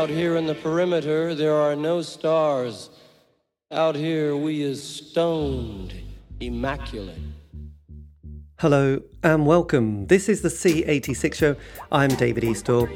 Out 0.00 0.08
here 0.08 0.36
in 0.36 0.46
the 0.46 0.54
perimeter, 0.54 1.34
there 1.34 1.54
are 1.54 1.76
no 1.76 2.00
stars. 2.00 2.88
Out 3.70 3.94
here, 3.94 4.34
we 4.34 4.62
is 4.62 4.82
stoned, 4.82 5.92
immaculate. 6.40 7.18
Hello 8.60 9.02
and 9.22 9.44
welcome. 9.44 10.06
This 10.06 10.30
is 10.30 10.40
the 10.40 10.48
C86 10.48 11.34
show. 11.34 11.54
I'm 11.92 12.08
David 12.14 12.44
Eastaugh. 12.44 12.88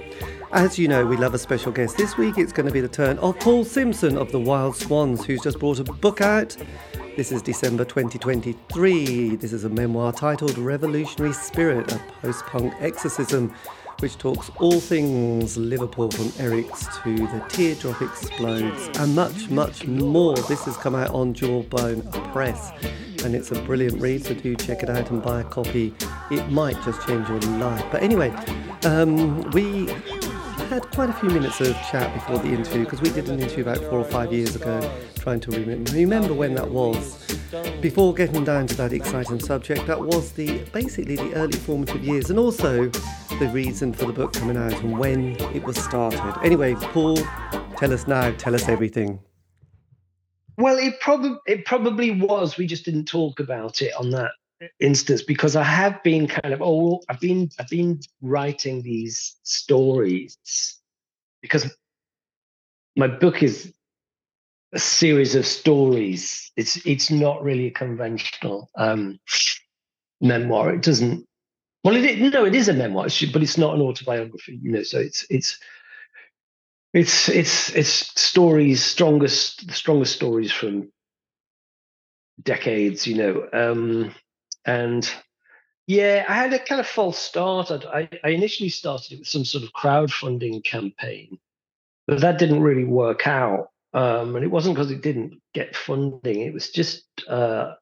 As 0.52 0.78
you 0.78 0.88
know, 0.88 1.04
we 1.04 1.18
love 1.18 1.34
a 1.34 1.38
special 1.38 1.72
guest. 1.72 1.98
This 1.98 2.16
week 2.16 2.38
it's 2.38 2.54
going 2.54 2.68
to 2.68 2.72
be 2.72 2.80
the 2.80 2.88
turn 2.88 3.18
of 3.18 3.38
Paul 3.38 3.66
Simpson 3.66 4.16
of 4.16 4.32
the 4.32 4.40
Wild 4.40 4.74
Swans, 4.74 5.26
who's 5.26 5.42
just 5.42 5.58
brought 5.58 5.80
a 5.80 5.84
book 5.84 6.22
out. 6.22 6.56
This 7.18 7.32
is 7.32 7.42
December 7.42 7.84
2023. 7.84 9.36
This 9.36 9.52
is 9.52 9.64
a 9.64 9.68
memoir 9.68 10.10
titled 10.10 10.56
Revolutionary 10.56 11.34
Spirit, 11.34 11.92
a 11.92 11.98
post 12.22 12.46
punk 12.46 12.72
exorcism 12.80 13.54
which 14.04 14.18
talks 14.18 14.50
all 14.58 14.80
things 14.80 15.56
Liverpool 15.56 16.10
from 16.10 16.30
Eric's 16.38 16.86
to 17.02 17.16
The 17.16 17.42
Teardrop 17.48 18.02
Explodes 18.02 18.98
and 18.98 19.16
much, 19.16 19.48
much 19.48 19.86
more. 19.86 20.36
This 20.36 20.66
has 20.66 20.76
come 20.76 20.94
out 20.94 21.08
on 21.08 21.32
Jawbone 21.32 22.02
Press 22.30 22.70
and 23.24 23.34
it's 23.34 23.50
a 23.50 23.54
brilliant 23.62 23.98
read, 24.02 24.22
so 24.22 24.34
do 24.34 24.54
check 24.56 24.82
it 24.82 24.90
out 24.90 25.10
and 25.10 25.22
buy 25.22 25.40
a 25.40 25.44
copy. 25.44 25.94
It 26.30 26.46
might 26.50 26.76
just 26.84 27.00
change 27.06 27.26
your 27.30 27.40
life. 27.58 27.82
But 27.90 28.02
anyway, 28.02 28.28
um, 28.84 29.50
we 29.52 29.86
had 30.68 30.82
quite 30.92 31.08
a 31.08 31.14
few 31.14 31.30
minutes 31.30 31.62
of 31.62 31.74
chat 31.90 32.12
before 32.12 32.40
the 32.40 32.48
interview 32.48 32.84
because 32.84 33.00
we 33.00 33.08
did 33.08 33.30
an 33.30 33.40
interview 33.40 33.62
about 33.62 33.78
four 33.78 34.00
or 34.00 34.04
five 34.04 34.34
years 34.34 34.54
ago 34.54 34.82
trying 35.24 35.40
to 35.40 35.50
remember 35.94 36.34
when 36.34 36.54
that 36.54 36.70
was. 36.70 37.16
Before 37.80 38.12
getting 38.12 38.44
down 38.44 38.66
to 38.66 38.74
that 38.74 38.92
exciting 38.92 39.40
subject, 39.40 39.86
that 39.86 39.98
was 39.98 40.32
the 40.32 40.58
basically 40.64 41.16
the 41.16 41.32
early 41.32 41.56
formative 41.56 42.04
years 42.04 42.28
and 42.28 42.38
also 42.38 42.88
the 42.90 43.50
reason 43.50 43.94
for 43.94 44.04
the 44.04 44.12
book 44.12 44.34
coming 44.34 44.58
out 44.58 44.78
and 44.82 44.98
when 44.98 45.36
it 45.54 45.64
was 45.64 45.82
started. 45.82 46.38
Anyway, 46.44 46.74
Paul, 46.74 47.16
tell 47.78 47.90
us 47.94 48.06
now, 48.06 48.32
tell 48.32 48.54
us 48.54 48.68
everything. 48.68 49.18
Well, 50.58 50.76
it 50.76 51.00
probably 51.00 51.38
it 51.46 51.64
probably 51.64 52.10
was. 52.10 52.58
We 52.58 52.66
just 52.66 52.84
didn't 52.84 53.06
talk 53.06 53.40
about 53.40 53.80
it 53.80 53.94
on 53.98 54.10
that 54.10 54.32
instance 54.78 55.22
because 55.22 55.56
I 55.56 55.62
have 55.62 56.02
been 56.02 56.26
kind 56.26 56.52
of 56.52 56.60
oh 56.60 57.00
I've 57.08 57.20
been 57.20 57.48
I've 57.58 57.68
been 57.68 58.00
writing 58.20 58.82
these 58.82 59.36
stories 59.42 60.36
because 61.40 61.74
my 62.96 63.08
book 63.08 63.42
is 63.42 63.73
a 64.74 64.78
series 64.78 65.34
of 65.34 65.46
stories. 65.46 66.52
It's 66.56 66.84
it's 66.84 67.10
not 67.10 67.42
really 67.42 67.68
a 67.68 67.70
conventional 67.70 68.70
um, 68.76 69.18
memoir. 70.20 70.74
It 70.74 70.82
doesn't. 70.82 71.26
Well, 71.84 71.96
it 71.96 72.18
no, 72.18 72.44
it 72.44 72.54
is 72.54 72.68
a 72.68 72.74
memoir, 72.74 73.04
but 73.32 73.42
it's 73.42 73.58
not 73.58 73.74
an 73.74 73.80
autobiography. 73.80 74.58
You 74.60 74.72
know, 74.72 74.82
so 74.82 74.98
it's 74.98 75.24
it's 75.30 75.58
it's 76.92 77.28
it's 77.28 77.70
it's 77.70 78.20
stories, 78.20 78.82
strongest 78.82 79.70
strongest 79.72 80.14
stories 80.16 80.52
from 80.52 80.90
decades. 82.42 83.06
You 83.06 83.16
know, 83.16 83.48
um, 83.52 84.14
and 84.64 85.08
yeah, 85.86 86.24
I 86.28 86.34
had 86.34 86.52
a 86.52 86.58
kind 86.58 86.80
of 86.80 86.86
false 86.86 87.18
start. 87.18 87.70
I, 87.70 88.08
I 88.24 88.30
initially 88.30 88.70
started 88.70 89.12
it 89.12 89.18
with 89.20 89.28
some 89.28 89.44
sort 89.44 89.64
of 89.64 89.72
crowdfunding 89.72 90.64
campaign, 90.64 91.38
but 92.06 92.20
that 92.20 92.38
didn't 92.38 92.62
really 92.62 92.84
work 92.84 93.26
out. 93.26 93.68
Um, 93.94 94.34
and 94.34 94.44
it 94.44 94.50
wasn't 94.50 94.74
because 94.74 94.90
it 94.90 95.02
didn't 95.02 95.40
get 95.54 95.76
funding. 95.76 96.40
It 96.40 96.52
was 96.52 96.70
just, 96.70 97.04
uh, 97.28 97.74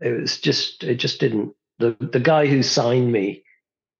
it 0.00 0.20
was 0.20 0.40
just, 0.40 0.82
it 0.82 0.96
just 0.96 1.20
didn't. 1.20 1.54
The 1.78 1.96
the 1.98 2.20
guy 2.20 2.46
who 2.46 2.62
signed 2.62 3.10
me 3.10 3.44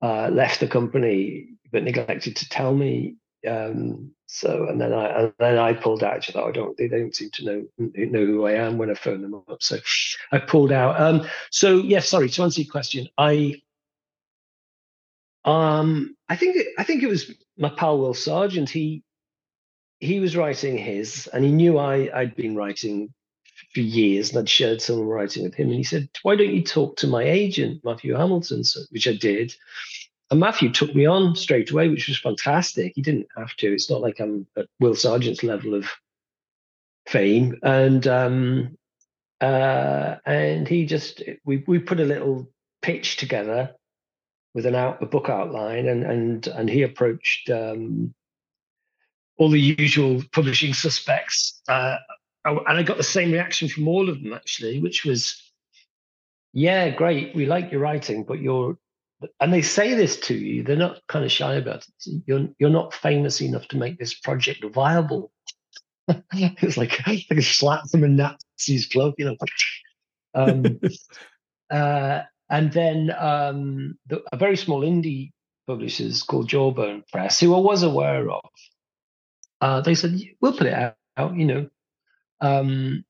uh, 0.02 0.28
left 0.28 0.60
the 0.60 0.69
company, 0.69 1.48
but 1.72 1.82
neglected 1.82 2.36
to 2.36 2.48
tell 2.48 2.75
me. 2.75 3.16
Um, 3.48 4.12
so, 4.26 4.66
and 4.69 4.81
then 4.81 4.92
I 4.92 5.06
and 5.22 5.32
then 5.38 5.58
I 5.58 5.72
pulled 5.72 6.04
out. 6.04 6.28
I 6.28 6.32
thought, 6.32 6.48
I 6.48 6.53
don't. 6.53 6.76
They 6.76 6.88
don't 6.88 7.14
seem 7.14 7.31
to 7.31 7.44
know 7.44 7.66
know 7.78 8.26
who 8.26 8.47
I 8.47 8.52
am 8.52 8.76
when 8.76 8.91
I 8.91 8.94
phone 8.94 9.22
them 9.22 9.34
up. 9.34 9.62
So, 9.62 9.78
I 10.31 10.38
pulled 10.38 10.72
out. 10.72 11.00
Um, 11.00 11.26
so, 11.50 11.76
yes, 11.76 11.84
yeah, 11.87 12.00
sorry 12.00 12.28
to 12.28 12.42
answer 12.42 12.60
your 12.60 12.70
question. 12.70 13.08
I 13.16 13.62
um, 15.44 16.16
I 16.28 16.37
think 16.37 16.58
I 16.78 16.84
think 16.84 17.02
it 17.02 17.08
was 17.08 17.32
my 17.56 17.70
pal 17.70 17.98
Will 17.98 18.14
Sergeant. 18.14 18.69
He 18.69 19.02
he 20.00 20.19
was 20.19 20.37
writing 20.37 20.77
his, 20.78 21.28
and 21.33 21.44
he 21.44 21.53
knew 21.53 21.78
I 21.78 22.11
I'd 22.19 22.34
been 22.34 22.56
writing 22.56 23.12
for 23.75 23.81
years, 23.81 24.31
and 24.31 24.41
I'd 24.41 24.49
shared 24.49 24.83
some 24.83 25.00
writing 25.00 25.44
with 25.44 25.55
him. 25.55 25.69
And 25.69 25.77
he 25.77 25.84
said, 25.84 26.09
"Why 26.22 26.37
don't 26.37 26.55
you 26.55 26.62
talk 26.62 26.97
to 26.97 27.06
my 27.06 27.22
agent, 27.22 27.84
Matthew 27.84 28.15
Hamilton?" 28.15 28.65
So, 28.65 28.81
which 28.91 29.06
I 29.06 29.15
did. 29.15 29.55
And 30.31 30.41
Matthew 30.41 30.71
took 30.72 30.94
me 30.94 31.06
on 31.06 31.34
straight 31.34 31.71
away, 31.71 31.88
which 31.88 32.09
was 32.09 32.19
fantastic. 32.19 32.93
He 32.94 33.03
didn't 33.03 33.27
have 33.37 33.55
to. 33.56 33.72
It's 33.72 33.91
not 33.91 34.00
like 34.00 34.21
I'm 34.21 34.47
at 34.56 34.66
Will 34.78 34.94
Sergeant's 34.94 35.43
level 35.43 35.75
of 35.75 35.88
fame. 37.06 37.56
And 37.62 38.06
um, 38.06 38.78
uh, 39.41 40.17
and 40.25 40.69
he 40.69 40.87
just 40.87 41.22
we 41.44 41.65
we 41.67 41.78
put 41.78 42.00
a 42.00 42.05
little 42.05 42.49
pitch 42.81 43.17
together 43.17 43.75
with 44.55 44.67
an 44.67 44.75
out 44.75 45.03
a 45.03 45.06
book 45.06 45.28
outline, 45.28 45.88
and 45.88 46.05
and 46.05 46.47
and 46.47 46.71
he 46.71 46.82
approached 46.82 47.50
um, 47.50 48.15
all 49.40 49.48
the 49.48 49.58
usual 49.58 50.22
publishing 50.32 50.74
suspects. 50.74 51.62
Uh, 51.66 51.96
and 52.44 52.60
I 52.68 52.82
got 52.82 52.98
the 52.98 53.02
same 53.02 53.32
reaction 53.32 53.68
from 53.68 53.88
all 53.88 54.10
of 54.10 54.22
them 54.22 54.34
actually, 54.34 54.80
which 54.80 55.04
was, 55.04 55.42
"Yeah, 56.52 56.90
great, 56.90 57.34
we 57.34 57.46
like 57.46 57.72
your 57.72 57.80
writing, 57.80 58.24
but 58.24 58.40
you're," 58.40 58.76
and 59.40 59.52
they 59.52 59.62
say 59.62 59.94
this 59.94 60.20
to 60.28 60.34
you. 60.34 60.62
They're 60.62 60.76
not 60.76 61.00
kind 61.08 61.24
of 61.24 61.32
shy 61.32 61.54
about 61.54 61.86
it. 61.86 62.22
You're 62.26 62.48
you're 62.58 62.70
not 62.70 62.92
famous 62.94 63.40
enough 63.40 63.66
to 63.68 63.78
make 63.78 63.98
this 63.98 64.14
project 64.14 64.62
viable. 64.64 65.32
it's 66.34 66.76
like 66.76 67.06
like 67.06 67.26
a 67.30 67.42
slap 67.42 67.88
from 67.90 68.04
a 68.04 68.08
Nazi's 68.08 68.88
glove, 68.88 69.14
you 69.16 69.24
know. 69.24 69.36
Um, 70.34 70.80
uh, 71.70 72.22
and 72.50 72.72
then 72.72 73.14
um, 73.18 73.98
the, 74.06 74.22
a 74.32 74.36
very 74.36 74.56
small 74.56 74.82
indie 74.82 75.30
publishers 75.66 76.22
called 76.22 76.48
Jawbone 76.48 77.04
Press, 77.10 77.40
who 77.40 77.54
I 77.54 77.58
was 77.58 77.82
aware 77.82 78.30
of, 78.30 78.40
uh, 79.60 79.81
they 79.81 79.94
said, 79.94 80.19
we'll 80.41 80.56
put 80.56 80.66
it 80.66 80.75
out, 81.16 81.37
you 81.37 81.44
know. 81.44 81.71
Um, 82.41 83.04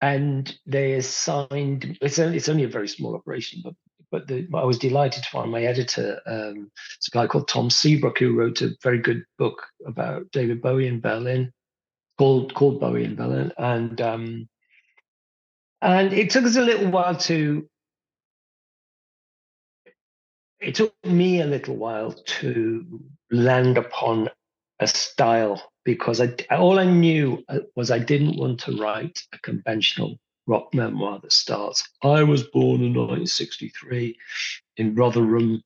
and 0.00 0.56
they 0.66 0.94
assigned, 0.94 1.98
it's 2.00 2.18
only, 2.18 2.36
it's 2.36 2.48
only 2.48 2.64
a 2.64 2.68
very 2.68 2.88
small 2.88 3.14
operation, 3.14 3.60
but 3.64 3.74
but 4.12 4.28
the, 4.28 4.46
I 4.54 4.64
was 4.64 4.78
delighted 4.78 5.24
to 5.24 5.30
find 5.30 5.50
my 5.50 5.62
editor. 5.62 6.20
Um, 6.26 6.70
it's 6.98 7.08
a 7.08 7.10
guy 7.10 7.26
called 7.26 7.48
Tom 7.48 7.70
Seabrook 7.70 8.18
who 8.18 8.36
wrote 8.36 8.60
a 8.60 8.76
very 8.82 8.98
good 8.98 9.24
book 9.38 9.66
about 9.86 10.30
David 10.30 10.60
Bowie 10.60 10.86
in 10.86 11.00
Berlin, 11.00 11.50
called 12.18 12.54
called 12.54 12.78
Bowie 12.78 13.04
in 13.04 13.16
Berlin, 13.16 13.52
and 13.56 14.00
um, 14.02 14.48
and 15.80 16.12
it 16.12 16.30
took 16.30 16.44
us 16.44 16.56
a 16.56 16.60
little 16.60 16.90
while 16.90 17.16
to. 17.16 17.68
It 20.60 20.76
took 20.76 20.94
me 21.04 21.40
a 21.40 21.46
little 21.46 21.74
while 21.74 22.12
to 22.12 23.00
land 23.32 23.78
upon 23.78 24.28
a 24.82 24.86
style 24.86 25.62
because 25.84 26.20
I, 26.20 26.34
all 26.50 26.78
I 26.78 26.84
knew 26.84 27.42
uh, 27.48 27.60
was 27.76 27.90
I 27.90 27.98
didn't 27.98 28.36
want 28.36 28.60
to 28.60 28.76
write 28.76 29.20
a 29.32 29.38
conventional 29.38 30.18
rock 30.46 30.74
memoir 30.74 31.20
that 31.22 31.32
starts, 31.32 31.88
I 32.02 32.22
was 32.22 32.42
born 32.44 32.82
in 32.82 32.94
1963 32.94 34.16
in 34.76 34.94
Rotherham. 34.94 35.62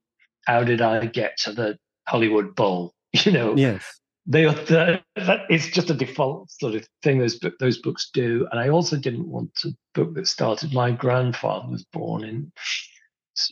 How 0.47 0.65
did 0.65 0.81
I 0.81 1.06
get 1.06 1.37
to 1.38 1.53
the 1.53 1.78
Hollywood 2.06 2.55
Bowl? 2.55 2.93
You 3.25 3.32
know, 3.32 3.56
yes. 3.56 3.82
They 4.26 4.44
are 4.44 4.53
the, 4.53 5.00
that, 5.15 5.47
it's 5.49 5.69
just 5.69 5.88
a 5.88 5.94
default 5.94 6.50
sort 6.50 6.75
of 6.75 6.87
thing 7.03 7.19
those 7.19 7.41
those 7.60 7.78
books 7.78 8.11
do, 8.12 8.46
and 8.50 8.61
I 8.61 8.69
also 8.69 8.99
didn't 8.99 9.26
want 9.26 9.52
a 9.64 9.70
book 9.94 10.14
that 10.14 10.26
started. 10.26 10.75
My 10.75 10.91
grandfather 10.91 11.69
was 11.70 11.85
born 11.85 12.25
in, 12.25 12.52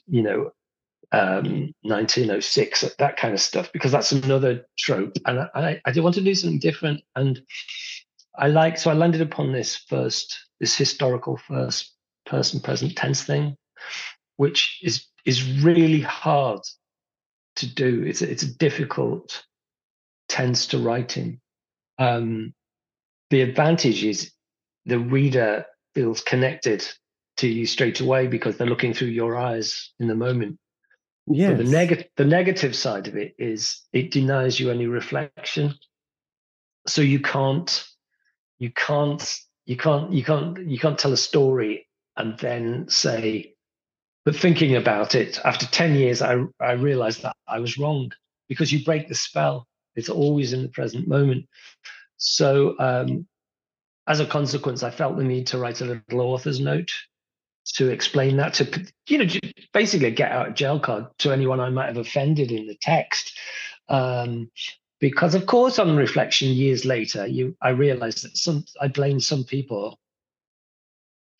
you 0.07 0.23
know, 0.23 0.51
um, 1.15 1.73
1906, 1.83 2.97
that 2.99 3.17
kind 3.17 3.35
of 3.35 3.41
stuff, 3.41 3.71
because 3.73 3.93
that's 3.93 4.13
another 4.13 4.67
trope. 4.77 5.17
And 5.27 5.41
I, 5.41 5.49
I, 5.55 5.81
I 5.87 6.01
want 6.01 6.17
to 6.17 6.21
do 6.21 6.35
something 6.35 6.59
different. 6.59 7.03
And 7.15 7.41
I 8.37 8.49
like, 8.49 8.79
so 8.79 8.91
I 8.91 8.95
landed 8.95 9.21
upon 9.21 9.53
this 9.53 9.77
first, 9.77 10.37
this 10.59 10.77
historical 10.77 11.37
first 11.37 11.93
person 12.27 12.61
present 12.61 12.97
tense 12.97 13.23
thing, 13.23 13.57
which 14.37 14.81
is 14.83 15.07
is 15.25 15.63
really 15.63 16.01
hard 16.01 16.61
to 17.57 17.73
do. 17.73 18.03
It's 18.03 18.21
a, 18.21 18.31
it's 18.31 18.43
a 18.43 18.59
difficult 18.59 19.45
tense 20.29 20.67
to 20.69 20.79
write 20.79 21.17
in. 21.17 21.41
Um, 21.99 22.53
the 23.31 23.43
advantage 23.43 24.05
is 24.05 24.33
the 24.85 24.99
reader 24.99 25.65
feels 25.95 26.21
connected 26.21 26.87
to 27.37 27.49
you 27.49 27.67
straight 27.67 28.01
away 28.01 28.27
because 28.27 28.57
they're 28.57 28.67
looking 28.67 28.95
through 28.95 29.09
your 29.09 29.37
eyes 29.37 29.93
in 29.99 30.09
the 30.09 30.15
moment. 30.15 30.59
Yeah. 31.27 31.55
The 31.55 31.65
negative 31.65 32.09
the 32.17 32.25
negative 32.25 32.77
side 32.77 33.09
of 33.09 33.17
it 33.17 33.35
is 33.39 33.83
it 33.93 34.11
denies 34.11 34.59
you 34.61 34.71
any 34.71 34.87
reflection. 34.87 35.75
So 36.87 37.03
you 37.03 37.21
can't 37.21 37.87
you 38.59 38.71
can't 38.71 39.41
you 39.67 39.77
can't 39.77 40.13
you 40.13 40.25
can't 40.25 40.59
you 40.59 40.79
can't 40.79 40.99
tell 40.99 41.13
a 41.13 41.17
story 41.17 41.89
and 42.17 42.39
then 42.39 42.87
say 42.89 43.55
but 44.25 44.37
thinking 44.37 44.77
about 44.77 45.15
it 45.15 45.41
after 45.45 45.67
10 45.67 45.97
years 45.97 46.23
i 46.23 46.37
i 46.61 46.73
realized 46.73 47.23
that 47.23 47.35
i 47.49 47.59
was 47.59 47.77
wrong 47.77 48.13
because 48.49 48.73
you 48.73 48.85
break 48.85 49.09
the 49.09 49.15
spell 49.15 49.67
It's 49.97 50.09
always 50.09 50.53
in 50.53 50.63
the 50.63 50.69
present 50.69 51.09
moment. 51.09 51.47
So, 52.17 52.77
um, 52.79 53.27
as 54.07 54.21
a 54.21 54.27
consequence, 54.27 54.83
I 54.83 54.91
felt 54.91 55.17
the 55.17 55.25
need 55.25 55.47
to 55.49 55.59
write 55.59 55.81
a 55.81 55.85
little 55.85 56.21
author's 56.21 56.61
note 56.61 56.93
to 57.73 57.91
explain 57.91 58.37
that 58.37 58.55
to 58.55 58.87
you 59.09 59.19
know 59.19 59.27
basically 59.73 60.11
get 60.11 60.33
out 60.33 60.49
of 60.49 60.55
jail 60.55 60.79
card 60.79 61.07
to 61.19 61.33
anyone 61.33 61.61
I 61.61 61.71
might 61.71 61.87
have 61.87 61.97
offended 61.97 62.51
in 62.51 62.67
the 62.67 62.77
text. 62.81 63.39
Um, 63.89 64.51
because 65.01 65.35
of 65.35 65.47
course, 65.47 65.79
on 65.79 65.97
reflection, 65.97 66.49
years 66.49 66.85
later, 66.85 67.27
you 67.27 67.57
I 67.61 67.71
realized 67.71 68.25
that 68.25 68.37
some 68.37 68.65
I 68.81 68.89
blamed 68.89 69.23
some 69.23 69.45
people 69.45 69.99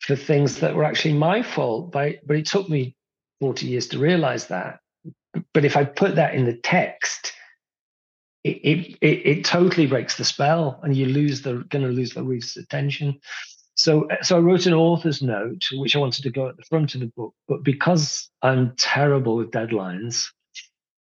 for 0.01 0.15
things 0.15 0.59
that 0.59 0.75
were 0.75 0.83
actually 0.83 1.13
my 1.13 1.41
fault. 1.41 1.91
But 1.91 2.25
but 2.27 2.35
it 2.37 2.45
took 2.45 2.69
me 2.69 2.95
forty 3.39 3.67
years 3.67 3.87
to 3.87 3.99
realize 3.99 4.47
that. 4.47 4.79
But 5.53 5.65
if 5.65 5.77
I 5.77 5.83
put 5.83 6.15
that 6.15 6.35
in 6.35 6.45
the 6.45 6.55
text, 6.55 7.33
it 8.43 8.57
it, 8.57 8.97
it, 9.01 9.25
it 9.25 9.45
totally 9.45 9.87
breaks 9.87 10.15
the 10.15 10.25
spell, 10.25 10.79
and 10.83 10.95
you 10.95 11.07
lose 11.07 11.41
the 11.41 11.65
going 11.69 11.85
to 11.85 11.91
lose 11.91 12.13
the 12.13 12.23
reader's 12.23 12.57
attention. 12.57 13.19
So, 13.75 14.07
so 14.21 14.37
I 14.37 14.39
wrote 14.39 14.65
an 14.65 14.73
author's 14.73 15.21
note, 15.21 15.65
which 15.73 15.95
I 15.95 15.99
wanted 15.99 16.23
to 16.23 16.31
go 16.31 16.47
at 16.47 16.55
the 16.55 16.63
front 16.63 16.95
of 16.95 17.01
the 17.01 17.07
book, 17.07 17.33
but 17.47 17.63
because 17.63 18.29
I'm 18.41 18.73
terrible 18.77 19.35
with 19.35 19.51
deadlines, 19.51 20.27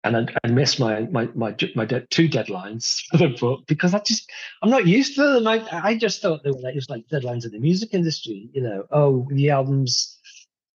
and 0.04 0.16
I, 0.16 0.26
I 0.42 0.48
missed 0.48 0.80
my 0.80 1.02
my 1.02 1.28
my, 1.34 1.54
my 1.76 1.84
de- 1.84 2.06
two 2.06 2.28
deadlines 2.28 3.02
for 3.10 3.18
the 3.18 3.28
book 3.28 3.66
because 3.66 3.94
I 3.94 4.00
just 4.00 4.30
I'm 4.62 4.70
not 4.70 4.86
used 4.86 5.14
to 5.16 5.22
them. 5.22 5.46
I 5.46 5.64
I 5.70 5.96
just 5.96 6.22
thought 6.22 6.42
they 6.42 6.50
were 6.50 6.60
like 6.60 6.74
was 6.74 6.90
like 6.90 7.06
deadlines 7.08 7.44
in 7.44 7.52
the 7.52 7.60
music 7.60 7.90
industry. 7.92 8.48
You 8.52 8.62
know, 8.62 8.84
oh 8.90 9.28
the 9.30 9.50
album's 9.50 10.18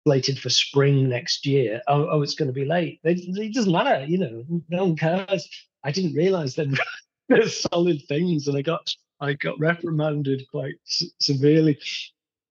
slated 0.07 0.39
for 0.39 0.51
spring 0.51 1.09
next 1.09 1.47
year. 1.47 1.81
Oh 1.89 2.09
oh 2.11 2.23
it's 2.23 2.35
going 2.35 2.49
to 2.49 2.53
be 2.53 2.65
late. 2.65 3.01
It, 3.05 3.21
it 3.37 3.55
doesn't 3.55 3.73
matter. 3.73 4.05
You 4.05 4.19
know, 4.19 4.45
no 4.69 4.85
one 4.85 4.97
cares. 4.97 5.49
I 5.83 5.91
didn't 5.93 6.15
realize 6.15 6.55
that 6.57 6.79
they're 7.29 7.49
solid 7.49 8.03
things, 8.07 8.47
and 8.47 8.57
I 8.57 8.63
got 8.63 8.95
I 9.21 9.35
got 9.35 9.59
reprimanded 9.59 10.47
quite 10.51 10.77
severely 10.85 11.79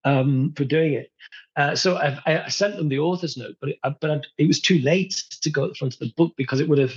um, 0.04 0.54
for 0.56 0.66
doing 0.66 0.94
it. 0.94 1.12
Uh, 1.56 1.76
so 1.76 1.96
I, 1.98 2.20
I, 2.26 2.50
sent 2.50 2.76
them 2.76 2.90
the 2.90 3.00
author's 3.00 3.38
note, 3.38 3.56
but 3.60 3.70
it, 3.70 3.80
uh, 3.84 3.92
but 4.00 4.12
I, 4.12 4.22
it 4.38 4.48
was 4.48 4.60
too 4.60 4.80
late 4.80 5.24
to 5.42 5.50
go 5.50 5.64
at 5.64 5.70
the 5.70 5.76
front 5.76 5.94
of 5.94 6.00
the 6.00 6.14
book 6.16 6.34
because 6.38 6.60
it 6.60 6.68
would 6.68 6.78
have 6.78 6.94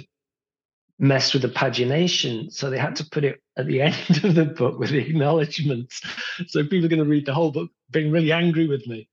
messed 0.99 1.33
with 1.33 1.43
the 1.43 1.49
pagination. 1.49 2.53
So 2.53 2.69
they 2.69 2.79
had 2.79 2.97
to 2.97 3.05
put 3.05 3.25
it 3.25 3.41
at 3.57 3.67
the 3.67 3.83
end 3.83 4.25
of 4.25 4.35
the 4.35 4.45
book 4.45 4.79
with 4.79 4.91
the 4.91 4.99
acknowledgements. 4.99 6.03
So 6.49 6.63
people 6.63 6.87
are 6.87 6.89
going 6.89 7.03
to 7.03 7.09
read 7.09 7.27
the 7.27 7.35
whole 7.35 7.53
book 7.53 7.71
being 7.91 8.11
really 8.11 8.33
angry 8.33 8.67
with 8.67 8.87
me 8.87 9.09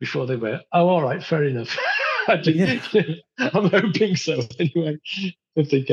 before 0.00 0.26
they 0.26 0.36
were, 0.36 0.60
oh, 0.72 0.88
all 0.88 1.02
right, 1.02 1.22
fair 1.22 1.44
enough. 1.44 1.76
I'm 3.38 3.70
hoping 3.70 4.16
so 4.16 4.42
anyway 4.58 4.98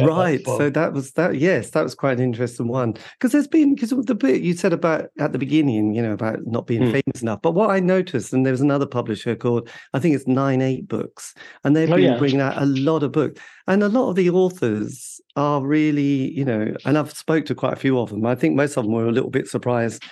right 0.06 0.46
so 0.46 0.70
that 0.70 0.92
was 0.92 1.12
that 1.14 1.38
yes 1.38 1.70
that 1.70 1.84
was 1.84 1.96
quite 1.96 2.18
an 2.18 2.24
interesting 2.24 2.68
one 2.68 2.94
because 3.14 3.32
there's 3.32 3.48
been 3.48 3.74
because 3.74 3.92
the 3.92 4.16
bit 4.16 4.42
you 4.42 4.54
said 4.54 4.74
about 4.74 5.06
at 5.20 5.32
the 5.32 5.38
beginning 5.38 5.94
you 5.94 6.02
know 6.02 6.12
about 6.12 6.40
not 6.46 6.68
being 6.68 6.82
mm. 6.82 6.92
famous 6.92 7.22
enough 7.22 7.42
but 7.42 7.52
what 7.52 7.70
i 7.70 7.80
noticed 7.80 8.34
and 8.34 8.46
there 8.46 8.52
was 8.52 8.62
another 8.62 8.86
publisher 8.86 9.36
called 9.36 9.70
i 9.94 10.00
think 10.00 10.16
it's 10.16 10.28
nine 10.28 10.62
eight 10.62 10.88
books 10.88 11.34
and 11.64 11.76
they've 11.76 11.92
oh, 11.92 11.96
been 11.96 12.12
yeah. 12.12 12.18
bringing 12.18 12.42
out 12.42 12.62
a 12.62 12.66
lot 12.66 13.04
of 13.04 13.14
books 13.14 13.42
and 13.68 13.84
a 13.84 13.90
lot 13.90 14.10
of 14.10 14.16
the 14.16 14.30
authors 14.30 15.22
are 15.38 15.66
really 15.66 16.32
you 16.32 16.44
know 16.44 16.74
and 16.86 16.98
i've 16.98 17.14
spoke 17.14 17.46
to 17.46 17.56
quite 17.56 17.74
a 17.74 17.78
few 17.78 17.98
of 17.98 18.10
them 18.10 18.26
i 18.26 18.36
think 18.36 18.56
most 18.56 18.76
of 18.76 18.84
them 18.84 18.94
were 18.94 19.08
a 19.08 19.12
little 19.12 19.30
bit 19.30 19.48
surprised 19.48 20.04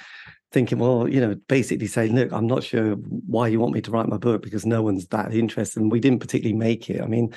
thinking, 0.52 0.80
well, 0.80 1.08
you 1.08 1.22
know, 1.22 1.36
basically 1.48 1.88
saying, 1.88 2.16
look, 2.16 2.32
I'm 2.32 2.48
not 2.48 2.64
sure 2.64 2.96
why 2.96 3.48
you 3.48 3.60
want 3.60 3.74
me 3.74 3.82
to 3.82 3.92
write 3.92 4.10
my 4.10 4.18
book 4.18 4.42
because 4.42 4.66
no 4.66 4.82
one's 4.82 5.08
that 5.08 5.34
interested. 5.34 5.82
And 5.82 5.92
we 5.92 6.00
didn't 6.00 6.20
particularly 6.20 6.58
make 6.58 6.90
it. 6.90 7.02
I 7.02 7.08
mean, 7.08 7.34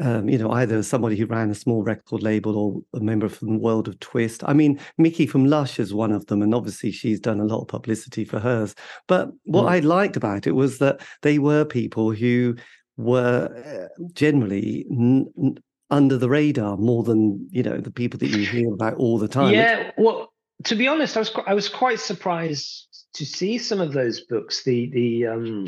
um, 0.00 0.28
you 0.28 0.38
know, 0.38 0.50
either 0.52 0.82
somebody 0.82 1.16
who 1.16 1.26
ran 1.26 1.50
a 1.50 1.54
small 1.54 1.82
record 1.82 2.22
label 2.22 2.56
or 2.56 2.98
a 2.98 3.02
member 3.02 3.28
from 3.28 3.54
the 3.54 3.58
World 3.58 3.88
of 3.88 3.98
Twist. 4.00 4.42
I 4.46 4.52
mean, 4.52 4.78
Miki 4.96 5.26
from 5.26 5.46
Lush 5.46 5.78
is 5.78 5.92
one 5.92 6.12
of 6.12 6.26
them, 6.26 6.42
and 6.42 6.54
obviously 6.54 6.92
she's 6.92 7.20
done 7.20 7.40
a 7.40 7.44
lot 7.44 7.62
of 7.62 7.68
publicity 7.68 8.24
for 8.24 8.38
hers. 8.38 8.74
But 9.06 9.30
what 9.44 9.64
mm. 9.64 9.70
I 9.70 9.78
liked 9.80 10.16
about 10.16 10.46
it 10.46 10.52
was 10.52 10.78
that 10.78 11.00
they 11.22 11.38
were 11.38 11.64
people 11.64 12.12
who 12.12 12.56
were 12.96 13.88
uh, 13.98 14.04
generally 14.12 14.86
n- 14.90 15.26
n- 15.36 15.58
under 15.90 16.16
the 16.16 16.28
radar 16.28 16.76
more 16.76 17.02
than 17.02 17.48
you 17.50 17.62
know 17.62 17.78
the 17.78 17.90
people 17.90 18.18
that 18.18 18.28
you 18.28 18.46
hear 18.46 18.72
about 18.72 18.94
all 18.94 19.18
the 19.18 19.28
time. 19.28 19.54
Yeah, 19.54 19.90
well, 19.96 20.32
to 20.64 20.74
be 20.74 20.88
honest, 20.88 21.16
I 21.16 21.20
was 21.20 21.32
I 21.46 21.54
was 21.54 21.68
quite 21.68 22.00
surprised 22.00 22.86
to 23.14 23.24
see 23.24 23.58
some 23.58 23.80
of 23.80 23.92
those 23.92 24.22
books, 24.22 24.64
the 24.64 24.90
the 24.90 25.26
um, 25.26 25.66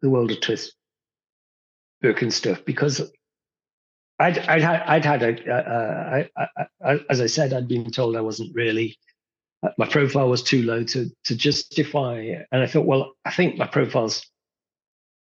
the 0.00 0.10
World 0.10 0.30
of 0.30 0.40
Twist 0.40 0.74
book 2.00 2.22
and 2.22 2.32
stuff 2.32 2.64
because 2.64 3.00
I'd 4.18 4.38
I'd 4.38 4.62
had 4.62 4.82
I'd 4.82 5.04
had 5.04 5.22
a 5.22 6.28
as 7.10 7.20
I 7.20 7.26
said 7.26 7.52
I'd 7.52 7.68
been 7.68 7.90
told 7.90 8.16
I 8.16 8.20
wasn't 8.20 8.54
really 8.54 8.96
uh, 9.62 9.70
my 9.78 9.86
profile 9.88 10.28
was 10.28 10.42
too 10.42 10.62
low 10.62 10.84
to 10.84 11.10
to 11.24 11.36
justify 11.36 12.34
and 12.52 12.62
I 12.62 12.66
thought 12.66 12.86
well 12.86 13.14
I 13.24 13.32
think 13.32 13.56
my 13.56 13.66
profile's 13.66 14.24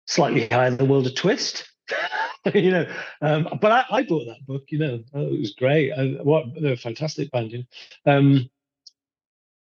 slightly 0.07 0.47
higher 0.49 0.71
than 0.71 0.79
the 0.79 0.85
world 0.85 1.07
of 1.07 1.15
twist 1.15 1.69
you 2.55 2.71
know 2.71 2.87
um, 3.23 3.49
but 3.61 3.73
I, 3.73 3.85
I 3.91 4.03
bought 4.05 4.27
that 4.27 4.47
book 4.47 4.65
you 4.69 4.79
know 4.79 5.03
it 5.15 5.41
was 5.41 5.55
great 5.55 5.93
what 6.25 6.45
a 6.63 6.77
fantastic 6.77 7.31
band 7.31 7.53
you 7.53 7.65
know? 8.07 8.17
um, 8.17 8.51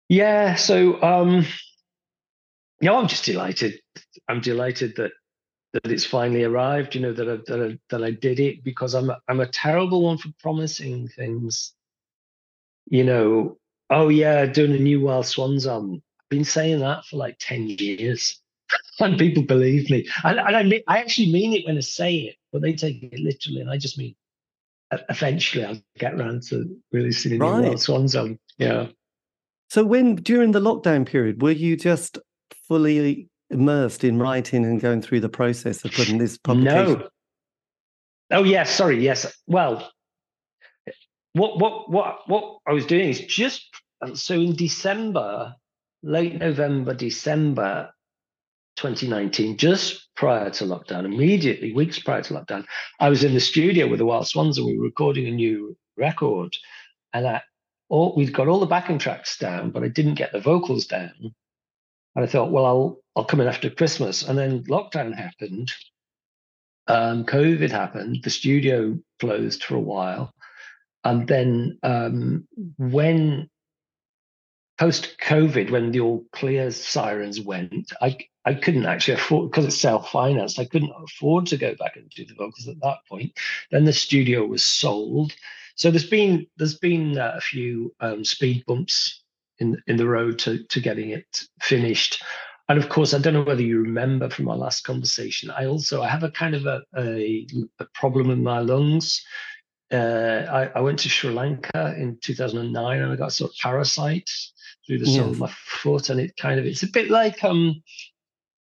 yeah 0.10 0.56
so 0.56 1.02
um 1.02 1.46
yeah 2.82 2.94
I'm 2.94 3.08
just 3.08 3.26
delighted 3.26 3.80
I'm 4.28 4.42
delighted 4.42 4.96
that 4.98 5.12
that 5.74 5.92
it's 5.92 6.06
finally 6.06 6.44
arrived. 6.44 6.96
You 6.96 7.02
know 7.02 7.14
that 7.14 7.30
I, 7.30 7.38
that 7.48 7.72
I, 7.72 7.80
that 7.90 8.04
I 8.04 8.12
did 8.12 8.40
it 8.40 8.64
because 8.64 8.94
I'm 8.94 9.10
a, 9.10 9.20
I'm 9.28 9.40
a 9.40 9.48
terrible 9.48 10.04
one 10.04 10.18
for 10.18 10.30
promising 10.40 11.08
things. 11.08 11.74
You 12.88 13.04
know, 13.04 13.58
oh 13.90 14.10
yeah, 14.10 14.46
doing 14.46 14.74
a 14.74 14.80
new 14.80 15.02
Wild 15.02 15.26
Swans 15.26 15.68
album. 15.68 16.02
I've 16.22 16.30
been 16.30 16.46
saying 16.46 16.80
that 16.80 17.06
for 17.06 17.18
like 17.18 17.38
ten 17.40 17.68
years, 17.68 18.42
and 19.00 19.18
people 19.18 19.44
believe 19.44 19.90
me. 19.90 20.08
And, 20.24 20.40
and 20.40 20.56
I 20.56 20.64
mean, 20.64 20.82
I 20.88 21.00
actually 21.00 21.32
mean 21.32 21.54
it 21.54 21.66
when 21.66 21.78
I 21.78 21.82
say 21.82 22.16
it, 22.16 22.36
but 22.52 22.62
they 22.62 22.74
take 22.74 23.04
it 23.04 23.20
literally, 23.20 23.62
and 23.62 23.70
I 23.70 23.78
just 23.78 23.98
mean 23.98 24.16
eventually 25.10 25.66
I'll 25.66 25.82
get 25.98 26.14
around 26.14 26.44
to 26.44 26.78
really 26.92 27.12
seeing 27.12 27.40
right. 27.40 27.64
Wild 27.64 27.82
Swans 27.82 28.16
album. 28.16 28.40
Yeah. 28.58 28.88
So 29.70 29.84
when 29.84 30.16
during 30.16 30.52
the 30.52 30.62
lockdown 30.62 31.06
period, 31.06 31.42
were 31.42 31.52
you 31.52 31.76
just 31.76 32.18
fully 32.68 33.30
immersed 33.50 34.04
in 34.04 34.18
writing 34.18 34.66
and 34.66 34.80
going 34.80 35.02
through 35.02 35.20
the 35.20 35.30
process 35.30 35.84
of 35.84 35.92
putting 35.92 36.18
this 36.18 36.38
publication? 36.38 37.00
No. 37.00 37.10
Oh 38.32 38.44
yes, 38.44 38.72
sorry, 38.72 39.04
yes. 39.04 39.26
Well, 39.48 39.90
what 41.34 41.60
what 41.60 41.90
what 41.90 42.20
what 42.28 42.60
I 42.68 42.74
was 42.74 42.86
doing 42.86 43.10
is 43.10 43.22
just 43.22 43.66
uh, 44.02 44.16
so 44.16 44.36
in 44.36 44.56
December, 44.56 45.56
late 46.04 46.36
November, 46.36 46.94
December 46.94 47.92
2019, 48.78 49.58
just 49.58 50.08
prior 50.16 50.50
to 50.50 50.64
lockdown, 50.64 51.06
immediately 51.06 51.74
weeks 51.74 52.00
prior 52.00 52.22
to 52.22 52.34
lockdown, 52.34 52.66
I 53.00 53.10
was 53.10 53.24
in 53.24 53.34
the 53.34 53.40
studio 53.40 53.88
with 53.88 54.00
the 54.00 54.06
Wild 54.06 54.28
Swans 54.28 54.58
and 54.58 54.66
we 54.66 54.78
were 54.78 54.86
recording 54.86 55.28
a 55.28 55.32
new 55.32 55.76
record, 55.98 56.56
and 57.14 57.28
I, 57.28 57.42
all, 57.90 58.16
we'd 58.16 58.34
got 58.34 58.48
all 58.48 58.60
the 58.60 58.66
backing 58.66 59.00
tracks 59.00 59.38
down, 59.38 59.72
but 59.72 59.84
I 59.84 59.88
didn't 59.88 60.16
get 60.16 60.32
the 60.32 60.40
vocals 60.40 60.86
down. 60.86 61.34
And 62.16 62.24
I 62.24 62.28
thought, 62.28 62.52
well, 62.52 62.66
I'll 62.66 63.00
I'll 63.16 63.26
come 63.26 63.42
in 63.42 63.48
after 63.48 63.70
Christmas. 63.70 64.28
And 64.28 64.38
then 64.38 64.64
lockdown 64.64 65.14
happened. 65.16 65.72
Um, 66.88 67.26
COVID 67.26 67.72
happened. 67.72 68.22
The 68.24 68.30
studio 68.30 68.98
closed 69.20 69.64
for 69.64 69.76
a 69.76 69.80
while. 69.80 70.34
And 71.04 71.28
then 71.28 71.80
um, 71.84 72.48
when 72.78 73.50
post 74.78 75.18
COVID, 75.22 75.72
when 75.72 75.92
the 75.92 76.00
all 76.00 76.26
clear 76.32 76.72
sirens 76.72 77.42
went, 77.42 77.92
I 78.02 78.18
I 78.46 78.54
couldn't 78.54 78.86
actually 78.86 79.16
afford 79.16 79.52
because 79.52 79.66
it's 79.66 79.78
self 79.78 80.10
financed. 80.10 80.60
I 80.60 80.66
couldn't 80.66 80.94
afford 81.04 81.48
to 81.48 81.58
go 81.58 81.76
back 81.76 81.98
and 81.98 82.10
do 82.10 82.26
the 82.26 82.36
vocals 82.36 82.68
at 82.68 82.80
that 82.82 83.00
point. 83.10 83.38
Then 83.72 83.86
the 83.86 83.94
studio 83.94 84.46
was 84.46 84.64
sold. 84.64 85.34
So 85.76 85.92
there's 85.92 86.10
been 86.10 86.48
there's 86.58 86.78
been 86.78 87.18
uh, 87.18 87.34
a 87.36 87.42
few 87.42 87.94
um, 88.00 88.24
speed 88.24 88.64
bumps 88.66 89.24
in 89.60 89.82
in 89.88 89.98
the 89.98 90.08
road 90.08 90.40
to 90.40 90.64
to 90.64 90.80
getting 90.80 91.10
it 91.10 91.44
finished. 91.62 92.24
And 92.70 92.78
of 92.78 92.90
course, 92.90 93.14
I 93.14 93.20
don't 93.20 93.34
know 93.34 93.44
whether 93.44 93.62
you 93.62 93.80
remember 93.82 94.30
from 94.30 94.50
our 94.50 94.58
last 94.58 94.84
conversation. 94.84 95.52
I 95.52 95.66
also 95.66 96.02
I 96.02 96.08
have 96.08 96.24
a 96.24 96.32
kind 96.32 96.56
of 96.56 96.66
a 96.66 96.84
a, 96.98 97.48
a 97.80 97.86
problem 97.94 98.30
in 98.30 98.44
my 98.44 98.60
lungs. 98.60 99.26
Uh, 99.92 100.46
I, 100.52 100.80
I, 100.80 100.82
went 100.82 101.00
to 101.00 101.10
Sri 101.10 101.32
Lanka 101.32 101.96
in 101.98 102.18
2009 102.22 103.02
and 103.02 103.10
I 103.10 103.16
got 103.16 103.32
sort 103.32 103.52
of 103.52 103.58
parasite 103.58 104.30
through 104.88 105.00
the 105.00 105.06
sole 105.06 105.32
of 105.32 105.40
my 105.40 105.52
foot, 105.66 106.10
and 106.10 106.20
it 106.20 106.36
kind 106.38 106.60
of 106.60 106.66
it's 106.66 106.84
a 106.84 106.88
bit 106.88 107.10
like 107.10 107.44
um, 107.44 107.84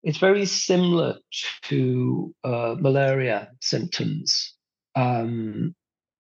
it's 0.04 0.18
very 0.18 0.46
similar 0.46 1.18
to 1.64 2.36
uh, 2.44 2.76
malaria 2.80 3.50
symptoms. 3.62 4.54
Um, 4.96 5.76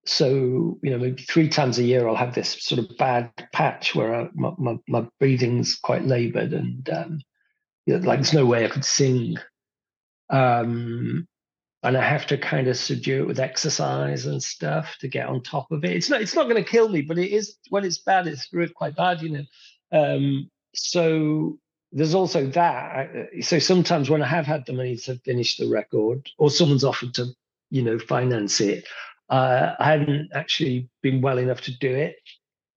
so 0.05 0.79
you 0.81 0.89
know 0.89 0.97
maybe 0.97 1.21
three 1.23 1.49
times 1.49 1.77
a 1.77 1.83
year 1.83 2.07
i'll 2.07 2.15
have 2.15 2.33
this 2.33 2.63
sort 2.63 2.79
of 2.79 2.97
bad 2.97 3.29
patch 3.51 3.93
where 3.93 4.15
I, 4.15 4.29
my, 4.35 4.53
my, 4.57 4.77
my, 4.87 5.05
breathing's 5.19 5.75
quite 5.75 6.05
labored 6.05 6.53
and 6.53 6.89
um, 6.89 7.19
you 7.85 7.97
know, 7.97 8.07
like 8.07 8.19
there's 8.19 8.33
no 8.33 8.45
way 8.45 8.63
i 8.63 8.69
could 8.69 8.85
sing 8.85 9.35
um, 10.29 11.27
and 11.83 11.97
I 11.97 12.03
have 12.03 12.25
to 12.27 12.37
kind 12.37 12.67
of 12.67 12.77
subdue 12.77 13.21
it 13.21 13.27
with 13.27 13.39
exercise 13.39 14.25
and 14.25 14.41
stuff 14.41 14.97
to 14.99 15.07
get 15.07 15.27
on 15.27 15.43
top 15.43 15.71
of 15.71 15.85
it. 15.85 15.91
It's 15.91 16.09
not 16.09 16.21
it's 16.21 16.35
not 16.35 16.49
going 16.49 16.61
to 16.61 16.69
kill 16.69 16.89
me, 16.89 17.01
but 17.01 17.17
it 17.17 17.31
is 17.31 17.55
when 17.69 17.85
it's 17.85 17.99
bad, 17.99 18.27
it's 18.27 18.51
really 18.51 18.73
quite 18.73 18.95
bad, 18.95 19.21
you 19.21 19.29
know. 19.29 19.43
Um, 19.91 20.49
so 20.75 21.57
there's 21.91 22.13
also 22.13 22.47
that. 22.47 23.09
Uh, 23.15 23.41
so 23.41 23.59
sometimes 23.59 24.09
when 24.09 24.21
I 24.21 24.27
have 24.27 24.45
had 24.45 24.65
the 24.65 24.73
money 24.73 24.97
to 24.97 25.17
finish 25.19 25.57
the 25.57 25.69
record, 25.69 26.29
or 26.37 26.49
someone's 26.49 26.83
offered 26.83 27.13
to, 27.15 27.27
you 27.69 27.81
know, 27.81 27.99
finance 27.99 28.59
it, 28.61 28.87
uh, 29.29 29.75
I 29.79 29.91
haven't 29.91 30.29
actually 30.33 30.89
been 31.01 31.21
well 31.21 31.37
enough 31.37 31.61
to 31.61 31.77
do 31.77 31.93
it. 31.93 32.15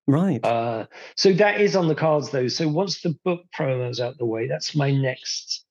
Right. 0.07 0.45
Uh, 0.45 0.87
so 1.15 1.33
that 1.35 1.61
is 1.61 1.77
on 1.77 1.87
the 1.87 1.95
cards, 1.95 2.31
though. 2.31 2.49
So 2.49 2.69
once 2.69 3.01
the 3.01 3.17
book 3.25 3.43
promo's 3.53 4.01
out 4.01 4.19
the 4.19 4.27
way, 4.27 4.49
that's 4.49 4.75
my 4.75 4.91
next. 4.91 5.65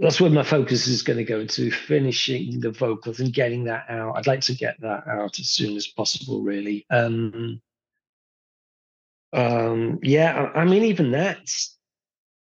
That's 0.00 0.20
where 0.20 0.30
my 0.30 0.42
focus 0.42 0.88
is 0.88 1.02
going 1.02 1.18
to 1.18 1.24
go 1.24 1.40
into 1.40 1.70
finishing 1.70 2.58
the 2.60 2.70
vocals 2.70 3.20
and 3.20 3.32
getting 3.32 3.64
that 3.64 3.84
out. 3.88 4.16
I'd 4.16 4.26
like 4.26 4.40
to 4.42 4.54
get 4.54 4.80
that 4.80 5.06
out 5.06 5.38
as 5.38 5.48
soon 5.48 5.76
as 5.76 5.86
possible, 5.86 6.40
really. 6.42 6.86
Um, 6.90 7.60
um, 9.32 9.98
yeah, 10.02 10.50
I, 10.54 10.60
I 10.60 10.64
mean, 10.64 10.84
even 10.84 11.10
that's 11.10 11.76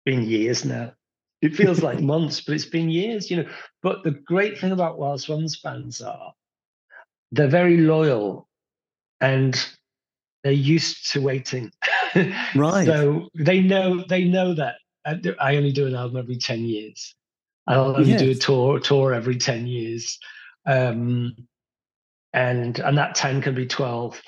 been 0.06 0.24
years 0.24 0.66
now. 0.66 0.94
It 1.42 1.56
feels 1.56 1.82
like 1.82 2.00
months, 2.14 2.42
but 2.42 2.56
it's 2.56 2.66
been 2.66 2.90
years, 2.90 3.30
you 3.30 3.38
know. 3.38 3.50
But 3.82 4.04
the 4.04 4.12
great 4.12 4.58
thing 4.58 4.72
about 4.72 4.98
Wild 4.98 5.22
Swans 5.22 5.58
fans 5.58 6.02
are 6.02 6.34
they're 7.32 7.48
very 7.48 7.78
loyal 7.78 8.48
and 9.20 9.56
they're 10.44 10.52
used 10.54 11.12
to 11.14 11.22
waiting. 11.22 11.72
Right. 12.58 12.86
so 12.86 13.30
they 13.36 13.62
know 13.62 14.04
they 14.10 14.26
know 14.26 14.54
that 14.54 14.76
I 15.06 15.56
only 15.56 15.72
do 15.72 15.88
an 15.88 15.96
album 15.96 16.18
every 16.18 16.36
10 16.36 16.66
years. 16.66 17.16
I'll 17.68 17.96
only 17.96 18.12
yes. 18.12 18.22
do 18.22 18.32
a 18.32 18.36
tour 18.36 18.80
tour 18.82 19.14
every 19.14 19.38
10 19.38 19.66
years. 19.66 20.20
Um, 20.66 21.34
and 22.34 22.80
and 22.80 22.98
that 22.98 23.16
10 23.16 23.42
can 23.42 23.56
be 23.56 23.66
12. 23.66 24.22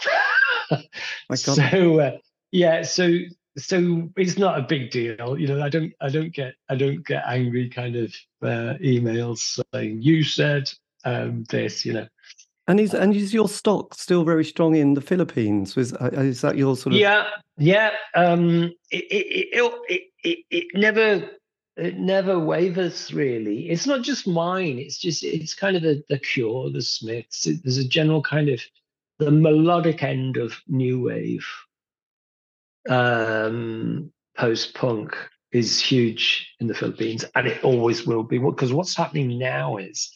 so 1.36 2.00
uh, 2.00 2.18
yeah, 2.53 2.83
so 2.83 3.17
so 3.57 4.10
it's 4.17 4.38
not 4.38 4.57
a 4.57 4.63
big 4.63 4.89
deal 4.89 5.38
you 5.38 5.48
know 5.48 5.62
i 5.62 5.69
don't 5.69 5.93
i 6.01 6.10
don't 6.10 6.33
get 6.33 6.55
i 6.69 6.75
don't 6.75 7.05
get 7.05 7.24
angry 7.27 7.69
kind 7.69 7.95
of 7.95 8.12
uh, 8.41 8.74
emails 8.81 9.60
saying 9.74 10.01
you 10.01 10.24
said 10.24 10.72
um, 11.05 11.43
this 11.50 11.86
you 11.86 11.93
know. 11.93 12.07
And 12.67 12.79
is 12.79 12.93
and 12.93 13.13
is 13.13 13.33
your 13.33 13.50
stock 13.50 13.93
still 13.93 14.24
very 14.24 14.45
strong 14.45 14.75
in 14.75 14.93
the 14.93 15.01
philippines? 15.01 15.75
Was 15.75 15.93
uh, 15.93 16.10
is 16.13 16.41
that 16.41 16.57
your 16.57 16.77
sort 16.77 16.93
of 16.93 17.00
yeah 17.00 17.25
yeah 17.57 17.91
um 18.15 18.74
it 18.89 19.05
it 19.12 19.48
it, 19.89 20.01
it, 20.24 20.39
it 20.50 20.67
never 20.74 21.29
it 21.75 21.98
never 21.98 22.39
wavers 22.39 23.13
really. 23.13 23.69
It's 23.69 23.86
not 23.86 24.01
just 24.01 24.25
mine 24.25 24.79
it's 24.79 24.98
just 24.98 25.24
it's 25.24 25.53
kind 25.53 25.75
of 25.75 25.83
the, 25.83 26.03
the 26.07 26.19
cure 26.19 26.69
the 26.69 26.81
smiths. 26.81 27.45
It, 27.45 27.63
there's 27.63 27.77
a 27.77 27.88
general 27.88 28.22
kind 28.22 28.50
of 28.50 28.62
the 29.19 29.29
melodic 29.29 30.01
end 30.01 30.38
of 30.38 30.55
new 30.67 31.01
wave 31.01 31.45
um, 32.90 34.12
post 34.38 34.74
punk 34.74 35.16
is 35.52 35.80
huge 35.80 36.52
in 36.60 36.68
the 36.68 36.74
Philippines, 36.74 37.25
and 37.36 37.48
it 37.48 37.63
always 37.63 38.06
will 38.06 38.24
be. 38.24 38.40
Because 38.40 38.74
what's 38.74 38.96
happening 38.96 39.38
now 39.38 39.78
is 39.78 40.12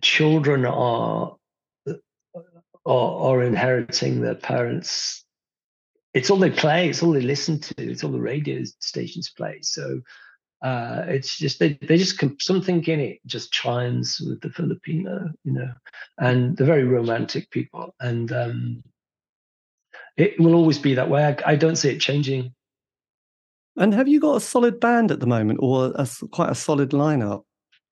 children 0.00 0.64
are 0.64 1.36
are, 2.86 3.32
are 3.34 3.42
inheriting 3.42 4.20
their 4.20 4.34
parents. 4.34 5.24
It's 6.14 6.30
all 6.30 6.38
they 6.38 6.50
play. 6.50 6.88
It's 6.88 7.02
all 7.02 7.12
they 7.12 7.20
listen 7.20 7.60
to. 7.60 7.74
It's 7.76 8.02
all 8.02 8.10
the 8.10 8.20
radio 8.20 8.64
stations 8.80 9.30
play. 9.36 9.58
So 9.62 10.00
uh, 10.62 11.04
it's 11.06 11.38
just 11.38 11.60
they 11.60 11.78
they 11.82 11.98
just 11.98 12.22
something 12.40 12.82
in 12.84 13.00
it 13.00 13.20
just 13.26 13.52
chimes 13.52 14.20
with 14.20 14.40
the 14.40 14.50
Filipino, 14.50 15.30
you 15.44 15.52
know, 15.52 15.72
and 16.18 16.56
they're 16.56 16.66
very 16.66 16.84
romantic 16.84 17.50
people, 17.50 17.94
and 18.00 18.32
um, 18.32 18.82
it 20.18 20.38
will 20.38 20.54
always 20.54 20.78
be 20.78 20.94
that 20.94 21.08
way. 21.08 21.24
I, 21.24 21.52
I, 21.52 21.56
don't 21.56 21.76
see 21.76 21.90
it 21.90 22.00
changing. 22.00 22.52
And 23.76 23.94
have 23.94 24.08
you 24.08 24.18
got 24.20 24.36
a 24.36 24.40
solid 24.40 24.80
band 24.80 25.12
at 25.12 25.20
the 25.20 25.26
moment, 25.26 25.60
or 25.62 25.92
a, 25.94 26.06
quite 26.32 26.50
a 26.50 26.54
solid 26.54 26.90
lineup? 26.90 27.44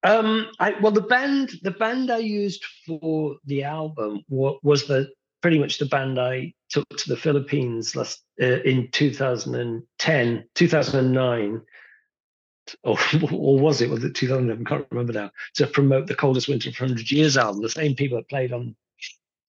Um, 0.02 0.48
I, 0.58 0.74
well, 0.80 0.92
the 0.92 1.00
band 1.00 1.52
the 1.62 1.70
band 1.70 2.10
I 2.10 2.18
used 2.18 2.64
for 2.86 3.36
the 3.44 3.62
album 3.62 4.22
was, 4.28 4.86
the 4.86 5.08
pretty 5.40 5.58
much 5.58 5.78
the 5.78 5.86
band 5.86 6.18
I 6.18 6.52
took 6.68 6.88
to 6.88 7.08
the 7.08 7.16
Philippines 7.16 7.94
last 7.94 8.22
uh, 8.42 8.60
in 8.62 8.88
2010, 8.90 10.44
2009. 10.54 11.62
Or, 12.82 12.98
or 13.32 13.60
was 13.60 13.80
it? 13.80 13.90
Was 13.90 14.02
it 14.02 14.14
2011? 14.14 14.66
I 14.66 14.68
can't 14.68 14.86
remember 14.90 15.12
now. 15.12 15.30
To 15.54 15.66
promote 15.68 16.08
the 16.08 16.16
Coldest 16.16 16.48
Winter 16.48 16.70
of 16.70 16.80
100 16.80 17.10
Years 17.10 17.36
album, 17.36 17.62
the 17.62 17.68
same 17.68 17.94
people 17.94 18.18
that 18.18 18.28
played 18.28 18.52
on 18.52 18.74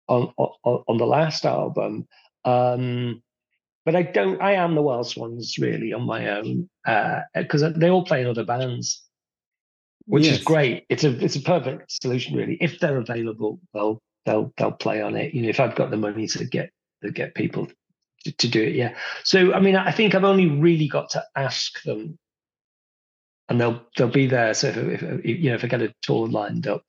on 0.07 0.31
on, 0.37 0.83
on 0.87 0.97
the 0.97 1.07
last 1.07 1.45
album. 1.45 2.07
Um, 2.47 3.21
but 3.85 3.95
I 3.95 4.03
don't. 4.03 4.41
I 4.41 4.53
am 4.53 4.75
the 4.75 4.81
Wild 4.81 5.07
Swans 5.07 5.57
really 5.57 5.93
on 5.93 6.03
my 6.03 6.29
own 6.29 6.69
because 7.35 7.63
uh, 7.63 7.73
they 7.75 7.89
all 7.89 8.05
play 8.05 8.21
in 8.21 8.27
other 8.27 8.45
bands, 8.45 9.03
which 10.05 10.25
yes. 10.25 10.39
is 10.39 10.43
great. 10.43 10.85
It's 10.89 11.03
a 11.03 11.23
it's 11.23 11.35
a 11.35 11.41
perfect 11.41 11.91
solution 12.01 12.35
really. 12.35 12.57
If 12.61 12.79
they're 12.79 12.97
available, 12.97 13.59
they'll 13.73 14.01
they'll 14.25 14.53
they'll 14.57 14.71
play 14.71 15.01
on 15.01 15.15
it. 15.15 15.33
You 15.33 15.43
know, 15.43 15.49
if 15.49 15.59
I've 15.59 15.75
got 15.75 15.91
the 15.91 15.97
money 15.97 16.27
to 16.27 16.45
get 16.45 16.71
to 17.03 17.11
get 17.11 17.35
people 17.35 17.67
to, 18.25 18.31
to 18.31 18.47
do 18.47 18.63
it, 18.63 18.75
yeah. 18.75 18.95
So 19.23 19.53
I 19.53 19.59
mean, 19.59 19.75
I 19.75 19.91
think 19.91 20.15
I've 20.15 20.23
only 20.23 20.49
really 20.49 20.87
got 20.87 21.09
to 21.11 21.23
ask 21.35 21.81
them, 21.83 22.17
and 23.49 23.59
they'll 23.59 23.81
they'll 23.97 24.07
be 24.09 24.27
there. 24.27 24.53
So 24.53 24.69
if, 24.69 25.03
if 25.03 25.25
you 25.25 25.49
know 25.49 25.55
if 25.55 25.63
I 25.63 25.67
get 25.67 25.81
a 25.81 25.93
tour 26.01 26.27
lined 26.27 26.67
up, 26.67 26.83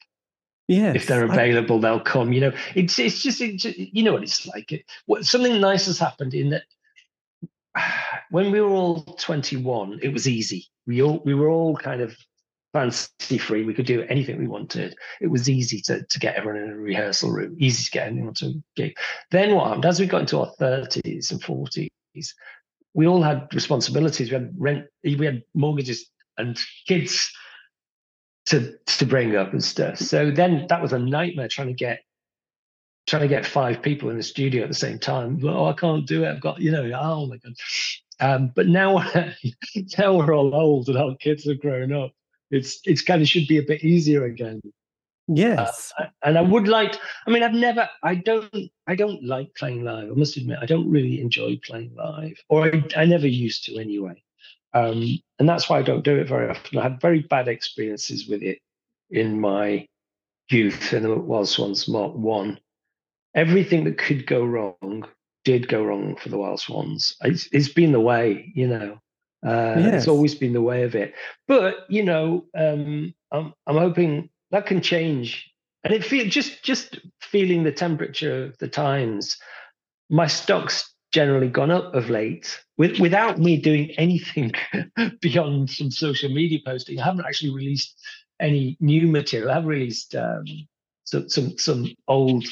yeah, 0.69 0.93
if 0.95 1.07
they're 1.07 1.25
available, 1.25 1.81
they'll 1.81 1.99
come. 1.99 2.33
You 2.33 2.43
know, 2.43 2.53
it's 2.75 2.99
it's 2.99 3.23
just 3.23 3.41
it's, 3.41 3.65
you 3.65 4.03
know 4.03 4.13
what 4.13 4.23
it's 4.23 4.47
like. 4.47 4.71
It, 4.71 4.85
what, 5.07 5.25
something 5.25 5.61
nice 5.61 5.87
has 5.87 5.99
happened 5.99 6.35
in 6.35 6.51
that 6.51 6.65
when 8.31 8.53
we 8.53 8.61
were 8.61 8.71
all 8.71 9.03
21, 9.03 10.01
it 10.03 10.13
was 10.13 10.29
easy. 10.29 10.67
We 10.87 11.03
all 11.03 11.23
we 11.25 11.35
were 11.35 11.49
all 11.49 11.75
kind 11.75 12.03
of 12.03 12.15
fancy 12.75 13.39
free. 13.39 13.65
We 13.65 13.73
could 13.73 13.87
do 13.87 14.03
anything 14.11 14.39
we 14.39 14.47
wanted. 14.47 14.95
It 15.23 15.29
was 15.29 15.49
easy 15.49 15.81
to 15.83 16.05
to 16.05 16.19
get 16.19 16.37
everyone 16.37 16.63
in 16.63 16.71
a 16.71 16.77
rehearsal 16.77 17.31
room. 17.31 17.57
Easy 17.59 17.85
to 17.85 17.91
get 17.91 18.09
anyone 18.09 18.35
to 18.35 18.47
a 18.47 18.53
gig. 18.77 18.97
Then 19.31 19.55
what 19.55 19.69
happened 19.69 19.87
as 19.87 19.99
we 19.99 20.07
got 20.07 20.21
into 20.21 20.41
our 20.41 20.53
30s 20.61 21.31
and 21.31 21.43
40s, 21.43 21.89
we 22.93 23.07
all 23.07 23.23
had 23.23 23.49
responsibilities. 23.55 24.31
We 24.31 24.35
had 24.35 24.53
rent. 24.59 24.87
We 25.03 25.25
had 25.25 25.43
mortgages 25.55 26.11
and 26.37 26.59
kids 26.87 27.33
to 28.49 28.79
to 28.79 29.07
bring 29.07 29.37
up 29.37 29.53
and 29.53 29.63
stuff. 29.63 29.99
So 29.99 30.31
then 30.31 30.67
that 30.69 30.83
was 30.83 30.93
a 30.93 30.99
nightmare 30.99 31.49
trying 31.49 31.69
to 31.69 31.75
get 31.75 32.01
trying 33.07 33.23
to 33.23 33.29
get 33.29 33.47
five 33.47 33.83
people 33.83 34.11
in 34.11 34.17
the 34.17 34.23
studio 34.23 34.63
at 34.63 34.69
the 34.69 34.75
same 34.75 34.99
time. 34.99 35.41
oh, 35.45 35.67
I 35.67 35.73
can't 35.75 36.07
do 36.07 36.25
it. 36.25 36.31
I've 36.31 36.41
got 36.41 36.61
you 36.61 36.71
know. 36.71 36.91
Oh 36.99 37.27
my 37.27 37.37
god. 37.37 37.55
Um, 38.21 38.53
but 38.55 38.67
now 38.67 38.99
now 39.99 40.15
we're 40.15 40.35
all 40.35 40.55
old 40.55 40.89
and 40.89 40.99
our 40.99 41.15
kids 41.17 41.47
have 41.47 41.61
grown 41.61 41.93
up. 41.93 42.13
It's 42.51 42.81
it's 42.85 43.03
kind 43.03 43.21
of 43.21 43.29
should 43.29 43.47
be 43.47 43.59
a 43.59 43.63
bit 43.63 43.85
easier 43.85 44.25
again. 44.25 44.61
Yes. 45.29 45.93
Uh, 45.99 46.07
and 46.25 46.39
I 46.39 46.41
would 46.41 46.69
like. 46.69 46.97
I 47.27 47.31
mean, 47.31 47.43
I've 47.43 47.53
never. 47.53 47.87
I 48.03 48.15
don't. 48.15 48.71
I 48.87 48.95
don't 48.95 49.23
like 49.23 49.55
playing 49.57 49.85
live. 49.85 50.11
I 50.11 50.15
must 50.15 50.39
admit, 50.39 50.59
I 50.63 50.67
don't 50.67 50.91
really 50.91 51.21
enjoy 51.21 51.61
playing 51.63 51.95
live, 51.97 52.39
or 52.49 52.65
I, 52.65 52.83
I 52.97 53.05
never 53.05 53.29
used 53.29 53.67
to 53.67 53.79
anyway. 53.79 54.23
Um, 54.75 55.19
and 55.39 55.49
that's 55.49 55.69
why 55.69 55.79
I 55.79 55.83
don't 55.83 56.05
do 56.05 56.17
it 56.17 56.29
very 56.29 56.49
often. 56.49 56.79
I 56.79 56.83
had 56.83 57.01
very 57.01 57.21
bad 57.21 57.49
experiences 57.49 58.29
with 58.29 58.43
it 58.43 58.59
in 59.11 59.41
my 59.41 59.87
youth 60.51 60.93
in 60.93 61.03
the 61.03 61.15
Wild 61.15 61.49
Swans 61.49 61.89
Mark 61.89 62.15
One. 62.15 62.59
Everything 63.35 63.85
that 63.85 63.99
could 63.99 64.27
go 64.27 64.45
wrong 64.45 65.07
did 65.45 65.69
go 65.69 65.85
wrong 65.85 66.17
for 66.17 66.29
the 66.29 66.39
Wild 66.39 66.61
Swans. 66.61 67.17
It's, 67.23 67.49
it's 67.53 67.69
been 67.69 67.93
the 67.93 68.01
way, 68.01 68.53
you 68.55 68.69
know. 68.69 69.01
Uh, 69.47 69.77
yes. 69.79 69.95
It's 69.95 70.09
always 70.09 70.35
been 70.35 70.53
the 70.53 70.63
way 70.63 70.83
of 70.83 70.95
it. 70.95 71.15
But 71.47 71.87
you 71.89 72.03
know, 72.03 72.45
um, 72.57 73.15
I'm 73.31 73.55
I'm 73.67 73.77
hoping 73.77 74.31
that 74.51 74.67
can 74.67 74.81
change. 74.81 75.49
And 75.85 75.95
it 75.95 76.05
feel 76.05 76.29
just 76.29 76.63
just 76.65 76.99
feeling 77.21 77.63
the 77.63 77.73
temperature 77.73 78.47
of 78.47 78.59
the 78.59 78.69
times. 78.69 79.39
My 80.11 80.27
stocks 80.27 80.93
generally 81.13 81.49
gone 81.49 81.71
up 81.71 81.95
of 81.95 82.11
late 82.11 82.61
with, 82.79 83.01
without 83.01 83.39
me 83.39 83.59
doing 83.59 83.91
anything 83.99 84.53
beyond 85.21 85.69
some 85.69 85.91
social 85.91 86.31
media 86.31 86.61
posting. 86.65 86.99
I 86.99 87.05
haven't 87.05 87.27
actually 87.27 87.53
released 87.53 88.01
any 88.41 88.77
new 88.81 89.09
material. 89.09 89.51
I've 89.51 89.67
released 89.67 90.15
um, 90.15 90.45
some, 91.05 91.29
some 91.29 91.59
some 91.59 91.95
old 92.07 92.47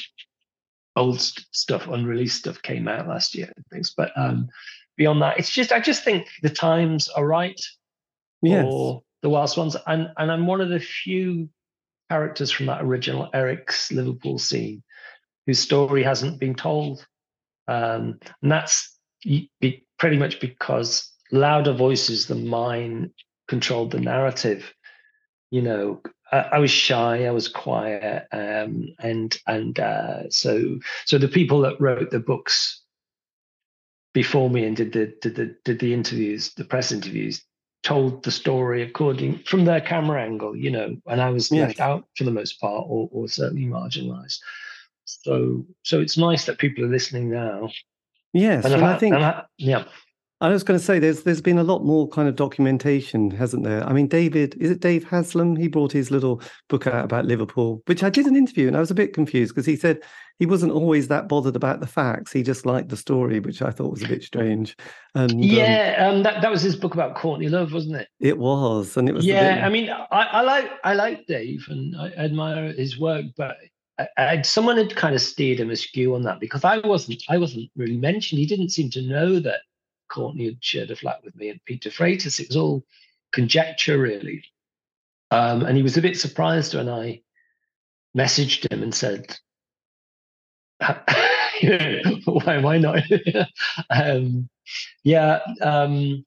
old 0.95 1.21
stuff, 1.21 1.87
unreleased 1.87 2.39
stuff 2.39 2.61
came 2.61 2.87
out 2.87 3.07
last 3.07 3.35
year 3.35 3.51
and 3.55 3.65
things. 3.71 3.93
But 3.95 4.11
um, 4.15 4.49
beyond 4.97 5.21
that, 5.21 5.39
it's 5.39 5.51
just 5.51 5.71
I 5.71 5.79
just 5.79 6.03
think 6.03 6.27
the 6.43 6.49
times 6.49 7.07
are 7.07 7.25
right 7.25 7.59
yes. 8.41 8.63
for 8.63 9.03
the 9.21 9.29
Wild 9.29 9.49
Swans, 9.49 9.77
and 9.87 10.09
and 10.17 10.31
I'm 10.31 10.45
one 10.45 10.61
of 10.61 10.69
the 10.69 10.79
few 10.79 11.49
characters 12.09 12.51
from 12.51 12.65
that 12.65 12.83
original 12.83 13.29
Eric's 13.33 13.91
Liverpool 13.91 14.39
scene 14.39 14.83
whose 15.45 15.59
story 15.59 16.03
hasn't 16.03 16.39
been 16.39 16.55
told. 16.55 17.05
Um, 17.69 18.19
and 18.41 18.51
that's 18.51 18.97
pretty 19.99 20.17
much 20.17 20.39
because 20.39 21.11
louder 21.31 21.73
voices 21.73 22.27
than 22.27 22.47
mine 22.47 23.11
controlled 23.47 23.91
the 23.91 23.99
narrative. 23.99 24.73
You 25.51 25.61
know, 25.61 26.01
I 26.31 26.59
was 26.59 26.71
shy. 26.71 27.25
I 27.25 27.31
was 27.31 27.47
quiet, 27.47 28.27
um, 28.31 28.89
and 28.99 29.37
and 29.47 29.79
uh, 29.79 30.29
so 30.29 30.79
so 31.05 31.17
the 31.17 31.29
people 31.29 31.61
that 31.61 31.79
wrote 31.79 32.11
the 32.11 32.19
books 32.19 32.81
before 34.13 34.49
me 34.49 34.65
and 34.65 34.75
did 34.75 34.91
the 34.91 35.13
did 35.21 35.35
the 35.35 35.55
did 35.63 35.79
the 35.79 35.93
interviews, 35.93 36.53
the 36.55 36.65
press 36.65 36.91
interviews, 36.91 37.45
told 37.83 38.23
the 38.23 38.31
story 38.31 38.81
according 38.83 39.39
from 39.43 39.63
their 39.63 39.79
camera 39.79 40.21
angle, 40.21 40.53
you 40.53 40.69
know, 40.69 40.97
and 41.05 41.21
I 41.21 41.29
was 41.29 41.51
left 41.51 41.79
out 41.79 42.05
for 42.17 42.25
the 42.25 42.31
most 42.31 42.59
part, 42.59 42.85
or, 42.89 43.07
or 43.11 43.29
certainly 43.29 43.65
marginalised. 43.65 44.39
So 45.05 45.65
so 45.83 46.01
it's 46.01 46.17
nice 46.17 46.45
that 46.45 46.57
people 46.57 46.83
are 46.83 46.89
listening 46.89 47.29
now. 47.29 47.69
Yes, 48.33 48.65
and, 48.65 48.73
and 48.73 48.85
I, 48.85 48.93
I 48.93 48.97
think 48.97 49.15
I, 49.15 49.43
yeah. 49.57 49.85
I 50.39 50.49
was 50.49 50.63
going 50.63 50.79
to 50.79 50.85
say 50.85 50.99
there's 50.99 51.23
there's 51.23 51.41
been 51.41 51.57
a 51.57 51.63
lot 51.63 51.83
more 51.83 52.07
kind 52.07 52.29
of 52.29 52.35
documentation, 52.35 53.31
hasn't 53.31 53.63
there? 53.63 53.83
I 53.83 53.93
mean, 53.93 54.07
David 54.07 54.55
is 54.59 54.69
it 54.69 54.81
Dave 54.81 55.03
Haslam? 55.03 55.55
He 55.55 55.67
brought 55.67 55.91
his 55.91 56.11
little 56.11 56.41
book 56.69 56.85
out 56.85 57.03
about 57.03 57.25
Liverpool, 57.25 57.81
which 57.87 58.03
I 58.03 58.11
did 58.11 58.27
an 58.27 58.35
interview, 58.35 58.67
and 58.67 58.77
I 58.77 58.79
was 58.79 58.91
a 58.91 58.95
bit 58.95 59.13
confused 59.13 59.55
because 59.55 59.65
he 59.65 59.75
said 59.75 60.03
he 60.37 60.45
wasn't 60.45 60.73
always 60.73 61.07
that 61.07 61.27
bothered 61.27 61.55
about 61.55 61.79
the 61.79 61.87
facts. 61.87 62.31
He 62.31 62.43
just 62.43 62.67
liked 62.67 62.89
the 62.89 62.97
story, 62.97 63.39
which 63.39 63.63
I 63.63 63.71
thought 63.71 63.89
was 63.89 64.03
a 64.03 64.07
bit 64.07 64.21
strange. 64.21 64.75
And 65.15 65.31
um, 65.31 65.39
yeah, 65.39 65.95
um, 65.97 66.17
um, 66.17 66.23
that 66.23 66.43
that 66.43 66.51
was 66.51 66.61
his 66.61 66.75
book 66.75 66.93
about 66.93 67.15
Courtney 67.15 67.49
Love, 67.49 67.73
wasn't 67.73 67.95
it? 67.95 68.07
It 68.19 68.37
was, 68.37 68.95
and 68.95 69.09
it 69.09 69.15
was. 69.15 69.25
Yeah, 69.25 69.55
bit... 69.55 69.63
I 69.63 69.69
mean, 69.69 69.89
I, 69.89 70.05
I 70.11 70.41
like 70.41 70.69
I 70.83 70.93
like 70.93 71.25
Dave 71.25 71.65
and 71.69 71.95
I 71.99 72.09
admire 72.09 72.73
his 72.73 72.99
work, 72.99 73.25
but 73.35 73.55
I, 73.99 74.07
I, 74.17 74.41
someone 74.41 74.77
had 74.77 74.95
kind 74.95 75.15
of 75.15 75.21
steered 75.21 75.59
him 75.59 75.71
askew 75.71 76.15
on 76.15 76.23
that 76.23 76.39
because 76.39 76.63
I 76.63 76.77
wasn't 76.79 77.23
I 77.29 77.37
wasn't 77.37 77.69
really 77.75 77.97
mentioned. 77.97 78.39
He 78.39 78.45
didn't 78.45 78.69
seem 78.69 78.89
to 78.91 79.01
know 79.01 79.39
that 79.39 79.61
Courtney 80.09 80.45
had 80.45 80.63
shared 80.63 80.91
a 80.91 80.95
flat 80.95 81.23
with 81.23 81.35
me 81.35 81.49
and 81.49 81.63
Pete 81.65 81.81
de 81.81 81.89
Freitas. 81.89 82.39
It 82.39 82.49
was 82.49 82.57
all 82.57 82.85
conjecture, 83.33 83.97
really. 83.97 84.43
Um, 85.31 85.65
and 85.65 85.75
he 85.75 85.83
was 85.83 85.97
a 85.97 86.01
bit 86.01 86.17
surprised 86.17 86.73
when 86.73 86.87
I 86.87 87.21
messaged 88.15 88.71
him 88.71 88.83
and 88.83 88.93
said, 88.95 89.37
why, 92.25 92.55
am 92.55 92.65
I 92.65 92.77
not? 92.77 93.03
um, 93.89 94.49
yeah. 95.03 95.39
Um, 95.61 96.25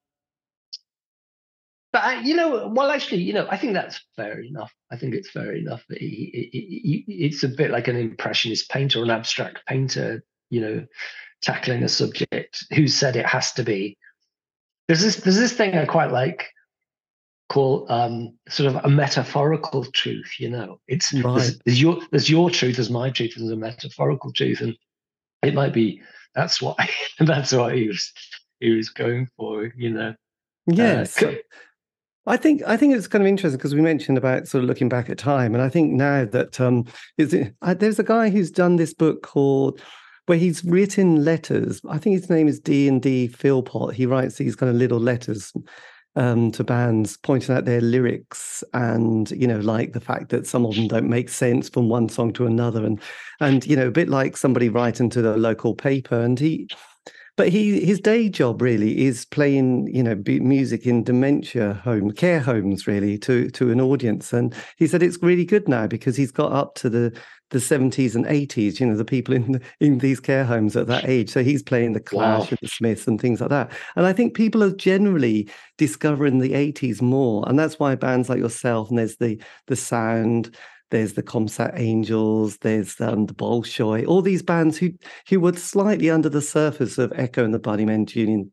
but 1.93 2.05
I, 2.05 2.21
you 2.21 2.37
know, 2.37 2.69
well, 2.69 2.91
actually, 2.91 3.23
you 3.23 3.33
know, 3.33 3.49
I 3.51 3.57
think 3.57 3.73
that's 3.73 4.01
fair 4.15 4.41
enough. 4.41 4.73
I 4.93 4.97
think 4.97 5.15
it's 5.15 5.31
fair 5.31 5.55
enough 5.55 5.85
it's 5.89 7.43
a 7.43 7.49
bit 7.49 7.71
like 7.71 7.89
an 7.89 7.97
impressionist 7.97 8.71
painter, 8.71 9.03
an 9.03 9.11
abstract 9.11 9.67
painter, 9.67 10.23
you 10.51 10.61
know, 10.61 10.87
tackling 11.43 11.83
a 11.83 11.89
subject. 11.89 12.65
Who 12.75 12.87
said 12.87 13.17
it 13.17 13.27
has 13.27 13.53
to 13.55 13.65
be? 13.65 13.99
There's 14.87 15.03
this 15.03 15.17
there's 15.17 15.37
this 15.37 15.53
thing 15.53 15.77
I 15.77 15.85
quite 15.85 16.13
like 16.13 16.49
called 17.49 17.91
um, 17.91 18.39
sort 18.49 18.75
of 18.75 18.85
a 18.85 18.89
metaphorical 18.89 19.85
truth. 19.85 20.35
You 20.39 20.51
know, 20.51 20.81
it's 20.87 21.13
right. 21.13 21.37
there's, 21.37 21.59
there's, 21.65 21.81
your 21.81 21.99
there's 22.11 22.31
your 22.31 22.51
truth, 22.51 22.77
there's 22.77 22.91
my 22.91 23.11
truth, 23.11 23.35
there's 23.37 23.51
a 23.51 23.57
metaphorical 23.57 24.33
truth, 24.33 24.61
and 24.61 24.77
it 25.43 25.55
might 25.55 25.73
be 25.73 26.03
that's 26.35 26.63
what 26.63 26.79
that's 27.19 27.53
what 27.53 27.75
he 27.75 27.89
was 27.89 28.13
he 28.61 28.71
was 28.71 28.91
going 28.91 29.29
for. 29.37 29.73
You 29.77 29.91
know. 29.91 30.15
Yes. 30.67 31.21
Uh, 31.21 31.35
I 32.27 32.37
think 32.37 32.63
I 32.67 32.77
think 32.77 32.95
it's 32.95 33.07
kind 33.07 33.23
of 33.23 33.29
interesting 33.29 33.57
because 33.57 33.75
we 33.75 33.81
mentioned 33.81 34.19
about 34.19 34.47
sort 34.47 34.63
of 34.63 34.69
looking 34.69 34.89
back 34.89 35.09
at 35.09 35.19
time, 35.19 35.55
and 35.55 35.63
I 35.63 35.69
think 35.69 35.93
now 35.93 36.25
that 36.27 36.61
um, 36.61 36.85
is 37.17 37.33
it, 37.33 37.55
uh, 37.63 37.75
there's 37.75 37.99
a 37.99 38.05
guy 38.05 38.29
who's 38.29 38.51
done 38.51 38.77
this 38.77 38.93
book 38.93 39.23
called 39.23 39.81
where 40.27 40.39
he's 40.39 40.65
written 40.65 41.25
letters. 41.25 41.81
I 41.89 41.99
think 41.99 42.15
his 42.21 42.31
name 42.31 42.47
is 42.47 42.61
D 42.61 42.89
and 42.89 43.01
D 43.01 43.27
Philpott. 43.27 43.95
He 43.95 44.07
writes 44.07 44.37
these 44.37 44.55
kind 44.55 44.71
of 44.71 44.77
little 44.77 45.01
letters 45.01 45.53
um, 46.15 46.51
to 46.53 46.63
bands, 46.63 47.17
pointing 47.17 47.55
out 47.57 47.65
their 47.65 47.81
lyrics 47.81 48.63
and 48.75 49.31
you 49.31 49.47
know, 49.47 49.59
like 49.61 49.93
the 49.93 50.01
fact 50.01 50.29
that 50.29 50.47
some 50.47 50.67
of 50.67 50.75
them 50.75 50.89
don't 50.89 51.09
make 51.09 51.31
sense 51.31 51.69
from 51.71 51.89
one 51.89 52.11
song 52.11 52.35
to 52.35 52.47
another, 52.47 52.85
and 52.85 53.01
and 53.41 53.67
you 53.67 53.77
know, 53.77 53.87
a 53.89 53.93
bit 53.93 54.11
like 54.11 54.37
somebody 54.37 54.69
writing 54.69 55.09
to 55.11 55.23
the 55.23 55.37
local 55.39 55.75
paper. 55.75 56.21
And 56.21 56.39
he 56.39 56.69
but 57.41 57.49
he 57.49 57.83
his 57.83 57.99
day 57.99 58.29
job 58.29 58.61
really 58.61 59.07
is 59.07 59.25
playing 59.25 59.87
you 59.87 60.03
know 60.03 60.15
music 60.27 60.85
in 60.85 61.03
dementia 61.03 61.73
home 61.83 62.11
care 62.11 62.39
homes 62.39 62.87
really 62.87 63.17
to 63.17 63.49
to 63.53 63.71
an 63.71 63.81
audience. 63.81 64.35
And 64.35 64.55
he 64.77 64.87
said 64.87 65.03
it's 65.03 65.23
really 65.23 65.47
good 65.47 65.67
now 65.67 65.87
because 65.87 66.19
he's 66.19 66.33
got 66.33 66.53
up 66.53 66.75
to 66.75 66.91
the 66.91 67.19
the 67.49 67.59
70s 67.59 68.15
and 68.15 68.27
80s 68.27 68.79
you 68.79 68.87
know 68.87 68.95
the 68.95 69.07
people 69.07 69.33
in 69.33 69.59
in 69.81 69.99
these 70.01 70.21
care 70.21 70.45
homes 70.45 70.77
at 70.77 70.87
that 70.89 71.09
age. 71.09 71.31
So 71.31 71.43
he's 71.43 71.63
playing 71.63 71.95
the 71.95 72.01
clash 72.01 72.43
wow. 72.43 72.47
and 72.51 72.59
the 72.61 72.69
smiths 72.69 73.07
and 73.09 73.19
things 73.19 73.41
like 73.41 73.49
that. 73.49 73.73
And 73.97 74.05
i 74.05 74.13
think 74.13 74.35
people 74.35 74.63
are 74.63 74.77
generally 74.77 75.49
discovering 75.79 76.41
the 76.41 76.53
80s 76.53 77.01
more. 77.01 77.49
And 77.49 77.59
that's 77.59 77.79
why 77.79 77.95
bands 77.95 78.29
like 78.29 78.39
yourself 78.39 78.91
and 78.91 78.99
there's 78.99 79.17
the 79.17 79.41
the 79.67 79.77
sound 79.77 80.55
there's 80.91 81.15
the 81.15 81.23
Comsat 81.23 81.79
Angels, 81.79 82.59
there's 82.59 83.01
um, 83.01 83.27
the 83.27 83.35
Bolshoi, 83.35 84.07
all 84.07 84.23
these 84.23 84.43
bands 84.43 84.79
who 84.79 84.91
who 85.29 85.41
were 85.41 85.55
slightly 85.55 86.11
under 86.11 86.29
the 86.29 86.43
surface 86.43 86.99
of 86.99 87.13
Echo 87.17 87.45
and 87.45 87.55
the 87.55 87.61
Bunnymen, 87.61 88.07
Julian 88.07 88.53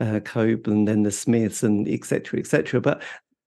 uh, 0.00 0.20
Cope, 0.20 0.66
and 0.66 0.88
then 0.88 1.02
the 1.02 1.10
Smiths, 1.10 1.62
and 1.62 1.88
etc. 1.88 2.40
etc. 2.40 2.80
But 2.80 3.02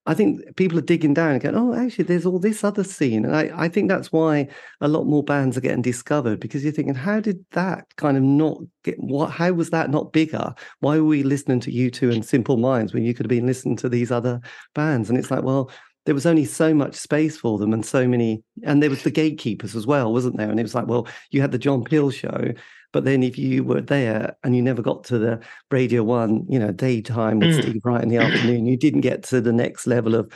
I 0.08 0.14
think 0.14 0.56
people 0.56 0.78
are 0.78 0.82
digging 0.82 1.12
down 1.12 1.32
and 1.32 1.40
going, 1.40 1.54
oh, 1.54 1.74
actually, 1.74 2.04
there's 2.04 2.24
all 2.24 2.38
this 2.38 2.64
other 2.64 2.82
scene. 2.82 3.26
And 3.26 3.36
I, 3.36 3.50
I 3.54 3.68
think 3.68 3.90
that's 3.90 4.10
why 4.10 4.48
a 4.80 4.88
lot 4.88 5.04
more 5.04 5.22
bands 5.22 5.58
are 5.58 5.60
getting 5.60 5.82
discovered 5.82 6.40
because 6.40 6.64
you're 6.64 6.72
thinking, 6.72 6.94
how 6.94 7.20
did 7.20 7.44
that 7.50 7.84
kind 7.96 8.16
of 8.16 8.22
not 8.22 8.56
get 8.84 8.98
what 8.98 9.30
how 9.30 9.52
was 9.52 9.68
that 9.68 9.90
not 9.90 10.14
bigger? 10.14 10.54
Why 10.80 10.96
were 10.96 11.04
we 11.04 11.22
listening 11.24 11.60
to 11.60 11.70
U2 11.70 12.10
and 12.10 12.24
Simple 12.24 12.56
Minds 12.56 12.94
when 12.94 13.04
you 13.04 13.12
could 13.12 13.26
have 13.26 13.30
been 13.30 13.44
listening 13.44 13.76
to 13.76 13.88
these 13.90 14.10
other 14.10 14.40
bands? 14.74 15.10
And 15.10 15.18
it's 15.18 15.30
like, 15.30 15.42
well, 15.42 15.70
there 16.08 16.14
was 16.14 16.24
only 16.24 16.46
so 16.46 16.72
much 16.72 16.94
space 16.94 17.36
for 17.36 17.58
them 17.58 17.70
and 17.70 17.84
so 17.84 18.08
many 18.08 18.42
and 18.62 18.82
there 18.82 18.88
was 18.88 19.02
the 19.02 19.10
gatekeepers 19.10 19.76
as 19.76 19.86
well 19.86 20.10
wasn't 20.10 20.34
there 20.38 20.48
and 20.48 20.58
it 20.58 20.62
was 20.62 20.74
like 20.74 20.86
well 20.86 21.06
you 21.32 21.42
had 21.42 21.52
the 21.52 21.58
john 21.58 21.84
peel 21.84 22.10
show 22.10 22.50
but 22.94 23.04
then 23.04 23.22
if 23.22 23.36
you 23.36 23.62
were 23.62 23.82
there 23.82 24.34
and 24.42 24.56
you 24.56 24.62
never 24.62 24.80
got 24.80 25.04
to 25.04 25.18
the 25.18 25.38
radio 25.70 26.02
one 26.02 26.46
you 26.48 26.58
know 26.58 26.72
daytime 26.72 27.38
with 27.40 27.54
mm. 27.54 27.62
steve 27.62 27.82
wright 27.84 28.02
in 28.02 28.08
the 28.08 28.16
afternoon 28.16 28.64
you 28.64 28.74
didn't 28.74 29.02
get 29.02 29.22
to 29.22 29.38
the 29.38 29.52
next 29.52 29.86
level 29.86 30.14
of 30.14 30.32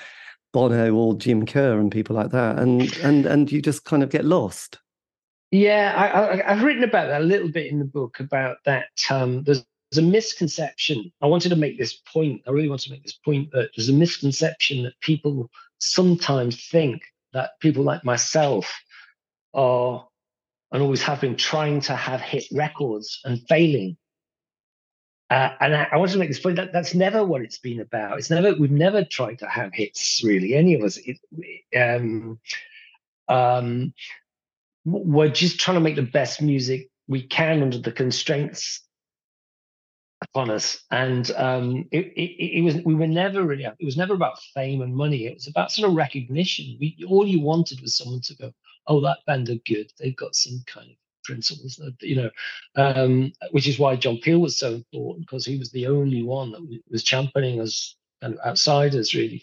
bono 0.53 0.93
or 0.93 1.15
jim 1.15 1.47
kerr 1.47 1.81
and 1.81 1.91
people 1.91 2.15
like 2.15 2.33
that 2.33 2.59
and 2.59 2.95
and 2.99 3.25
and 3.25 3.51
you 3.51 3.63
just 3.63 3.87
kind 3.87 4.03
of 4.03 4.11
get 4.11 4.27
lost 4.27 4.79
yeah 5.53 5.95
I, 6.47 6.53
have 6.53 6.63
written 6.63 6.85
about 6.85 7.07
that 7.07 7.23
a 7.23 7.25
little 7.25 7.51
bit 7.51 7.73
in 7.73 7.79
the 7.79 7.87
book 7.87 8.21
about 8.21 8.59
that 8.67 8.89
um, 9.09 9.43
there's 9.45 9.65
there's 9.93 10.05
a 10.05 10.09
misconception. 10.09 11.13
I 11.21 11.27
wanted 11.27 11.51
to 11.51 11.57
make 11.57 11.79
this 11.79 11.95
point. 11.95 12.43
I 12.47 12.51
really 12.51 12.69
want 12.69 12.81
to 12.83 12.91
make 12.91 13.03
this 13.03 13.19
point 13.25 13.51
that 13.53 13.71
there's 13.77 13.91
a 13.91 13.93
misconception 13.93 14.85
that 14.85 14.99
people 15.01 15.51
sometimes 15.79 16.67
think 16.69 17.03
that 17.35 17.51
people 17.61 17.85
like 17.85 18.05
myself 18.05 18.73
are 19.53 20.07
and 20.73 20.83
always 20.83 21.03
have 21.03 21.21
been 21.21 21.37
trying 21.37 21.83
to 21.83 21.95
have 21.95 22.23
hit 22.23 22.45
records 22.53 23.21
and 23.25 23.47
failing. 23.49 23.99
Uh, 25.29 25.51
and 25.61 25.77
I, 25.77 25.89
I 25.93 25.97
want 25.99 26.11
to 26.13 26.19
make 26.19 26.31
this 26.31 26.41
point 26.41 26.57
that 26.57 26.73
that's 26.73 26.95
never 26.95 27.23
what 27.23 27.43
it's 27.43 27.59
been 27.59 27.81
about. 27.81 28.19
It's 28.19 28.31
never 28.31 28.55
we've 28.55 28.71
never 28.71 29.05
tried 29.05 29.41
to 29.41 29.47
have 29.47 29.75
hits 29.75 30.23
really. 30.25 30.55
Any 30.55 30.75
of 30.75 30.83
us. 30.83 30.99
It, 30.99 31.19
um, 31.77 32.39
um, 33.29 33.93
we're 34.87 35.29
just 35.29 35.61
trying 35.61 35.77
to 35.77 35.81
make 35.81 35.97
the 35.97 36.03
best 36.03 36.41
music 36.41 36.89
we 37.09 37.23
can 37.23 37.63
under 37.63 37.79
the 37.79 37.93
constraints 37.93 38.83
upon 40.23 40.51
us. 40.51 40.83
And 40.91 41.31
um, 41.33 41.89
it, 41.91 42.07
it, 42.17 42.59
it, 42.59 42.63
was 42.63 42.77
we 42.85 42.95
were 42.95 43.07
never 43.07 43.43
really 43.43 43.65
it 43.65 43.85
was 43.85 43.97
never 43.97 44.15
about 44.15 44.41
fame 44.55 44.83
and 44.83 44.95
money. 44.95 45.27
It 45.27 45.35
was 45.35 45.49
about 45.49 45.73
sort 45.73 45.89
of 45.89 45.97
recognition. 45.97 46.77
We 46.81 46.97
all 47.09 47.27
you 47.27 47.41
wanted 47.41 47.81
was 47.81 47.97
someone 47.97 48.21
to 48.23 48.35
go, 48.37 48.53
oh, 48.87 49.01
that 49.01 49.19
band 49.27 49.49
are 49.49 49.57
good. 49.67 49.93
They've 49.99 50.17
got 50.17 50.35
some 50.35 50.63
kind 50.67 50.91
of 50.91 50.97
principles, 51.25 51.81
you 52.01 52.17
know, 52.17 52.31
um, 52.77 53.33
which 53.53 53.69
is 53.69 53.79
why 53.79 53.97
John 53.97 54.19
Peel 54.19 54.41
was 54.41 54.59
so 54.59 54.75
important 54.75 55.27
because 55.27 55.47
he 55.47 55.59
was 55.59 55.71
the 55.71 55.87
only 55.87 56.23
one 56.23 56.53
that 56.53 56.81
was 56.91 57.05
championing 57.05 57.61
us 57.61 57.97
of 58.23 58.39
outsiders, 58.45 59.15
really. 59.15 59.43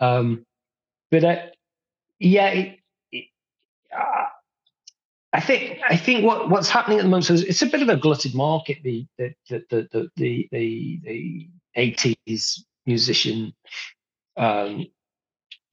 Um, 0.00 0.44
but 1.10 1.24
uh, 1.24 1.46
yeah, 2.18 2.48
it, 2.48 2.78
uh, 3.96 4.26
I 5.32 5.40
think 5.40 5.78
I 5.88 5.96
think 5.96 6.24
what, 6.24 6.48
what's 6.48 6.70
happening 6.70 6.98
at 6.98 7.02
the 7.02 7.08
moment 7.08 7.28
is 7.30 7.42
it's 7.42 7.62
a 7.62 7.66
bit 7.66 7.82
of 7.82 7.88
a 7.88 7.96
glutted 7.96 8.34
market. 8.34 8.78
The 8.82 9.06
the 9.18 9.34
the 9.48 9.62
the 9.68 10.10
the 10.16 10.48
the, 10.50 11.00
the 11.04 11.48
80s 11.76 12.60
musician 12.86 13.52
um, 14.36 14.86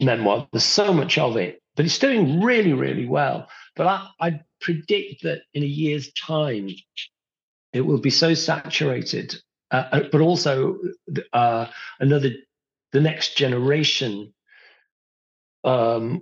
memoir. 0.01 0.47
There's 0.51 0.65
so 0.65 0.93
much 0.93 1.17
of 1.17 1.37
it, 1.37 1.61
but 1.75 1.85
it's 1.85 1.99
doing 1.99 2.41
really 2.41 2.73
really 2.73 3.07
well. 3.07 3.47
But 3.77 3.87
I, 3.87 4.09
I 4.19 4.41
predict 4.59 5.23
that 5.23 5.43
in 5.53 5.63
a 5.63 5.67
year's 5.67 6.11
time, 6.13 6.69
it 7.71 7.81
will 7.81 7.99
be 7.99 8.09
so 8.09 8.33
saturated. 8.33 9.35
Uh, 9.71 9.87
uh 9.91 10.03
but 10.11 10.21
also 10.21 10.77
uh, 11.31 11.67
another 11.99 12.31
the 12.91 13.01
next 13.01 13.37
generation 13.37 14.33
um, 15.63 16.21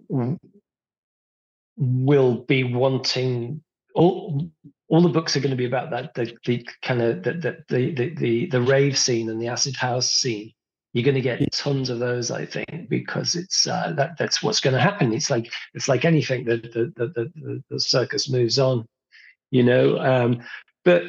will 1.78 2.44
be 2.46 2.64
wanting 2.64 3.62
all 3.96 4.50
all 4.90 5.02
the 5.02 5.10
books 5.10 5.36
are 5.36 5.40
going 5.40 5.52
to 5.52 5.58
be 5.58 5.66
about 5.66 5.90
that 5.92 6.14
the, 6.14 6.36
the 6.46 6.68
kind 6.82 7.02
of 7.02 7.24
the 7.24 7.34
the, 7.70 7.92
the 7.96 8.16
the 8.16 8.46
the 8.48 8.62
rave 8.62 8.98
scene 8.98 9.30
and 9.30 9.42
the 9.42 9.48
acid 9.48 9.76
house 9.76 10.10
scene 10.10 10.52
you're 10.94 11.04
going 11.04 11.16
to 11.16 11.22
get 11.22 11.52
tons 11.52 11.90
of 11.90 11.98
those, 11.98 12.30
I 12.30 12.46
think, 12.46 12.88
because 12.88 13.36
it's 13.36 13.66
uh, 13.66 13.94
that 13.98 14.16
that's 14.18 14.44
what's 14.44 14.60
going 14.60 14.76
to 14.76 14.80
happen. 14.80 15.12
It's 15.12 15.32
like 15.32 15.52
it's 15.74 15.88
like 15.88 16.06
anything 16.06 16.46
that 16.46 16.72
the 16.72 16.94
the, 16.96 17.08
the, 17.36 17.64
the 17.70 17.80
circus 17.80 18.30
moves 18.30 18.60
on, 18.60 18.88
you 19.50 19.64
know. 19.64 19.98
Um, 19.98 20.44
but 20.86 21.04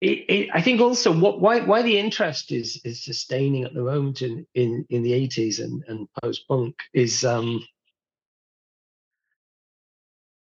it, 0.00 0.24
it, 0.28 0.50
I 0.52 0.60
think 0.60 0.80
also 0.80 1.16
what 1.16 1.40
why 1.40 1.60
why 1.60 1.82
the 1.82 1.96
interest 1.96 2.50
is 2.50 2.80
is 2.84 3.04
sustaining 3.04 3.62
at 3.62 3.74
the 3.74 3.82
moment 3.82 4.22
in 4.22 4.44
in, 4.54 4.84
in 4.90 5.02
the 5.04 5.12
80s 5.12 5.62
and, 5.62 5.84
and 5.86 6.08
post 6.20 6.46
punk 6.48 6.74
is 6.92 7.24
um, 7.24 7.64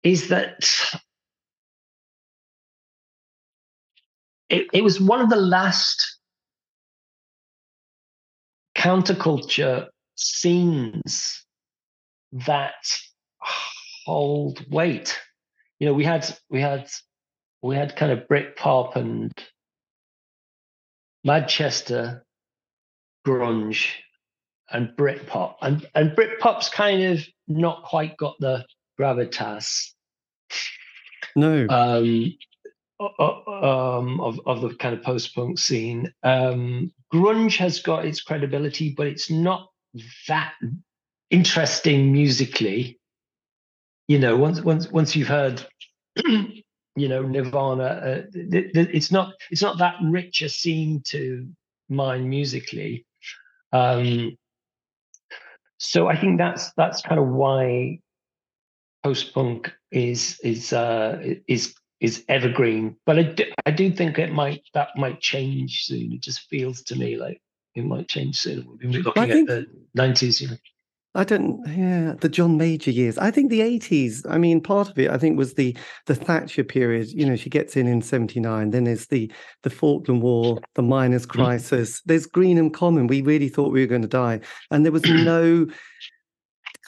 is 0.03 0.29
that 0.29 0.69
it, 4.49 4.67
it 4.73 4.85
was 4.85 5.01
one 5.01 5.21
of 5.21 5.31
the 5.31 5.37
last 5.37 6.19
counterculture 8.77 9.87
scenes 10.15 11.45
that 12.33 12.75
hold 14.07 14.65
weight. 14.71 15.19
You 15.79 15.87
know, 15.87 15.95
we 15.95 16.05
had 16.05 16.27
we 16.49 16.61
had 16.61 16.89
we 17.63 17.77
had 17.77 17.97
kind 17.97 18.13
of 18.13 18.27
Britpop 18.29 18.97
and 18.97 19.33
Manchester 21.25 22.25
grunge 23.27 23.89
and 24.71 24.91
Britpop, 24.97 25.57
and 25.61 25.87
and 25.95 26.13
Britpop's 26.13 26.69
kind 26.69 27.03
of 27.03 27.27
not 27.49 27.83
quite 27.83 28.17
got 28.17 28.37
the 28.39 28.65
gravitas. 28.99 29.93
No. 31.37 31.67
Um, 31.69 32.35
um, 33.01 34.21
of 34.21 34.41
of 34.47 34.61
the 34.61 34.75
kind 34.79 34.95
of 34.95 35.03
post 35.03 35.35
punk 35.35 35.59
scene. 35.59 36.13
Um, 36.23 36.93
grunge 37.13 37.57
has 37.59 37.81
got 37.81 38.05
its 38.05 38.21
credibility, 38.21 38.95
but 38.97 39.07
it's 39.07 39.31
not 39.31 39.71
that 40.27 40.55
interesting 41.31 42.13
musically. 42.13 42.99
You 44.09 44.19
know, 44.19 44.37
once 44.37 44.61
once 44.63 44.91
once 44.91 45.15
you've 45.15 45.29
heard, 45.29 45.65
you 46.27 47.09
know, 47.09 47.23
Nirvana, 47.23 47.85
uh, 47.85 48.23
it's 48.33 49.13
not 49.13 49.35
it's 49.51 49.63
not 49.63 49.79
that 49.79 49.97
rich 50.03 50.43
a 50.43 50.49
scene 50.49 51.03
to 51.07 51.49
mine 51.89 52.29
musically. 52.29 53.07
Um, 53.73 54.37
so 55.79 56.09
I 56.09 56.17
think 56.17 56.39
that's 56.39 56.73
that's 56.73 57.03
kind 57.03 57.21
of 57.21 57.29
why 57.29 58.01
post 59.03 59.35
punk 59.35 59.73
is 59.91 60.39
is 60.43 60.73
uh, 60.73 61.21
is 61.47 61.75
is 62.01 62.25
evergreen. 62.29 62.97
But 63.07 63.19
I 63.19 63.23
do, 63.23 63.45
I 63.67 63.71
do 63.71 63.91
think 63.91 64.19
it 64.19 64.33
might 64.33 64.63
that 64.75 64.89
might 64.97 65.21
change 65.21 65.85
soon. 65.85 66.13
It 66.13 66.23
just 66.23 66.49
feels 66.49 66.83
to 66.83 66.97
me 66.97 67.17
like 67.17 67.41
it 67.75 67.85
might 67.85 68.09
change 68.09 68.37
soon. 68.39 68.67
We've 68.69 68.93
been 68.93 69.03
looking 69.03 69.31
at 69.31 69.47
the 69.47 69.67
nineties, 69.95 70.41
you 70.41 70.49
know. 70.49 70.57
I 71.15 71.25
don't, 71.25 71.67
yeah, 71.67 72.15
the 72.21 72.29
John 72.29 72.59
Major 72.59 72.91
years. 72.91 73.19
I 73.19 73.31
think 73.31 73.51
the 73.51 73.63
eighties. 73.63 74.25
I 74.29 74.39
mean, 74.39 74.61
part 74.61 74.91
of 74.91 74.99
it, 74.99 75.11
I 75.11 75.17
think, 75.17 75.39
was 75.39 75.55
the 75.55 75.77
the 76.07 76.15
Thatcher 76.15 76.63
period. 76.63 77.09
You 77.09 77.27
know, 77.27 77.35
she 77.35 77.51
gets 77.51 77.77
in 77.77 77.87
in 77.87 78.03
seventy 78.03 78.41
nine. 78.41 78.71
Then 78.71 78.85
there's 78.85 79.07
the 79.07 79.33
the 79.63 79.71
Falkland 79.71 80.23
War, 80.23 80.61
the 80.75 80.83
miners' 80.83 81.27
mm. 81.27 81.31
crisis. 81.31 82.03
There's 82.03 82.27
Greenham 82.27 82.73
Common. 82.73 83.07
We 83.07 83.23
really 83.23 83.49
thought 83.49 83.73
we 83.73 83.81
were 83.81 83.87
going 83.87 84.03
to 84.03 84.09
die, 84.09 84.41
and 84.71 84.85
there 84.85 84.93
was 84.93 85.05
no 85.05 85.67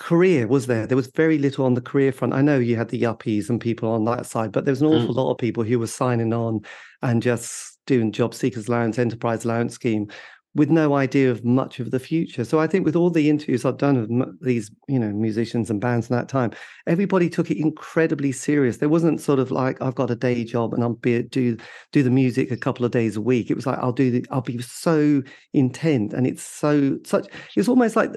career 0.00 0.48
was 0.48 0.66
there? 0.66 0.86
There 0.86 0.96
was 0.96 1.08
very 1.08 1.38
little 1.38 1.64
on 1.64 1.74
the 1.74 1.80
career 1.80 2.10
front. 2.10 2.34
I 2.34 2.40
know 2.40 2.58
you 2.58 2.74
had 2.74 2.88
the 2.88 3.00
yuppies 3.00 3.48
and 3.48 3.60
people 3.60 3.90
on 3.90 4.04
that 4.06 4.26
side 4.26 4.50
but 4.50 4.64
there 4.64 4.72
was 4.72 4.80
an 4.80 4.88
awful 4.88 5.14
mm. 5.14 5.16
lot 5.16 5.30
of 5.30 5.38
people 5.38 5.62
who 5.62 5.78
were 5.78 5.86
signing 5.86 6.32
on 6.32 6.62
and 7.02 7.22
just 7.22 7.78
doing 7.86 8.10
job 8.10 8.34
seekers 8.34 8.66
allowance 8.66 8.98
enterprise 8.98 9.44
allowance 9.44 9.74
scheme 9.74 10.08
with 10.54 10.68
no 10.68 10.94
idea 10.94 11.30
of 11.30 11.44
much 11.44 11.78
of 11.78 11.92
the 11.92 12.00
future. 12.00 12.44
So 12.44 12.58
I 12.58 12.66
think 12.66 12.84
with 12.84 12.96
all 12.96 13.10
the 13.10 13.30
interviews 13.30 13.64
I've 13.64 13.78
done 13.78 14.18
with 14.18 14.40
these, 14.40 14.70
you 14.88 14.98
know, 14.98 15.10
musicians 15.10 15.70
and 15.70 15.80
bands 15.80 16.10
in 16.10 16.16
that 16.16 16.28
time, 16.28 16.50
everybody 16.88 17.30
took 17.30 17.50
it 17.50 17.60
incredibly 17.60 18.32
serious. 18.32 18.78
There 18.78 18.88
wasn't 18.88 19.20
sort 19.20 19.38
of 19.38 19.52
like 19.52 19.80
I've 19.80 19.94
got 19.94 20.10
a 20.10 20.16
day 20.16 20.42
job 20.44 20.74
and 20.74 20.82
I'll 20.82 20.94
be 20.94 21.22
do 21.22 21.56
do 21.92 22.02
the 22.02 22.10
music 22.10 22.50
a 22.50 22.56
couple 22.56 22.84
of 22.84 22.90
days 22.90 23.16
a 23.16 23.20
week. 23.20 23.50
It 23.50 23.54
was 23.54 23.66
like 23.66 23.78
I'll 23.78 23.92
do 23.92 24.10
the 24.10 24.26
I'll 24.30 24.40
be 24.40 24.60
so 24.60 25.22
intent 25.52 26.12
and 26.12 26.26
it's 26.26 26.42
so 26.42 26.98
such. 27.04 27.28
It's 27.56 27.68
almost 27.68 27.94
like 27.94 28.10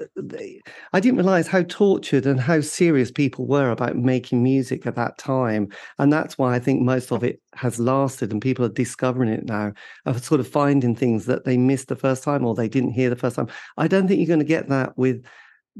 I 0.92 1.00
didn't 1.00 1.18
realize 1.18 1.46
how 1.46 1.62
tortured 1.62 2.26
and 2.26 2.40
how 2.40 2.60
serious 2.60 3.10
people 3.10 3.46
were 3.46 3.70
about 3.70 3.96
making 3.96 4.42
music 4.42 4.86
at 4.86 4.96
that 4.96 5.18
time, 5.18 5.68
and 5.98 6.12
that's 6.12 6.36
why 6.36 6.54
I 6.54 6.58
think 6.58 6.82
most 6.82 7.12
of 7.12 7.22
it 7.22 7.40
has 7.56 7.78
lasted 7.78 8.32
and 8.32 8.42
people 8.42 8.64
are 8.64 8.70
discovering 8.70 9.28
it 9.28 9.44
now 9.44 9.72
of 10.06 10.24
sort 10.24 10.40
of 10.40 10.48
finding 10.48 10.94
things 10.94 11.26
that 11.26 11.44
they 11.44 11.56
missed 11.56 11.88
the 11.88 11.96
first 11.96 12.22
time 12.22 12.44
or 12.44 12.54
they 12.54 12.68
didn't 12.68 12.92
hear 12.92 13.10
the 13.10 13.16
first 13.16 13.36
time. 13.36 13.48
I 13.76 13.88
don't 13.88 14.08
think 14.08 14.18
you're 14.18 14.26
going 14.26 14.40
to 14.40 14.44
get 14.44 14.68
that 14.68 14.96
with 14.96 15.24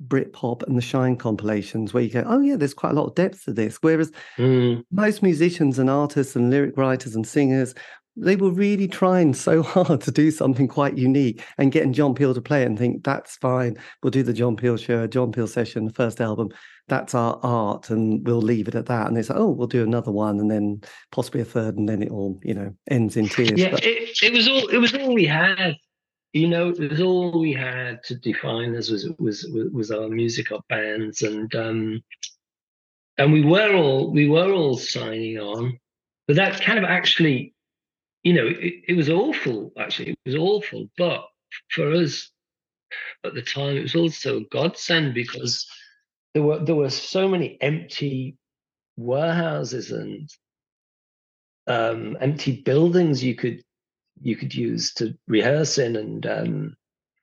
Britpop 0.08 0.64
and 0.64 0.76
the 0.76 0.82
Shine 0.82 1.16
compilations 1.16 1.94
where 1.94 2.02
you 2.02 2.10
go, 2.10 2.24
oh 2.26 2.40
yeah, 2.40 2.56
there's 2.56 2.74
quite 2.74 2.92
a 2.92 2.94
lot 2.94 3.06
of 3.06 3.14
depth 3.14 3.44
to 3.44 3.52
this. 3.52 3.78
Whereas 3.80 4.10
mm. 4.36 4.82
most 4.90 5.22
musicians 5.22 5.78
and 5.78 5.88
artists 5.88 6.34
and 6.34 6.50
lyric 6.50 6.76
writers 6.76 7.14
and 7.14 7.26
singers, 7.26 7.74
they 8.16 8.36
were 8.36 8.50
really 8.50 8.88
trying 8.88 9.34
so 9.34 9.62
hard 9.62 10.00
to 10.02 10.10
do 10.10 10.30
something 10.30 10.68
quite 10.68 10.98
unique 10.98 11.42
and 11.58 11.72
getting 11.72 11.92
John 11.92 12.14
Peel 12.14 12.34
to 12.34 12.40
play 12.40 12.62
it 12.62 12.66
and 12.66 12.78
think 12.78 13.04
that's 13.04 13.36
fine. 13.36 13.76
We'll 14.02 14.10
do 14.10 14.22
the 14.22 14.32
John 14.32 14.56
Peel 14.56 14.76
show, 14.76 15.06
John 15.06 15.32
Peel 15.32 15.46
session, 15.46 15.84
the 15.84 15.92
first 15.92 16.20
album 16.20 16.50
that's 16.88 17.14
our 17.14 17.40
art 17.42 17.90
and 17.90 18.26
we'll 18.26 18.42
leave 18.42 18.68
it 18.68 18.74
at 18.74 18.86
that. 18.86 19.06
And 19.06 19.16
they 19.16 19.22
say, 19.22 19.34
oh, 19.36 19.50
we'll 19.50 19.66
do 19.66 19.82
another 19.82 20.10
one 20.10 20.38
and 20.38 20.50
then 20.50 20.82
possibly 21.12 21.40
a 21.40 21.44
third, 21.44 21.76
and 21.76 21.88
then 21.88 22.02
it 22.02 22.10
all, 22.10 22.38
you 22.42 22.54
know, 22.54 22.74
ends 22.90 23.16
in 23.16 23.28
tears. 23.28 23.52
Yeah, 23.58 23.70
but... 23.70 23.84
it, 23.84 24.18
it 24.22 24.32
was 24.32 24.48
all 24.48 24.68
it 24.68 24.78
was 24.78 24.94
all 24.94 25.14
we 25.14 25.26
had. 25.26 25.76
You 26.32 26.48
know, 26.48 26.70
it 26.70 26.90
was 26.90 27.00
all 27.00 27.40
we 27.40 27.52
had 27.52 28.02
to 28.04 28.16
define 28.16 28.74
as 28.74 28.90
was 28.90 29.08
was 29.18 29.46
was 29.72 29.90
our 29.90 30.08
music, 30.08 30.50
our 30.52 30.62
bands, 30.68 31.22
and 31.22 31.54
um, 31.54 32.02
and 33.18 33.32
we 33.32 33.44
were 33.44 33.72
all 33.74 34.12
we 34.12 34.28
were 34.28 34.52
all 34.52 34.76
signing 34.76 35.38
on, 35.38 35.78
but 36.26 36.36
that 36.36 36.60
kind 36.60 36.78
of 36.78 36.84
actually, 36.84 37.54
you 38.24 38.32
know, 38.32 38.46
it, 38.46 38.74
it 38.88 38.96
was 38.96 39.08
awful. 39.08 39.72
Actually, 39.78 40.10
it 40.10 40.18
was 40.26 40.34
awful. 40.34 40.90
But 40.98 41.24
for 41.70 41.92
us 41.92 42.30
at 43.24 43.34
the 43.34 43.42
time, 43.42 43.76
it 43.76 43.82
was 43.82 43.94
also 43.94 44.38
a 44.38 44.44
godsend 44.50 45.14
because 45.14 45.66
there 46.34 46.42
were 46.42 46.58
there 46.58 46.74
were 46.74 46.90
so 46.90 47.28
many 47.28 47.56
empty 47.60 48.36
warehouses 48.96 49.90
and 49.92 50.28
um, 51.66 52.16
empty 52.20 52.60
buildings 52.60 53.24
you 53.24 53.34
could 53.34 53.62
you 54.20 54.36
could 54.36 54.54
use 54.54 54.92
to 54.94 55.16
rehearse 55.28 55.78
in 55.78 55.96
and 55.96 56.26
um, 56.26 56.76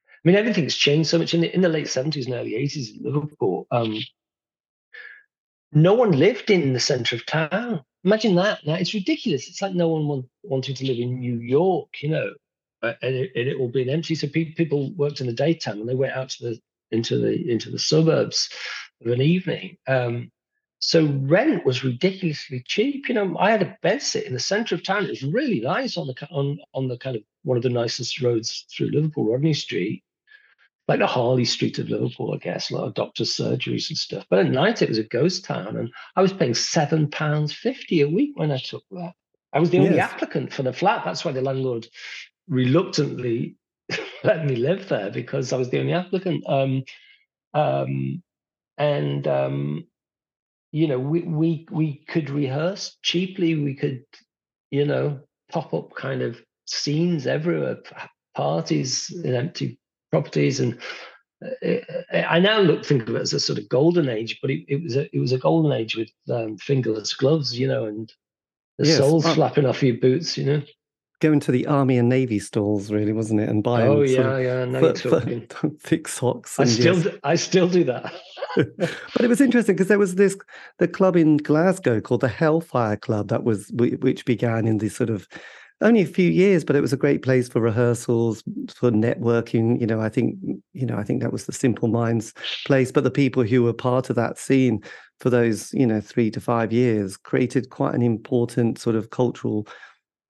I 0.08 0.20
mean 0.24 0.36
everything's 0.36 0.76
changed 0.76 1.10
so 1.10 1.20
much 1.20 1.34
in 1.34 1.42
the 1.42 1.54
in 1.54 1.62
the 1.62 1.70
late 1.70 1.88
70s 1.88 2.26
and 2.26 2.34
early 2.34 2.54
80s 2.54 2.98
in 2.98 3.04
Liverpool 3.04 3.68
um, 3.70 3.98
no 5.74 5.94
one 5.94 6.12
lived 6.12 6.50
in 6.50 6.74
the 6.74 6.82
center 6.82 7.16
of 7.16 7.26
town. 7.26 7.82
Imagine 8.04 8.36
that. 8.36 8.66
Now 8.66 8.74
it's 8.74 8.94
ridiculous. 8.94 9.48
It's 9.48 9.62
like 9.62 9.74
no 9.74 9.88
one 9.88 10.08
want, 10.08 10.26
wanting 10.44 10.76
to 10.76 10.86
live 10.86 10.98
in 10.98 11.20
New 11.20 11.40
York 11.40 11.90
you 12.02 12.10
know 12.10 12.32
and, 12.82 13.16
it, 13.16 13.32
and 13.36 13.48
it 13.48 13.58
all 13.58 13.70
being 13.70 13.90
empty. 13.90 14.16
So 14.16 14.28
pe- 14.28 14.54
people 14.54 14.92
worked 14.94 15.22
in 15.22 15.28
the 15.28 15.34
daytime 15.34 15.82
and 15.82 15.90
they 15.90 15.96
went 15.96 16.14
out 16.14 16.30
to 16.30 16.44
the 16.50 16.60
into 16.92 17.18
the 17.18 17.50
into 17.50 17.70
the 17.70 17.80
suburbs 17.80 18.50
of 19.06 19.12
an 19.12 19.22
evening. 19.22 19.78
Um, 19.88 20.32
so 20.80 21.06
rent 21.06 21.64
was 21.66 21.84
ridiculously 21.84 22.64
cheap. 22.66 23.08
You 23.08 23.16
know, 23.16 23.38
I 23.38 23.52
had 23.52 23.62
a 23.62 23.78
bed 23.84 24.02
sit 24.02 24.26
in 24.26 24.34
the 24.34 24.40
centre 24.40 24.74
of 24.74 24.84
town. 24.84 25.06
It 25.06 25.10
was 25.10 25.24
really 25.24 25.60
nice 25.60 25.96
on 25.96 26.08
the 26.08 26.28
on 26.32 26.60
on 26.74 26.88
the 26.88 26.98
kind 26.98 27.16
of 27.16 27.24
one 27.44 27.58
of 27.58 27.64
the 27.64 27.70
nicest 27.70 28.22
roads 28.22 28.66
through 28.76 28.90
Liverpool, 28.92 29.32
Rodney 29.32 29.54
Street, 29.54 30.04
like 30.88 31.00
the 31.00 31.08
Harley 31.08 31.46
Street 31.46 31.78
of 31.78 31.90
Liverpool, 31.90 32.34
I 32.34 32.38
guess. 32.38 32.72
A 32.72 32.76
lot 32.76 32.88
of 32.88 32.96
doctors' 32.96 33.36
surgeries 33.36 33.90
and 33.90 33.98
stuff. 33.98 34.26
But 34.30 34.40
at 34.40 34.52
night 34.52 34.82
it 34.82 34.90
was 34.90 34.98
a 34.98 35.04
ghost 35.04 35.46
town, 35.46 35.78
and 35.78 35.92
I 36.16 36.22
was 36.22 36.34
paying 36.34 36.56
seven 36.56 37.10
pounds 37.10 37.54
fifty 37.54 38.02
a 38.02 38.10
week 38.10 38.32
when 38.36 38.52
I 38.52 38.58
took 38.58 38.84
that. 38.92 39.14
I 39.54 39.60
was 39.60 39.70
the 39.70 39.80
only 39.80 39.96
yes. 39.96 40.12
applicant 40.12 40.52
for 40.52 40.64
the 40.64 40.74
flat. 40.74 41.04
That's 41.06 41.24
why 41.24 41.32
the 41.32 41.42
landlord 41.42 41.88
reluctantly 42.48 43.56
let 44.24 44.46
me 44.46 44.56
live 44.56 44.88
there 44.90 45.10
because 45.10 45.54
I 45.54 45.58
was 45.58 45.70
the 45.70 45.80
only 45.80 45.94
applicant. 45.94 46.44
Um, 46.48 46.84
um, 47.54 48.24
and 48.82 49.28
um, 49.28 49.88
you 50.72 50.88
know 50.88 50.98
we 50.98 51.22
we 51.22 51.68
we 51.70 52.04
could 52.08 52.30
rehearse 52.30 52.98
cheaply. 53.04 53.56
We 53.56 53.76
could 53.76 54.04
you 54.72 54.86
know 54.86 55.20
pop 55.52 55.74
up 55.74 55.94
kind 55.96 56.22
of 56.22 56.42
scenes 56.66 57.28
everywhere, 57.28 57.78
parties 58.36 59.12
in 59.24 59.36
empty 59.36 59.80
properties, 60.12 60.60
and 60.60 60.80
uh, 61.64 61.76
I 62.12 62.40
now 62.40 62.60
look 62.60 62.84
think 62.84 63.08
of 63.08 63.16
it 63.16 63.22
as 63.22 63.34
a 63.34 63.40
sort 63.40 63.60
of 63.60 63.70
golden 63.70 64.10
age, 64.10 64.40
but 64.42 64.50
it, 64.50 64.66
it 64.68 64.82
was 64.82 64.96
a 64.96 65.16
it 65.16 65.20
was 65.20 65.32
a 65.32 65.38
golden 65.38 65.72
age 65.72 65.96
with 65.96 66.10
um, 66.32 66.58
fingerless 66.58 67.14
gloves, 67.14 67.58
you 67.58 67.68
know, 67.68 67.86
and 67.86 68.12
the 68.80 68.88
yes, 68.88 68.98
soles 68.98 69.26
um, 69.26 69.36
flapping 69.36 69.68
off 69.68 69.84
your 69.84 69.98
boots, 69.98 70.38
you 70.38 70.46
know 70.46 70.64
going 71.22 71.40
to 71.40 71.52
the 71.52 71.68
army 71.68 71.98
and 71.98 72.10
navy 72.10 72.40
stalls, 72.40 72.92
really, 72.92 73.14
wasn't 73.14 73.40
it? 73.40 73.48
And 73.48 73.64
buying 73.64 73.88
oh 73.88 74.02
yeah, 74.02 74.38
yeah, 74.38 74.66
thick 75.80 76.08
socks. 76.08 76.60
I 76.60 76.66
still, 76.66 76.98
yes. 76.98 77.16
I 77.24 77.36
still 77.36 77.70
do 77.70 77.86
that. 77.86 78.12
But 78.56 79.22
it 79.22 79.30
was 79.30 79.42
interesting 79.42 79.76
because 79.76 79.88
there 79.88 80.00
was 80.00 80.16
this 80.16 80.38
the 80.80 80.88
club 80.88 81.16
in 81.16 81.38
Glasgow 81.38 82.02
called 82.02 82.22
the 82.22 82.28
Hellfire 82.28 82.98
Club 82.98 83.30
that 83.30 83.44
was 83.44 83.72
which 83.74 84.26
began 84.26 84.68
in 84.68 84.80
the 84.80 84.90
sort 84.90 85.10
of 85.10 85.28
only 85.82 86.02
a 86.02 86.06
few 86.06 86.30
years, 86.30 86.64
but 86.64 86.76
it 86.76 86.82
was 86.82 86.94
a 86.94 86.98
great 86.98 87.24
place 87.24 87.50
for 87.50 87.60
rehearsals, 87.60 88.44
for 88.74 88.92
networking. 88.92 89.80
You 89.82 89.88
know, 89.88 90.00
I 90.00 90.10
think, 90.10 90.38
you 90.74 90.86
know, 90.86 90.96
I 90.96 91.04
think 91.04 91.22
that 91.22 91.32
was 91.32 91.46
the 91.46 91.54
Simple 91.54 91.88
Minds 91.88 92.34
place. 92.66 92.92
But 92.92 93.04
the 93.04 93.12
people 93.12 93.44
who 93.44 93.64
were 93.64 93.74
part 93.74 94.10
of 94.10 94.16
that 94.16 94.38
scene 94.38 94.82
for 95.20 95.30
those, 95.30 95.74
you 95.74 95.88
know, 95.88 96.00
three 96.00 96.30
to 96.32 96.40
five 96.40 96.72
years 96.72 97.18
created 97.18 97.70
quite 97.70 97.96
an 97.96 98.02
important 98.02 98.80
sort 98.80 98.96
of 98.96 99.10
cultural, 99.10 99.68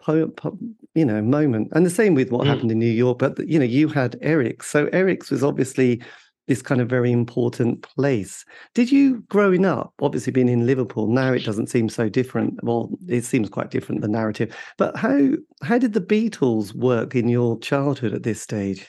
you 0.07 1.05
know, 1.05 1.21
moment. 1.21 1.69
And 1.73 1.85
the 1.85 1.89
same 1.89 2.15
with 2.15 2.31
what 2.31 2.45
mm. 2.45 2.49
happened 2.49 2.71
in 2.71 2.79
New 2.79 2.85
York. 2.85 3.19
But 3.19 3.45
you 3.47 3.59
know, 3.59 3.65
you 3.65 3.89
had 3.89 4.17
eric 4.21 4.63
so 4.63 4.87
Eric's 4.93 5.29
was 5.29 5.43
obviously 5.43 6.01
this 6.47 6.61
kind 6.61 6.81
of 6.81 6.89
very 6.89 7.11
important 7.11 7.81
place. 7.81 8.43
Did 8.73 8.91
you 8.91 9.23
growing 9.29 9.65
up, 9.65 9.93
obviously 10.01 10.31
being 10.31 10.49
in 10.49 10.65
Liverpool, 10.65 11.07
now 11.07 11.31
it 11.31 11.45
doesn't 11.45 11.69
seem 11.69 11.87
so 11.89 12.09
different. 12.09 12.61
Well, 12.63 12.89
it 13.07 13.23
seems 13.23 13.49
quite 13.49 13.71
different, 13.71 14.01
the 14.01 14.07
narrative. 14.07 14.55
But 14.77 14.95
how 14.97 15.29
how 15.63 15.77
did 15.77 15.93
the 15.93 16.01
Beatles 16.01 16.73
work 16.73 17.15
in 17.15 17.29
your 17.29 17.59
childhood 17.59 18.13
at 18.13 18.23
this 18.23 18.41
stage? 18.41 18.87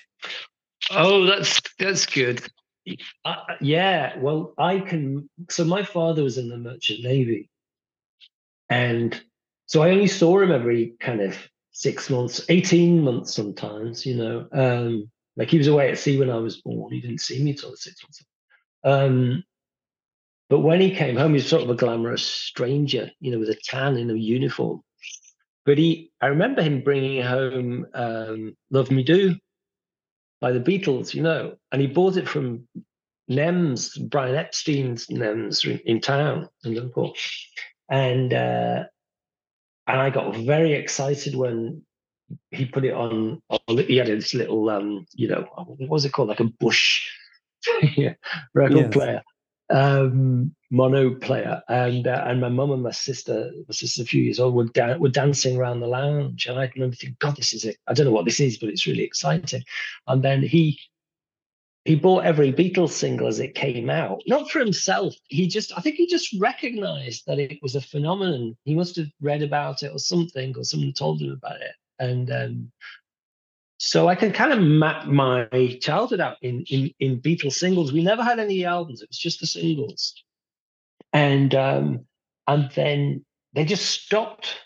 Oh, 0.91 1.25
that's 1.27 1.61
that's 1.79 2.07
good. 2.07 2.43
Uh, 3.25 3.37
yeah, 3.61 4.19
well, 4.19 4.55
I 4.59 4.81
can. 4.81 5.29
So 5.49 5.65
my 5.65 5.85
father 5.85 6.25
was 6.25 6.39
in 6.39 6.49
the 6.49 6.59
Merchant 6.59 7.05
Navy, 7.05 7.49
and 8.69 9.21
so 9.67 9.83
I 9.83 9.91
only 9.91 10.09
saw 10.09 10.41
him 10.41 10.51
every 10.51 10.95
kind 10.99 11.21
of 11.21 11.37
six 11.71 12.11
months, 12.11 12.45
eighteen 12.49 13.03
months 13.03 13.33
sometimes. 13.33 14.05
You 14.05 14.17
know, 14.17 14.49
um, 14.53 15.11
like 15.37 15.51
he 15.51 15.59
was 15.59 15.69
away 15.69 15.91
at 15.91 15.99
sea 15.99 16.19
when 16.19 16.31
I 16.31 16.37
was 16.37 16.61
born. 16.61 16.93
He 16.93 17.01
didn't 17.01 17.21
see 17.21 17.43
me 17.43 17.53
until 17.53 17.75
six 17.77 18.03
months. 18.03 18.25
Um, 18.85 19.45
but 20.51 20.61
when 20.61 20.81
he 20.81 20.95
came 20.95 21.17
home, 21.17 21.31
he 21.31 21.35
was 21.35 21.49
sort 21.49 21.63
of 21.63 21.71
a 21.71 21.75
glamorous 21.75 22.25
stranger, 22.25 23.11
you 23.21 23.33
know, 23.33 23.39
with 23.39 23.49
a 23.49 23.59
tan 23.65 23.97
in 23.97 24.11
a 24.11 24.15
uniform. 24.15 24.83
But 25.65 25.79
he, 25.79 26.11
I 26.21 26.27
remember 26.27 26.61
him 26.61 26.83
bringing 26.83 27.23
home 27.23 27.87
um, 27.95 28.57
"Love 28.71 28.91
Me 28.91 29.03
Do" 29.03 29.37
by 30.41 30.53
the 30.53 30.61
Beatles, 30.61 31.15
you 31.15 31.23
know, 31.23 31.55
and 31.71 31.81
he 31.81 31.87
bought 31.87 32.17
it 32.17 32.29
from 32.29 32.69
NEMS, 33.31 33.97
Brian 34.11 34.35
Epstein's 34.35 35.07
NEMS 35.09 35.65
in, 35.65 35.79
in 35.87 36.01
town 36.01 36.49
in 36.65 36.75
Liverpool, 36.75 37.15
and 37.89 38.35
uh, 38.35 38.85
and 39.87 40.01
I 40.01 40.11
got 40.11 40.37
very 40.37 40.73
excited 40.73 41.35
when 41.35 41.83
he 42.51 42.67
put 42.67 42.85
it 42.85 42.95
on, 42.95 43.41
he 43.69 43.97
had 43.97 44.09
this 44.09 44.35
little 44.35 44.69
um 44.71 45.07
you 45.13 45.29
know 45.29 45.47
what 45.55 45.89
was 45.89 46.05
it 46.05 46.13
called? 46.13 46.29
Like 46.29 46.41
a 46.41 46.45
bush. 46.45 47.09
Record 48.55 48.77
yes. 48.77 48.93
player. 48.93 49.23
Um 49.71 50.55
mono 50.71 51.15
player. 51.15 51.63
And 51.69 52.07
uh, 52.07 52.25
and 52.27 52.41
my 52.41 52.49
mum 52.49 52.73
and 52.73 52.83
my 52.83 52.91
sister 52.91 53.51
my 53.69 53.73
sister 53.73 54.03
a 54.03 54.07
few 54.07 54.23
years 54.23 54.41
old 54.41 54.55
were, 54.55 54.65
da- 54.65 54.97
were 54.97 55.09
dancing 55.09 55.57
around 55.57 55.81
the 55.81 55.87
lounge. 55.87 56.47
And 56.47 56.59
i 56.59 56.71
remember 56.75 56.97
thinking 56.97 57.17
god 57.21 57.37
this 57.37 57.53
is 57.53 57.65
it 57.65 57.77
i 57.87 57.95
don't 57.95 58.07
know 58.07 58.13
what 58.13 58.25
this 58.25 58.41
is 58.41 58.59
but 58.59 58.69
it's 58.69 58.87
really 58.87 59.05
exciting. 59.05 59.63
And 60.07 60.23
then 60.23 60.43
he 60.43 60.79
he 61.85 61.97
bought 61.97 62.25
every 62.25 62.53
Beatles 62.53 62.91
single 62.91 63.27
as 63.27 63.41
it 63.41 63.57
came 63.57 63.91
out, 63.91 64.23
not 64.27 64.49
for 64.49 64.61
himself. 64.61 65.17
He 65.29 65.49
just, 65.49 65.77
I 65.77 65.81
think 65.81 65.97
he 65.97 66.07
just 66.07 66.33
recognized 66.39 67.27
that 67.27 67.41
it 67.41 67.59
was 67.61 67.75
a 67.75 67.81
phenomenon. 67.81 68.57
He 68.65 68.77
must 68.77 68.95
have 68.97 69.09
read 69.21 69.43
about 69.43 69.83
it 69.83 69.91
or 69.93 69.99
something, 69.99 70.57
or 70.57 70.63
someone 70.63 70.93
told 70.93 71.21
him 71.21 71.33
about 71.33 71.61
it 71.61 71.73
and 72.03 72.31
um, 72.33 72.73
so 73.79 74.09
I 74.09 74.15
can 74.15 74.33
kind 74.33 74.53
of 74.53 74.61
map 74.61 75.07
my 75.07 75.47
childhood 75.81 76.21
out 76.21 76.37
in 76.43 76.65
in 76.69 76.93
in 76.99 77.21
Beatles 77.21 77.55
singles. 77.55 77.93
We 77.93 78.03
never 78.03 78.23
had 78.23 78.39
any 78.39 78.65
albums; 78.65 79.03
it 79.03 79.09
was 79.09 79.19
just 79.19 79.41
the 79.41 79.47
singles, 79.47 80.15
and 81.13 81.55
um, 81.55 82.05
and 82.47 82.71
then 82.75 83.25
they 83.55 83.65
just 83.65 83.87
stopped. 83.87 84.57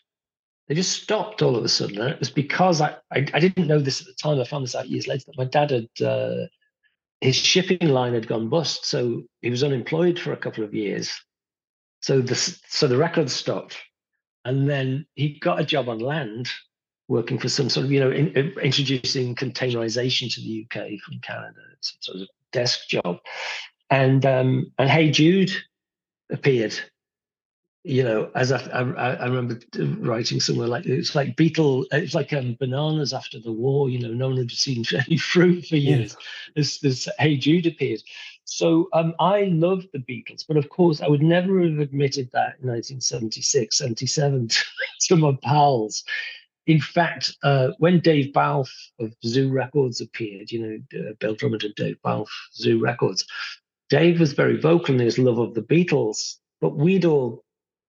They 0.69 0.75
just 0.75 1.01
stopped 1.01 1.43
all 1.43 1.57
of 1.57 1.65
a 1.65 1.69
sudden, 1.69 2.01
and 2.01 2.11
it 2.11 2.19
was 2.19 2.31
because 2.31 2.81
I, 2.81 2.97
I, 3.13 3.25
I 3.33 3.39
didn't 3.39 3.69
know 3.69 3.79
this 3.79 4.01
at 4.01 4.07
the 4.07 4.15
time. 4.21 4.41
I 4.41 4.45
found 4.45 4.65
this 4.65 4.75
out 4.75 4.89
years 4.89 5.07
later 5.07 5.25
that 5.27 5.39
my 5.39 5.45
dad 5.45 5.71
had 5.71 6.05
uh, 6.05 6.47
his 7.21 7.37
shipping 7.37 7.89
line 7.89 8.15
had 8.15 8.27
gone 8.27 8.49
bust, 8.49 8.85
so 8.85 9.23
he 9.43 9.51
was 9.51 9.63
unemployed 9.63 10.19
for 10.19 10.33
a 10.33 10.37
couple 10.37 10.65
of 10.65 10.75
years. 10.75 11.13
So 12.01 12.21
the 12.21 12.35
so 12.35 12.89
the 12.89 12.97
records 12.97 13.33
stopped, 13.33 13.77
and 14.45 14.69
then 14.69 15.07
he 15.15 15.39
got 15.39 15.61
a 15.61 15.65
job 15.65 15.89
on 15.89 16.01
land 16.01 16.51
working 17.09 17.39
for 17.39 17.49
some 17.49 17.69
sort 17.69 17.87
of, 17.87 17.93
you 17.93 18.01
know, 18.01 18.11
in, 18.11 18.29
in, 18.29 18.53
introducing 18.63 19.35
containerization 19.35 20.33
to 20.35 20.41
the 20.41 20.67
UK 20.67 20.99
from 21.01 21.21
Canada, 21.21 21.61
some 21.81 21.99
sort 22.01 22.19
of 22.21 22.29
desk 22.53 22.89
job. 22.89 23.19
And 23.91 24.27
um, 24.27 24.73
and 24.79 24.91
Hey 24.91 25.11
Jude 25.11 25.51
appeared. 26.31 26.79
You 27.85 28.03
know, 28.03 28.31
as 28.35 28.51
I, 28.51 28.59
I, 28.73 29.13
I 29.13 29.27
remember 29.27 29.61
writing 30.01 30.41
somewhere 30.41 30.67
like 30.67 30.87
it's 30.87 31.15
like 31.15 31.37
beetle, 31.37 31.87
it's 31.93 32.17
like 32.17 32.33
um, 32.33 32.57
bananas 32.59 33.13
after 33.13 33.39
the 33.39 33.53
war. 33.53 33.89
You 33.89 34.01
know, 34.01 34.13
no 34.13 34.27
one 34.27 34.39
had 34.39 34.51
seen 34.51 34.85
any 35.07 35.19
fruit 35.19 35.67
for 35.67 35.77
years. 35.77 36.17
This 36.57 36.81
this 36.81 37.09
Hey 37.21 37.37
Jude 37.37 37.67
appeared. 37.67 38.01
So 38.45 38.89
um, 38.93 39.15
I 39.21 39.45
loved 39.45 39.89
the 39.93 39.99
Beatles, 39.99 40.45
but 40.47 40.57
of 40.57 40.69
course 40.69 41.01
I 41.01 41.09
would 41.09 41.23
never 41.23 41.63
have 41.63 41.79
admitted 41.79 42.31
that 42.33 42.57
in 42.61 42.69
1976, 42.69 43.77
77 43.77 44.49
to 45.03 45.17
my 45.17 45.37
pals 45.43 46.05
in 46.67 46.81
fact, 46.81 47.37
uh, 47.43 47.69
when 47.79 48.01
Dave 48.01 48.33
Balfe 48.33 48.73
of 48.99 49.15
Zoo 49.25 49.51
Records 49.51 50.01
appeared, 50.01 50.51
you 50.51 50.61
know, 50.61 51.01
uh, 51.01 51.13
Bill 51.21 51.35
Drummond 51.35 51.63
and 51.63 51.75
Dave 51.75 51.97
Balfe, 52.03 52.31
Zoo 52.55 52.81
Records, 52.81 53.25
Dave 53.89 54.19
was 54.19 54.33
very 54.33 54.61
vocal 54.61 54.95
in 54.95 55.01
his 55.01 55.19
love 55.19 55.39
of 55.39 55.55
the 55.55 55.63
Beatles, 55.63 56.37
but 56.61 56.77
we'd 56.77 57.05
all, 57.05 57.45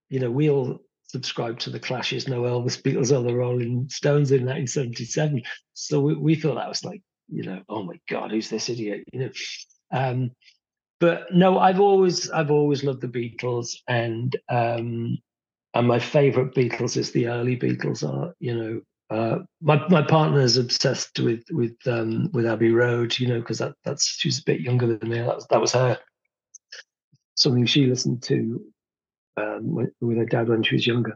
you 0.09 0.19
know, 0.19 0.29
we 0.29 0.49
all 0.49 0.79
subscribed 1.07 1.61
to 1.61 1.69
the 1.71 1.79
Clashes, 1.79 2.27
no 2.27 2.43
Elvis, 2.43 2.79
Beatles, 2.81 3.17
or 3.17 3.23
the 3.23 3.35
Rolling 3.35 3.89
Stones 3.89 4.31
in 4.31 4.45
1977. 4.45 5.41
So 5.73 5.99
we, 5.99 6.15
we 6.15 6.35
thought 6.35 6.55
that 6.55 6.69
was 6.69 6.85
like, 6.85 7.01
you 7.29 7.43
know, 7.43 7.61
oh 7.67 7.83
my 7.83 7.99
God, 8.09 8.31
who's 8.31 8.49
this 8.49 8.69
idiot? 8.69 9.03
You 9.11 9.19
know, 9.19 9.29
um, 9.91 10.31
but 10.99 11.33
no, 11.33 11.59
I've 11.59 11.79
always 11.79 12.29
I've 12.29 12.51
always 12.51 12.83
loved 12.83 13.01
the 13.01 13.07
Beatles, 13.07 13.77
and 13.87 14.35
um, 14.49 15.17
and 15.77 15.87
my 15.87 15.99
favorite 15.99 16.55
Beatles 16.55 16.97
is 16.97 17.11
the 17.11 17.27
early 17.27 17.55
Beatles 17.55 18.07
are 18.07 18.33
you 18.39 18.55
know 18.55 18.81
uh, 19.09 19.39
my 19.61 19.87
my 19.89 20.01
partner 20.01 20.41
is 20.41 20.57
obsessed 20.57 21.19
with 21.19 21.43
with 21.51 21.75
um, 21.85 22.29
with 22.33 22.45
Abbey 22.45 22.71
Road 22.71 23.17
you 23.19 23.27
know 23.27 23.39
because 23.39 23.59
that 23.59 23.75
that's 23.83 24.05
she's 24.05 24.39
a 24.39 24.43
bit 24.43 24.61
younger 24.61 24.97
than 24.97 25.09
me 25.09 25.17
that 25.19 25.35
was 25.35 25.47
that 25.47 25.61
was 25.61 25.73
her 25.73 25.97
something 27.35 27.65
she 27.65 27.85
listened 27.85 28.23
to 28.23 28.61
um, 29.37 29.91
with, 30.01 30.17
her 30.17 30.25
dad 30.25 30.49
when 30.49 30.63
she 30.63 30.75
was 30.75 30.87
younger 30.87 31.15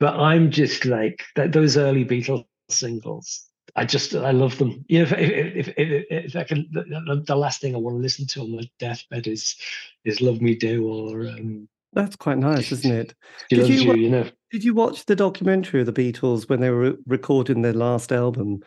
but 0.00 0.14
I'm 0.14 0.50
just 0.50 0.84
like 0.84 1.22
that, 1.36 1.52
those 1.52 1.76
early 1.76 2.04
Beatles 2.04 2.46
singles 2.68 3.48
I 3.76 3.84
just 3.84 4.14
I 4.14 4.30
love 4.30 4.56
them. 4.58 4.84
You 4.88 5.00
know, 5.00 5.04
if 5.04 5.12
if, 5.12 5.68
if, 5.68 5.74
if, 5.76 6.06
if 6.10 6.36
I 6.36 6.44
can, 6.44 6.68
the, 6.70 7.24
the, 7.26 7.34
last 7.34 7.60
thing 7.60 7.74
I 7.74 7.78
want 7.78 7.96
to 7.96 8.00
listen 8.00 8.24
to 8.28 8.42
on 8.42 8.54
my 8.54 8.70
deathbed 8.78 9.26
is 9.26 9.56
is 10.04 10.20
"Love 10.20 10.40
Me 10.40 10.54
Do" 10.54 10.86
or 10.86 11.26
um, 11.26 11.68
that's 11.94 12.16
quite 12.16 12.38
nice, 12.38 12.72
isn't 12.72 12.92
it? 12.92 13.14
did 13.50 13.68
you, 13.68 13.76
you, 13.76 13.94
you 13.94 14.10
know. 14.10 14.28
Did 14.50 14.64
you 14.64 14.74
watch 14.74 15.06
the 15.06 15.16
documentary 15.16 15.80
of 15.80 15.86
the 15.86 15.92
Beatles 15.92 16.48
when 16.48 16.60
they 16.60 16.70
were 16.70 16.94
recording 17.06 17.62
their 17.62 17.72
last 17.72 18.12
album 18.12 18.62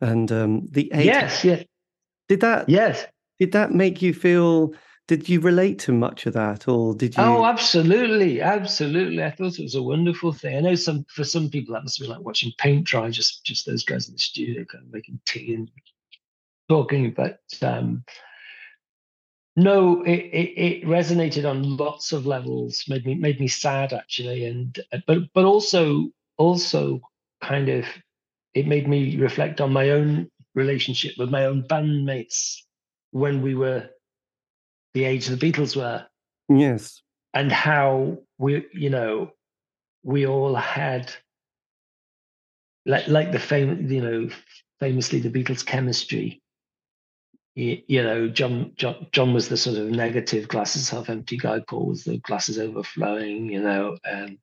and 0.00 0.30
um, 0.32 0.68
the 0.70 0.90
eight? 0.94 1.06
Yes, 1.06 1.44
yes. 1.44 1.64
Did 2.28 2.40
that? 2.40 2.68
Yes. 2.68 3.06
Did 3.38 3.52
that 3.52 3.72
make 3.72 4.02
you 4.02 4.14
feel? 4.14 4.74
Did 5.08 5.28
you 5.28 5.40
relate 5.40 5.80
to 5.80 5.92
much 5.92 6.26
of 6.26 6.34
that, 6.34 6.68
or 6.68 6.94
did 6.94 7.16
you? 7.16 7.22
Oh, 7.22 7.44
absolutely, 7.44 8.40
absolutely. 8.40 9.24
I 9.24 9.30
thought 9.30 9.58
it 9.58 9.62
was 9.62 9.74
a 9.74 9.82
wonderful 9.82 10.32
thing. 10.32 10.56
I 10.56 10.60
know 10.60 10.74
some 10.76 11.04
for 11.08 11.24
some 11.24 11.50
people 11.50 11.74
that 11.74 11.82
must 11.82 11.98
be 11.98 12.06
like 12.06 12.20
watching 12.20 12.52
paint 12.58 12.84
dry, 12.84 13.10
just 13.10 13.44
just 13.44 13.66
those 13.66 13.82
guys 13.82 14.08
in 14.08 14.14
the 14.14 14.18
studio 14.18 14.64
kind 14.64 14.84
of 14.84 14.92
making 14.92 15.20
tea 15.26 15.54
and 15.54 15.70
talking. 16.68 17.12
But 17.12 17.40
um, 17.62 18.04
no, 19.62 20.02
it, 20.02 20.18
it, 20.18 20.58
it, 20.58 20.84
resonated 20.84 21.48
on 21.48 21.76
lots 21.76 22.12
of 22.12 22.26
levels. 22.26 22.84
Made 22.88 23.04
me 23.04 23.14
made 23.14 23.40
me 23.40 23.48
sad 23.48 23.92
actually, 23.92 24.46
and 24.46 24.78
but 25.06 25.18
but 25.34 25.44
also 25.44 26.08
also 26.38 27.00
kind 27.42 27.68
of 27.68 27.84
it 28.54 28.66
made 28.66 28.88
me 28.88 29.16
reflect 29.16 29.60
on 29.60 29.72
my 29.72 29.90
own 29.90 30.30
relationship 30.54 31.12
with 31.18 31.30
my 31.30 31.44
own 31.44 31.62
bandmates 31.64 32.56
when 33.10 33.42
we 33.42 33.54
were 33.54 33.88
the 34.94 35.04
age 35.04 35.26
the 35.26 35.36
Beatles 35.36 35.76
were. 35.76 36.06
Yes, 36.48 37.02
and 37.34 37.52
how 37.52 38.18
we 38.38 38.66
you 38.72 38.90
know 38.90 39.32
we 40.02 40.26
all 40.26 40.54
had 40.54 41.12
like 42.86 43.08
like 43.08 43.32
the 43.32 43.38
famous 43.38 43.90
you 43.90 44.00
know 44.02 44.28
famously 44.78 45.20
the 45.20 45.30
Beatles 45.30 45.64
chemistry 45.64 46.40
you 47.60 48.02
know, 48.02 48.28
John, 48.28 48.72
John, 48.76 49.06
John 49.12 49.34
was 49.34 49.48
the 49.48 49.56
sort 49.56 49.76
of 49.76 49.90
negative 49.90 50.48
glasses 50.48 50.88
half 50.88 51.10
empty 51.10 51.36
guy. 51.36 51.60
Paul 51.60 51.86
was 51.86 52.04
the 52.04 52.18
glasses 52.18 52.58
overflowing. 52.58 53.50
You 53.50 53.62
know, 53.62 53.98
and 54.04 54.38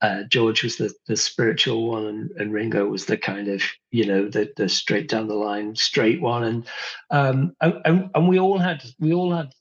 uh, 0.00 0.24
George 0.24 0.62
was 0.62 0.76
the 0.76 0.92
the 1.06 1.16
spiritual 1.16 1.88
one, 1.88 2.06
and, 2.06 2.30
and, 2.32 2.52
Ringo 2.52 2.86
was 2.86 3.06
the 3.06 3.16
kind 3.16 3.48
of 3.48 3.62
you 3.90 4.06
know 4.06 4.28
the 4.28 4.52
the 4.56 4.68
straight 4.68 5.08
down 5.08 5.28
the 5.28 5.34
line 5.34 5.76
straight 5.76 6.20
one. 6.20 6.44
And 6.44 6.66
um, 7.10 7.56
and, 7.60 8.10
and 8.14 8.28
we 8.28 8.38
all 8.38 8.58
had 8.58 8.82
we 8.98 9.12
all 9.12 9.32
had 9.32 9.52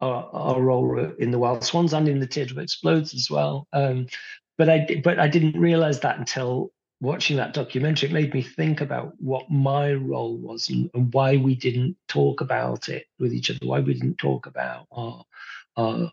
our, 0.00 0.28
our 0.32 0.60
role 0.60 1.12
in 1.18 1.30
the 1.30 1.38
Wild 1.38 1.64
Swans 1.64 1.92
and 1.92 2.08
in 2.08 2.20
the 2.20 2.26
Teardrop 2.26 2.62
Explodes 2.62 3.14
as 3.14 3.30
well. 3.30 3.66
Um, 3.72 4.06
but 4.58 4.68
I 4.68 5.00
but 5.02 5.18
I 5.18 5.28
didn't 5.28 5.60
realize 5.60 6.00
that 6.00 6.18
until 6.18 6.72
watching 7.04 7.36
that 7.36 7.52
documentary, 7.52 8.08
it 8.08 8.12
made 8.12 8.34
me 8.34 8.42
think 8.42 8.80
about 8.80 9.12
what 9.20 9.48
my 9.50 9.92
role 9.92 10.36
was 10.36 10.70
and, 10.70 10.90
why 11.12 11.36
we 11.36 11.54
didn't 11.54 11.96
talk 12.08 12.40
about 12.40 12.88
it 12.88 13.04
with 13.18 13.32
each 13.32 13.50
other, 13.50 13.58
why 13.62 13.80
we 13.80 13.92
didn't 13.92 14.18
talk 14.18 14.46
about 14.46 14.86
our, 14.90 15.22
our 15.76 16.10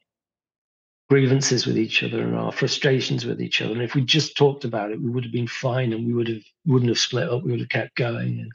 grievances 1.10 1.66
with 1.66 1.78
each 1.78 2.04
other 2.04 2.22
and 2.22 2.36
our 2.36 2.52
frustrations 2.52 3.26
with 3.26 3.42
each 3.42 3.62
other. 3.62 3.72
And 3.72 3.82
if 3.82 3.96
we 3.96 4.02
just 4.02 4.36
talked 4.36 4.66
about 4.66 4.92
it, 4.92 5.02
we 5.02 5.10
would 5.10 5.24
have 5.24 5.34
been 5.34 5.48
fine 5.48 5.94
and 5.94 6.06
we 6.06 6.14
would 6.14 6.28
have 6.28 6.44
wouldn't 6.66 6.90
have 6.90 7.00
split 7.00 7.30
up. 7.30 7.44
We 7.44 7.52
would 7.52 7.62
have 7.62 7.70
kept 7.70 7.96
going. 7.96 8.40
And 8.40 8.52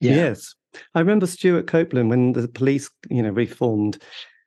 yeah. 0.00 0.14
Yes. 0.14 0.54
I 0.94 1.00
remember 1.00 1.26
Stewart 1.26 1.66
Copeland 1.66 2.10
when 2.10 2.32
the 2.32 2.46
police, 2.46 2.88
you 3.10 3.22
know, 3.22 3.30
reformed 3.30 4.00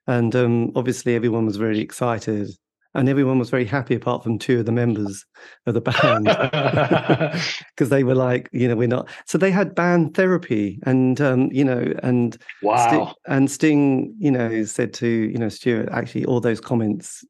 and 0.07 0.35
um, 0.35 0.71
obviously 0.75 1.15
everyone 1.15 1.45
was 1.45 1.57
very 1.57 1.79
excited 1.79 2.49
and 2.93 3.07
everyone 3.07 3.39
was 3.39 3.49
very 3.49 3.65
happy 3.65 3.95
apart 3.95 4.23
from 4.23 4.37
two 4.37 4.59
of 4.59 4.65
the 4.65 4.71
members 4.71 5.25
of 5.65 5.73
the 5.73 5.81
band. 5.81 6.27
Because 7.75 7.89
they 7.89 8.03
were 8.03 8.15
like 8.15 8.49
you 8.51 8.67
know 8.67 8.75
we're 8.75 8.87
not 8.87 9.09
so 9.25 9.37
they 9.37 9.51
had 9.51 9.73
band 9.73 10.13
therapy 10.13 10.79
and 10.83 11.19
um 11.19 11.49
you 11.51 11.63
know 11.63 11.93
and 12.03 12.37
wow. 12.61 12.87
Sting, 12.87 13.13
and 13.27 13.51
sting 13.51 14.15
you 14.19 14.31
know 14.31 14.63
said 14.63 14.93
to 14.95 15.07
you 15.07 15.37
know 15.37 15.49
stewart 15.49 15.89
actually 15.91 16.25
all 16.25 16.39
those 16.39 16.61
comments 16.61 17.25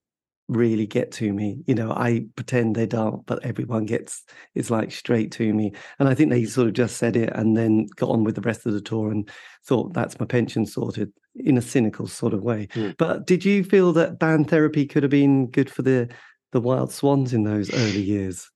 really 0.52 0.86
get 0.86 1.12
to 1.14 1.34
me. 1.34 1.64
You 1.66 1.76
know, 1.76 1.92
I 1.92 2.26
pretend 2.36 2.76
they 2.76 2.86
don't, 2.86 3.26
but 3.26 3.44
everyone 3.44 3.86
gets 3.86 4.24
it's 4.54 4.70
like 4.70 4.92
straight 4.92 5.32
to 5.34 5.54
me. 5.54 5.72
And 5.98 6.10
I 6.10 6.14
think 6.14 6.30
they 6.30 6.46
sort 6.46 6.68
of 6.68 6.74
just 6.74 6.98
said 6.98 7.16
it 7.16 7.32
and 7.34 7.56
then 7.56 7.88
got 7.96 8.10
on 8.10 8.24
with 8.24 8.36
the 8.36 8.42
rest 8.42 8.66
of 8.66 8.74
the 8.74 8.82
tour 8.82 9.12
and 9.12 9.30
thought 9.66 9.94
that's 9.94 10.20
my 10.20 10.26
pension 10.26 10.66
sorted 10.66 11.12
in 11.36 11.58
a 11.58 11.62
cynical 11.62 12.06
sort 12.06 12.34
of 12.34 12.44
way. 12.44 12.68
Mm. 12.74 12.98
But 12.98 13.26
did 13.26 13.46
you 13.46 13.64
feel 13.64 13.94
that 13.94 14.20
band 14.20 14.50
therapy 14.50 14.86
could 14.86 15.04
have 15.04 15.10
been 15.10 15.48
good 15.48 15.70
for 15.70 15.82
the 15.82 16.10
the 16.52 16.62
Wild 16.62 16.92
Swans 16.92 17.34
in 17.34 17.44
those 17.44 17.74
early 17.74 18.02
years? 18.02 18.50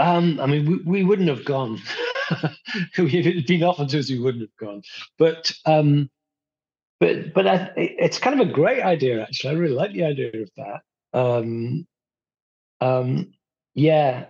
Um, 0.00 0.40
I 0.40 0.46
mean, 0.46 0.66
we, 0.66 0.76
we 0.84 1.04
wouldn't 1.04 1.28
have 1.28 1.44
gone. 1.44 1.80
if 2.98 3.14
it 3.14 3.36
had 3.36 3.46
been 3.46 3.62
offered 3.62 3.88
to 3.90 4.00
us, 4.00 4.10
we 4.10 4.18
wouldn't 4.18 4.42
have 4.42 4.68
gone. 4.68 4.82
But 5.16 5.52
um, 5.64 6.10
but 6.98 7.32
but 7.34 7.46
I, 7.46 7.70
it's 7.76 8.18
kind 8.18 8.40
of 8.40 8.48
a 8.48 8.52
great 8.52 8.82
idea 8.82 9.22
actually. 9.22 9.50
I 9.50 9.58
really 9.58 9.74
like 9.74 9.92
the 9.92 10.04
idea 10.04 10.30
of 10.42 10.50
that. 10.56 10.80
Um, 11.16 11.86
um, 12.80 13.32
yeah, 13.74 14.26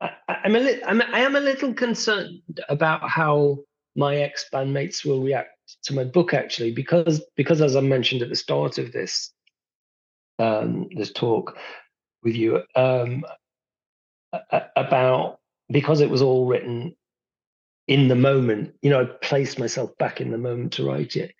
I, 0.00 0.10
am 0.44 0.54
a 0.54 0.82
I'm, 0.84 1.00
I 1.02 1.20
am 1.20 1.36
a 1.36 1.40
little 1.40 1.72
concerned 1.72 2.60
about 2.68 3.08
how 3.08 3.58
my 3.96 4.16
ex 4.16 4.46
bandmates 4.52 5.04
will 5.04 5.22
react 5.22 5.58
to 5.84 5.94
my 5.94 6.04
book 6.04 6.34
actually, 6.34 6.72
because 6.72 7.22
because 7.34 7.62
as 7.62 7.76
I 7.76 7.80
mentioned 7.80 8.22
at 8.22 8.28
the 8.28 8.36
start 8.36 8.78
of 8.78 8.92
this 8.92 9.32
um, 10.38 10.88
this 10.94 11.12
talk 11.12 11.56
with 12.22 12.36
you 12.36 12.62
um, 12.76 13.24
about 14.76 15.38
because 15.70 16.00
it 16.00 16.10
was 16.10 16.22
all 16.22 16.46
written 16.46 16.94
in 17.86 18.08
the 18.08 18.14
moment. 18.14 18.74
You 18.82 18.90
know, 18.90 19.02
I 19.02 19.04
placed 19.04 19.58
myself 19.58 19.96
back 19.98 20.20
in 20.20 20.30
the 20.30 20.38
moment 20.38 20.74
to 20.74 20.86
write 20.86 21.16
it. 21.16 21.34